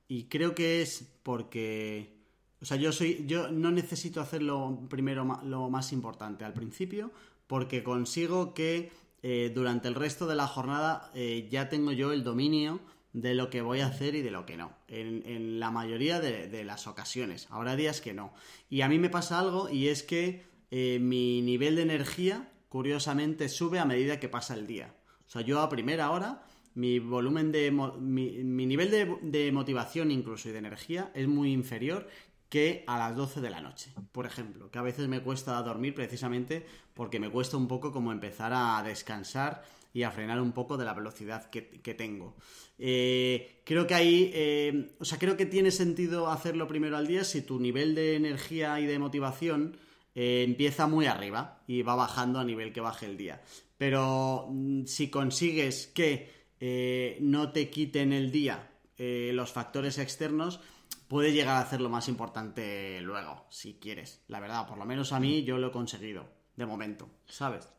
y 0.07 0.26
creo 0.26 0.55
que 0.55 0.82
es 0.82 1.16
porque 1.22 2.22
o 2.64 2.66
sea, 2.66 2.78
yo 2.78 2.93
soy, 2.93 3.26
yo 3.28 3.51
no 3.51 3.72
necesito 3.72 4.22
hacerlo 4.22 4.80
primero 4.89 5.41
lo 5.43 5.70
más 5.70 5.91
importante 5.91 6.45
al 6.45 6.53
principio, 6.53 7.11
porque 7.45 7.84
consigo 7.84 8.53
que 8.53 8.89
eh, 9.22 9.51
durante 9.53 9.89
el 9.89 9.95
resto 9.95 10.28
de 10.28 10.36
la 10.36 10.47
jornada 10.47 11.11
eh, 11.14 11.49
ya 11.51 11.68
tengo 11.68 11.91
yo 11.91 12.14
el 12.14 12.24
dominio 12.24 12.80
de 13.11 13.34
lo 13.34 13.49
que 13.49 13.61
voy 13.61 13.82
a 13.82 13.88
hacer 13.88 14.16
y 14.16 14.22
de 14.22 14.32
lo 14.32 14.45
que 14.45 14.55
no. 14.55 14.72
En, 14.88 15.59
la 15.59 15.72
mayoría 15.72 16.22
de, 16.22 16.64
las 16.64 16.88
ocasiones. 16.88 17.47
Habrá 17.50 17.75
días 17.75 18.00
que 18.00 18.13
no. 18.13 18.33
Y 18.70 18.79
a 18.79 18.87
mí 18.87 18.97
me 18.97 19.09
pasa 19.09 19.39
algo 19.39 19.70
y 19.70 19.89
es 19.89 20.01
que 20.01 20.46
eh, 20.71 21.00
mi 21.01 21.42
nivel 21.42 21.75
de 21.75 21.82
energía, 21.82 22.50
curiosamente, 22.70 23.50
sube 23.50 23.79
a 23.79 23.86
medida 23.86 24.21
que 24.21 24.29
pasa 24.29 24.54
el 24.54 24.67
día. 24.67 24.96
O 25.28 25.29
sea, 25.29 25.42
yo 25.42 25.59
a 25.59 25.67
primera 25.67 26.12
hora 26.12 26.46
mi 26.75 27.00
volumen 27.00 27.51
de 27.51 27.71
mi, 27.71 28.32
nivel 28.66 28.89
de, 29.21 29.51
motivación 29.51 30.12
incluso 30.12 30.50
y 30.50 30.51
de 30.51 30.58
energía 30.58 31.12
es 31.13 31.28
muy 31.28 31.51
inferior 31.51 32.08
que 32.54 32.84
a 32.86 33.00
las 33.00 33.16
12 33.16 33.42
de 33.42 33.50
la 33.50 33.62
noche, 33.62 33.89
por 34.12 34.28
ejemplo, 34.28 34.70
que 34.70 34.78
a 34.78 34.84
veces 34.84 35.08
me 35.08 35.24
cuesta 35.24 35.59
dormir 35.63 35.96
precisamente 35.96 36.63
porque 36.93 37.20
me 37.20 37.32
cuesta 37.32 37.58
un 37.58 37.67
poco 37.67 37.92
como 37.92 38.12
empezar 38.12 38.51
a 38.54 38.84
descansar 38.84 39.63
y 39.92 40.04
a 40.04 40.12
frenar 40.12 40.39
un 40.39 40.51
poco 40.51 40.78
de 40.78 40.86
la 40.86 40.93
velocidad 40.93 41.50
que, 41.50 41.62
tengo. 41.96 42.36
Eh, 42.78 43.63
creo 43.66 43.88
que 43.88 43.96
ahí, 43.96 44.30
eh, 44.36 44.92
o 45.00 45.04
sea, 45.04 45.17
creo 45.17 45.36
que 45.36 45.47
tiene 45.47 45.71
sentido 45.71 46.30
hacerlo 46.30 46.67
primero 46.67 46.96
al 46.96 47.08
día 47.08 47.24
si 47.24 47.42
tu 47.42 47.59
nivel 47.59 47.96
de 47.96 48.17
energía 48.17 48.80
y 48.80 48.86
de 48.86 49.00
motivación 49.00 49.75
eh, 50.13 50.43
empieza 50.47 50.86
muy 50.86 51.08
arriba 51.08 51.63
y 51.66 51.82
va 51.82 51.96
bajando 51.96 52.39
a 52.39 52.46
nivel 52.46 52.71
que 52.71 52.82
baje 52.82 53.08
el 53.08 53.17
día. 53.17 53.42
Pero 53.80 54.46
mm, 54.51 54.86
si 54.86 55.09
consigues 55.09 55.88
que 55.88 56.43
no 57.20 57.51
te 57.51 57.71
quiten 57.71 58.13
el 58.13 58.32
día 58.32 58.70
los 58.97 59.51
factores 59.51 59.97
externos, 59.97 60.62
puede 61.08 61.32
llegar 61.34 61.58
a 61.58 61.62
hacer 61.62 61.82
lo 61.82 61.89
más 61.89 62.08
importante 62.09 63.00
luego, 63.01 63.46
si 63.50 63.75
quieres. 63.75 64.24
La 64.28 64.39
verdad, 64.39 64.67
por 64.67 64.78
lo 64.78 64.86
menos 64.86 65.13
a 65.13 65.20
mí 65.20 65.43
yo 65.43 65.58
lo 65.58 65.67
he 65.67 65.71
conseguido, 65.71 66.28
de 66.55 66.66
momento, 66.66 67.09
¿sabes? 67.28 67.70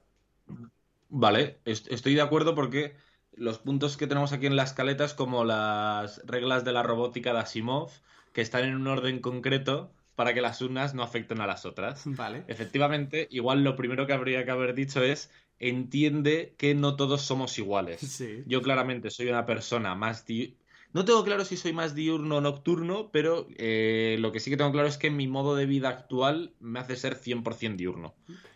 Vale, 1.09 1.61
estoy 1.65 2.15
de 2.15 2.21
acuerdo 2.23 2.55
porque 2.55 2.97
los 3.33 3.59
puntos 3.59 3.97
que 3.97 4.07
tenemos 4.07 4.33
aquí 4.33 4.47
en 4.47 4.57
la 4.57 4.65
escaleta 4.65 5.05
es 5.05 5.15
como 5.15 5.45
las 5.45 6.21
reglas 6.27 6.65
de 6.65 6.73
la 6.73 6.83
robótica 6.83 7.33
de 7.33 7.41
Asimov, 7.41 7.91
que 8.33 8.41
están 8.41 8.65
en 8.65 8.75
un 8.75 8.87
orden 8.89 9.21
concreto 9.21 9.93
para 10.17 10.35
que 10.35 10.41
las 10.41 10.61
unas 10.61 10.95
no 10.95 11.03
afecten 11.03 11.41
a 11.41 11.47
las 11.47 11.67
otras. 11.67 12.11
Vale. 12.17 12.45
Efectivamente, 12.47 13.29
igual 13.31 13.63
lo 13.65 13.77
primero 13.77 14.07
que 14.07 14.13
habría 14.13 14.45
que 14.45 14.51
haber 14.51 14.75
dicho 14.75 15.03
es 15.03 15.31
entiende 15.59 16.55
que 16.59 16.75
no 16.75 16.97
todos 16.97 17.23
somos 17.23 17.59
iguales. 17.59 18.01
Sí. 18.01 18.45
Yo 18.45 18.61
claramente 18.63 19.11
soy 19.11 19.29
una 19.29 19.47
persona 19.47 19.95
más... 19.95 20.27
di- 20.27 20.59
No 20.95 21.05
tengo 21.05 21.25
claro 21.25 21.45
si 21.45 21.57
soy 21.57 21.73
más 21.73 21.97
diurno 21.97 22.37
o 22.37 22.41
nocturno, 22.41 23.11
pero 23.11 23.49
eh, 23.57 24.17
lo 24.21 24.31
que 24.31 24.39
sí 24.39 24.49
que 24.49 24.57
tengo 24.57 24.71
claro 24.71 24.87
es 24.87 24.97
que 24.97 25.11
mi 25.11 25.27
modo 25.27 25.57
de 25.57 25.67
vida 25.67 25.89
actual 25.89 26.55
me 26.61 26.79
hace 26.79 26.95
ser 26.95 27.17
100% 27.17 27.75
diurno. 27.75 28.15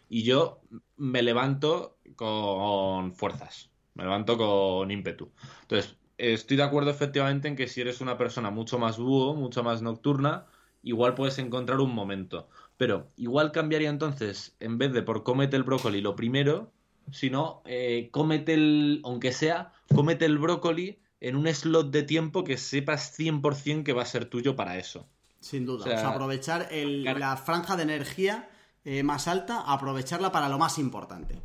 Y 0.09 0.23
yo 0.23 0.61
me 0.97 1.23
levanto 1.23 1.99
con 2.15 3.13
fuerzas, 3.13 3.71
me 3.95 4.05
levanto 4.05 4.39
con 4.39 4.89
ímpetu. 4.89 5.33
Entonces, 5.63 5.97
estoy 6.17 6.57
de 6.57 6.63
acuerdo 6.63 6.93
efectivamente 6.93 7.49
en 7.49 7.57
que 7.57 7.67
si 7.67 7.81
eres 7.81 8.01
una 8.01 8.17
persona 8.17 8.51
mucho 8.51 8.79
más 8.79 8.99
búho, 8.99 9.35
mucho 9.35 9.65
más 9.65 9.83
nocturna, 9.83 10.47
igual 10.85 11.15
puedes 11.15 11.41
encontrar 11.41 11.81
un 11.81 11.93
momento. 11.93 12.49
Pero 12.77 13.11
igual 13.17 13.51
cambiaría 13.51 13.91
entonces, 13.91 14.57
en 14.61 14.79
vez 14.79 14.93
de 14.93 15.03
por 15.03 15.25
cómete 15.25 15.57
el 15.57 15.65
brócoli 15.65 16.01
lo 16.01 16.15
primero, 16.15 16.71
sino 17.11 17.63
eh, 17.65 18.11
cómete 18.13 18.55
el, 18.55 19.01
aunque 19.03 19.33
sea, 19.33 19.73
cómete 19.93 20.25
el 20.25 20.39
brócoli 20.39 21.01
en 21.21 21.37
un 21.37 21.47
slot 21.53 21.91
de 21.91 22.03
tiempo 22.03 22.45
que 22.45 22.57
sepas 22.57 23.13
100% 23.17 23.85
que 23.85 23.93
va 23.93 24.03
a 24.03 24.07
ser 24.07 24.27
tuyo 24.27 24.57
para 24.57 24.79
eso. 24.79 25.09
Sin 25.41 25.67
duda. 25.67 25.85
O 25.85 25.89
sea, 25.89 25.97
O 25.97 25.99
sea, 26.01 26.09
aprovechar 26.11 26.69
el- 26.71 27.05
la 27.05 27.37
franja 27.37 27.77
de 27.77 27.83
energía 27.85 28.49
eh, 28.85 29.03
más 29.03 29.29
alta, 29.29 29.61
aprovecharla 29.67 30.33
para 30.33 30.49
lo 30.49 30.59
más 30.59 30.79
importante. 30.79 31.43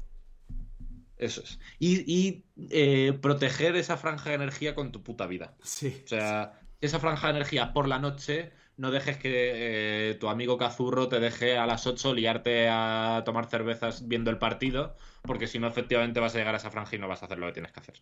Eso 1.17 1.41
es. 1.43 1.59
Y, 1.79 2.03
y, 2.11 2.45
eh, 2.69 3.13
proteger 3.21 3.75
esa 3.75 3.97
franja 3.97 4.29
de 4.29 4.35
energía 4.35 4.75
con 4.75 4.91
tu 4.91 5.03
puta 5.03 5.27
vida. 5.27 5.55
Sí. 5.63 6.01
O 6.05 6.07
sea, 6.07 6.59
esa 6.81 6.99
franja 6.99 7.27
de 7.27 7.35
energía 7.35 7.71
por 7.73 7.87
la 7.87 7.99
noche, 7.99 8.51
no 8.77 8.91
dejes 8.91 9.17
que 9.17 10.11
eh, 10.11 10.15
tu 10.15 10.27
amigo 10.29 10.57
Cazurro 10.57 11.07
te 11.07 11.19
deje 11.19 11.57
a 11.57 11.65
las 11.65 11.85
8 11.87 12.13
liarte 12.13 12.67
a 12.69 13.21
tomar 13.25 13.45
cervezas 13.49 14.07
viendo 14.07 14.31
el 14.31 14.39
partido, 14.39 14.95
porque 15.21 15.47
si 15.47 15.59
no, 15.59 15.67
efectivamente 15.67 16.19
vas 16.19 16.35
a 16.35 16.39
llegar 16.39 16.55
a 16.55 16.57
esa 16.57 16.71
franja 16.71 16.95
y 16.95 16.99
no 16.99 17.07
vas 17.07 17.21
a 17.21 17.25
hacer 17.27 17.37
lo 17.39 17.47
que 17.47 17.53
tienes 17.53 17.71
que 17.71 17.79
hacer. 17.79 18.01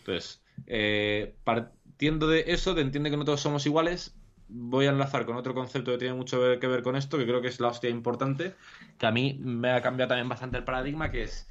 Entonces, 0.00 0.42
eh, 0.66 1.34
partiendo 1.44 2.26
de 2.26 2.44
eso, 2.48 2.74
de 2.74 2.82
entiende 2.82 3.10
que 3.10 3.16
no 3.16 3.24
todos 3.24 3.40
somos 3.40 3.64
iguales, 3.66 4.14
voy 4.48 4.86
a 4.86 4.90
enlazar 4.90 5.26
con 5.26 5.36
otro 5.36 5.54
concepto 5.54 5.92
que 5.92 5.98
tiene 5.98 6.14
mucho 6.14 6.40
que 6.58 6.66
ver 6.66 6.82
con 6.82 6.96
esto, 6.96 7.16
que 7.16 7.26
creo 7.26 7.40
que 7.40 7.48
es 7.48 7.60
la 7.60 7.68
hostia 7.68 7.88
importante, 7.90 8.54
que 8.98 9.06
a 9.06 9.12
mí 9.12 9.38
me 9.40 9.70
ha 9.70 9.80
cambiado 9.80 10.08
también 10.08 10.28
bastante 10.28 10.58
el 10.58 10.64
paradigma, 10.64 11.10
que 11.10 11.22
es 11.22 11.48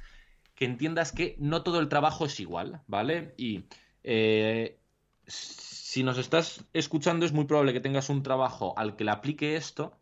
que 0.54 0.66
entiendas 0.66 1.12
que 1.12 1.36
no 1.38 1.62
todo 1.62 1.80
el 1.80 1.88
trabajo 1.88 2.26
es 2.26 2.38
igual, 2.38 2.82
¿vale? 2.86 3.34
Y 3.38 3.64
eh, 4.04 4.78
si 5.26 6.02
nos 6.02 6.18
estás 6.18 6.64
escuchando 6.74 7.24
es 7.24 7.32
muy 7.32 7.46
probable 7.46 7.72
que 7.72 7.80
tengas 7.80 8.10
un 8.10 8.22
trabajo 8.22 8.74
al 8.76 8.96
que 8.96 9.04
le 9.04 9.10
aplique 9.10 9.56
esto, 9.56 9.98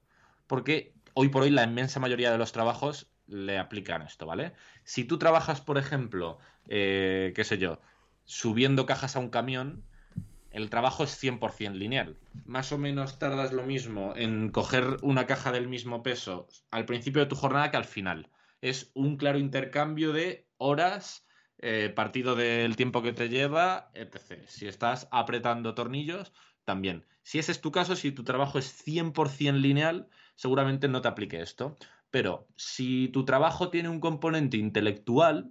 porque 0.48 0.94
hoy 1.14 1.28
por 1.28 1.42
hoy 1.42 1.50
la 1.50 1.62
inmensa 1.62 2.00
mayoría 2.00 2.32
de 2.32 2.38
los 2.38 2.50
trabajos 2.52 3.08
le 3.28 3.58
aplican 3.58 4.02
esto, 4.02 4.26
¿vale? 4.26 4.52
Si 4.82 5.04
tú 5.04 5.18
trabajas, 5.18 5.60
por 5.60 5.78
ejemplo, 5.78 6.38
eh, 6.68 7.32
qué 7.36 7.44
sé 7.44 7.58
yo, 7.58 7.80
subiendo 8.28 8.84
cajas 8.84 9.16
a 9.16 9.20
un 9.20 9.30
camión, 9.30 9.82
el 10.50 10.68
trabajo 10.68 11.02
es 11.02 11.22
100% 11.22 11.72
lineal. 11.72 12.18
Más 12.44 12.72
o 12.72 12.78
menos 12.78 13.18
tardas 13.18 13.52
lo 13.52 13.64
mismo 13.64 14.12
en 14.16 14.50
coger 14.50 14.98
una 15.02 15.26
caja 15.26 15.50
del 15.50 15.66
mismo 15.66 16.02
peso 16.02 16.46
al 16.70 16.84
principio 16.84 17.22
de 17.22 17.26
tu 17.26 17.36
jornada 17.36 17.70
que 17.70 17.78
al 17.78 17.86
final. 17.86 18.28
Es 18.60 18.90
un 18.94 19.16
claro 19.16 19.38
intercambio 19.38 20.12
de 20.12 20.46
horas, 20.58 21.26
eh, 21.58 21.90
partido 21.94 22.36
del 22.36 22.76
tiempo 22.76 23.02
que 23.02 23.14
te 23.14 23.30
lleva, 23.30 23.90
etc. 23.94 24.44
Si 24.46 24.68
estás 24.68 25.08
apretando 25.10 25.74
tornillos, 25.74 26.32
también. 26.64 27.06
Si 27.22 27.38
ese 27.38 27.52
es 27.52 27.62
tu 27.62 27.72
caso, 27.72 27.96
si 27.96 28.12
tu 28.12 28.24
trabajo 28.24 28.58
es 28.58 28.84
100% 28.86 29.54
lineal, 29.54 30.08
seguramente 30.34 30.86
no 30.86 31.00
te 31.00 31.08
aplique 31.08 31.40
esto. 31.40 31.78
Pero 32.10 32.46
si 32.56 33.08
tu 33.08 33.24
trabajo 33.24 33.70
tiene 33.70 33.88
un 33.88 34.00
componente 34.00 34.58
intelectual, 34.58 35.50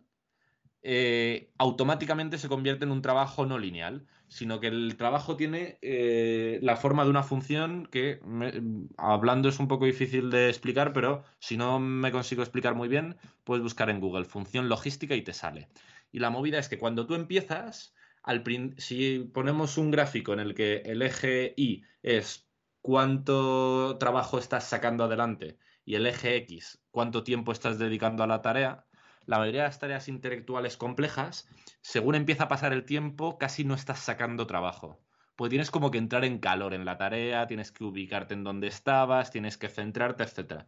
eh, 0.83 1.51
automáticamente 1.57 2.37
se 2.37 2.49
convierte 2.49 2.85
en 2.85 2.91
un 2.91 3.01
trabajo 3.01 3.45
no 3.45 3.57
lineal, 3.59 4.07
sino 4.27 4.59
que 4.59 4.67
el 4.67 4.97
trabajo 4.97 5.35
tiene 5.37 5.79
eh, 5.81 6.59
la 6.61 6.75
forma 6.75 7.03
de 7.03 7.09
una 7.09 7.23
función 7.23 7.87
que, 7.87 8.19
me- 8.25 8.53
hablando 8.97 9.49
es 9.49 9.59
un 9.59 9.67
poco 9.67 9.85
difícil 9.85 10.29
de 10.29 10.49
explicar, 10.49 10.93
pero 10.93 11.23
si 11.39 11.57
no 11.57 11.79
me 11.79 12.11
consigo 12.11 12.41
explicar 12.43 12.75
muy 12.75 12.87
bien, 12.89 13.17
puedes 13.43 13.63
buscar 13.63 13.89
en 13.89 13.99
Google 13.99 14.25
función 14.25 14.69
logística 14.69 15.15
y 15.15 15.21
te 15.23 15.33
sale. 15.33 15.69
Y 16.11 16.19
la 16.19 16.29
movida 16.29 16.59
es 16.59 16.69
que 16.69 16.77
cuando 16.77 17.05
tú 17.07 17.15
empiezas, 17.15 17.93
al 18.23 18.43
si 18.77 19.19
ponemos 19.33 19.77
un 19.77 19.91
gráfico 19.91 20.33
en 20.33 20.39
el 20.39 20.53
que 20.55 20.77
el 20.85 21.01
eje 21.01 21.53
Y 21.57 21.83
es 22.01 22.49
cuánto 22.81 23.97
trabajo 23.99 24.39
estás 24.39 24.65
sacando 24.67 25.03
adelante 25.03 25.57
y 25.85 25.95
el 25.95 26.05
eje 26.05 26.35
X 26.37 26.83
cuánto 26.91 27.23
tiempo 27.23 27.51
estás 27.51 27.79
dedicando 27.79 28.23
a 28.23 28.27
la 28.27 28.41
tarea, 28.41 28.86
la 29.27 29.37
mayoría 29.37 29.61
de 29.61 29.67
las 29.67 29.79
tareas 29.79 30.07
intelectuales 30.07 30.77
complejas, 30.77 31.47
según 31.81 32.15
empieza 32.15 32.45
a 32.45 32.47
pasar 32.47 32.73
el 32.73 32.85
tiempo, 32.85 33.37
casi 33.37 33.63
no 33.63 33.75
estás 33.75 33.99
sacando 33.99 34.47
trabajo. 34.47 34.99
Pues 35.35 35.49
tienes 35.49 35.69
como 35.69 35.91
que 35.91 35.99
entrar 35.99 36.25
en 36.25 36.39
calor 36.39 36.73
en 36.73 36.85
la 36.85 36.97
tarea, 36.97 37.45
tienes 37.45 37.71
que 37.71 37.83
ubicarte 37.83 38.33
en 38.33 38.43
donde 38.43 38.67
estabas, 38.67 39.29
tienes 39.29 39.57
que 39.57 39.69
centrarte, 39.69 40.23
etc. 40.23 40.65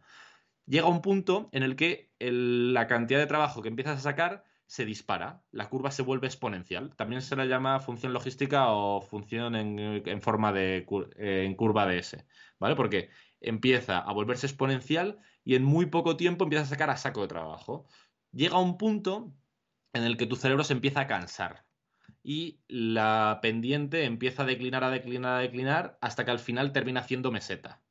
Llega 0.66 0.86
un 0.86 1.00
punto 1.02 1.48
en 1.52 1.64
el 1.64 1.74
que 1.74 2.12
la 2.20 2.86
cantidad 2.86 3.18
de 3.18 3.26
trabajo 3.26 3.62
que 3.62 3.68
empiezas 3.68 3.98
a 3.98 4.02
sacar 4.02 4.44
se 4.66 4.84
dispara, 4.84 5.42
la 5.50 5.68
curva 5.68 5.90
se 5.90 6.02
vuelve 6.02 6.28
exponencial. 6.28 6.94
También 6.94 7.22
se 7.22 7.34
la 7.34 7.46
llama 7.46 7.80
función 7.80 8.12
logística 8.12 8.68
o 8.68 9.00
función 9.00 9.56
en, 9.56 9.80
en 10.06 10.22
forma 10.22 10.52
de 10.52 10.86
eh, 11.16 11.44
en 11.44 11.56
curva 11.56 11.86
de 11.86 11.98
S, 11.98 12.24
¿vale? 12.60 12.76
Porque 12.76 13.10
empieza 13.40 13.98
a 13.98 14.12
volverse 14.12 14.46
exponencial 14.46 15.18
y 15.42 15.56
en 15.56 15.64
muy 15.64 15.86
poco 15.86 16.16
tiempo 16.16 16.44
empieza 16.44 16.64
a 16.64 16.68
sacar 16.68 16.90
a 16.90 16.96
saco 16.96 17.22
de 17.22 17.28
trabajo. 17.28 17.88
Llega 18.32 18.58
un 18.58 18.78
punto 18.78 19.36
en 19.92 20.04
el 20.04 20.16
que 20.16 20.26
tu 20.26 20.36
cerebro 20.36 20.64
se 20.64 20.72
empieza 20.72 21.00
a 21.00 21.06
cansar 21.06 21.66
y 22.22 22.62
la 22.68 23.40
pendiente 23.42 24.04
empieza 24.04 24.42
a 24.42 24.46
declinar, 24.46 24.84
a 24.84 24.90
declinar, 24.90 25.34
a 25.36 25.40
declinar 25.40 25.98
hasta 26.00 26.24
que 26.24 26.30
al 26.30 26.38
final 26.38 26.72
termina 26.72 27.00
haciendo 27.00 27.32
meseta, 27.32 27.82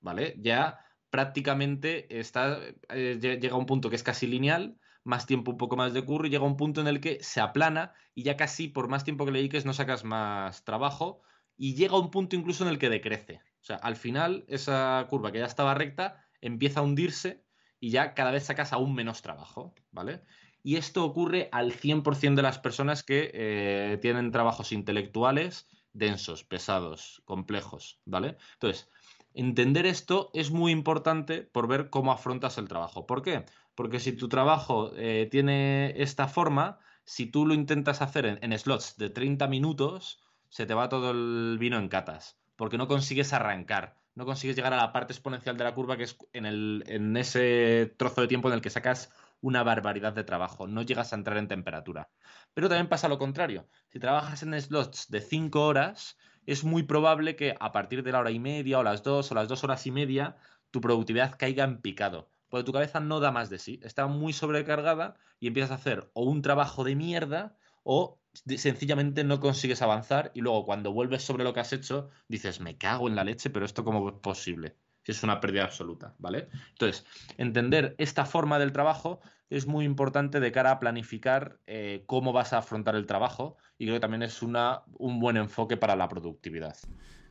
¿vale? 0.00 0.36
Ya 0.38 0.80
prácticamente 1.10 2.20
está, 2.20 2.58
eh, 2.90 3.18
lle- 3.20 3.40
llega 3.40 3.54
a 3.54 3.58
un 3.58 3.66
punto 3.66 3.90
que 3.90 3.96
es 3.96 4.02
casi 4.02 4.26
lineal, 4.26 4.78
más 5.04 5.26
tiempo, 5.26 5.52
un 5.52 5.58
poco 5.58 5.76
más 5.76 5.94
de 5.94 6.04
curro, 6.04 6.26
y 6.26 6.30
llega 6.30 6.44
a 6.44 6.48
un 6.48 6.56
punto 6.56 6.80
en 6.80 6.88
el 6.88 7.00
que 7.00 7.22
se 7.22 7.40
aplana 7.40 7.94
y 8.14 8.22
ya 8.24 8.36
casi 8.36 8.68
por 8.68 8.88
más 8.88 9.04
tiempo 9.04 9.24
que 9.26 9.32
le 9.32 9.40
dediques 9.40 9.66
no 9.66 9.72
sacas 9.74 10.04
más 10.04 10.64
trabajo 10.64 11.22
y 11.56 11.74
llega 11.74 11.94
a 11.94 12.00
un 12.00 12.10
punto 12.10 12.36
incluso 12.36 12.64
en 12.64 12.70
el 12.70 12.78
que 12.78 12.90
decrece. 12.90 13.42
O 13.60 13.64
sea, 13.64 13.76
al 13.76 13.96
final 13.96 14.44
esa 14.48 15.06
curva 15.10 15.32
que 15.32 15.38
ya 15.40 15.46
estaba 15.46 15.74
recta 15.74 16.26
empieza 16.40 16.80
a 16.80 16.82
hundirse 16.84 17.44
y 17.82 17.90
ya 17.90 18.14
cada 18.14 18.30
vez 18.30 18.44
sacas 18.44 18.72
aún 18.72 18.94
menos 18.94 19.22
trabajo, 19.22 19.74
¿vale? 19.90 20.22
Y 20.62 20.76
esto 20.76 21.04
ocurre 21.04 21.48
al 21.50 21.72
100% 21.72 22.36
de 22.36 22.42
las 22.42 22.60
personas 22.60 23.02
que 23.02 23.32
eh, 23.34 23.98
tienen 24.00 24.30
trabajos 24.30 24.70
intelectuales 24.70 25.68
densos, 25.92 26.44
pesados, 26.44 27.22
complejos, 27.24 27.98
¿vale? 28.04 28.36
Entonces, 28.52 28.88
entender 29.34 29.86
esto 29.86 30.30
es 30.32 30.52
muy 30.52 30.70
importante 30.70 31.42
por 31.42 31.66
ver 31.66 31.90
cómo 31.90 32.12
afrontas 32.12 32.56
el 32.56 32.68
trabajo. 32.68 33.04
¿Por 33.04 33.20
qué? 33.20 33.46
Porque 33.74 33.98
si 33.98 34.12
tu 34.12 34.28
trabajo 34.28 34.92
eh, 34.94 35.26
tiene 35.28 36.00
esta 36.00 36.28
forma, 36.28 36.78
si 37.04 37.26
tú 37.26 37.46
lo 37.46 37.52
intentas 37.52 38.00
hacer 38.00 38.26
en, 38.26 38.38
en 38.42 38.56
slots 38.56 38.96
de 38.96 39.10
30 39.10 39.48
minutos, 39.48 40.20
se 40.50 40.66
te 40.66 40.74
va 40.74 40.88
todo 40.88 41.10
el 41.10 41.56
vino 41.58 41.78
en 41.78 41.88
catas, 41.88 42.38
porque 42.54 42.78
no 42.78 42.86
consigues 42.86 43.32
arrancar, 43.32 44.01
no 44.14 44.24
consigues 44.24 44.56
llegar 44.56 44.72
a 44.72 44.76
la 44.76 44.92
parte 44.92 45.12
exponencial 45.12 45.56
de 45.56 45.64
la 45.64 45.74
curva 45.74 45.96
que 45.96 46.04
es 46.04 46.16
en, 46.32 46.46
el, 46.46 46.84
en 46.86 47.16
ese 47.16 47.94
trozo 47.96 48.20
de 48.20 48.28
tiempo 48.28 48.48
en 48.48 48.54
el 48.54 48.60
que 48.60 48.70
sacas 48.70 49.10
una 49.40 49.62
barbaridad 49.62 50.12
de 50.12 50.24
trabajo, 50.24 50.66
no 50.66 50.82
llegas 50.82 51.12
a 51.12 51.16
entrar 51.16 51.36
en 51.36 51.48
temperatura. 51.48 52.10
Pero 52.54 52.68
también 52.68 52.88
pasa 52.88 53.08
lo 53.08 53.18
contrario, 53.18 53.68
si 53.88 53.98
trabajas 53.98 54.42
en 54.42 54.58
slots 54.60 55.10
de 55.10 55.20
5 55.20 55.66
horas, 55.66 56.16
es 56.46 56.64
muy 56.64 56.84
probable 56.84 57.36
que 57.36 57.56
a 57.58 57.72
partir 57.72 58.02
de 58.02 58.12
la 58.12 58.20
hora 58.20 58.30
y 58.30 58.38
media 58.38 58.78
o 58.78 58.82
las 58.82 59.02
2 59.02 59.30
o 59.30 59.34
las 59.34 59.48
2 59.48 59.64
horas 59.64 59.86
y 59.86 59.90
media, 59.90 60.36
tu 60.70 60.80
productividad 60.80 61.36
caiga 61.36 61.64
en 61.64 61.80
picado, 61.80 62.30
porque 62.48 62.64
tu 62.64 62.72
cabeza 62.72 63.00
no 63.00 63.20
da 63.20 63.32
más 63.32 63.50
de 63.50 63.58
sí, 63.58 63.80
está 63.82 64.06
muy 64.06 64.32
sobrecargada 64.32 65.16
y 65.40 65.48
empiezas 65.48 65.72
a 65.72 65.74
hacer 65.74 66.10
o 66.14 66.22
un 66.24 66.42
trabajo 66.42 66.84
de 66.84 66.94
mierda 66.94 67.56
o 67.82 68.21
sencillamente 68.32 69.24
no 69.24 69.40
consigues 69.40 69.82
avanzar 69.82 70.30
y 70.34 70.40
luego 70.40 70.64
cuando 70.64 70.92
vuelves 70.92 71.22
sobre 71.22 71.44
lo 71.44 71.52
que 71.52 71.60
has 71.60 71.72
hecho 71.72 72.10
dices, 72.28 72.60
me 72.60 72.76
cago 72.76 73.08
en 73.08 73.16
la 73.16 73.24
leche, 73.24 73.50
pero 73.50 73.66
esto 73.66 73.84
cómo 73.84 74.08
es 74.08 74.14
posible. 74.16 74.76
Si 75.04 75.12
es 75.12 75.22
una 75.22 75.40
pérdida 75.40 75.64
absoluta, 75.64 76.14
¿vale? 76.18 76.48
Entonces, 76.70 77.04
entender 77.36 77.94
esta 77.98 78.24
forma 78.24 78.58
del 78.58 78.72
trabajo 78.72 79.20
es 79.50 79.66
muy 79.66 79.84
importante 79.84 80.38
de 80.38 80.52
cara 80.52 80.70
a 80.70 80.78
planificar 80.78 81.58
eh, 81.66 82.04
cómo 82.06 82.32
vas 82.32 82.52
a 82.52 82.58
afrontar 82.58 82.94
el 82.94 83.06
trabajo 83.06 83.56
y 83.78 83.86
creo 83.86 83.96
que 83.96 84.00
también 84.00 84.22
es 84.22 84.42
una, 84.42 84.82
un 84.98 85.18
buen 85.18 85.36
enfoque 85.36 85.76
para 85.76 85.96
la 85.96 86.08
productividad. 86.08 86.76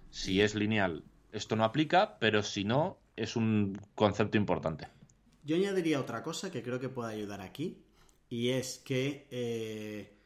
Si 0.09 0.41
es 0.41 0.53
lineal, 0.53 1.05
esto 1.31 1.55
no 1.55 1.63
aplica, 1.63 2.19
pero 2.19 2.43
si 2.43 2.65
no, 2.65 2.99
es 3.15 3.35
un 3.35 3.79
concepto 3.95 4.37
importante. 4.37 4.87
Yo 5.43 5.55
añadiría 5.55 5.99
otra 5.99 6.21
cosa 6.21 6.51
que 6.51 6.61
creo 6.61 6.79
que 6.79 6.89
puede 6.89 7.13
ayudar 7.13 7.41
aquí, 7.41 7.83
y 8.29 8.49
es 8.49 8.79
que 8.79 9.27
eh, 9.31 10.20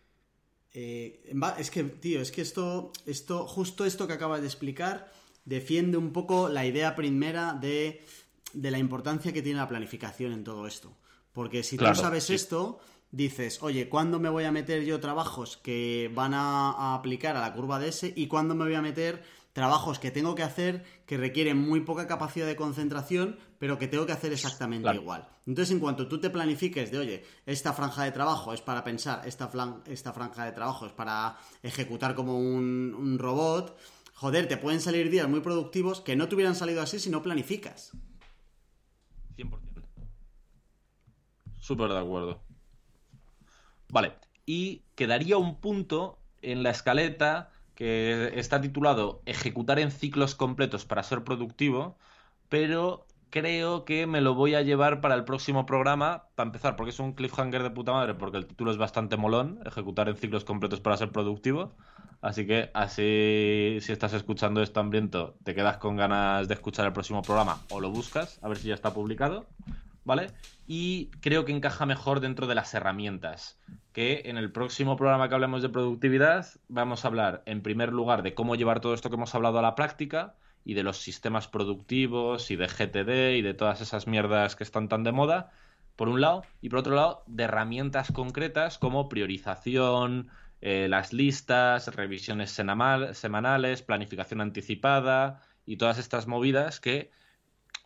Eh, 0.77 1.33
es 1.57 1.71
que, 1.71 1.85
tío, 1.85 2.19
es 2.19 2.31
que 2.31 2.41
esto, 2.41 2.91
esto, 3.05 3.47
justo 3.47 3.85
esto 3.85 4.07
que 4.07 4.13
acabas 4.13 4.41
de 4.41 4.47
explicar, 4.47 5.09
defiende 5.45 5.97
un 5.97 6.11
poco 6.11 6.49
la 6.49 6.65
idea 6.65 6.95
primera 6.95 7.53
de, 7.53 8.03
de 8.51 8.71
la 8.71 8.77
importancia 8.77 9.31
que 9.31 9.41
tiene 9.41 9.59
la 9.59 9.69
planificación 9.69 10.33
en 10.33 10.43
todo 10.43 10.67
esto. 10.67 10.91
Porque 11.31 11.63
si 11.63 11.77
tú 11.77 11.85
sabes 11.95 12.29
esto, 12.29 12.79
dices, 13.11 13.63
oye, 13.63 13.87
¿cuándo 13.87 14.19
me 14.19 14.27
voy 14.27 14.43
a 14.43 14.51
meter 14.51 14.83
yo 14.83 14.99
trabajos 14.99 15.55
que 15.55 16.11
van 16.13 16.33
a, 16.33 16.93
aplicar 16.93 17.37
a 17.37 17.41
la 17.41 17.53
curva 17.53 17.79
de 17.79 17.87
S 17.87 18.11
y 18.13 18.27
cuándo 18.27 18.53
me 18.53 18.65
voy 18.65 18.75
a 18.75 18.81
meter 18.81 19.23
trabajos 19.55 19.99
que 19.99 20.11
tengo 20.11 20.35
que 20.35 20.43
hacer 20.43 20.83
que 21.05 21.15
requieren 21.15 21.57
muy 21.57 21.79
poca 21.79 22.07
capacidad 22.07 22.45
de 22.45 22.57
concentración, 22.57 23.37
pero 23.57 23.79
que 23.79 23.87
tengo 23.87 24.05
que 24.05 24.11
hacer 24.11 24.33
exactamente 24.33 24.93
igual. 24.93 25.29
Entonces, 25.47 25.71
en 25.71 25.79
cuanto 25.79 26.09
tú 26.09 26.19
te 26.19 26.29
planifiques 26.29 26.91
de, 26.91 26.97
oye, 26.97 27.25
esta 27.45 27.71
franja 27.71 28.03
de 28.03 28.11
trabajo 28.11 28.51
es 28.51 28.59
para 28.59 28.83
pensar, 28.83 29.25
esta, 29.25 29.49
esta 29.87 30.11
franja 30.11 30.43
de 30.43 30.51
trabajo 30.51 30.85
es 30.85 30.91
para 30.91 31.37
ejecutar 31.63 32.15
como 32.15 32.37
un, 32.37 32.93
un 32.99 33.17
robot, 33.17 33.79
joder, 34.13 34.49
te 34.49 34.57
pueden 34.57 34.81
salir 34.81 35.09
días 35.09 35.29
muy 35.29 35.39
productivos 35.39 36.01
que 36.01 36.17
no 36.17 36.27
te 36.27 36.35
hubieran 36.35 36.55
salido 36.55 36.81
así 36.81 36.99
si 36.99 37.09
no 37.09 37.23
planificas. 37.23 37.93
100%. 39.37 39.57
Súper 41.61 41.91
de 41.91 41.99
acuerdo. 41.99 42.41
Vale, 43.87 44.15
y 44.45 44.83
quedaría 44.95 45.37
un 45.37 45.61
punto 45.61 46.19
en 46.41 46.61
la 46.61 46.71
escaleta 46.71 47.53
que 47.75 48.31
está 48.35 48.61
titulado 48.61 49.21
Ejecutar 49.25 49.79
en 49.79 49.91
ciclos 49.91 50.35
completos 50.35 50.85
para 50.85 51.03
ser 51.03 51.23
productivo, 51.23 51.97
pero 52.49 53.05
creo 53.29 53.83
que 53.83 54.07
me 54.07 54.21
lo 54.21 54.33
voy 54.33 54.55
a 54.55 54.61
llevar 54.61 55.01
para 55.01 55.15
el 55.15 55.25
próximo 55.25 55.65
programa, 55.65 56.23
para 56.35 56.47
empezar, 56.47 56.75
porque 56.77 56.91
es 56.91 56.99
un 56.99 57.13
cliffhanger 57.13 57.63
de 57.63 57.69
puta 57.69 57.91
madre, 57.91 58.13
porque 58.13 58.37
el 58.37 58.45
título 58.45 58.71
es 58.71 58.77
bastante 58.77 59.17
molón, 59.17 59.59
Ejecutar 59.65 60.07
en 60.07 60.15
ciclos 60.15 60.45
completos 60.45 60.79
para 60.79 60.97
ser 60.97 61.11
productivo. 61.11 61.73
Así 62.21 62.47
que 62.47 62.71
así, 62.73 63.77
si 63.81 63.91
estás 63.91 64.13
escuchando 64.13 64.61
esto 64.61 64.79
hambriento, 64.79 65.35
te 65.43 65.53
quedas 65.53 65.77
con 65.77 65.97
ganas 65.97 66.47
de 66.47 66.53
escuchar 66.53 66.85
el 66.85 66.93
próximo 66.93 67.21
programa 67.21 67.59
o 67.69 67.81
lo 67.81 67.91
buscas, 67.91 68.39
a 68.41 68.47
ver 68.47 68.57
si 68.57 68.69
ya 68.69 68.73
está 68.73 68.93
publicado. 68.93 69.45
¿Vale? 70.05 70.27
Y 70.65 71.09
creo 71.19 71.43
que 71.43 71.51
encaja 71.51 71.85
mejor 71.85 72.21
dentro 72.21 72.47
de 72.47 72.55
las 72.55 72.73
herramientas. 72.73 73.59
Que 73.91 74.23
en 74.25 74.37
el 74.37 74.51
próximo 74.51 74.95
programa 74.95 75.27
que 75.27 75.35
hablemos 75.35 75.61
de 75.61 75.69
productividad 75.69 76.47
vamos 76.69 77.03
a 77.03 77.09
hablar, 77.09 77.43
en 77.45 77.61
primer 77.61 77.91
lugar, 77.91 78.23
de 78.23 78.33
cómo 78.33 78.55
llevar 78.55 78.79
todo 78.79 78.93
esto 78.93 79.09
que 79.09 79.15
hemos 79.15 79.35
hablado 79.35 79.59
a 79.59 79.61
la 79.61 79.75
práctica 79.75 80.35
y 80.63 80.73
de 80.73 80.83
los 80.83 80.97
sistemas 80.97 81.47
productivos 81.47 82.49
y 82.49 82.55
de 82.55 82.67
GTD 82.67 83.37
y 83.37 83.41
de 83.41 83.53
todas 83.53 83.81
esas 83.81 84.07
mierdas 84.07 84.55
que 84.55 84.63
están 84.63 84.87
tan 84.87 85.03
de 85.03 85.11
moda, 85.11 85.51
por 85.95 86.09
un 86.09 86.21
lado, 86.21 86.43
y 86.61 86.69
por 86.69 86.79
otro 86.79 86.95
lado, 86.95 87.23
de 87.27 87.43
herramientas 87.43 88.11
concretas 88.11 88.77
como 88.77 89.07
priorización, 89.07 90.29
eh, 90.61 90.87
las 90.89 91.13
listas, 91.13 91.93
revisiones 91.95 92.51
semanales, 92.51 93.81
planificación 93.83 94.41
anticipada 94.41 95.41
y 95.65 95.77
todas 95.77 95.97
estas 95.99 96.27
movidas 96.27 96.79
que 96.79 97.11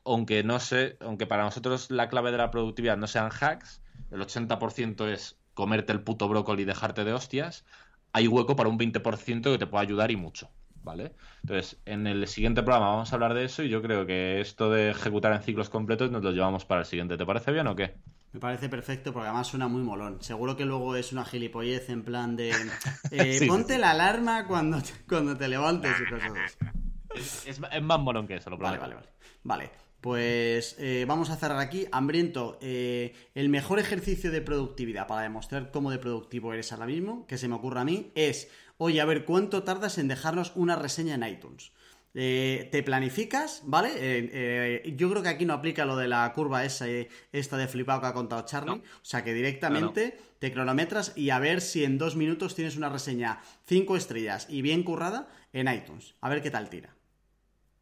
aunque 0.05 0.43
no 0.43 0.59
sé, 0.59 0.97
aunque 1.01 1.27
para 1.27 1.43
nosotros 1.43 1.91
la 1.91 2.09
clave 2.09 2.31
de 2.31 2.37
la 2.37 2.51
productividad 2.51 2.97
no 2.97 3.07
sean 3.07 3.29
hacks, 3.31 3.81
el 4.11 4.21
80% 4.21 5.07
es 5.07 5.37
comerte 5.53 5.91
el 5.91 6.01
puto 6.01 6.27
brócoli 6.27 6.63
y 6.63 6.65
dejarte 6.65 7.03
de 7.03 7.13
hostias, 7.13 7.65
hay 8.13 8.27
hueco 8.27 8.55
para 8.55 8.69
un 8.69 8.79
20% 8.79 9.51
que 9.51 9.57
te 9.57 9.67
puede 9.67 9.83
ayudar 9.83 10.11
y 10.11 10.15
mucho, 10.15 10.49
¿vale? 10.83 11.13
Entonces, 11.43 11.79
en 11.85 12.07
el 12.07 12.27
siguiente 12.27 12.63
programa 12.63 12.91
vamos 12.91 13.11
a 13.11 13.15
hablar 13.15 13.33
de 13.33 13.45
eso 13.45 13.63
y 13.63 13.69
yo 13.69 13.81
creo 13.81 14.05
que 14.05 14.41
esto 14.41 14.69
de 14.69 14.91
ejecutar 14.91 15.33
en 15.33 15.41
ciclos 15.41 15.69
completos 15.69 16.11
nos 16.11 16.23
lo 16.23 16.31
llevamos 16.31 16.65
para 16.65 16.81
el 16.81 16.87
siguiente. 16.87 17.17
¿Te 17.17 17.25
parece 17.25 17.51
bien 17.51 17.67
o 17.67 17.75
qué? 17.75 17.95
Me 18.31 18.39
parece 18.39 18.69
perfecto 18.69 19.11
porque 19.11 19.27
además 19.27 19.47
suena 19.47 19.67
muy 19.67 19.81
molón. 19.81 20.21
Seguro 20.21 20.55
que 20.55 20.65
luego 20.65 20.95
es 20.95 21.11
una 21.11 21.25
gilipollez 21.25 21.89
en 21.89 22.03
plan 22.03 22.35
de 22.35 22.51
eh, 23.11 23.45
ponte 23.47 23.77
la 23.77 23.91
alarma 23.91 24.45
cuando 24.45 24.81
te, 24.81 24.91
cuando 25.07 25.35
te 25.35 25.47
levantes 25.47 25.91
y 25.99 26.09
cosas 26.09 26.31
así. 26.45 27.47
Es, 27.47 27.59
más 27.59 27.99
molón 27.99 28.27
que 28.27 28.35
eso, 28.35 28.49
lo 28.49 28.57
Vale, 28.57 28.77
vale, 28.77 28.95
vale. 28.95 29.07
Vale, 29.43 29.71
pues 30.01 30.75
eh, 30.79 31.05
vamos 31.07 31.29
a 31.29 31.35
cerrar 31.35 31.59
aquí. 31.59 31.87
Hambriento, 31.91 32.57
eh, 32.61 33.13
el 33.35 33.49
mejor 33.49 33.79
ejercicio 33.79 34.31
de 34.31 34.41
productividad 34.41 35.07
para 35.07 35.23
demostrar 35.23 35.71
cómo 35.71 35.91
de 35.91 35.99
productivo 35.99 36.53
eres 36.53 36.71
ahora 36.71 36.85
mismo, 36.85 37.25
que 37.27 37.37
se 37.37 37.47
me 37.47 37.55
ocurra 37.55 37.81
a 37.81 37.85
mí, 37.85 38.11
es, 38.15 38.49
oye, 38.77 39.01
a 39.01 39.05
ver, 39.05 39.25
¿cuánto 39.25 39.63
tardas 39.63 39.97
en 39.97 40.07
dejarnos 40.07 40.53
una 40.55 40.75
reseña 40.75 41.15
en 41.15 41.23
iTunes? 41.23 41.71
Eh, 42.15 42.69
te 42.71 42.81
planificas, 42.81 43.61
¿vale? 43.65 44.81
yo 44.97 45.11
creo 45.11 45.21
que 45.21 45.29
aquí 45.29 45.45
no 45.45 45.53
aplica 45.53 45.85
lo 45.85 45.95
de 45.95 46.07
la 46.07 46.33
curva 46.33 46.65
esa, 46.65 46.87
esta 47.31 47.55
de 47.57 47.67
flipado 47.67 48.01
que 48.01 48.07
ha 48.07 48.13
contado 48.13 48.45
Charlie. 48.45 48.81
O 48.81 49.03
sea 49.03 49.23
que 49.23 49.33
directamente 49.33 50.17
te 50.39 50.51
cronometras 50.51 51.13
y 51.15 51.29
a 51.29 51.39
ver 51.39 51.61
si 51.61 51.83
en 51.83 51.97
dos 51.97 52.15
minutos 52.15 52.55
tienes 52.55 52.77
una 52.77 52.89
reseña 52.89 53.41
cinco 53.65 53.95
estrellas 53.95 54.47
y 54.49 54.63
bien 54.63 54.83
currada 54.83 55.29
en 55.53 55.71
iTunes. 55.71 56.15
A 56.21 56.29
ver 56.29 56.41
qué 56.41 56.49
tal 56.49 56.69
tira 56.69 56.98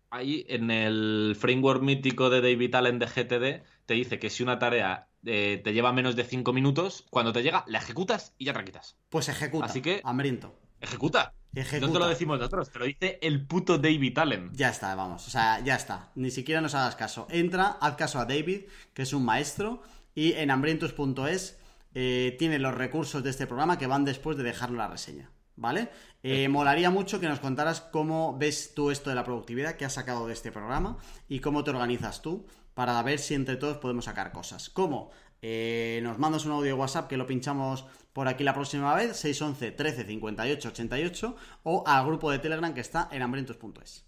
ahí 0.10 0.46
en 0.50 0.72
el 0.72 1.36
framework 1.40 1.82
mítico 1.82 2.30
de 2.30 2.42
David 2.42 2.76
Allen 2.76 3.00
de 3.00 3.06
GTD 3.06 3.66
te 3.86 3.94
dice 3.94 4.20
que 4.20 4.30
si 4.30 4.44
una 4.44 4.60
tarea 4.60 5.08
eh, 5.26 5.62
te 5.64 5.74
lleva 5.74 5.92
menos 5.94 6.16
de 6.16 6.24
5 6.24 6.54
minutos, 6.54 7.06
cuando 7.10 7.34
te 7.34 7.44
llega, 7.44 7.64
la 7.68 7.80
ejecutas 7.80 8.34
y 8.38 8.46
ya 8.46 8.54
te 8.54 8.64
quitas. 8.64 8.98
Pues 9.10 9.30
ejecuta. 9.30 9.66
Así 9.66 9.82
que. 9.82 10.02
Hambriento. 10.04 10.60
Ejecuta. 10.80 11.34
Ejecuta. 11.56 11.88
No 11.88 11.94
te 11.94 12.00
lo 12.00 12.08
decimos 12.08 12.38
nosotros, 12.38 12.70
te 12.72 12.80
lo 12.80 12.86
dice 12.86 13.20
el 13.22 13.46
puto 13.46 13.78
David 13.78 14.18
Allen. 14.20 14.52
Ya 14.54 14.70
está, 14.70 14.94
vamos. 14.96 15.28
O 15.28 15.30
sea, 15.30 15.60
ya 15.62 15.76
está. 15.76 16.12
Ni 16.16 16.32
siquiera 16.32 16.62
nos 16.62 16.76
hagas 16.76 16.96
caso. 16.96 17.28
Entra, 17.30 17.78
haz 17.82 17.96
caso 17.96 18.20
a 18.20 18.26
David, 18.26 18.66
que 18.94 19.02
es 19.02 19.14
un 19.14 19.26
maestro, 19.26 19.82
y 20.14 20.34
en 20.34 20.52
hambrientos.es 20.52 21.60
eh, 21.96 22.36
tiene 22.38 22.60
los 22.60 22.76
recursos 22.76 23.24
de 23.24 23.32
este 23.32 23.48
programa 23.48 23.78
que 23.78 23.88
van 23.88 24.06
después 24.06 24.38
de 24.38 24.44
dejarlo 24.44 24.78
la 24.78 24.88
reseña. 24.88 25.32
¿vale? 25.58 25.90
Eh, 26.24 26.50
molaría 26.50 26.90
mucho 26.90 27.20
que 27.20 27.28
nos 27.28 27.40
contaras 27.40 27.82
cómo 27.82 28.38
ves 28.38 28.74
tú 28.74 28.92
esto 28.92 29.10
de 29.10 29.16
la 29.16 29.24
productividad 29.24 29.76
que 29.76 29.86
has 29.86 29.94
sacado 29.94 30.28
de 30.28 30.34
este 30.34 30.52
programa 30.52 30.98
y 31.30 31.40
cómo 31.40 31.64
te 31.64 31.70
organizas 31.70 32.22
tú 32.22 32.46
para 32.74 33.02
ver 33.04 33.20
si 33.20 33.34
entre 33.34 33.56
todos 33.56 33.78
podemos 33.78 34.06
sacar 34.06 34.32
cosas. 34.32 34.70
¿Cómo? 34.70 35.12
Eh, 35.42 36.00
nos 36.04 36.18
mandas 36.18 36.46
un 36.46 36.54
audio 36.54 36.66
de 36.66 36.74
WhatsApp 36.74 37.08
que 37.08 37.18
lo 37.18 37.28
pinchamos 37.28 37.86
por 38.14 38.28
aquí 38.28 38.44
la 38.44 38.54
próxima 38.54 38.96
vez, 38.96 39.16
611 39.18 39.72
13 39.72 40.06
58 40.06 40.70
88, 40.70 41.36
o 41.64 41.84
al 41.86 42.06
grupo 42.06 42.32
de 42.32 42.40
Telegram 42.40 42.74
que 42.74 42.82
está 42.82 43.08
en 43.12 43.22
hambrientos.es. 43.22 44.06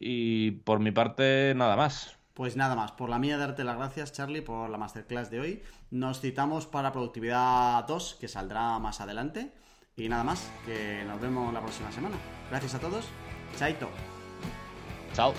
Y 0.00 0.52
por 0.52 0.80
mi 0.80 0.90
parte, 0.90 1.52
nada 1.56 1.76
más. 1.76 2.16
Pues 2.34 2.56
nada 2.56 2.76
más, 2.76 2.92
por 2.92 3.08
la 3.08 3.18
mía 3.18 3.36
darte 3.36 3.64
las 3.64 3.76
gracias 3.76 4.12
Charlie 4.12 4.42
por 4.42 4.70
la 4.70 4.78
masterclass 4.78 5.30
de 5.30 5.40
hoy. 5.40 5.62
Nos 5.90 6.20
citamos 6.20 6.66
para 6.66 6.92
Productividad 6.92 7.84
2 7.84 8.16
que 8.20 8.28
saldrá 8.28 8.78
más 8.78 9.00
adelante. 9.00 9.52
Y 9.98 10.08
nada 10.08 10.22
más, 10.22 10.48
que 10.64 11.02
nos 11.04 11.20
vemos 11.20 11.52
la 11.52 11.60
próxima 11.60 11.90
semana. 11.90 12.16
Gracias 12.50 12.72
a 12.76 12.78
todos. 12.78 13.04
Chaito. 13.58 13.90
Chao. 15.12 15.34